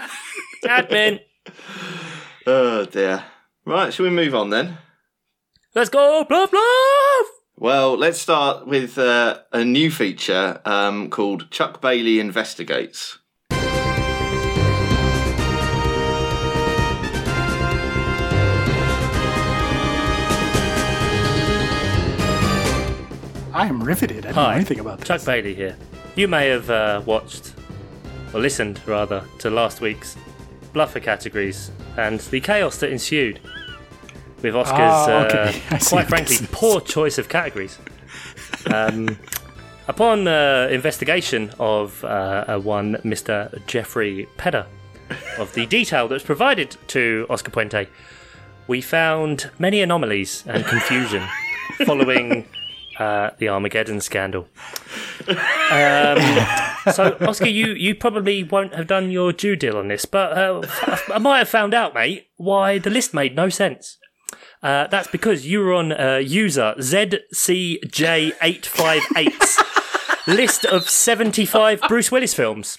Admin. 0.63 1.21
Oh 2.45 2.85
dear. 2.85 3.23
Right, 3.65 3.91
shall 3.91 4.03
we 4.03 4.11
move 4.11 4.35
on 4.35 4.51
then? 4.51 4.77
Let's 5.73 5.89
go. 5.89 6.23
Bluff 6.29 6.51
bluff. 6.51 7.27
Well, 7.55 7.97
let's 7.97 8.19
start 8.19 8.67
with 8.67 8.99
uh, 8.99 9.39
a 9.51 9.65
new 9.65 9.89
feature 9.89 10.61
um, 10.65 11.09
called 11.09 11.49
Chuck 11.49 11.81
Bailey 11.81 12.19
Investigates. 12.19 13.17
I 23.53 23.67
am 23.67 23.83
riveted. 23.83 24.19
I 24.25 24.29
don't 24.29 24.35
know 24.35 24.41
Hi. 24.43 24.55
anything 24.55 24.79
about 24.79 24.99
this. 24.99 25.07
Chuck 25.07 25.23
Bailey 25.25 25.53
here. 25.53 25.77
You 26.15 26.27
may 26.27 26.47
have 26.47 26.69
uh, 26.69 27.01
watched, 27.05 27.53
or 28.33 28.39
listened 28.39 28.79
rather, 28.87 29.23
to 29.39 29.49
last 29.49 29.81
week's 29.81 30.17
Bluffer 30.73 30.99
categories 30.99 31.69
and 31.97 32.19
the 32.19 32.39
chaos 32.39 32.77
that 32.77 32.91
ensued 32.91 33.39
with 34.41 34.55
Oscar's, 34.55 35.07
Oh, 35.07 35.25
okay. 35.25 35.61
I 35.69 35.75
uh, 35.75 35.79
see 35.79 35.89
quite 35.89 36.01
what 36.01 36.07
frankly, 36.09 36.35
this 36.37 36.41
is. 36.41 36.47
poor 36.51 36.81
choice 36.81 37.17
of 37.17 37.29
categories. 37.29 37.77
Um, 38.73 39.19
upon 39.87 40.27
uh, 40.27 40.67
investigation 40.71 41.51
of 41.59 42.03
uh, 42.03 42.45
uh, 42.47 42.59
one 42.59 42.95
Mr. 43.03 43.63
Jeffrey 43.67 44.27
Pedder, 44.37 44.65
of 45.37 45.53
the 45.53 45.67
detail 45.67 46.07
that 46.07 46.15
was 46.15 46.23
provided 46.23 46.75
to 46.87 47.27
Oscar 47.29 47.51
Puente, 47.51 47.87
we 48.67 48.81
found 48.81 49.51
many 49.59 49.81
anomalies 49.81 50.43
and 50.47 50.65
confusion 50.65 51.21
following 51.85 52.47
uh, 53.03 53.31
the 53.37 53.49
Armageddon 53.49 54.01
scandal. 54.01 54.47
Um, 55.27 56.17
so, 56.93 57.17
Oscar, 57.21 57.47
you, 57.47 57.73
you 57.73 57.95
probably 57.95 58.43
won't 58.43 58.75
have 58.75 58.87
done 58.87 59.11
your 59.11 59.31
due 59.33 59.55
deal 59.55 59.77
on 59.77 59.89
this, 59.89 60.05
but 60.05 60.37
uh, 60.37 60.61
I 61.13 61.19
might 61.19 61.39
have 61.39 61.49
found 61.49 61.73
out, 61.73 61.93
mate, 61.93 62.27
why 62.37 62.77
the 62.77 62.89
list 62.89 63.13
made 63.13 63.35
no 63.35 63.49
sense. 63.49 63.97
Uh, 64.61 64.87
that's 64.87 65.09
because 65.09 65.45
you 65.45 65.59
were 65.59 65.73
on 65.73 65.91
uh, 65.91 66.15
user 66.17 66.73
ZCJ858's 66.77 69.72
list 70.27 70.65
of 70.65 70.89
75 70.89 71.81
Bruce 71.87 72.11
Willis 72.11 72.33
films. 72.33 72.77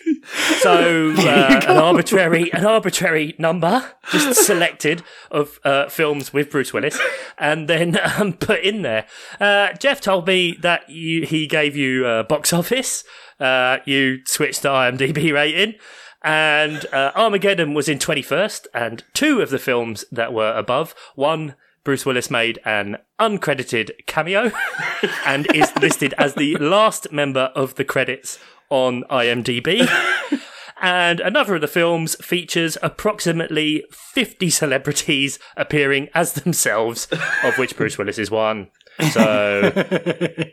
So 0.58 1.12
uh, 1.18 1.60
an 1.66 1.76
arbitrary 1.76 2.52
an 2.52 2.64
arbitrary 2.64 3.34
number 3.38 3.92
just 4.10 4.44
selected 4.44 5.02
of 5.30 5.58
uh, 5.64 5.88
films 5.88 6.32
with 6.32 6.50
Bruce 6.50 6.72
Willis, 6.72 6.98
and 7.38 7.68
then 7.68 7.98
um, 8.18 8.32
put 8.32 8.60
in 8.60 8.82
there. 8.82 9.06
Uh, 9.40 9.72
Jeff 9.74 10.00
told 10.00 10.26
me 10.26 10.56
that 10.60 10.88
you, 10.88 11.26
he 11.26 11.46
gave 11.46 11.76
you 11.76 12.06
uh, 12.06 12.22
box 12.22 12.52
office. 12.52 13.04
Uh, 13.40 13.78
you 13.84 14.24
switched 14.26 14.62
to 14.62 14.68
IMDb 14.68 15.32
rating. 15.32 15.74
And 16.22 16.86
uh, 16.90 17.12
Armageddon 17.14 17.74
was 17.74 17.86
in 17.86 17.98
21st, 17.98 18.66
and 18.72 19.04
two 19.12 19.42
of 19.42 19.50
the 19.50 19.58
films 19.58 20.06
that 20.10 20.32
were 20.32 20.54
above, 20.56 20.94
one 21.14 21.54
Bruce 21.84 22.06
Willis 22.06 22.30
made 22.30 22.58
an 22.64 22.96
uncredited 23.20 23.90
cameo 24.06 24.50
and 25.26 25.46
is 25.54 25.70
listed 25.76 26.14
as 26.18 26.34
the 26.34 26.56
last 26.56 27.12
member 27.12 27.52
of 27.54 27.74
the 27.74 27.84
credits 27.84 28.38
on 28.70 29.04
IMDb. 29.10 29.88
And 30.84 31.20
another 31.20 31.54
of 31.54 31.62
the 31.62 31.66
films 31.66 32.14
features 32.16 32.76
approximately 32.82 33.84
50 33.90 34.50
celebrities 34.50 35.38
appearing 35.56 36.10
as 36.14 36.34
themselves, 36.34 37.08
of 37.42 37.56
which 37.56 37.74
Bruce 37.74 37.96
Willis 37.96 38.18
is 38.18 38.30
one. 38.30 38.70
So, 39.12 39.70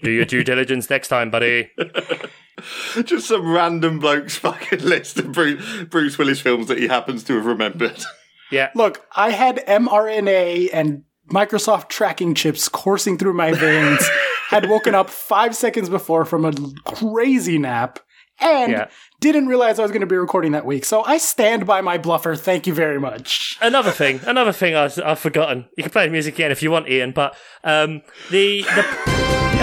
do 0.01 0.09
your 0.09 0.23
due 0.23 0.45
diligence 0.45 0.89
next 0.89 1.09
time, 1.09 1.31
buddy. 1.31 1.69
Just 3.03 3.27
some 3.27 3.51
random 3.51 3.99
bloke's 3.99 4.37
fucking 4.37 4.79
list 4.79 5.19
of 5.19 5.33
Bruce, 5.33 5.83
Bruce 5.89 6.17
Willis 6.17 6.39
films 6.39 6.67
that 6.67 6.77
he 6.77 6.87
happens 6.87 7.25
to 7.25 7.35
have 7.35 7.45
remembered. 7.45 8.01
Yeah. 8.51 8.69
Look, 8.73 9.05
I 9.15 9.31
had 9.31 9.57
mRNA 9.67 10.69
and 10.71 11.03
Microsoft 11.31 11.89
tracking 11.89 12.35
chips 12.35 12.67
coursing 12.69 13.17
through 13.17 13.33
my 13.33 13.51
veins. 13.53 14.07
had 14.49 14.69
woken 14.69 14.93
up 14.93 15.09
five 15.09 15.55
seconds 15.55 15.87
before 15.89 16.25
from 16.25 16.43
a 16.43 16.51
crazy 16.83 17.57
nap 17.57 17.99
and 18.41 18.71
Yeah. 18.73 18.87
didn't 19.21 19.47
realize 19.47 19.79
I 19.79 19.83
was 19.83 19.91
going 19.91 20.01
to 20.01 20.07
be 20.07 20.17
recording 20.17 20.51
that 20.51 20.65
week. 20.65 20.83
So 20.83 21.03
I 21.03 21.17
stand 21.19 21.65
by 21.65 21.79
my 21.79 21.97
bluffer. 21.97 22.35
Thank 22.35 22.67
you 22.67 22.73
very 22.73 22.99
much. 22.99 23.57
Another 23.61 23.91
thing, 23.91 24.19
another 24.25 24.51
thing 24.51 24.75
I, 24.75 24.89
I've 25.05 25.19
forgotten. 25.19 25.69
You 25.77 25.83
can 25.83 25.91
play 25.91 26.05
the 26.05 26.11
music 26.11 26.33
again 26.33 26.51
if 26.51 26.61
you 26.61 26.69
want, 26.69 26.89
Ian. 26.89 27.11
But 27.13 27.37
um, 27.63 28.01
the 28.29 28.63
the 28.63 28.85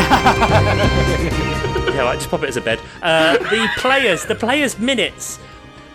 yeah, 1.92 2.00
right, 2.02 2.18
just 2.18 2.30
pop 2.30 2.42
it 2.42 2.48
as 2.48 2.56
a 2.56 2.60
bed. 2.60 2.80
Uh, 3.02 3.36
the 3.38 3.68
players, 3.76 4.24
the 4.24 4.34
players' 4.34 4.78
minutes. 4.78 5.38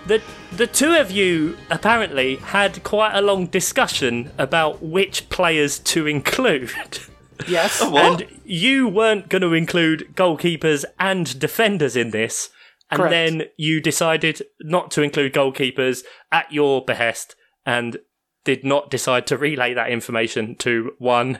The 0.05 0.21
the 0.51 0.67
two 0.67 0.93
of 0.95 1.11
you 1.11 1.57
apparently 1.69 2.35
had 2.37 2.83
quite 2.83 3.15
a 3.15 3.21
long 3.21 3.47
discussion 3.47 4.31
about 4.37 4.83
which 4.83 5.29
players 5.29 5.79
to 5.79 6.07
include. 6.07 6.71
Yes. 7.47 7.81
What? 7.81 8.21
And 8.21 8.41
you 8.45 8.87
weren't 8.87 9.29
going 9.29 9.41
to 9.41 9.53
include 9.53 10.13
goalkeepers 10.15 10.85
and 10.99 11.39
defenders 11.39 11.95
in 11.95 12.11
this. 12.11 12.49
And 12.91 12.99
Correct. 12.99 13.11
then 13.11 13.43
you 13.57 13.81
decided 13.81 14.43
not 14.61 14.91
to 14.91 15.01
include 15.01 15.33
goalkeepers 15.33 16.03
at 16.31 16.51
your 16.51 16.85
behest 16.85 17.35
and 17.65 17.97
did 18.43 18.63
not 18.63 18.89
decide 18.89 19.27
to 19.27 19.37
relay 19.37 19.73
that 19.73 19.89
information 19.89 20.55
to 20.55 20.91
one 20.99 21.39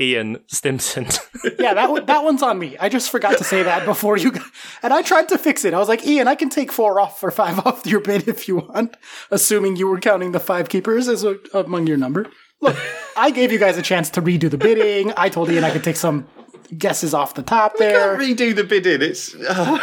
Ian 0.00 0.38
Stimson. 0.48 1.06
yeah, 1.58 1.74
that 1.74 1.90
one, 1.90 2.06
that 2.06 2.24
one's 2.24 2.42
on 2.42 2.58
me. 2.58 2.76
I 2.78 2.88
just 2.88 3.10
forgot 3.10 3.38
to 3.38 3.44
say 3.44 3.62
that 3.62 3.84
before 3.84 4.16
you. 4.16 4.32
Got, 4.32 4.46
and 4.82 4.92
I 4.92 5.02
tried 5.02 5.28
to 5.28 5.38
fix 5.38 5.64
it. 5.64 5.74
I 5.74 5.78
was 5.78 5.88
like, 5.88 6.04
Ian, 6.06 6.28
I 6.28 6.34
can 6.34 6.48
take 6.50 6.72
four 6.72 7.00
off 7.00 7.22
or 7.22 7.30
five 7.30 7.58
off 7.66 7.86
your 7.86 8.00
bid 8.00 8.28
if 8.28 8.48
you 8.48 8.56
want, 8.56 8.96
assuming 9.30 9.76
you 9.76 9.86
were 9.86 10.00
counting 10.00 10.32
the 10.32 10.40
five 10.40 10.68
keepers 10.68 11.08
as 11.08 11.24
a, 11.24 11.36
among 11.54 11.86
your 11.86 11.96
number. 11.96 12.26
Look, 12.60 12.76
I 13.16 13.30
gave 13.30 13.52
you 13.52 13.58
guys 13.58 13.76
a 13.76 13.82
chance 13.82 14.10
to 14.10 14.22
redo 14.22 14.50
the 14.50 14.58
bidding. 14.58 15.12
I 15.16 15.28
told 15.28 15.50
Ian 15.50 15.64
I 15.64 15.70
could 15.70 15.84
take 15.84 15.96
some 15.96 16.28
guesses 16.76 17.12
off 17.12 17.34
the 17.34 17.42
top 17.42 17.76
there. 17.76 18.16
Can't 18.16 18.38
redo 18.38 18.54
the 18.54 18.64
bidding. 18.64 19.02
It's 19.02 19.34
uh, 19.34 19.78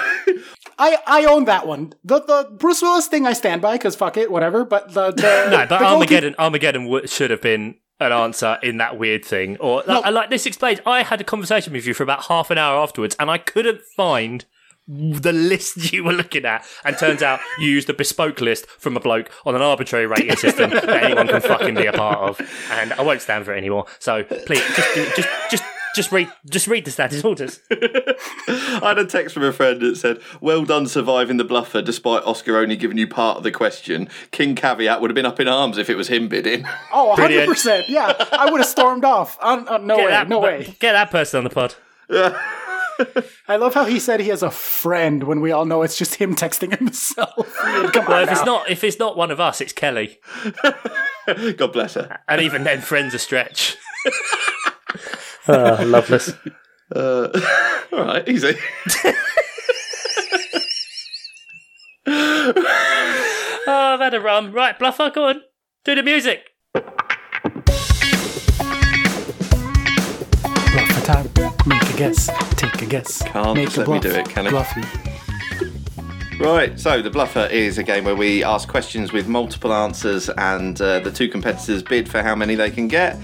I, 0.79 0.97
I 1.05 1.25
own 1.25 1.45
that 1.45 1.67
one. 1.67 1.93
The 2.03 2.21
the 2.21 2.49
Bruce 2.57 2.81
Willis 2.81 3.07
thing 3.07 3.27
I 3.27 3.33
stand 3.33 3.61
by 3.61 3.73
because 3.77 3.95
fuck 3.95 4.17
it, 4.17 4.31
whatever. 4.31 4.63
But 4.65 4.93
the, 4.93 5.11
the 5.11 5.47
no, 5.51 5.65
but 5.67 5.79
the 5.79 5.85
Armageddon, 5.85 6.35
Armageddon 6.39 6.85
w- 6.85 7.05
should 7.05 7.29
have 7.31 7.41
been 7.41 7.75
an 7.99 8.11
answer 8.13 8.57
in 8.63 8.77
that 8.77 8.97
weird 8.97 9.25
thing. 9.25 9.57
Or 9.57 9.83
like, 9.85 10.05
like 10.13 10.29
this 10.29 10.45
explains. 10.45 10.79
I 10.85 11.03
had 11.03 11.19
a 11.19 11.23
conversation 11.25 11.73
with 11.73 11.85
you 11.85 11.93
for 11.93 12.03
about 12.03 12.25
half 12.25 12.49
an 12.49 12.57
hour 12.57 12.79
afterwards, 12.81 13.15
and 13.19 13.29
I 13.29 13.37
couldn't 13.37 13.81
find 13.95 14.45
the 14.87 15.33
list 15.33 15.91
you 15.93 16.03
were 16.03 16.13
looking 16.13 16.45
at. 16.45 16.65
And 16.83 16.97
turns 16.97 17.21
out 17.21 17.39
you 17.59 17.67
used 17.69 17.89
a 17.89 17.93
bespoke 17.93 18.39
list 18.41 18.65
from 18.67 18.95
a 18.95 18.99
bloke 18.99 19.29
on 19.45 19.55
an 19.55 19.61
arbitrary 19.61 20.07
rating 20.07 20.35
system 20.37 20.69
that 20.71 20.89
anyone 20.89 21.27
can 21.27 21.41
fucking 21.41 21.75
be 21.75 21.85
a 21.85 21.93
part 21.93 22.17
of. 22.19 22.41
And 22.71 22.93
I 22.93 23.01
won't 23.03 23.21
stand 23.21 23.45
for 23.45 23.53
it 23.53 23.57
anymore. 23.57 23.85
So 23.99 24.23
please, 24.23 24.63
just 24.75 24.95
do- 24.95 25.11
just 25.15 25.29
just 25.51 25.63
just 25.99 26.13
read 26.13 26.31
just 26.49 26.67
read 26.67 26.85
the 26.85 26.91
status 26.91 27.25
orders. 27.25 27.59
I 27.71 28.79
had 28.83 28.97
a 28.99 29.05
text 29.05 29.33
from 29.33 29.43
a 29.43 29.51
friend 29.51 29.81
that 29.81 29.97
said, 29.97 30.21
"Well 30.39 30.63
done 30.63 30.87
surviving 30.87 31.35
the 31.35 31.43
bluffer, 31.43 31.81
despite 31.81 32.23
Oscar 32.23 32.55
only 32.57 32.77
giving 32.77 32.97
you 32.97 33.05
part 33.05 33.35
of 33.35 33.43
the 33.43 33.51
question. 33.51 34.07
King 34.31 34.55
Caveat 34.55 35.01
would 35.01 35.09
have 35.09 35.15
been 35.15 35.25
up 35.25 35.41
in 35.41 35.49
arms 35.49 35.77
if 35.77 35.89
it 35.89 35.95
was 35.95 36.07
him 36.07 36.29
bidding." 36.29 36.65
Oh, 36.93 37.15
100%. 37.17 37.89
Yeah, 37.89 38.13
I 38.31 38.49
would 38.49 38.61
have 38.61 38.69
stormed 38.69 39.03
off. 39.03 39.37
Uh, 39.41 39.61
uh, 39.67 39.77
no 39.79 39.97
Get 39.97 40.05
way, 40.05 40.11
that, 40.11 40.29
no 40.29 40.39
way. 40.39 40.75
Get 40.79 40.93
that 40.93 41.11
person 41.11 41.39
on 41.39 41.43
the 41.43 41.49
pod. 41.49 41.75
I 43.47 43.55
love 43.55 43.73
how 43.73 43.85
he 43.85 43.99
said 43.99 44.19
he 44.21 44.29
has 44.29 44.43
a 44.43 44.51
friend 44.51 45.23
when 45.23 45.41
we 45.41 45.51
all 45.51 45.65
know 45.65 45.81
it's 45.83 45.97
just 45.97 46.15
him 46.15 46.33
texting 46.35 46.77
himself. 46.77 47.53
Come 47.57 48.05
Well, 48.07 48.17
on 48.17 48.23
if 48.23 48.31
it's 48.31 48.45
not 48.45 48.69
if 48.69 48.83
it's 48.85 48.99
not 48.99 49.17
one 49.17 49.31
of 49.31 49.39
us, 49.39 49.59
it's 49.61 49.73
Kelly. 49.73 50.19
God 51.57 51.73
bless 51.73 51.95
her. 51.95 52.19
And 52.27 52.41
even 52.41 52.63
then, 52.63 52.79
friends 52.81 53.13
a 53.13 53.19
stretch. 53.19 53.75
Oh, 55.49 55.83
loveless. 55.85 56.33
All 56.95 57.29
right, 57.91 58.27
easy. 58.27 58.55
Oh, 63.71 63.93
I've 63.93 63.99
had 63.99 64.15
a 64.15 64.19
rum. 64.19 64.51
Right, 64.51 64.79
Bluffer, 64.79 65.11
go 65.13 65.25
on. 65.25 65.43
Do 65.85 65.93
the 65.93 66.01
music. 66.01 66.41
Bluff 66.73 66.93
time. 71.03 71.29
Make 71.67 71.83
a 71.83 71.97
guess. 71.97 72.29
Take 72.55 72.81
a 72.81 72.85
guess. 72.87 73.21
Can't 73.21 73.55
Make 73.55 73.65
just 73.67 73.77
a 73.77 73.81
let 73.81 73.89
me 73.89 73.99
do 73.99 74.09
it, 74.09 74.27
can 74.27 74.47
it? 74.47 74.49
Bluff 74.49 74.73
you. 74.75 74.83
Right, 76.43 76.79
so 76.79 77.03
the 77.03 77.11
bluffer 77.11 77.47
is 77.51 77.77
a 77.77 77.83
game 77.83 78.05
where 78.05 78.15
we 78.15 78.43
ask 78.43 78.67
questions 78.67 79.13
with 79.13 79.27
multiple 79.27 79.71
answers, 79.71 80.29
and 80.29 80.81
uh, 80.81 80.99
the 81.01 81.11
two 81.11 81.27
competitors 81.27 81.83
bid 81.83 82.09
for 82.09 82.23
how 82.23 82.33
many 82.33 82.55
they 82.55 82.71
can 82.71 82.87
get. 82.87 83.17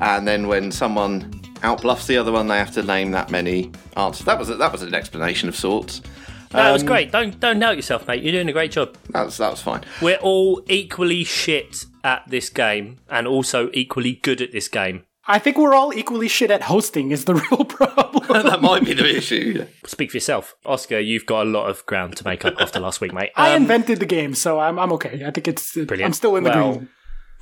And 0.00 0.26
then 0.26 0.48
when 0.48 0.72
someone 0.72 1.41
outbluffs 1.62 2.06
the 2.06 2.16
other 2.18 2.32
one, 2.32 2.48
they 2.48 2.58
have 2.58 2.72
to 2.72 2.82
name 2.82 3.12
that 3.12 3.30
many 3.30 3.70
answers. 3.96 4.26
That 4.26 4.38
was 4.38 4.50
a, 4.50 4.56
that 4.56 4.72
was 4.72 4.82
an 4.82 4.94
explanation 4.94 5.48
of 5.48 5.56
sorts. 5.56 6.00
That 6.50 6.70
was 6.72 6.82
Um, 6.82 6.88
great. 6.88 7.10
Don't 7.10 7.38
don't 7.40 7.58
doubt 7.58 7.76
yourself, 7.76 8.06
mate. 8.06 8.22
You're 8.22 8.32
doing 8.32 8.48
a 8.48 8.52
great 8.52 8.72
job. 8.72 8.96
That's 9.10 9.24
was 9.26 9.36
that 9.38 9.50
was 9.52 9.62
fine. 9.62 9.84
We're 10.02 10.16
all 10.18 10.62
equally 10.68 11.24
shit 11.24 11.86
at 12.04 12.24
this 12.28 12.50
game, 12.50 12.98
and 13.08 13.26
also 13.26 13.70
equally 13.72 14.14
good 14.14 14.40
at 14.42 14.52
this 14.52 14.68
game. 14.68 15.04
I 15.26 15.38
think 15.38 15.56
we're 15.56 15.72
all 15.72 15.94
equally 15.94 16.26
shit 16.26 16.50
at 16.50 16.62
hosting 16.62 17.12
is 17.12 17.24
the 17.26 17.34
real 17.50 17.64
problem. 17.64 18.26
that 18.44 18.60
might 18.60 18.84
be 18.84 18.92
the 18.92 19.16
issue. 19.16 19.64
Speak 19.86 20.10
for 20.10 20.16
yourself, 20.16 20.56
Oscar. 20.66 20.98
You've 20.98 21.26
got 21.26 21.46
a 21.46 21.48
lot 21.48 21.70
of 21.70 21.86
ground 21.86 22.16
to 22.16 22.24
make 22.24 22.44
up 22.44 22.54
after 22.60 22.80
last 22.80 23.00
week, 23.00 23.14
mate. 23.14 23.30
I 23.36 23.54
Um, 23.54 23.62
invented 23.62 24.00
the 24.00 24.06
game, 24.06 24.34
so 24.34 24.58
I'm 24.58 24.78
I'm 24.80 24.92
okay. 24.94 25.22
I 25.24 25.30
think 25.30 25.46
it's 25.48 25.72
Brilliant. 25.74 26.02
I'm 26.02 26.12
still 26.12 26.34
in 26.36 26.42
the 26.44 26.50
Well, 26.50 26.72
green. 26.74 26.88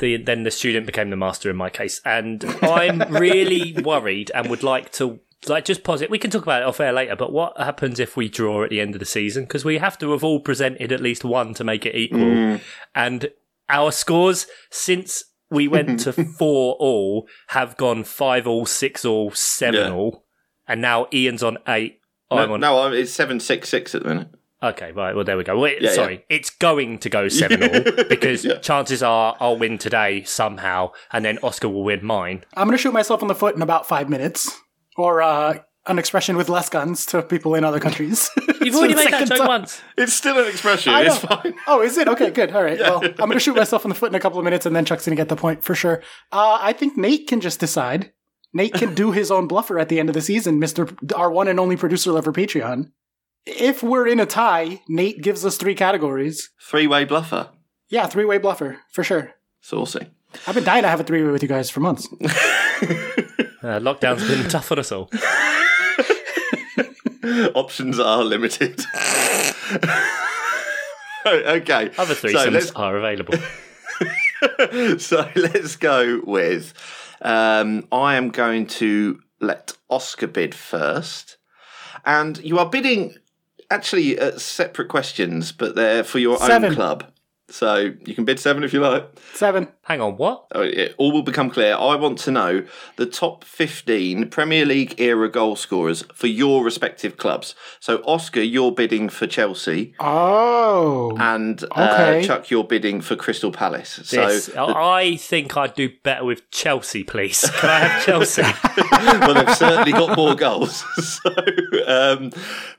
The 0.01 0.17
then 0.17 0.43
the 0.43 0.51
student 0.51 0.87
became 0.87 1.11
the 1.11 1.17
master 1.17 1.49
in 1.49 1.57
my 1.57 1.71
case, 1.71 2.01
and 2.05 2.45
I'm 2.63 3.01
really 3.15 3.73
worried 3.85 4.31
and 4.35 4.51
would 4.51 4.63
like 4.65 4.91
to 4.93 5.21
like 5.47 5.65
just 5.65 5.85
pause 5.85 6.03
it. 6.03 6.11
We 6.11 6.19
can 6.19 6.31
talk 6.31 6.43
about 6.43 6.63
it 6.63 6.69
off 6.69 6.81
air 6.81 6.93
later, 6.93 7.17
but 7.17 7.33
what 7.33 7.57
happens 7.59 7.99
if 8.01 8.17
we 8.17 8.29
draw 8.29 8.65
at 8.65 8.71
the 8.71 8.81
end 8.81 8.95
of 8.95 8.99
the 8.99 9.07
season? 9.07 9.45
Because 9.45 9.65
we 9.65 9.79
have 9.79 9.97
to 9.99 10.11
have 10.13 10.25
all 10.25 10.41
presented 10.41 10.93
at 10.93 11.01
least 11.01 11.25
one 11.25 11.55
to 11.55 11.65
make 11.65 11.87
it 11.87 11.95
equal, 11.95 12.21
mm. 12.21 12.61
and 12.95 13.31
our 13.69 13.93
scores 13.93 14.47
since 14.71 15.23
we 15.51 15.69
went 15.69 16.01
to 16.05 16.13
four 16.13 16.75
all 16.81 17.29
have 17.49 17.77
gone 17.77 18.05
five 18.05 18.47
all, 18.47 18.67
six 18.67 19.05
all, 19.05 19.31
seven 19.31 19.81
Yeah. 19.81 19.93
all, 19.93 20.25
and 20.67 20.81
now 20.83 21.07
Ian's 21.13 21.43
on 21.43 21.59
eight. 21.69 22.01
I'm 22.31 22.49
No, 22.49 22.55
on 22.55 22.61
no, 22.61 22.79
I'm- 22.81 22.93
it's 22.95 23.13
seven 23.13 23.41
six 23.41 23.69
six 23.69 23.95
at 23.95 24.03
the 24.03 24.09
minute. 24.09 24.29
Okay, 24.63 24.93
right. 24.93 25.15
Well, 25.15 25.25
there 25.25 25.37
we 25.39 25.45
go. 25.45 25.59
Wait, 25.59 25.81
Yeah, 25.81 25.93
sorry, 25.93 26.25
it's 26.29 26.51
going 26.51 26.99
to 26.99 27.09
go 27.09 27.29
seven 27.29 27.63
all 27.97 28.05
because 28.05 28.45
Yeah. 28.45 28.59
chances 28.59 29.03
are 29.03 29.37
I'll 29.41 29.57
win 29.59 29.79
today 29.79 30.23
somehow, 30.25 30.93
and 31.13 31.25
then 31.25 31.39
Oscar 31.43 31.69
will 31.69 31.85
win 31.85 32.05
mine. 32.05 32.45
I'm 32.55 32.67
gonna 32.67 32.77
shoot 32.79 32.93
myself 32.93 33.23
in 33.23 33.29
the 33.29 33.35
foot 33.35 33.57
in 33.57 33.63
about 33.63 33.89
five 33.89 34.11
minutes, 34.11 34.55
or 34.99 35.23
uh, 35.23 35.59
an 35.87 35.99
expression 35.99 36.37
with 36.37 36.51
less 36.51 36.69
guns 36.69 37.07
to 37.07 37.23
people 37.23 37.55
in 37.55 37.65
other 37.65 37.81
countries. 37.81 38.29
You've 38.61 38.75
already 38.77 38.95
made 38.95 39.11
that 39.11 39.29
joke 39.29 39.49
once. 39.49 39.81
It's 39.97 40.13
still 40.13 40.39
an 40.39 40.47
expression. 40.47 40.93
It's 40.95 41.17
fine. 41.19 41.55
Oh, 41.67 41.81
is 41.81 41.97
it? 41.97 42.07
Okay, 42.07 42.31
good. 42.31 42.53
All 42.53 42.63
right. 42.63 42.79
Well, 42.79 43.03
I'm 43.03 43.15
going 43.17 43.33
to 43.33 43.41
shoot 43.41 43.57
myself 43.57 43.87
in 43.87 43.89
the 43.89 43.95
foot 43.95 44.11
in 44.11 44.15
a 44.15 44.21
couple 44.21 44.39
of 44.39 44.45
minutes, 44.45 44.67
and 44.67 44.77
then 44.77 44.85
Chuck's 44.85 45.07
going 45.07 45.17
to 45.17 45.21
get 45.21 45.31
the 45.31 45.37
point 45.37 45.65
for 45.65 45.75
sure. 45.75 46.03
Uh, 46.31 46.59
I 46.61 46.75
think 46.75 46.99
Nate 46.99 47.27
can 47.27 47.41
just 47.41 47.59
decide. 47.59 48.13
Nate 48.53 48.75
can 48.75 48.95
do 48.95 49.13
his 49.13 49.31
own 49.31 49.49
bluffer 49.49 49.81
at 49.81 49.89
the 49.89 49.99
end 49.99 50.11
of 50.11 50.15
the 50.15 50.21
season, 50.21 50.59
Mister, 50.59 50.89
our 51.17 51.31
one 51.31 51.49
and 51.49 51.59
only 51.59 51.77
producer 51.79 52.13
lover 52.13 52.33
Patreon. 52.33 52.91
If 53.47 53.83
we're 53.83 54.07
in 54.07 54.21
a 54.21 54.27
tie, 54.27 54.83
Nate 54.89 55.23
gives 55.23 55.45
us 55.45 55.57
three 55.57 55.75
categories. 55.75 56.51
Three 56.61 56.87
way 56.87 57.05
bluffer. 57.05 57.51
Yeah, 57.89 58.07
three 58.07 58.25
way 58.25 58.39
bluffer 58.39 58.79
for 58.93 59.03
sure. 59.03 59.33
Saucy. 59.61 60.07
I've 60.47 60.55
been 60.55 60.65
dying 60.65 60.83
to 60.83 60.89
have 60.89 61.01
a 61.01 61.05
three 61.05 61.25
way 61.25 61.31
with 61.31 61.43
you 61.43 61.49
guys 61.49 61.71
for 61.71 61.81
months. 61.81 62.09
Uh, 63.63 63.79
lockdown's 63.79 64.27
been 64.27 64.49
tough 64.49 64.65
for 64.65 64.79
us 64.79 64.91
all. 64.91 65.11
Options 67.55 68.01
are 68.01 68.25
limited. 68.25 68.81
okay. 71.27 71.91
Other 71.99 72.15
So 72.15 72.29
threesomes 72.29 72.53
let's, 72.53 72.71
are 72.71 72.97
available. 72.97 73.35
so 74.99 75.29
let's 75.37 75.77
go 75.77 76.23
with. 76.25 76.73
Um, 77.21 77.87
I 77.93 78.15
am 78.15 78.31
going 78.31 78.67
to 78.67 79.21
let 79.43 79.77
Oscar 79.91 80.27
bid 80.27 80.55
first, 80.55 81.37
and 82.07 82.39
you 82.39 82.59
are 82.59 82.69
bidding 82.71 83.15
actually 83.71 84.19
at 84.19 84.41
separate 84.41 84.89
questions, 84.89 85.53
but 85.53 85.75
they're 85.75 86.05
for 86.05 86.19
your 86.19 86.39
Seven. 86.39 86.71
own 86.71 86.75
club. 86.75 87.05
So 87.49 87.93
you 88.05 88.15
can 88.15 88.25
bid 88.25 88.39
seven 88.39 88.63
if 88.63 88.73
you 88.73 88.81
like. 88.81 89.09
Seven. 89.35 89.69
Hang 89.91 90.01
on, 90.01 90.17
what? 90.19 90.45
Oh, 90.55 90.63
it 90.63 90.95
all 90.99 91.11
will 91.11 91.25
become 91.25 91.51
clear. 91.51 91.75
I 91.75 91.97
want 91.97 92.17
to 92.19 92.31
know 92.31 92.65
the 92.95 93.07
top 93.07 93.43
15 93.43 94.29
Premier 94.31 94.65
League 94.65 94.95
era 95.01 95.29
goal 95.29 95.57
scorers 95.57 96.05
for 96.15 96.29
your 96.29 96.63
respective 96.63 97.17
clubs. 97.17 97.57
So, 97.81 98.01
Oscar, 98.07 98.41
you're 98.41 98.71
bidding 98.71 99.09
for 99.09 99.27
Chelsea, 99.27 99.97
Oh. 99.99 101.17
and 101.19 101.65
uh, 101.73 102.23
Chuck, 102.23 102.51
you're 102.51 102.63
bidding 102.63 103.01
for 103.01 103.17
Crystal 103.17 103.51
Palace. 103.51 103.97
This. 103.97 104.45
So, 104.45 104.53
the- 104.53 104.77
I 104.77 105.17
think 105.17 105.57
I'd 105.57 105.75
do 105.75 105.89
better 106.05 106.25
with 106.25 106.49
Chelsea, 106.53 107.03
please. 107.03 107.51
Can 107.57 107.69
I 107.71 107.79
have 107.81 108.05
Chelsea? 108.07 108.43
well, 108.93 109.35
they've 109.45 109.57
certainly 109.57 109.91
got 109.91 110.17
more 110.17 110.37
goals. 110.37 110.85
so, 111.05 111.31
um, 111.89 112.31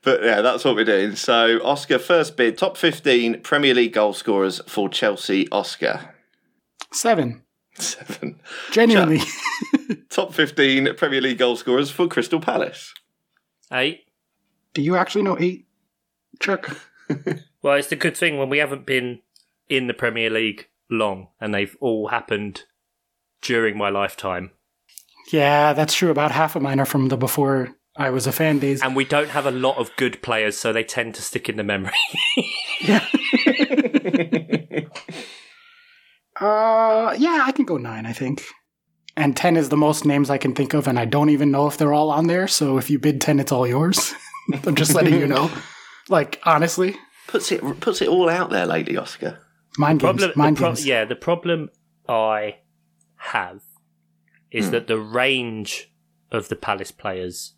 but 0.02 0.24
yeah, 0.24 0.40
that's 0.40 0.64
what 0.64 0.76
we're 0.76 0.86
doing. 0.86 1.18
So, 1.18 1.60
Oscar, 1.66 2.00
first 2.00 2.38
bid, 2.38 2.58
top 2.58 2.78
15 2.78 3.42
Premier 3.42 3.74
League 3.74 3.92
goal 3.92 4.14
scorers 4.14 4.62
for 4.66 4.88
Chelsea. 4.88 5.50
Oscar, 5.52 6.11
Seven. 6.94 7.44
seven. 7.74 8.40
Genuinely. 8.72 9.22
Top 10.10 10.34
15 10.34 10.96
Premier 10.96 11.22
League 11.22 11.38
goal 11.38 11.56
scorers 11.56 11.90
for 11.90 12.08
Crystal 12.08 12.40
Palace. 12.40 12.94
Eight. 13.72 14.02
Do 14.74 14.82
you 14.82 14.96
actually 14.96 15.24
know 15.24 15.38
eight? 15.40 15.68
Chuck. 16.40 16.78
Well, 17.62 17.76
it's 17.76 17.90
the 17.90 17.96
good 17.96 18.18
thing 18.18 18.38
when 18.38 18.50
we 18.50 18.58
haven't 18.58 18.86
been 18.86 19.20
in 19.70 19.88
the 19.88 19.94
Premier 19.94 20.30
League 20.30 20.68
long 20.90 21.28
and 21.40 21.54
they've 21.54 21.78
all 21.80 22.08
happened 22.08 22.64
during 23.42 23.78
my 23.78 23.90
lifetime. 23.90 24.52
Yeah, 25.32 25.74
that's 25.74 25.94
true. 25.94 26.10
About 26.10 26.32
half 26.32 26.56
of 26.56 26.62
mine 26.62 26.80
are 26.80 26.86
from 26.86 27.10
the 27.10 27.18
before 27.18 27.76
I 27.96 28.10
was 28.10 28.26
a 28.26 28.32
fan 28.32 28.60
days. 28.60 28.82
And 28.82 28.96
we 28.96 29.06
don't 29.06 29.30
have 29.30 29.46
a 29.46 29.52
lot 29.52 29.78
of 29.78 29.96
good 29.96 30.22
players, 30.22 30.58
so 30.58 30.74
they 30.74 30.84
tend 30.84 31.14
to 31.16 31.22
stick 31.22 31.50
in 31.50 31.58
the 31.58 31.64
memory. 31.64 31.94
Yeah. 32.82 33.06
uh, 36.42 37.16
yeah, 37.18 37.44
I 37.46 37.52
can 37.52 37.66
go 37.66 37.78
nine, 37.78 38.06
I 38.06 38.14
think. 38.14 38.44
And 39.18 39.36
10 39.36 39.58
is 39.58 39.70
the 39.70 39.78
most 39.78 40.06
names 40.06 40.30
I 40.30 40.38
can 40.38 40.56
think 40.56 40.74
of, 40.74 40.88
and 40.88 40.98
I 40.98 41.06
don't 41.06 41.30
even 41.30 41.52
know 41.52 41.68
if 41.68 41.78
they're 41.78 41.94
all 41.94 42.10
on 42.10 42.28
there. 42.28 42.48
So 42.48 42.78
if 42.78 42.90
you 42.90 42.98
bid 42.98 43.20
10, 43.22 43.40
it's 43.40 43.52
all 43.52 43.68
yours. 43.68 44.14
I'm 44.66 44.76
just 44.76 44.94
letting 44.94 45.16
you 45.20 45.28
know. 45.28 45.52
Like, 46.10 46.42
honestly, 46.44 46.96
Puts 47.28 47.52
it 47.54 47.62
puts 47.80 48.02
it 48.02 48.10
all 48.10 48.28
out 48.28 48.50
there 48.50 48.66
lately, 48.66 48.98
Oscar. 48.98 49.40
mind 49.78 50.02
problem, 50.02 50.30
games. 50.30 50.36
Mind 50.36 50.58
the 50.58 50.60
pro- 50.60 50.70
games. 50.70 50.86
yeah, 50.86 51.06
the 51.06 51.16
problem 51.16 51.70
I 52.10 52.56
have 53.18 53.62
is 54.50 54.66
Hmm. 54.66 54.72
that 54.72 54.88
the 54.88 54.98
range 55.00 55.94
of 56.32 56.50
the 56.50 56.58
Palace 56.58 56.92
players 56.92 57.54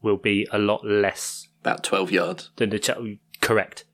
will 0.00 0.16
be 0.16 0.46
a 0.50 0.58
lot 0.58 0.82
less 0.86 1.48
About 1.60 1.82
12 1.84 2.10
yards. 2.12 2.50
than 2.56 2.70
the 2.70 2.78
Chelsea. 2.78 3.20
Correct. 3.42 3.84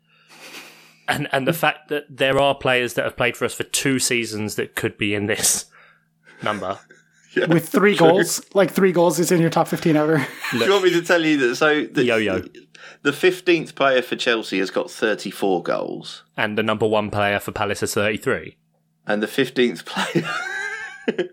And 1.10 1.28
and 1.32 1.46
the 1.46 1.52
fact 1.52 1.88
that 1.88 2.04
there 2.08 2.38
are 2.38 2.54
players 2.54 2.94
that 2.94 3.04
have 3.04 3.16
played 3.16 3.36
for 3.36 3.44
us 3.44 3.52
for 3.54 3.64
two 3.64 3.98
seasons 3.98 4.54
that 4.54 4.74
could 4.76 4.96
be 4.96 5.14
in 5.14 5.26
this 5.26 5.66
number. 6.42 6.78
With 7.48 7.68
three 7.78 7.96
goals. 7.96 8.40
Like, 8.54 8.70
three 8.72 8.90
goals 8.92 9.18
is 9.20 9.30
in 9.30 9.40
your 9.40 9.50
top 9.50 9.68
15 9.68 9.94
ever. 9.96 10.26
Do 10.52 10.58
you 10.58 10.70
want 10.70 10.82
me 10.84 10.90
to 10.90 11.02
tell 11.02 11.24
you 11.24 11.36
that? 11.48 11.56
So 11.56 11.84
the 11.84 12.04
Yo-yo. 12.04 12.42
the 13.02 13.12
fifteenth 13.12 13.74
player 13.76 14.02
for 14.02 14.16
Chelsea 14.16 14.58
has 14.58 14.70
got 14.70 14.90
thirty 14.90 15.30
four 15.30 15.62
goals, 15.62 16.24
And 16.36 16.56
the 16.58 16.62
number 16.62 16.86
one 16.88 17.10
player 17.10 17.38
for 17.38 17.52
Palace 17.52 17.82
is 17.82 17.94
33. 17.94 18.56
and 19.06 19.22
the 19.22 19.28
fifteenth 19.28 19.84
player. 19.84 20.28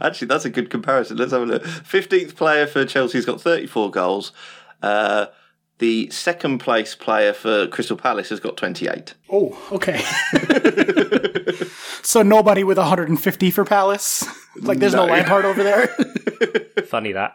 Actually, 0.00 0.28
that's 0.28 0.44
a 0.44 0.50
good 0.50 0.70
comparison. 0.70 1.16
Let's 1.16 1.32
have 1.32 1.42
a 1.42 1.46
look. 1.46 1.64
Fifteenth 1.64 2.36
player 2.36 2.66
for 2.66 2.84
Chelsea 2.84 3.18
has 3.18 3.26
got 3.26 3.40
thirty 3.40 3.66
four 3.66 3.90
goals. 3.90 4.30
Uh, 4.82 5.26
the 5.78 6.08
second 6.10 6.58
place 6.58 6.94
player 6.94 7.32
for 7.32 7.66
Crystal 7.66 7.96
Palace 7.96 8.28
has 8.30 8.40
got 8.40 8.56
twenty 8.56 8.88
eight. 8.88 9.14
Oh, 9.30 9.58
okay. 9.72 10.02
so 12.02 12.22
nobody 12.22 12.62
with 12.64 12.78
150 12.78 13.50
for 13.50 13.64
Palace? 13.64 14.24
Like, 14.60 14.78
there's 14.78 14.94
no, 14.94 15.06
No. 15.06 15.12
Lampard 15.12 15.44
over 15.44 15.62
there? 15.62 15.86
Funny 16.86 17.12
that. 17.12 17.32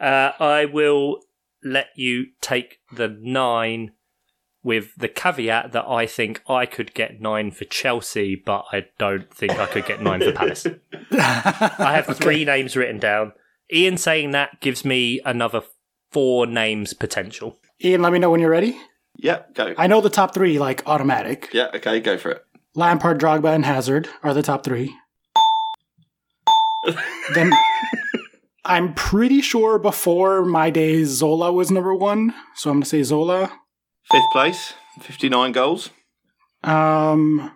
Uh, 0.00 0.32
I 0.40 0.64
will 0.64 1.20
let 1.62 1.88
you 1.96 2.26
take 2.40 2.78
the 2.92 3.08
nine 3.20 3.92
with 4.62 4.94
the 4.96 5.08
caveat 5.08 5.72
that 5.72 5.86
I 5.88 6.06
think 6.06 6.42
I 6.48 6.66
could 6.66 6.92
get 6.94 7.20
nine 7.20 7.50
for 7.52 7.64
Chelsea, 7.64 8.34
but 8.34 8.64
I 8.72 8.86
don't 8.98 9.32
think 9.32 9.58
I 9.58 9.66
could 9.66 9.86
get 9.86 10.02
nine 10.02 10.20
for 10.20 10.32
Palace. 10.32 10.66
I 11.12 12.02
have 12.04 12.16
three 12.16 12.44
names 12.44 12.76
written 12.76 12.98
down. 12.98 13.32
Ian 13.72 13.96
saying 13.96 14.32
that 14.32 14.60
gives 14.60 14.84
me 14.84 15.20
another 15.24 15.62
four 16.10 16.46
names 16.46 16.92
potential. 16.92 17.58
Ian, 17.82 18.02
let 18.02 18.12
me 18.12 18.18
know 18.18 18.30
when 18.30 18.40
you're 18.40 18.50
ready. 18.50 18.78
Yeah, 19.16 19.42
go. 19.54 19.74
I 19.76 19.86
know 19.86 20.00
the 20.00 20.10
top 20.10 20.34
three, 20.34 20.58
like, 20.58 20.82
automatic. 20.86 21.48
yeah, 21.52 21.68
okay, 21.74 22.00
go 22.00 22.18
for 22.18 22.30
it. 22.30 22.44
Lampard, 22.74 23.20
Drogba, 23.20 23.54
and 23.54 23.64
Hazard 23.64 24.08
are 24.22 24.34
the 24.34 24.42
top 24.42 24.64
three. 24.64 24.94
then 27.34 27.52
I'm 28.64 28.94
pretty 28.94 29.40
sure 29.40 29.78
before 29.78 30.44
my 30.44 30.70
days 30.70 31.08
Zola 31.08 31.52
was 31.52 31.70
number 31.70 31.94
one, 31.94 32.34
so 32.54 32.70
I'm 32.70 32.76
gonna 32.76 32.86
say 32.86 33.02
Zola. 33.02 33.50
Fifth 34.10 34.30
place, 34.32 34.74
fifty 35.00 35.28
nine 35.28 35.52
goals. 35.52 35.90
Um, 36.62 37.50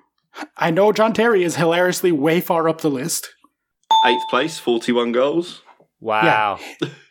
I 0.56 0.70
know 0.70 0.92
John 0.92 1.12
Terry 1.12 1.44
is 1.44 1.56
hilariously 1.56 2.12
way 2.12 2.40
far 2.40 2.68
up 2.68 2.80
the 2.80 2.90
list. 2.90 3.28
Eighth 4.06 4.22
place, 4.30 4.58
forty 4.58 4.92
one 4.92 5.12
goals. 5.12 5.62
Wow. 6.00 6.58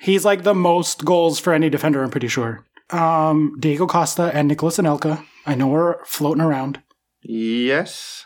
He's 0.02 0.26
like 0.26 0.44
the 0.44 0.54
most 0.54 1.06
goals 1.06 1.40
for 1.40 1.54
any 1.54 1.70
defender. 1.70 2.04
I'm 2.04 2.10
pretty 2.10 2.28
sure. 2.28 2.66
Um, 2.92 3.58
Diego 3.60 3.88
Costa 3.88 4.32
and 4.34 4.48
Nicolas 4.48 4.78
Anelka. 4.78 5.26
I 5.46 5.56
know 5.56 5.68
we're 5.68 6.04
floating 6.06 6.44
around. 6.44 6.82
Yes. 7.22 8.26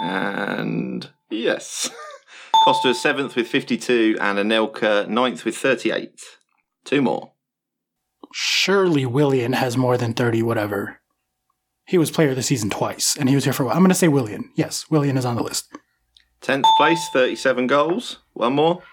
And 0.00 1.10
yes. 1.30 1.90
Costa 2.64 2.88
is 2.88 3.00
seventh 3.00 3.36
with 3.36 3.48
52 3.48 4.16
and 4.20 4.38
Anelka 4.38 5.06
ninth 5.08 5.44
with 5.44 5.56
38. 5.56 6.20
Two 6.84 7.02
more. 7.02 7.32
Surely 8.32 9.06
Willian 9.06 9.52
has 9.52 9.76
more 9.76 9.96
than 9.96 10.12
30, 10.12 10.42
whatever. 10.42 11.00
He 11.86 11.98
was 11.98 12.10
player 12.10 12.30
of 12.30 12.36
the 12.36 12.42
season 12.42 12.70
twice, 12.70 13.16
and 13.16 13.28
he 13.28 13.34
was 13.34 13.44
here 13.44 13.52
for 13.52 13.62
a 13.62 13.66
while. 13.66 13.76
I'm 13.76 13.82
going 13.82 13.90
to 13.90 13.94
say 13.94 14.08
Willian. 14.08 14.50
Yes, 14.54 14.90
Willian 14.90 15.18
is 15.18 15.24
on 15.24 15.36
the 15.36 15.42
list. 15.42 15.70
Tenth 16.40 16.66
place, 16.76 16.98
37 17.12 17.66
goals. 17.66 18.18
One 18.32 18.54
more. 18.54 18.82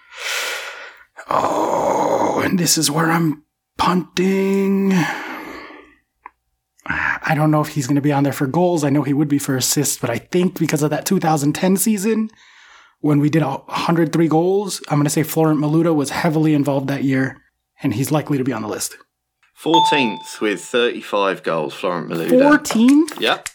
Oh, 1.34 2.42
and 2.44 2.58
this 2.58 2.80
is 2.80 2.90
where 2.90 3.12
I'm 3.12 3.44
punting. 3.82 4.94
I 6.86 7.34
don't 7.34 7.50
know 7.50 7.62
if 7.62 7.70
he's 7.70 7.88
going 7.88 7.96
to 7.96 8.02
be 8.02 8.12
on 8.12 8.24
there 8.24 8.32
for 8.32 8.46
goals. 8.46 8.84
I 8.84 8.92
know 8.92 9.02
he 9.02 9.14
would 9.14 9.28
be 9.28 9.40
for 9.40 9.58
assists, 9.58 9.98
but 9.98 10.12
I 10.12 10.20
think 10.20 10.60
because 10.60 10.84
of 10.84 10.92
that 10.92 11.04
2010 11.08 11.78
season, 11.78 12.30
when 13.00 13.20
we 13.20 13.28
did 13.32 13.42
103 13.42 14.28
goals, 14.28 14.84
I'm 14.88 14.98
going 14.98 15.06
to 15.06 15.10
say 15.10 15.24
Florent 15.24 15.60
Malouda 15.60 15.96
was 15.96 16.12
heavily 16.12 16.54
involved 16.54 16.90
that 16.90 17.04
year, 17.04 17.42
and 17.82 17.96
he's 17.96 18.12
likely 18.12 18.38
to 18.38 18.44
be 18.44 18.54
on 18.54 18.62
the 18.62 18.68
list. 18.68 18.98
14th 19.60 20.40
with 20.42 20.62
35 20.62 21.42
goals, 21.42 21.74
Florent 21.74 22.08
Malouda. 22.08 22.60
14th? 22.60 23.20
Yep. 23.20 23.50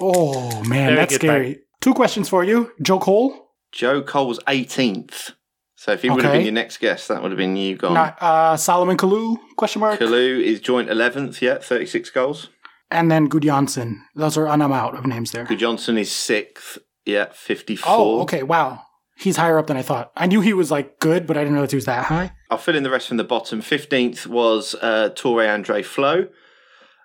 Oh, 0.00 0.62
man, 0.64 0.86
Very 0.86 0.96
that's 0.96 1.18
good, 1.18 1.26
scary. 1.26 1.58
Two 1.82 1.92
questions 1.92 2.30
for 2.30 2.42
you. 2.42 2.72
Joe 2.80 2.98
Cole? 2.98 3.50
Joe 3.70 4.00
Cole's 4.00 4.38
18th. 4.44 5.32
So 5.76 5.92
if 5.92 6.02
he 6.02 6.10
would 6.10 6.24
have 6.24 6.32
been 6.32 6.42
your 6.42 6.52
next 6.52 6.78
guest, 6.78 7.08
that 7.08 7.22
would 7.22 7.30
have 7.30 7.38
been 7.38 7.54
you 7.54 7.76
gone. 7.76 7.94
Not, 7.94 8.16
uh, 8.20 8.56
Solomon 8.56 8.96
Kalou? 8.96 9.36
Question 9.56 9.80
mark. 9.80 10.00
Kalou 10.00 10.42
is 10.42 10.58
joint 10.60 10.88
11th, 10.88 11.40
yeah, 11.42 11.58
36 11.58 12.10
goals. 12.10 12.48
And 12.90 13.10
then 13.10 13.28
Gudjohnsen. 13.28 13.96
Those 14.14 14.38
are, 14.38 14.48
and 14.48 14.62
I'm 14.62 14.72
out 14.72 14.96
of 14.96 15.06
names 15.06 15.32
there. 15.32 15.44
Gudjohnsen 15.44 15.98
is 15.98 16.08
6th, 16.10 16.78
yeah, 17.04 17.26
54. 17.32 17.92
Oh, 17.94 18.20
okay. 18.22 18.42
Wow. 18.42 18.82
He's 19.18 19.36
higher 19.36 19.58
up 19.58 19.66
than 19.66 19.76
I 19.76 19.82
thought. 19.82 20.12
I 20.16 20.26
knew 20.26 20.40
he 20.40 20.52
was 20.54 20.70
like 20.70 20.98
good, 20.98 21.26
but 21.26 21.36
I 21.36 21.40
didn't 21.40 21.54
know 21.56 21.62
that 21.62 21.70
he 21.70 21.76
was 21.76 21.86
that 21.86 22.06
high. 22.06 22.32
I'll 22.50 22.58
fill 22.58 22.76
in 22.76 22.82
the 22.82 22.90
rest 22.90 23.08
from 23.08 23.16
the 23.18 23.24
bottom. 23.24 23.60
15th 23.60 24.26
was 24.26 24.74
uh, 24.80 25.10
Tore 25.14 25.46
Andre 25.46 25.82
Flo 25.82 26.28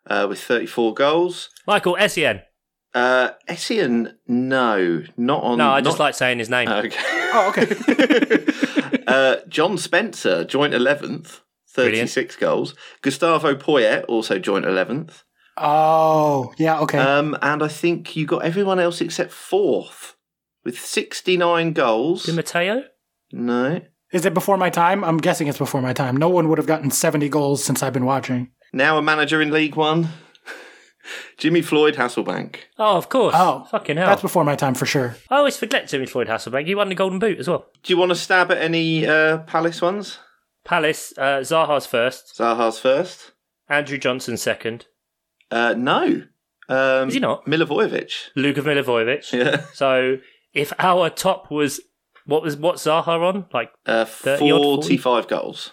uh, 0.07 0.27
with 0.29 0.41
34 0.41 0.93
goals. 0.93 1.49
Michael 1.67 1.95
Essien. 1.99 2.41
Uh, 2.93 3.29
Essien, 3.47 4.13
no, 4.27 5.03
not 5.17 5.43
on. 5.43 5.57
No, 5.57 5.69
I 5.69 5.75
not- 5.79 5.83
just 5.85 5.99
like 5.99 6.13
saying 6.15 6.39
his 6.39 6.49
name. 6.49 6.67
Okay. 6.71 6.97
Oh, 7.33 7.53
okay. 7.55 9.03
uh, 9.07 9.37
John 9.47 9.77
Spencer, 9.77 10.43
joint 10.43 10.73
11th, 10.73 11.39
36 11.69 12.35
goals. 12.35 12.75
Gustavo 13.01 13.55
Poyet, 13.55 14.03
also 14.09 14.37
joint 14.37 14.65
11th. 14.65 15.23
oh, 15.57 16.53
yeah, 16.57 16.79
okay. 16.81 16.97
Um, 16.97 17.37
and 17.41 17.63
I 17.63 17.69
think 17.69 18.15
you 18.17 18.25
got 18.25 18.43
everyone 18.43 18.79
else 18.79 18.99
except 18.99 19.31
fourth 19.31 20.15
with 20.65 20.77
69 20.77 21.71
goals. 21.73 22.23
Di 22.25 22.33
Matteo? 22.33 22.83
No. 23.31 23.79
Is 24.11 24.25
it 24.25 24.33
before 24.33 24.57
my 24.57 24.69
time? 24.69 25.05
I'm 25.05 25.17
guessing 25.17 25.47
it's 25.47 25.57
before 25.57 25.81
my 25.81 25.93
time. 25.93 26.17
No 26.17 26.27
one 26.27 26.49
would 26.49 26.57
have 26.57 26.67
gotten 26.67 26.91
70 26.91 27.29
goals 27.29 27.63
since 27.63 27.81
I've 27.81 27.93
been 27.93 28.03
watching. 28.05 28.51
Now 28.73 28.97
a 28.97 29.01
manager 29.01 29.41
in 29.41 29.51
League 29.51 29.75
One. 29.77 30.09
Jimmy 31.37 31.61
Floyd 31.61 31.95
Hasselbaink. 31.95 32.55
Oh, 32.77 32.97
of 32.97 33.09
course. 33.09 33.35
Oh, 33.37 33.65
Fucking 33.71 33.97
hell. 33.97 34.07
That's 34.07 34.21
before 34.21 34.43
my 34.43 34.55
time 34.55 34.73
for 34.75 34.85
sure. 34.85 35.15
I 35.29 35.37
always 35.37 35.57
forget 35.57 35.87
Jimmy 35.87 36.05
Floyd 36.05 36.27
Hasselbaink. 36.27 36.65
He 36.67 36.75
won 36.75 36.89
the 36.89 36.95
Golden 36.95 37.19
Boot 37.19 37.39
as 37.39 37.47
well. 37.47 37.65
Do 37.83 37.93
you 37.93 37.97
want 37.97 38.09
to 38.09 38.15
stab 38.15 38.51
at 38.51 38.57
any 38.59 39.05
uh, 39.07 39.39
Palace 39.39 39.81
ones? 39.81 40.17
Palace, 40.63 41.13
uh, 41.17 41.39
Zaha's 41.39 41.85
first. 41.87 42.37
Zaha's 42.37 42.79
first. 42.79 43.31
Andrew 43.69 43.97
Johnson 43.97 44.37
second. 44.37 44.85
Uh, 45.49 45.73
no. 45.77 46.23
Um, 46.69 47.07
Is 47.09 47.15
he 47.15 47.19
not? 47.19 47.45
Milivojevic. 47.45 48.29
Luka 48.35 48.61
Milivojevic. 48.61 49.31
Yeah. 49.33 49.65
So 49.73 50.17
if 50.53 50.71
our 50.79 51.09
top 51.09 51.49
was 51.49 51.81
what 52.25 52.43
was 52.43 52.55
what 52.55 52.75
Zaha 52.75 53.07
on 53.07 53.45
like 53.53 53.71
Uh, 53.85 54.05
30 54.05 54.51
odd, 54.51 54.57
40? 54.83 54.97
45 54.97 55.27
goals. 55.27 55.71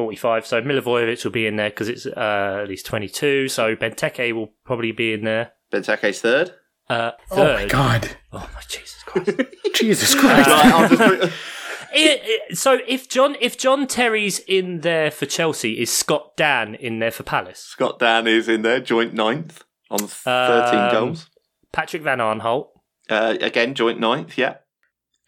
Forty 0.00 0.16
five, 0.16 0.46
so 0.46 0.62
Milivojevic 0.62 1.22
will 1.24 1.30
be 1.30 1.46
in 1.46 1.56
there 1.56 1.68
because 1.68 1.90
it's 1.90 2.06
uh, 2.06 2.60
at 2.62 2.68
least 2.70 2.86
twenty 2.86 3.06
two. 3.08 3.48
So 3.48 3.76
Benteke 3.76 4.32
will 4.32 4.48
probably 4.64 4.92
be 4.92 5.12
in 5.12 5.24
there. 5.24 5.52
Benteke's 5.70 6.22
third. 6.22 6.54
Uh, 6.88 7.10
Oh 7.30 7.44
my 7.44 7.66
god. 7.66 8.08
Oh 8.32 8.48
my 8.54 8.62
Jesus 8.66 9.02
Christ! 9.04 9.30
Jesus 9.74 10.14
Christ. 10.14 10.48
Right, 10.48 10.64
I'll 10.72 10.88
just 10.88 11.02
put- 11.02 11.22
It- 11.92 12.22
it- 12.24 12.56
so 12.56 12.78
if 12.88 13.10
John 13.10 13.36
if 13.42 13.58
John 13.58 13.86
Terry's 13.86 14.38
in 14.38 14.80
there 14.80 15.10
for 15.10 15.26
Chelsea, 15.26 15.78
is 15.82 15.94
Scott 15.94 16.34
Dann 16.38 16.74
in 16.76 16.98
there 16.98 17.10
for 17.10 17.22
Palace? 17.24 17.58
Scott 17.58 17.98
Dann 17.98 18.26
is 18.26 18.48
in 18.48 18.62
there, 18.62 18.80
joint 18.80 19.12
ninth 19.12 19.64
on 19.90 19.98
13 19.98 20.78
Um, 20.80 20.90
goals. 20.92 21.28
Patrick 21.72 22.02
Van 22.02 22.20
Aanholt. 22.20 22.68
Uh, 23.10 23.36
again, 23.40 23.74
joint 23.74 24.00
ninth, 24.00 24.38
yeah. 24.38 24.54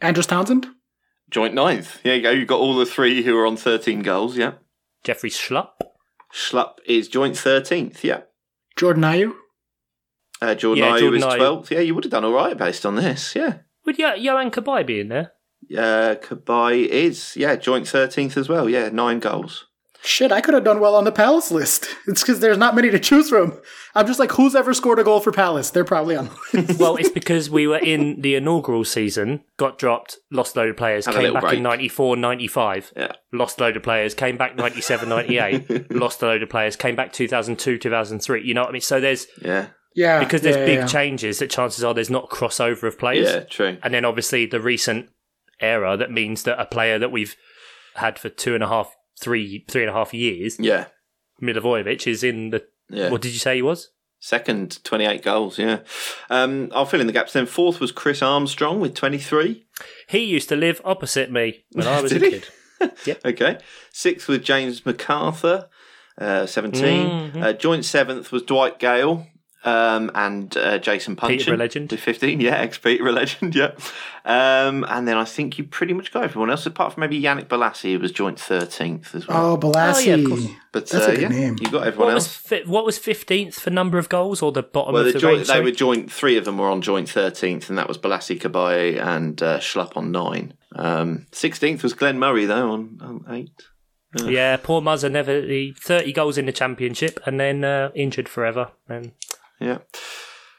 Andros 0.01 0.27
Townsend? 0.27 0.67
Joint 1.33 1.55
ninth. 1.55 2.01
There 2.03 2.15
you 2.15 2.23
go. 2.23 2.31
You've 2.31 2.47
got 2.47 2.61
all 2.61 2.77
the 2.77 2.87
three 2.87 3.23
who 3.23 3.37
are 3.39 3.47
on 3.47 3.57
13 3.57 4.03
goals, 4.03 4.37
yeah. 4.37 4.53
Jeffrey 5.03 5.31
Schlupp. 5.31 5.71
Schlupp 6.33 6.75
is 6.87 7.09
joint 7.09 7.35
13th, 7.35 8.05
yeah. 8.05 8.21
Jordan 8.77 9.03
Ayew? 9.03 9.33
Uh, 10.41 10.55
Jordan 10.55 10.85
Yeah, 10.85 10.91
Ayew 10.93 11.01
Jordan 11.01 11.19
is 11.19 11.25
Ayew. 11.25 11.39
12th. 11.39 11.71
Yeah, 11.71 11.81
you 11.81 11.95
would 11.95 12.05
have 12.05 12.11
done 12.11 12.25
all 12.25 12.33
right 12.33 12.57
based 12.57 12.85
on 12.87 12.97
this, 12.97 13.35
yeah. 13.35 13.59
Would 13.87 13.99
Yo- 13.99 14.15
Yohan 14.17 14.53
Cabaye 14.53 14.87
be 14.87 15.01
in 15.01 15.09
there? 15.09 15.33
Uh, 15.77 16.17
Cabaye 16.17 16.87
is, 16.87 17.35
yeah, 17.37 17.57
joint 17.57 17.87
13th 17.87 18.37
as 18.37 18.49
well, 18.49 18.69
yeah, 18.69 18.91
nine 18.91 19.19
goals. 19.19 19.67
Shit, 20.05 20.33
I 20.33 20.41
could 20.41 20.55
have 20.55 20.65
done 20.65 20.81
well 20.81 20.97
on 20.97 21.05
the 21.05 21.13
Palace 21.13 21.51
list. 21.53 21.87
It's 22.09 22.23
because 22.23 22.41
there's 22.41 22.59
not 22.59 22.75
many 22.75 22.91
to 22.91 22.99
choose 22.99 23.29
from. 23.29 23.61
I'm 23.95 24.07
just 24.07 24.19
like, 24.19 24.33
who's 24.33 24.57
ever 24.57 24.75
scored 24.75 24.99
a 24.99 25.05
goal 25.05 25.21
for 25.21 25.31
Palace? 25.31 25.71
They're 25.71 25.85
probably 25.85 26.17
on. 26.17 26.29
Well, 26.79 26.97
it's 26.97 27.09
because 27.11 27.49
we 27.49 27.67
were 27.69 27.79
in 27.79 28.21
the 28.21 28.35
inaugural 28.35 28.85
season, 28.85 29.45
got 29.57 29.79
dropped, 29.79 30.17
lost 30.33 30.57
a 30.57 30.61
load 30.61 30.71
of 30.71 30.77
players, 30.77 31.07
Had 31.07 31.15
came 31.15 31.33
back 31.33 31.43
break. 31.43 31.55
in 31.59 31.63
94, 31.63 32.17
95, 32.17 32.93
Yeah. 32.97 33.13
lost 33.33 33.61
a 33.61 33.63
load 33.63 33.77
of 33.77 33.83
players, 33.85 34.15
came 34.15 34.37
back 34.37 34.57
97, 34.57 35.09
98, 35.09 35.91
lost 35.93 36.21
a 36.23 36.27
load 36.27 36.43
of 36.43 36.49
players, 36.51 36.75
came 36.75 36.97
back 36.97 37.13
2002, 37.13 37.79
2003. 37.79 38.43
You 38.45 38.55
know 38.55 38.63
what 38.63 38.71
I 38.71 38.73
mean? 38.73 38.81
So 38.81 39.01
there's, 39.01 39.27
Yeah, 39.41 39.69
Yeah. 39.95 40.19
because 40.19 40.41
there's 40.43 40.57
yeah, 40.57 40.67
big 40.67 40.79
yeah. 40.81 40.87
changes 40.87 41.39
that 41.39 41.51
chances 41.51 41.85
are 41.85 41.95
there's 41.95 42.11
not 42.11 42.29
crossover 42.29 42.85
of 42.85 42.99
players. 42.99 43.29
yeah, 43.33 43.41
true. 43.45 43.79
And 43.83 43.95
then 43.95 44.05
obviously 44.05 44.47
the 44.47 44.61
recent 44.61 45.11
era 45.61 45.97
that 45.97 46.11
means 46.11 46.43
that 46.43 46.61
a 46.61 46.67
player 46.67 46.99
that 46.99 47.13
we've 47.13 47.37
had 47.95 48.19
for 48.19 48.29
two 48.29 48.55
and 48.55 48.65
a 48.65 48.69
half, 48.69 48.93
three, 49.23 49.65
three 49.69 49.83
and 49.83 49.91
a 49.91 49.95
half 49.95 50.13
years, 50.13 50.59
Yeah, 50.61 50.87
Milivojevic, 51.41 52.07
is 52.07 52.23
in 52.23 52.51
the, 52.51 52.65
yeah. 52.91 53.09
what 53.11 53.23
did 53.23 53.33
you 53.33 53.39
say 53.39 53.57
he 53.57 53.63
was? 53.63 53.89
Second, 54.21 54.83
28 54.85 55.23
goals, 55.23 55.59
yeah. 55.59 55.81
Um, 56.31 56.71
I'll 56.73 56.87
fill 56.87 57.01
in 57.01 57.07
the 57.09 57.13
gaps 57.13 57.33
then. 57.33 57.47
Fourth 57.47 57.81
was 57.81 57.91
Chris 57.91 58.23
Armstrong 58.23 58.79
with 58.81 58.95
23. 58.95 59.65
He 60.09 60.19
used 60.21 60.49
to 60.51 60.57
live 60.57 60.81
opposite 60.85 61.31
me 61.33 61.65
when 61.73 61.87
I 61.89 62.01
was 62.03 62.13
a 62.13 62.21
kid. 62.21 62.49
Okay. 63.25 63.59
Sixth 63.93 64.27
was 64.29 64.41
James 64.41 64.81
McArthur, 64.81 65.69
uh, 66.19 66.47
17. 66.47 67.31
Mhm. 67.33 67.43
Uh, 67.43 67.53
joint 67.53 67.85
seventh 67.85 68.33
was 68.33 68.43
Dwight 68.43 68.79
Gayle 68.81 69.27
um, 69.65 70.11
and 70.15 70.57
uh, 70.57 70.79
Jason 70.79 71.15
Puncheon. 71.17 71.39
Peterborough 71.39 71.59
legend. 71.59 71.91
With 71.93 72.01
15, 72.01 72.41
yeah, 72.41 72.57
ex 72.57 72.79
Peterborough 72.79 73.13
legend, 73.13 73.55
yeah. 73.57 73.73
Um, 74.25 74.85
and 74.89 75.07
then 75.09 75.17
I 75.17 75.25
think 75.25 75.59
you 75.59 75.65
pretty 75.65 75.93
much 75.95 76.13
got 76.13 76.25
everyone 76.25 76.51
else, 76.51 76.65
apart 76.67 76.93
from 76.95 77.01
maybe 77.03 77.21
Yannick 77.21 77.47
Bolasie, 77.47 77.93
who 77.93 77.99
was 77.99 78.13
joint 78.13 78.39
13th 78.39 79.15
as 79.15 79.27
well. 79.27 79.53
Oh, 79.53 79.57
Bolasie. 79.59 79.95
Oh, 79.95 79.99
yeah, 80.01 80.15
of 80.15 80.29
course. 80.29 80.47
but 80.73 80.87
that's 80.89 81.07
uh, 81.07 81.11
a 81.11 81.15
good 81.15 81.23
yeah, 81.23 81.29
name. 81.29 81.57
you 81.61 81.71
got 81.71 81.87
everyone 81.87 82.09
What 82.09 82.15
was 82.15 82.25
else. 82.27 82.37
fi- 82.37 82.63
what 82.65 82.85
was 82.85 82.99
fifteenth 82.99 83.55
for 83.59 83.71
number 83.71 83.99
of 83.99 84.09
goals, 84.09 84.43
or 84.43 84.53
the 84.53 84.63
bottom 84.63 84.95
Well, 84.95 85.03
of 85.03 85.07
the 85.07 85.13
the 85.15 85.19
joint, 85.19 85.37
range? 85.39 85.49
they 85.49 85.61
were 85.61 85.71
joint. 85.71 86.13
Three 86.13 86.37
of 86.37 86.45
them 86.45 86.59
were 86.59 86.69
on 86.71 86.81
joint 86.83 87.09
thirteenth, 87.09 87.69
and 87.69 87.79
that 87.79 87.89
was 87.89 87.99
Bolasie, 87.99 88.39
Cabaye, 88.41 89.01
and 89.01 89.43
uh, 89.43 89.59
Schlupp 89.59 89.97
on 89.97 90.11
nine. 90.13 90.55
Um, 90.75 91.27
Sixteenth 91.33 91.83
was 91.83 91.93
Glenn 91.95 92.19
Murray 92.19 92.47
though 92.47 92.73
on, 92.73 92.99
on 93.03 93.25
eight. 93.35 93.51
Yeah, 94.15 94.59
poor 94.59 94.83
Muzzer 94.83 95.11
never 95.11 95.41
he, 95.41 95.75
thirty 95.79 96.13
goals 96.13 96.37
in 96.39 96.45
the 96.47 96.53
championship 96.53 97.19
and 97.27 97.41
then 97.41 97.65
uh, 97.65 97.91
injured 97.95 98.29
forever. 98.29 98.71
And 98.89 99.13
Yeah. 99.63 99.79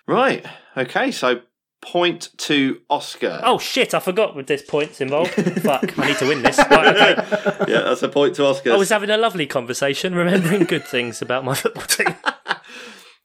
Right. 0.08 0.46
Okay. 0.78 1.12
So 1.12 1.42
point 1.82 2.30
to 2.38 2.80
Oscar. 2.90 3.42
oh 3.44 3.60
shit, 3.60 3.94
I 3.94 4.00
forgot 4.00 4.36
with 4.38 4.48
this 4.48 4.62
points 4.62 5.02
involved. 5.02 5.32
Fuck, 5.62 6.00
I 6.00 6.08
need 6.08 6.18
to 6.18 6.28
win 6.28 6.42
this. 6.42 6.58
Right, 6.58 6.96
okay. 6.96 7.66
yeah, 7.68 7.82
that's 7.82 8.02
a 8.04 8.08
point 8.08 8.36
to 8.36 8.46
Oscar. 8.46 8.72
I 8.72 8.78
was 8.78 8.88
having 8.90 9.10
a 9.10 9.18
lovely 9.18 9.46
conversation, 9.46 10.16
remembering 10.16 10.64
good 10.64 10.86
things 10.86 11.22
about 11.22 11.44
my 11.44 11.54
football 11.56 11.84
team. 11.86 12.16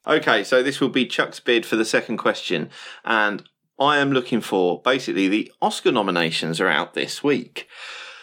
Okay, 0.07 0.43
so 0.43 0.63
this 0.63 0.79
will 0.79 0.89
be 0.89 1.05
Chuck's 1.05 1.39
bid 1.39 1.65
for 1.67 1.75
the 1.75 1.85
second 1.85 2.17
question, 2.17 2.71
and 3.05 3.43
I 3.79 3.97
am 3.99 4.11
looking 4.11 4.41
for 4.41 4.81
basically 4.81 5.27
the 5.27 5.51
Oscar 5.61 5.91
nominations 5.91 6.59
are 6.59 6.67
out 6.69 6.95
this 6.95 7.23
week. 7.23 7.67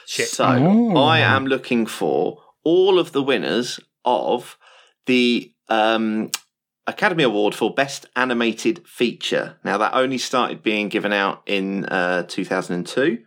Shit. 0.06 0.26
So 0.28 0.44
Oh. 0.46 0.96
I 0.96 1.18
am 1.20 1.46
looking 1.46 1.86
for 1.86 2.42
all 2.64 2.98
of 2.98 3.12
the 3.12 3.22
winners 3.22 3.78
of 4.04 4.56
the 5.04 5.52
um, 5.68 6.30
Academy 6.86 7.22
Award 7.24 7.54
for 7.54 7.74
Best 7.74 8.06
Animated 8.14 8.86
Feature. 8.86 9.56
Now 9.64 9.78
that 9.78 9.94
only 9.94 10.18
started 10.18 10.62
being 10.62 10.88
given 10.88 11.12
out 11.12 11.42
in 11.46 11.84
uh, 11.86 12.22
2002. 12.24 13.18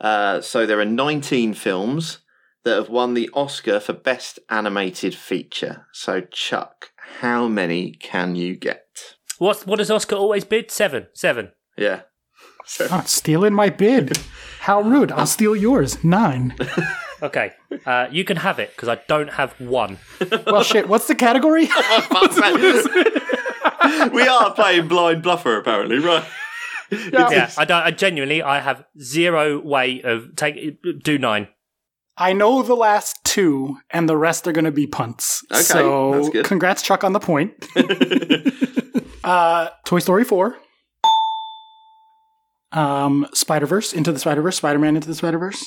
Uh, 0.00 0.40
so 0.40 0.66
there 0.66 0.80
are 0.80 0.84
19 0.84 1.54
films 1.54 2.18
that 2.64 2.74
have 2.76 2.88
won 2.88 3.14
the 3.14 3.30
Oscar 3.34 3.78
for 3.80 3.92
Best 3.92 4.38
Animated 4.48 5.14
Feature. 5.14 5.86
So 5.92 6.20
Chuck, 6.20 6.90
how 7.20 7.46
many 7.48 7.92
can 7.92 8.34
you 8.36 8.56
get? 8.56 8.86
What 9.38 9.66
what 9.66 9.76
does 9.78 9.90
Oscar 9.90 10.16
always 10.16 10.44
bid? 10.44 10.70
Seven, 10.70 11.06
seven. 11.14 11.52
Yeah. 11.76 12.02
So, 12.64 12.86
Oh, 12.90 13.02
stealing 13.06 13.54
my 13.54 13.70
bid. 13.70 14.18
How 14.60 14.80
rude. 14.82 15.10
I'll 15.10 15.26
steal 15.26 15.56
yours. 15.56 16.02
Nine. 16.04 16.54
Okay, 17.22 17.52
uh, 17.86 18.08
you 18.10 18.24
can 18.24 18.36
have 18.36 18.58
it 18.58 18.70
because 18.74 18.88
I 18.88 18.96
don't 19.06 19.30
have 19.30 19.52
one. 19.60 19.98
Well, 20.46 20.64
shit. 20.64 20.88
What's 20.88 21.06
the 21.06 21.14
category? 21.14 21.64
we 24.12 24.26
are 24.26 24.52
playing 24.54 24.88
blind 24.88 25.22
bluffer, 25.22 25.58
apparently, 25.58 25.98
right? 25.98 26.24
Yeah, 26.90 27.50
I 27.56 27.64
don't. 27.64 27.82
I 27.82 27.90
genuinely, 27.92 28.42
I 28.42 28.60
have 28.60 28.84
zero 29.00 29.60
way 29.60 30.02
of 30.02 30.36
take 30.36 30.78
do 31.02 31.18
nine. 31.18 31.48
I 32.16 32.34
know 32.34 32.62
the 32.62 32.74
last 32.74 33.24
two, 33.24 33.78
and 33.90 34.08
the 34.08 34.16
rest 34.16 34.46
are 34.46 34.52
going 34.52 34.66
to 34.66 34.72
be 34.72 34.86
punts. 34.86 35.42
Okay, 35.50 35.62
so 35.62 36.12
that's 36.12 36.28
good. 36.28 36.44
congrats, 36.44 36.82
Chuck, 36.82 37.04
on 37.04 37.14
the 37.14 37.20
point. 37.20 37.54
uh, 39.24 39.68
Toy 39.86 39.98
Story 39.98 40.24
4. 40.24 40.56
Um, 42.72 43.26
Spider 43.32 43.66
Verse, 43.66 43.92
Into 43.92 44.12
the 44.12 44.18
Spider 44.18 44.42
Verse, 44.42 44.56
Spider 44.56 44.78
Man 44.78 44.94
Into 44.94 45.08
the 45.08 45.14
Spider 45.14 45.38
Verse. 45.38 45.64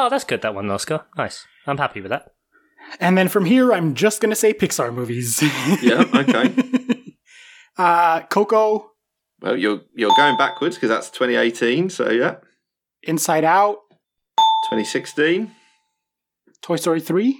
Oh, 0.00 0.08
that's 0.08 0.22
good. 0.24 0.42
That 0.42 0.54
one, 0.54 0.70
Oscar. 0.70 1.06
Nice. 1.16 1.44
I'm 1.66 1.78
happy 1.78 2.00
with 2.00 2.10
that. 2.10 2.28
And 3.00 3.18
then 3.18 3.28
from 3.28 3.44
here, 3.46 3.72
I'm 3.72 3.94
just 3.94 4.20
going 4.20 4.30
to 4.30 4.36
say 4.36 4.54
Pixar 4.54 4.94
movies. 4.94 5.42
yeah, 5.82 6.04
okay. 6.14 6.54
uh, 7.76 8.20
Coco, 8.30 8.92
Well, 9.40 9.56
you're 9.56 9.80
you're 9.94 10.14
going 10.16 10.36
backwards 10.38 10.76
because 10.76 10.88
that's 10.88 11.10
2018. 11.10 11.90
So 11.90 12.10
yeah, 12.10 12.36
Inside 13.02 13.42
Out, 13.44 13.78
2016, 14.70 15.50
Toy 16.62 16.76
Story 16.76 17.00
3. 17.00 17.32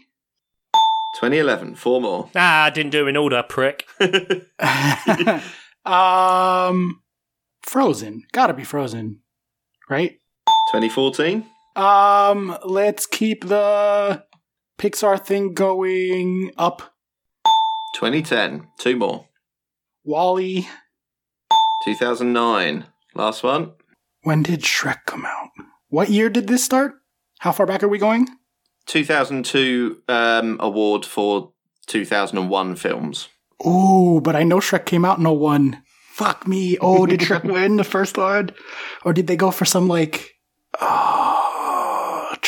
2011. 1.21 1.77
Four 1.77 2.01
more. 2.01 2.31
Ah, 2.37 2.65
I 2.65 2.71
didn't 2.71 2.91
do 2.91 3.07
it 3.07 3.11
in 3.11 3.17
order, 3.17 3.43
prick. 3.49 3.87
um, 5.85 7.03
Frozen. 7.63 8.25
Gotta 8.33 8.53
be 8.53 8.65
Frozen. 8.65 9.21
Right? 9.89 10.19
2014, 10.73 11.47
Um, 11.79 12.59
let's 12.65 13.07
keep 13.07 13.47
the 13.47 14.25
Pixar 14.79 15.25
thing 15.25 15.55
going 15.55 16.51
up. 16.59 16.83
2010. 17.95 18.67
Two 18.79 18.97
more. 18.97 19.27
WALL-E. 20.05 20.69
2009. 21.85 22.85
Last 23.15 23.45
one. 23.45 23.73
When 24.23 24.43
did 24.43 24.63
Shrek 24.63 25.05
come 25.07 25.25
out? 25.25 25.51
What 25.89 26.11
year 26.11 26.29
did 26.29 26.49
this 26.49 26.65
start? 26.65 26.95
How 27.39 27.53
far 27.53 27.67
back 27.67 27.85
are 27.85 27.89
we 27.89 27.99
going? 27.99 28.27
2002 28.87 30.03
um, 30.09 30.57
award 30.59 31.07
for 31.07 31.53
2001 31.87 32.75
films. 32.75 33.29
Ooh, 33.65 34.21
but 34.21 34.35
I 34.35 34.43
know 34.43 34.59
Shrek 34.59 34.85
came 34.85 35.05
out 35.05 35.19
in 35.19 35.25
01. 35.25 35.81
Fuck 36.11 36.49
me. 36.49 36.77
Oh, 36.81 37.07
did 37.07 37.21
Shrek 37.21 37.45
win 37.45 37.77
the 37.77 37.85
first 37.85 38.19
one? 38.19 38.51
Or 39.05 39.13
did 39.13 39.29
they 39.29 39.37
go 39.37 39.53
for 39.53 39.65
some 39.65 39.87
like. 39.87 40.35
Oh, 40.81 41.48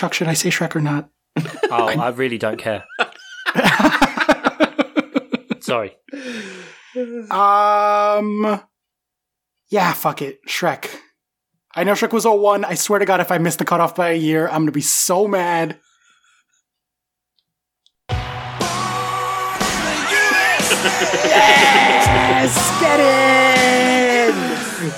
Chuck, 0.00 0.14
should 0.14 0.28
I 0.28 0.32
say 0.32 0.48
Shrek 0.48 0.74
or 0.74 0.80
not? 0.80 1.10
Oh, 1.70 1.86
I 1.86 2.08
really 2.08 2.38
don't 2.38 2.56
care. 2.56 2.84
Sorry. 5.60 5.94
Um. 7.30 8.62
Yeah, 9.68 9.92
fuck 9.92 10.22
it. 10.22 10.40
Shrek. 10.48 10.88
I 11.74 11.84
know 11.84 11.92
Shrek 11.92 12.12
was 12.12 12.24
01. 12.24 12.64
I 12.64 12.74
swear 12.74 12.98
to 12.98 13.04
God, 13.04 13.20
if 13.20 13.30
I 13.30 13.36
miss 13.36 13.56
the 13.56 13.66
cutoff 13.66 13.94
by 13.94 14.08
a 14.08 14.16
year, 14.16 14.48
I'm 14.48 14.62
gonna 14.62 14.72
be 14.72 14.80
so 14.80 15.28
mad. 15.28 15.78
yes! 21.28 22.80
Get 22.80 23.00
in! 23.00 24.34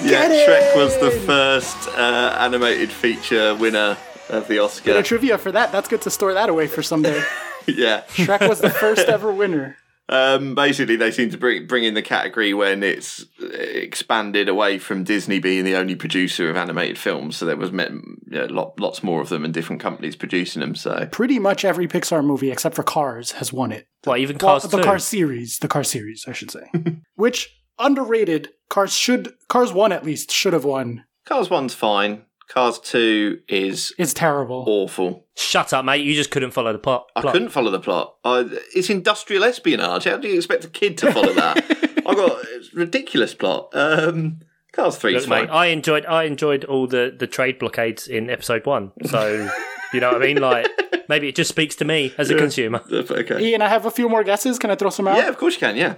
Yeah, 0.09 0.29
Get 0.29 0.49
Shrek 0.49 0.77
was 0.77 0.97
the 1.01 1.11
first 1.27 1.89
uh, 1.89 2.37
animated 2.39 2.91
feature 2.91 3.57
winner 3.57 3.97
of 4.33 4.49
the 4.49 4.55
Bit 4.55 4.61
Oscar. 4.61 4.93
of 4.93 5.05
trivia 5.05 5.39
for 5.39 5.53
that. 5.53 5.73
That's 5.73 5.89
good 5.89 6.03
to 6.03 6.11
store 6.11 6.35
that 6.35 6.49
away 6.49 6.67
for 6.67 6.83
someday. 6.83 7.23
yeah. 7.67 8.03
Shrek 8.09 8.49
was 8.49 8.61
the 8.61 8.71
first 8.85 9.09
ever 9.09 9.33
winner. 9.33 9.77
Um, 10.09 10.55
basically, 10.55 10.97
they 10.97 11.11
seem 11.11 11.31
to 11.31 11.39
bring 11.39 11.67
bring 11.67 11.85
in 11.85 11.95
the 11.95 12.03
category 12.03 12.53
when 12.53 12.83
it's 12.83 13.25
expanded 13.41 14.49
away 14.49 14.79
from 14.79 15.05
Disney 15.05 15.39
being 15.39 15.65
the 15.65 15.77
only 15.77 15.95
producer 15.95 16.51
of 16.51 16.57
animated 16.57 16.99
films. 16.99 17.37
So 17.37 17.47
there 17.47 17.57
was 17.57 17.71
you 17.71 18.13
know, 18.27 18.47
lot, 18.47 18.79
lots 18.79 19.03
more 19.03 19.23
of 19.23 19.29
them 19.29 19.45
and 19.45 19.55
different 19.55 19.81
companies 19.81 20.17
producing 20.17 20.61
them. 20.61 20.75
So 20.75 21.09
Pretty 21.13 21.39
much 21.39 21.65
every 21.65 21.87
Pixar 21.89 22.25
movie 22.25 22.51
except 22.51 22.75
for 22.75 22.83
Cars 22.83 23.33
has 23.33 23.53
won 23.53 23.73
it. 23.73 23.87
What, 24.05 24.19
even 24.19 24.37
Well, 24.39 24.59
Cars 24.61 24.71
the 24.71 24.79
2? 24.79 24.83
Cars 24.83 25.05
series, 25.05 25.59
the 25.61 25.69
Cars 25.69 25.89
series, 25.89 26.25
I 26.27 26.33
should 26.33 26.51
say. 26.51 26.71
Which 27.15 27.57
underrated. 27.79 28.51
Cars 28.69 28.93
should 28.93 29.33
Cars 29.49 29.73
one 29.73 29.93
at 29.93 30.05
least 30.05 30.31
should 30.31 30.53
have 30.53 30.65
won. 30.65 31.05
Cars 31.25 31.49
one's 31.49 31.75
fine. 31.75 32.25
Cars 32.53 32.79
two 32.79 33.41
is 33.49 33.95
It's 33.99 34.13
terrible. 34.13 34.65
awful. 34.67 35.27
Shut 35.37 35.73
up, 35.73 35.85
mate. 35.85 36.05
You 36.05 36.15
just 36.15 36.31
couldn't 36.31 36.51
follow 36.51 36.73
the 36.73 36.79
plot. 36.79 37.07
I 37.17 37.23
plot. 37.23 37.33
couldn't 37.33 37.49
follow 37.49 37.71
the 37.71 37.81
plot. 37.81 38.17
I, 38.25 38.45
it's 38.75 38.91
industrial 38.91 39.45
espionage. 39.45 40.05
How 40.05 40.19
do 40.19 40.29
you 40.29 40.37
expect 40.37 40.65
a 40.65 40.69
kid 40.69 40.99
to 40.99 41.13
follow 41.13 41.33
that? 41.33 41.57
I 42.07 42.15
got 42.15 42.39
it's 42.49 42.75
ridiculous 42.75 43.33
plot. 43.35 43.71
Um, 43.73 44.41
Cars 44.73 44.97
three 44.99 45.15
is 45.17 45.23
Look, 45.27 45.31
mate, 45.31 45.49
fine. 45.49 45.57
I 45.57 45.67
enjoyed 45.67 46.05
I 46.07 46.25
enjoyed 46.25 46.65
all 46.65 46.87
the, 46.87 47.15
the 47.19 47.27
trade 47.27 47.59
blockades 47.59 48.07
in 48.09 48.29
episode 48.29 48.67
one. 48.67 48.93
So 49.07 49.49
you 49.95 50.01
know 50.01 50.13
what 50.13 50.23
I 50.23 50.27
mean? 50.27 50.39
Like 50.41 50.69
maybe 51.09 51.29
it 51.29 51.35
just 51.35 51.49
speaks 51.49 51.75
to 51.77 51.85
me 51.87 52.13
as 52.19 52.29
a 52.31 52.35
consumer. 52.37 52.83
okay. 52.91 53.41
Ian, 53.43 53.63
I 53.63 53.69
have 53.69 53.87
a 53.87 53.91
few 53.91 54.09
more 54.11 54.25
guesses. 54.25 54.59
Can 54.59 54.71
I 54.71 54.75
throw 54.75 54.91
some 54.91 55.09
out? 55.09 55.17
Yeah, 55.17 55.29
of 55.29 55.39
course 55.39 55.55
you 55.55 55.61
can. 55.61 55.77
Yeah. 55.77 55.95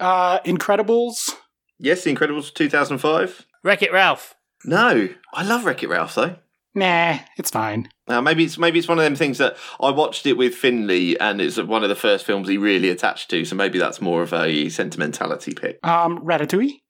Uh, 0.00 0.38
Incredibles. 0.40 1.30
Yes, 1.78 2.04
The 2.04 2.14
Incredibles 2.14 2.52
2005. 2.54 3.46
Wreck 3.64 3.82
It 3.82 3.92
Ralph. 3.92 4.34
No, 4.64 5.08
I 5.32 5.44
love 5.44 5.64
Wreck 5.64 5.82
It 5.82 5.88
Ralph 5.88 6.14
though. 6.14 6.36
Nah, 6.74 7.18
it's 7.36 7.50
fine. 7.50 7.90
Now 8.08 8.20
maybe 8.20 8.44
it's 8.44 8.56
maybe 8.58 8.78
it's 8.78 8.88
one 8.88 8.98
of 8.98 9.04
them 9.04 9.16
things 9.16 9.38
that 9.38 9.56
I 9.80 9.90
watched 9.90 10.26
it 10.26 10.34
with 10.34 10.54
Finley, 10.54 11.18
and 11.20 11.40
it's 11.40 11.58
one 11.58 11.82
of 11.82 11.88
the 11.88 11.94
first 11.94 12.24
films 12.24 12.48
he 12.48 12.56
really 12.56 12.88
attached 12.88 13.30
to. 13.30 13.44
So 13.44 13.54
maybe 13.56 13.78
that's 13.78 14.00
more 14.00 14.22
of 14.22 14.32
a 14.32 14.68
sentimentality 14.70 15.52
pick. 15.54 15.84
Um, 15.86 16.18
Ratatouille. 16.20 16.80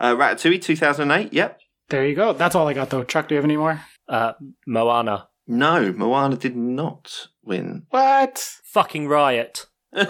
Uh, 0.00 0.14
Ratatouille 0.14 0.62
2008. 0.62 1.32
Yep. 1.32 1.60
There 1.88 2.06
you 2.06 2.14
go. 2.14 2.32
That's 2.32 2.54
all 2.54 2.68
I 2.68 2.74
got 2.74 2.90
though. 2.90 3.04
Chuck, 3.04 3.28
do 3.28 3.34
you 3.34 3.38
have 3.38 3.44
any 3.44 3.56
more? 3.56 3.80
Uh, 4.08 4.34
Moana. 4.66 5.28
No, 5.46 5.92
Moana 5.92 6.36
did 6.36 6.56
not 6.56 7.28
win. 7.42 7.86
What? 7.90 8.38
Fucking 8.64 9.08
riot. 9.08 9.66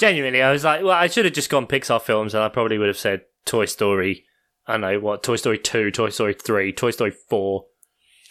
Genuinely, 0.00 0.42
I 0.42 0.50
was 0.50 0.64
like, 0.64 0.82
well, 0.82 0.92
I 0.92 1.06
should 1.06 1.24
have 1.26 1.34
just 1.34 1.50
gone 1.50 1.66
Pixar 1.66 2.00
films, 2.00 2.34
and 2.34 2.42
I 2.42 2.48
probably 2.48 2.78
would 2.78 2.88
have 2.88 2.98
said 2.98 3.22
Toy 3.44 3.66
Story. 3.66 4.24
I 4.66 4.72
don't 4.72 4.80
know 4.82 5.00
what 5.00 5.22
Toy 5.22 5.36
Story 5.36 5.58
two, 5.58 5.90
Toy 5.90 6.10
Story 6.10 6.34
three, 6.34 6.72
Toy 6.72 6.90
Story 6.90 7.10
four. 7.28 7.66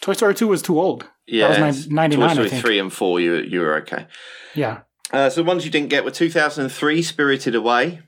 Toy 0.00 0.14
Story 0.14 0.34
2 0.34 0.48
was 0.48 0.62
too 0.62 0.80
old. 0.80 1.08
Yeah, 1.28 1.46
That 1.52 1.64
was 1.66 1.88
99, 1.88 2.18
Toy 2.18 2.24
I 2.30 2.32
Story 2.34 2.48
think. 2.48 2.64
three 2.64 2.78
and 2.80 2.92
four. 2.92 3.20
You 3.20 3.36
you 3.36 3.60
were 3.60 3.76
okay. 3.82 4.06
Yeah. 4.52 4.80
Uh, 5.12 5.30
so 5.30 5.42
the 5.42 5.46
ones 5.46 5.64
you 5.64 5.70
didn't 5.70 5.90
get 5.90 6.04
were 6.04 6.10
2003, 6.10 7.02
Spirited 7.02 7.54
Away. 7.54 8.00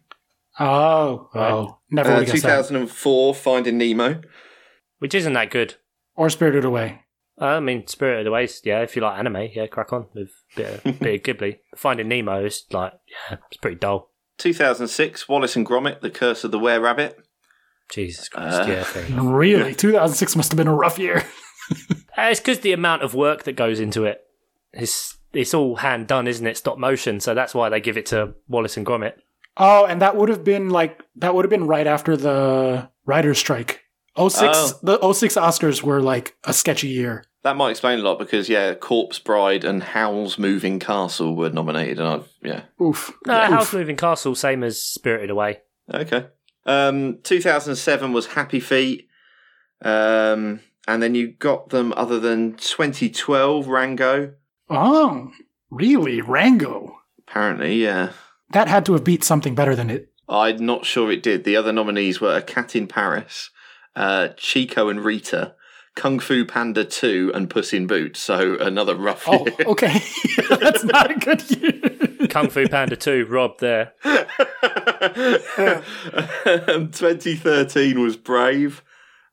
Oh, 0.58 1.28
oh. 1.34 1.78
Never 1.90 2.10
Uh, 2.10 2.14
would 2.18 2.24
have 2.28 2.32
guessed 2.34 2.42
that. 2.44 2.56
2004, 2.68 3.34
Finding 3.34 3.78
Nemo. 3.78 4.22
which 4.98 5.14
isn't 5.14 5.32
that 5.34 5.50
good. 5.50 5.74
Or 6.16 6.28
Spirited 6.30 6.64
Away. 6.64 7.02
Uh, 7.40 7.44
I 7.46 7.60
mean, 7.60 7.86
Spirited 7.86 8.26
Away, 8.26 8.48
yeah, 8.64 8.80
if 8.82 8.96
you 8.96 9.02
like 9.02 9.18
anime, 9.18 9.48
yeah, 9.54 9.66
crack 9.66 9.92
on 9.92 10.06
with 10.14 10.30
a 10.56 10.56
bit 10.56 10.84
of, 10.86 10.98
bit 11.00 11.28
of 11.28 11.36
Ghibli. 11.36 11.58
Finding 11.76 12.08
Nemo 12.08 12.44
is 12.44 12.64
like, 12.72 12.92
yeah, 13.30 13.36
it's 13.50 13.56
pretty 13.58 13.76
dull. 13.76 14.10
2006, 14.38 15.28
Wallace 15.28 15.54
and 15.56 15.66
Gromit: 15.66 16.00
The 16.00 16.10
Curse 16.10 16.42
of 16.44 16.50
the 16.50 16.58
Were 16.58 16.80
Rabbit. 16.80 17.18
Jesus 17.90 18.28
Christ, 18.28 18.62
Uh, 18.62 18.66
yeah, 18.66 18.82
fair 18.84 19.04
enough. 19.04 19.24
Really? 19.34 19.74
2006 19.74 20.36
must 20.36 20.50
have 20.52 20.56
been 20.56 20.68
a 20.68 20.74
rough 20.74 20.98
year. 20.98 21.24
Uh, 22.16 22.28
it's 22.30 22.38
because 22.38 22.60
the 22.60 22.72
amount 22.72 23.02
of 23.02 23.12
work 23.14 23.42
that 23.42 23.56
goes 23.56 23.80
into. 23.80 24.08
It's, 24.72 25.16
it's 25.32 25.52
all 25.52 25.76
hand 25.76 26.06
done, 26.06 26.28
isn't 26.28 26.46
it? 26.46 26.56
Stop 26.56 26.78
motion, 26.78 27.18
so 27.18 27.34
that's 27.34 27.54
why 27.54 27.68
they 27.68 27.80
give 27.80 27.96
it 27.98 28.06
to 28.06 28.34
Wallace 28.46 28.76
and 28.76 28.86
Gromit. 28.86 29.14
Oh, 29.56 29.84
and 29.84 30.00
that 30.00 30.14
would 30.14 30.28
have 30.28 30.44
been 30.44 30.70
like, 30.70 31.02
that 31.16 31.34
would 31.34 31.44
have 31.44 31.50
been 31.50 31.66
right 31.66 31.86
after 31.88 32.16
the 32.16 32.88
writer's 33.04 33.38
strike. 33.38 33.80
06, 34.16 34.40
Oh. 34.44 34.78
The 34.82 35.12
06 35.12 35.34
Oscars 35.34 35.82
were 35.82 36.00
like 36.00 36.36
a 36.44 36.52
sketchy 36.52 36.86
year. 36.88 37.24
That 37.42 37.56
might 37.56 37.70
explain 37.70 37.98
a 37.98 38.02
lot 38.02 38.20
because 38.20 38.48
yeah, 38.48 38.74
Corpse 38.74 39.18
Bride 39.18 39.64
and 39.64 39.82
Howl's 39.82 40.38
Moving 40.38 40.78
Castle 40.78 41.34
were 41.34 41.50
nominated, 41.50 41.98
and 41.98 42.08
I've 42.08 42.28
yeah 42.42 42.62
Oof. 42.80 43.12
No, 43.26 43.42
Oof. 43.42 43.50
House 43.50 43.72
Moving 43.72 43.96
Castle, 43.96 44.36
same 44.36 44.62
as 44.62 44.80
Spirited 44.80 45.30
Away. 45.30 45.62
okay. 45.92 46.26
Um, 46.66 47.18
2007 47.22 48.12
was 48.12 48.26
Happy 48.28 48.60
Feet, 48.60 49.08
um, 49.82 50.60
and 50.86 51.02
then 51.02 51.14
you 51.14 51.28
got 51.32 51.70
them 51.70 51.92
other 51.96 52.18
than 52.20 52.54
2012 52.54 53.68
Rango. 53.68 54.34
Oh, 54.70 55.30
really? 55.70 56.20
Rango? 56.20 56.96
Apparently, 57.26 57.82
yeah. 57.82 58.10
That 58.50 58.68
had 58.68 58.86
to 58.86 58.92
have 58.94 59.04
beat 59.04 59.24
something 59.24 59.54
better 59.54 59.74
than 59.74 59.90
it. 59.90 60.10
I'm 60.28 60.64
not 60.64 60.84
sure 60.86 61.10
it 61.10 61.22
did. 61.22 61.44
The 61.44 61.56
other 61.56 61.72
nominees 61.72 62.20
were 62.20 62.34
A 62.36 62.42
Cat 62.42 62.74
in 62.74 62.86
Paris, 62.86 63.50
uh, 63.94 64.28
Chico 64.36 64.88
and 64.88 65.04
Rita, 65.04 65.54
Kung 65.96 66.18
Fu 66.18 66.44
Panda 66.46 66.84
2, 66.84 67.32
and 67.34 67.50
Puss 67.50 67.72
in 67.74 67.86
Boots. 67.86 68.20
So 68.20 68.56
another 68.58 68.96
rough 68.96 69.24
Oh, 69.26 69.44
year. 69.46 69.66
okay. 69.66 70.00
That's 70.48 70.84
not 70.84 71.10
a 71.10 71.14
good 71.14 71.50
year. 71.50 71.93
Kung 72.34 72.50
Fu 72.50 72.66
Panda 72.68 72.96
2, 72.96 73.26
Rob 73.26 73.58
there. 73.60 73.92
Um, 76.46 76.90
2013 76.90 78.00
was 78.00 78.16
Brave. 78.16 78.82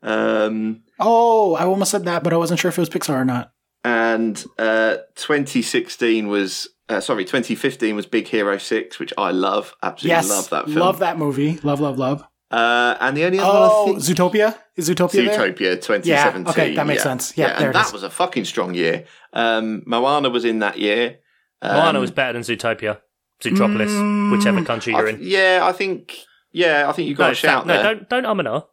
Um, 0.03 0.83
Oh, 0.99 1.55
I 1.55 1.63
almost 1.65 1.89
said 1.91 2.05
that, 2.05 2.23
but 2.23 2.31
I 2.33 2.37
wasn't 2.37 2.59
sure 2.59 2.69
if 2.69 2.77
it 2.77 2.81
was 2.81 2.89
Pixar 2.89 3.15
or 3.15 3.25
not. 3.25 3.51
and 3.83 4.43
uh, 4.59 4.97
2016 5.15 6.27
was, 6.27 6.67
uh, 6.89 6.99
sorry, 6.99 7.25
2015 7.25 7.95
was 7.95 8.05
Big 8.05 8.27
Hero 8.27 8.57
6, 8.57 8.99
which 8.99 9.11
I 9.17 9.31
love. 9.31 9.73
Absolutely 9.81 10.09
yes, 10.15 10.29
love 10.29 10.49
that 10.51 10.65
film. 10.65 10.77
Love 10.77 10.99
that 10.99 11.17
movie. 11.17 11.57
Love, 11.63 11.79
love, 11.79 11.97
love. 11.97 12.23
Uh, 12.51 12.97
and 12.99 13.17
the 13.17 13.23
only 13.25 13.39
other 13.39 13.49
Oh, 13.51 13.85
one 13.87 13.95
I 13.95 13.99
think. 13.99 14.17
Zootopia? 14.17 14.57
Is 14.75 14.89
Zootopia 14.89 15.11
there? 15.25 15.37
Zootopia 15.53 15.81
2017. 15.81 16.05
Yeah, 16.45 16.49
okay, 16.51 16.75
that 16.75 16.85
makes 16.85 16.99
yeah. 16.99 17.03
sense. 17.03 17.37
Yeah, 17.37 17.47
there 17.47 17.55
and 17.57 17.65
it 17.67 17.73
that 17.73 17.87
is. 17.87 17.93
was 17.93 18.03
a 18.03 18.09
fucking 18.11 18.45
strong 18.45 18.73
year. 18.75 19.05
Um, 19.33 19.81
Moana 19.87 20.29
was 20.29 20.45
in 20.45 20.59
that 20.59 20.77
year. 20.77 21.17
Um, 21.61 21.75
Moana 21.77 21.99
was 21.99 22.11
better 22.11 22.33
than 22.33 22.41
Zootopia. 22.43 22.99
Zootropolis, 23.41 23.87
Mm, 23.89 24.31
whichever 24.31 24.63
country 24.63 24.93
you're 24.93 25.07
I- 25.07 25.11
in. 25.11 25.19
yeah, 25.21 25.59
I 25.63 25.71
think. 25.71 26.17
Yeah, 26.51 26.89
I 26.89 26.91
think 26.91 27.07
you 27.07 27.15
got 27.15 27.27
no, 27.27 27.31
a 27.31 27.35
shout 27.35 27.65
no, 27.65 27.73
there. 27.73 27.83
don't 27.95 28.09
don't 28.09 28.25
um 28.25 28.39
and 28.39 28.63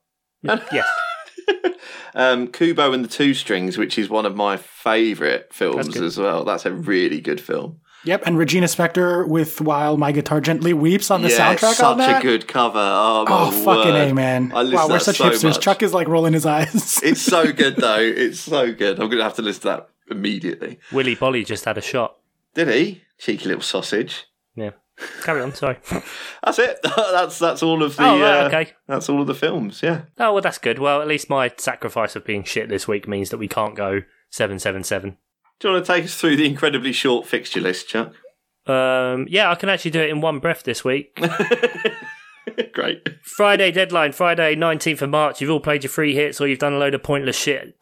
ah. 0.48 0.66
yes, 0.73 0.86
Um, 2.15 2.48
Kubo 2.48 2.93
and 2.93 3.05
the 3.05 3.09
Two 3.09 3.32
Strings, 3.35 3.78
which 3.78 3.98
is 3.98 4.09
one 4.09 4.27
of 4.27 4.35
my 4.35 4.56
favourite 4.56 5.52
films 5.52 5.97
as 5.97 6.19
well. 6.19 6.44
That's 6.44 6.66
a 6.66 6.73
really 6.73 7.20
good 7.20 7.40
film. 7.40 7.81
Yep, 8.05 8.23
and 8.27 8.39
Regina 8.39 8.66
Spektor 8.66 9.27
with 9.28 9.60
While 9.60 9.97
My 9.97 10.12
Guitar 10.12 10.40
Gently 10.40 10.73
Weeps 10.73 11.10
on 11.10 11.23
the 11.23 11.31
yeah, 11.31 11.55
soundtrack 11.55 11.74
such 11.74 11.81
on 11.85 11.98
that. 11.98 12.20
a 12.20 12.23
good 12.23 12.47
cover. 12.47 12.78
Oh, 12.78 13.24
my 13.28 13.48
oh, 13.48 13.51
fucking 13.51 13.93
word. 13.93 14.10
A, 14.10 14.15
man. 14.15 14.52
I 14.55 14.62
listen 14.62 14.77
Wow, 14.77 14.89
we're 14.89 14.98
such 15.01 15.16
so 15.19 15.31
hipsters. 15.31 15.44
much. 15.44 15.60
Chuck 15.60 15.82
is 15.82 15.93
like 15.93 16.06
rolling 16.09 16.32
his 16.32 16.47
eyes. 16.47 17.01
It's 17.02 17.20
so 17.20 17.52
good 17.52 17.77
though. 17.77 17.98
It's 18.01 18.40
so 18.40 18.73
good. 18.73 19.01
I'm 19.01 19.09
gonna 19.10 19.24
have 19.24 19.35
to 19.35 19.43
listen 19.43 19.62
to 19.62 19.69
that 19.69 19.89
immediately. 20.10 20.78
Willy 20.93 21.16
Boly 21.16 21.44
just 21.44 21.65
had 21.65 21.77
a 21.77 21.82
shot. 21.82 22.16
Did 22.59 22.71
he? 22.71 23.03
Cheeky 23.19 23.47
little 23.47 23.63
sausage. 23.63 24.25
Yeah, 24.57 24.73
carry 25.23 25.43
on. 25.43 25.55
Sorry. 25.55 25.77
That's 26.43 26.59
it. 26.59 26.81
that's 26.83 27.39
that's 27.39 27.63
all 27.63 27.85
of 27.85 27.95
the. 27.95 28.03
oh, 28.03 28.21
right, 28.21 28.43
uh, 28.43 28.47
okay. 28.49 28.73
That's 28.89 29.09
all 29.09 29.21
of 29.21 29.29
the 29.29 29.35
films. 29.35 29.81
Yeah. 29.81 30.03
Oh 30.19 30.33
well, 30.33 30.43
that's 30.43 30.59
good. 30.59 30.81
Well, 30.81 31.01
at 31.01 31.07
least 31.07 31.31
my 31.31 31.53
sacrifice 31.57 32.17
of 32.17 32.25
being 32.25 32.43
shit 32.43 32.69
this 32.69 32.89
week 32.89 33.07
means 33.07 33.31
that 33.31 33.39
we 33.39 33.47
can't 33.47 33.77
go 33.77 34.03
777. 34.31 35.19
Do 35.61 35.69
you 35.69 35.75
want 35.75 35.87
to 35.87 35.93
take 35.93 36.05
us 36.07 36.17
through 36.17 36.35
the 36.35 36.47
incredibly 36.47 36.91
short 36.93 37.29
fixture 37.29 37.61
list, 37.61 37.87
Chuck? 37.87 38.15
Um, 38.67 39.29
yeah, 39.31 39.53
I 39.53 39.55
can 39.55 39.69
actually 39.69 39.93
do 39.93 40.01
it 40.01 40.11
in 40.11 40.21
one 40.21 40.41
breath 40.41 40.65
this 40.65 40.85
week. 40.85 41.17
Great. 42.73 43.09
Friday 43.23 43.71
deadline, 43.71 44.11
Friday 44.11 44.57
19th 44.57 45.03
of 45.03 45.11
March. 45.11 45.41
You've 45.41 45.51
all 45.51 45.61
played 45.61 45.85
your 45.85 45.91
free 45.91 46.17
hits 46.17 46.41
or 46.41 46.49
you've 46.49 46.59
done 46.59 46.73
a 46.73 46.79
load 46.79 46.95
of 46.95 47.05
pointless 47.05 47.39
shit. 47.39 47.77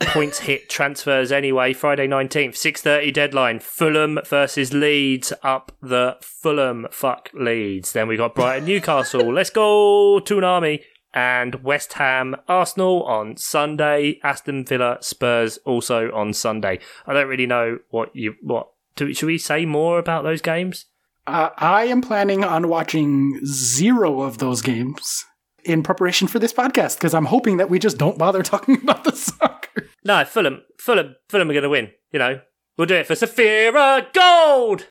Points 0.00 0.38
hit 0.40 0.68
transfers 0.68 1.32
anyway. 1.32 1.72
Friday 1.72 2.06
19th, 2.06 2.54
6.30 2.54 3.12
deadline. 3.12 3.58
Fulham 3.58 4.20
versus 4.24 4.72
Leeds 4.72 5.32
up 5.42 5.72
the 5.82 6.16
Fulham. 6.20 6.86
Fuck 6.92 7.30
Leeds. 7.34 7.92
Then 7.92 8.06
we 8.06 8.16
got 8.16 8.34
Brighton 8.34 8.66
Newcastle. 8.66 9.32
Let's 9.32 9.50
go 9.50 10.20
to 10.20 10.38
an 10.38 10.44
army. 10.44 10.84
And 11.12 11.64
West 11.64 11.94
Ham 11.94 12.36
Arsenal 12.46 13.02
on 13.04 13.36
Sunday. 13.38 14.20
Aston 14.22 14.64
Villa 14.64 14.98
Spurs 15.00 15.58
also 15.64 16.12
on 16.12 16.32
Sunday. 16.32 16.78
I 17.06 17.12
don't 17.12 17.28
really 17.28 17.46
know 17.46 17.78
what 17.90 18.14
you 18.14 18.36
what. 18.40 18.68
Do, 18.94 19.12
should 19.12 19.26
we 19.26 19.38
say 19.38 19.64
more 19.64 19.98
about 19.98 20.22
those 20.22 20.42
games? 20.42 20.86
Uh, 21.26 21.50
I 21.56 21.86
am 21.86 22.02
planning 22.02 22.44
on 22.44 22.68
watching 22.68 23.40
zero 23.44 24.20
of 24.20 24.38
those 24.38 24.62
games 24.62 25.24
in 25.64 25.82
preparation 25.82 26.28
for 26.28 26.38
this 26.38 26.52
podcast 26.52 26.96
because 26.96 27.14
I'm 27.14 27.26
hoping 27.26 27.56
that 27.56 27.70
we 27.70 27.78
just 27.78 27.98
don't 27.98 28.18
bother 28.18 28.42
talking 28.44 28.76
about 28.80 29.04
the 29.04 29.12
soccer. 29.12 29.57
No, 30.04 30.24
Fulham, 30.24 30.62
Fulham, 30.78 31.16
Fulham 31.28 31.50
are 31.50 31.52
going 31.52 31.62
to 31.62 31.68
win. 31.68 31.90
You 32.12 32.18
know, 32.18 32.40
we'll 32.76 32.86
do 32.86 32.94
it 32.94 33.06
for 33.06 33.14
Saphira 33.14 34.12
Gold. 34.12 34.86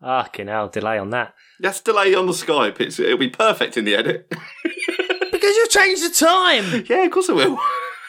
Fucking 0.00 0.46
hell, 0.46 0.68
delay 0.68 0.98
on 0.98 1.10
that. 1.10 1.34
That's 1.60 1.80
delay 1.80 2.14
on 2.14 2.26
the 2.26 2.32
Skype. 2.32 2.80
It's, 2.80 2.98
it'll 3.00 3.18
be 3.18 3.28
perfect 3.28 3.76
in 3.76 3.84
the 3.84 3.94
edit. 3.94 4.32
Because 5.30 5.54
you've 5.56 5.70
changed 5.70 6.04
the 6.04 6.14
time. 6.14 6.84
yeah, 6.88 7.04
of 7.04 7.12
course 7.12 7.28
I 7.28 7.32
will. 7.34 7.58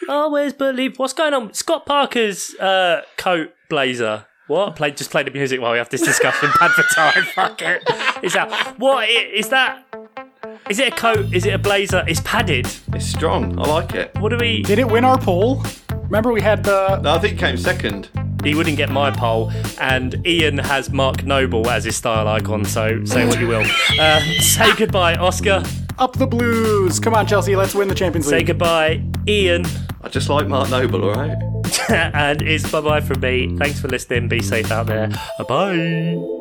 Always 0.07 0.51
believe 0.53 0.97
what's 0.97 1.13
going 1.13 1.33
on. 1.33 1.53
Scott 1.53 1.85
Parker's 1.85 2.55
uh, 2.55 3.03
coat 3.17 3.53
blazer. 3.69 4.25
What? 4.47 4.75
Play, 4.75 4.91
just 4.91 5.11
play 5.11 5.21
the 5.21 5.29
music 5.29 5.61
while 5.61 5.73
we 5.73 5.77
have 5.77 5.89
this 5.89 6.01
discussion. 6.01 6.49
Bad 6.59 6.71
for 6.71 6.83
time. 6.95 7.23
Fuck 7.35 7.61
it. 7.61 7.83
Is 8.23 8.33
that 8.33 8.79
what? 8.79 9.07
Is 9.09 9.49
that? 9.49 9.85
Is 10.69 10.77
it 10.79 10.93
a 10.93 10.95
coat? 10.95 11.33
Is 11.33 11.45
it 11.45 11.53
a 11.53 11.57
blazer? 11.57 12.03
It's 12.07 12.21
padded. 12.21 12.67
It's 12.93 13.05
strong. 13.05 13.57
I 13.59 13.63
like 13.63 13.95
it. 13.95 14.11
What 14.19 14.29
do 14.29 14.37
we? 14.37 14.61
Did 14.61 14.77
it 14.79 14.87
win 14.89 15.03
our 15.03 15.17
poll? 15.17 15.63
Remember 15.93 16.31
we 16.31 16.41
had 16.41 16.63
the 16.63 16.99
No, 16.99 17.15
I 17.15 17.19
think 17.19 17.33
it 17.33 17.39
came 17.39 17.57
second. 17.57 18.09
He 18.43 18.55
wouldn't 18.55 18.77
get 18.77 18.89
my 18.89 19.11
poll, 19.11 19.51
and 19.81 20.25
Ian 20.25 20.59
has 20.59 20.89
Mark 20.91 21.23
Noble 21.23 21.69
as 21.69 21.83
his 21.83 21.97
style 21.97 22.27
icon. 22.27 22.63
So 22.65 23.03
say 23.03 23.25
what 23.27 23.39
you 23.39 23.47
will. 23.47 23.65
Uh, 23.99 24.21
say 24.39 24.73
goodbye, 24.75 25.15
Oscar. 25.15 25.63
up 25.97 26.13
the 26.13 26.27
blues. 26.27 26.99
Come 26.99 27.13
on, 27.15 27.27
Chelsea, 27.27 27.55
let's 27.55 27.75
win 27.75 27.87
the 27.89 27.95
Champions 27.95 28.27
League. 28.27 28.41
Say 28.41 28.43
goodbye, 28.45 29.03
Ian. 29.27 29.65
I 30.01 30.07
just 30.07 30.29
like 30.29 30.47
Mark 30.47 30.69
Noble, 30.69 31.03
all 31.03 31.15
right? 31.15 31.37
and 31.89 32.41
it's 32.41 32.71
bye 32.71 32.79
bye 32.81 33.01
from 33.01 33.19
me. 33.19 33.57
Thanks 33.57 33.81
for 33.81 33.87
listening. 33.87 34.29
Be 34.29 34.41
safe 34.41 34.71
out 34.71 34.85
there. 34.87 35.09
Bye. 35.47 36.37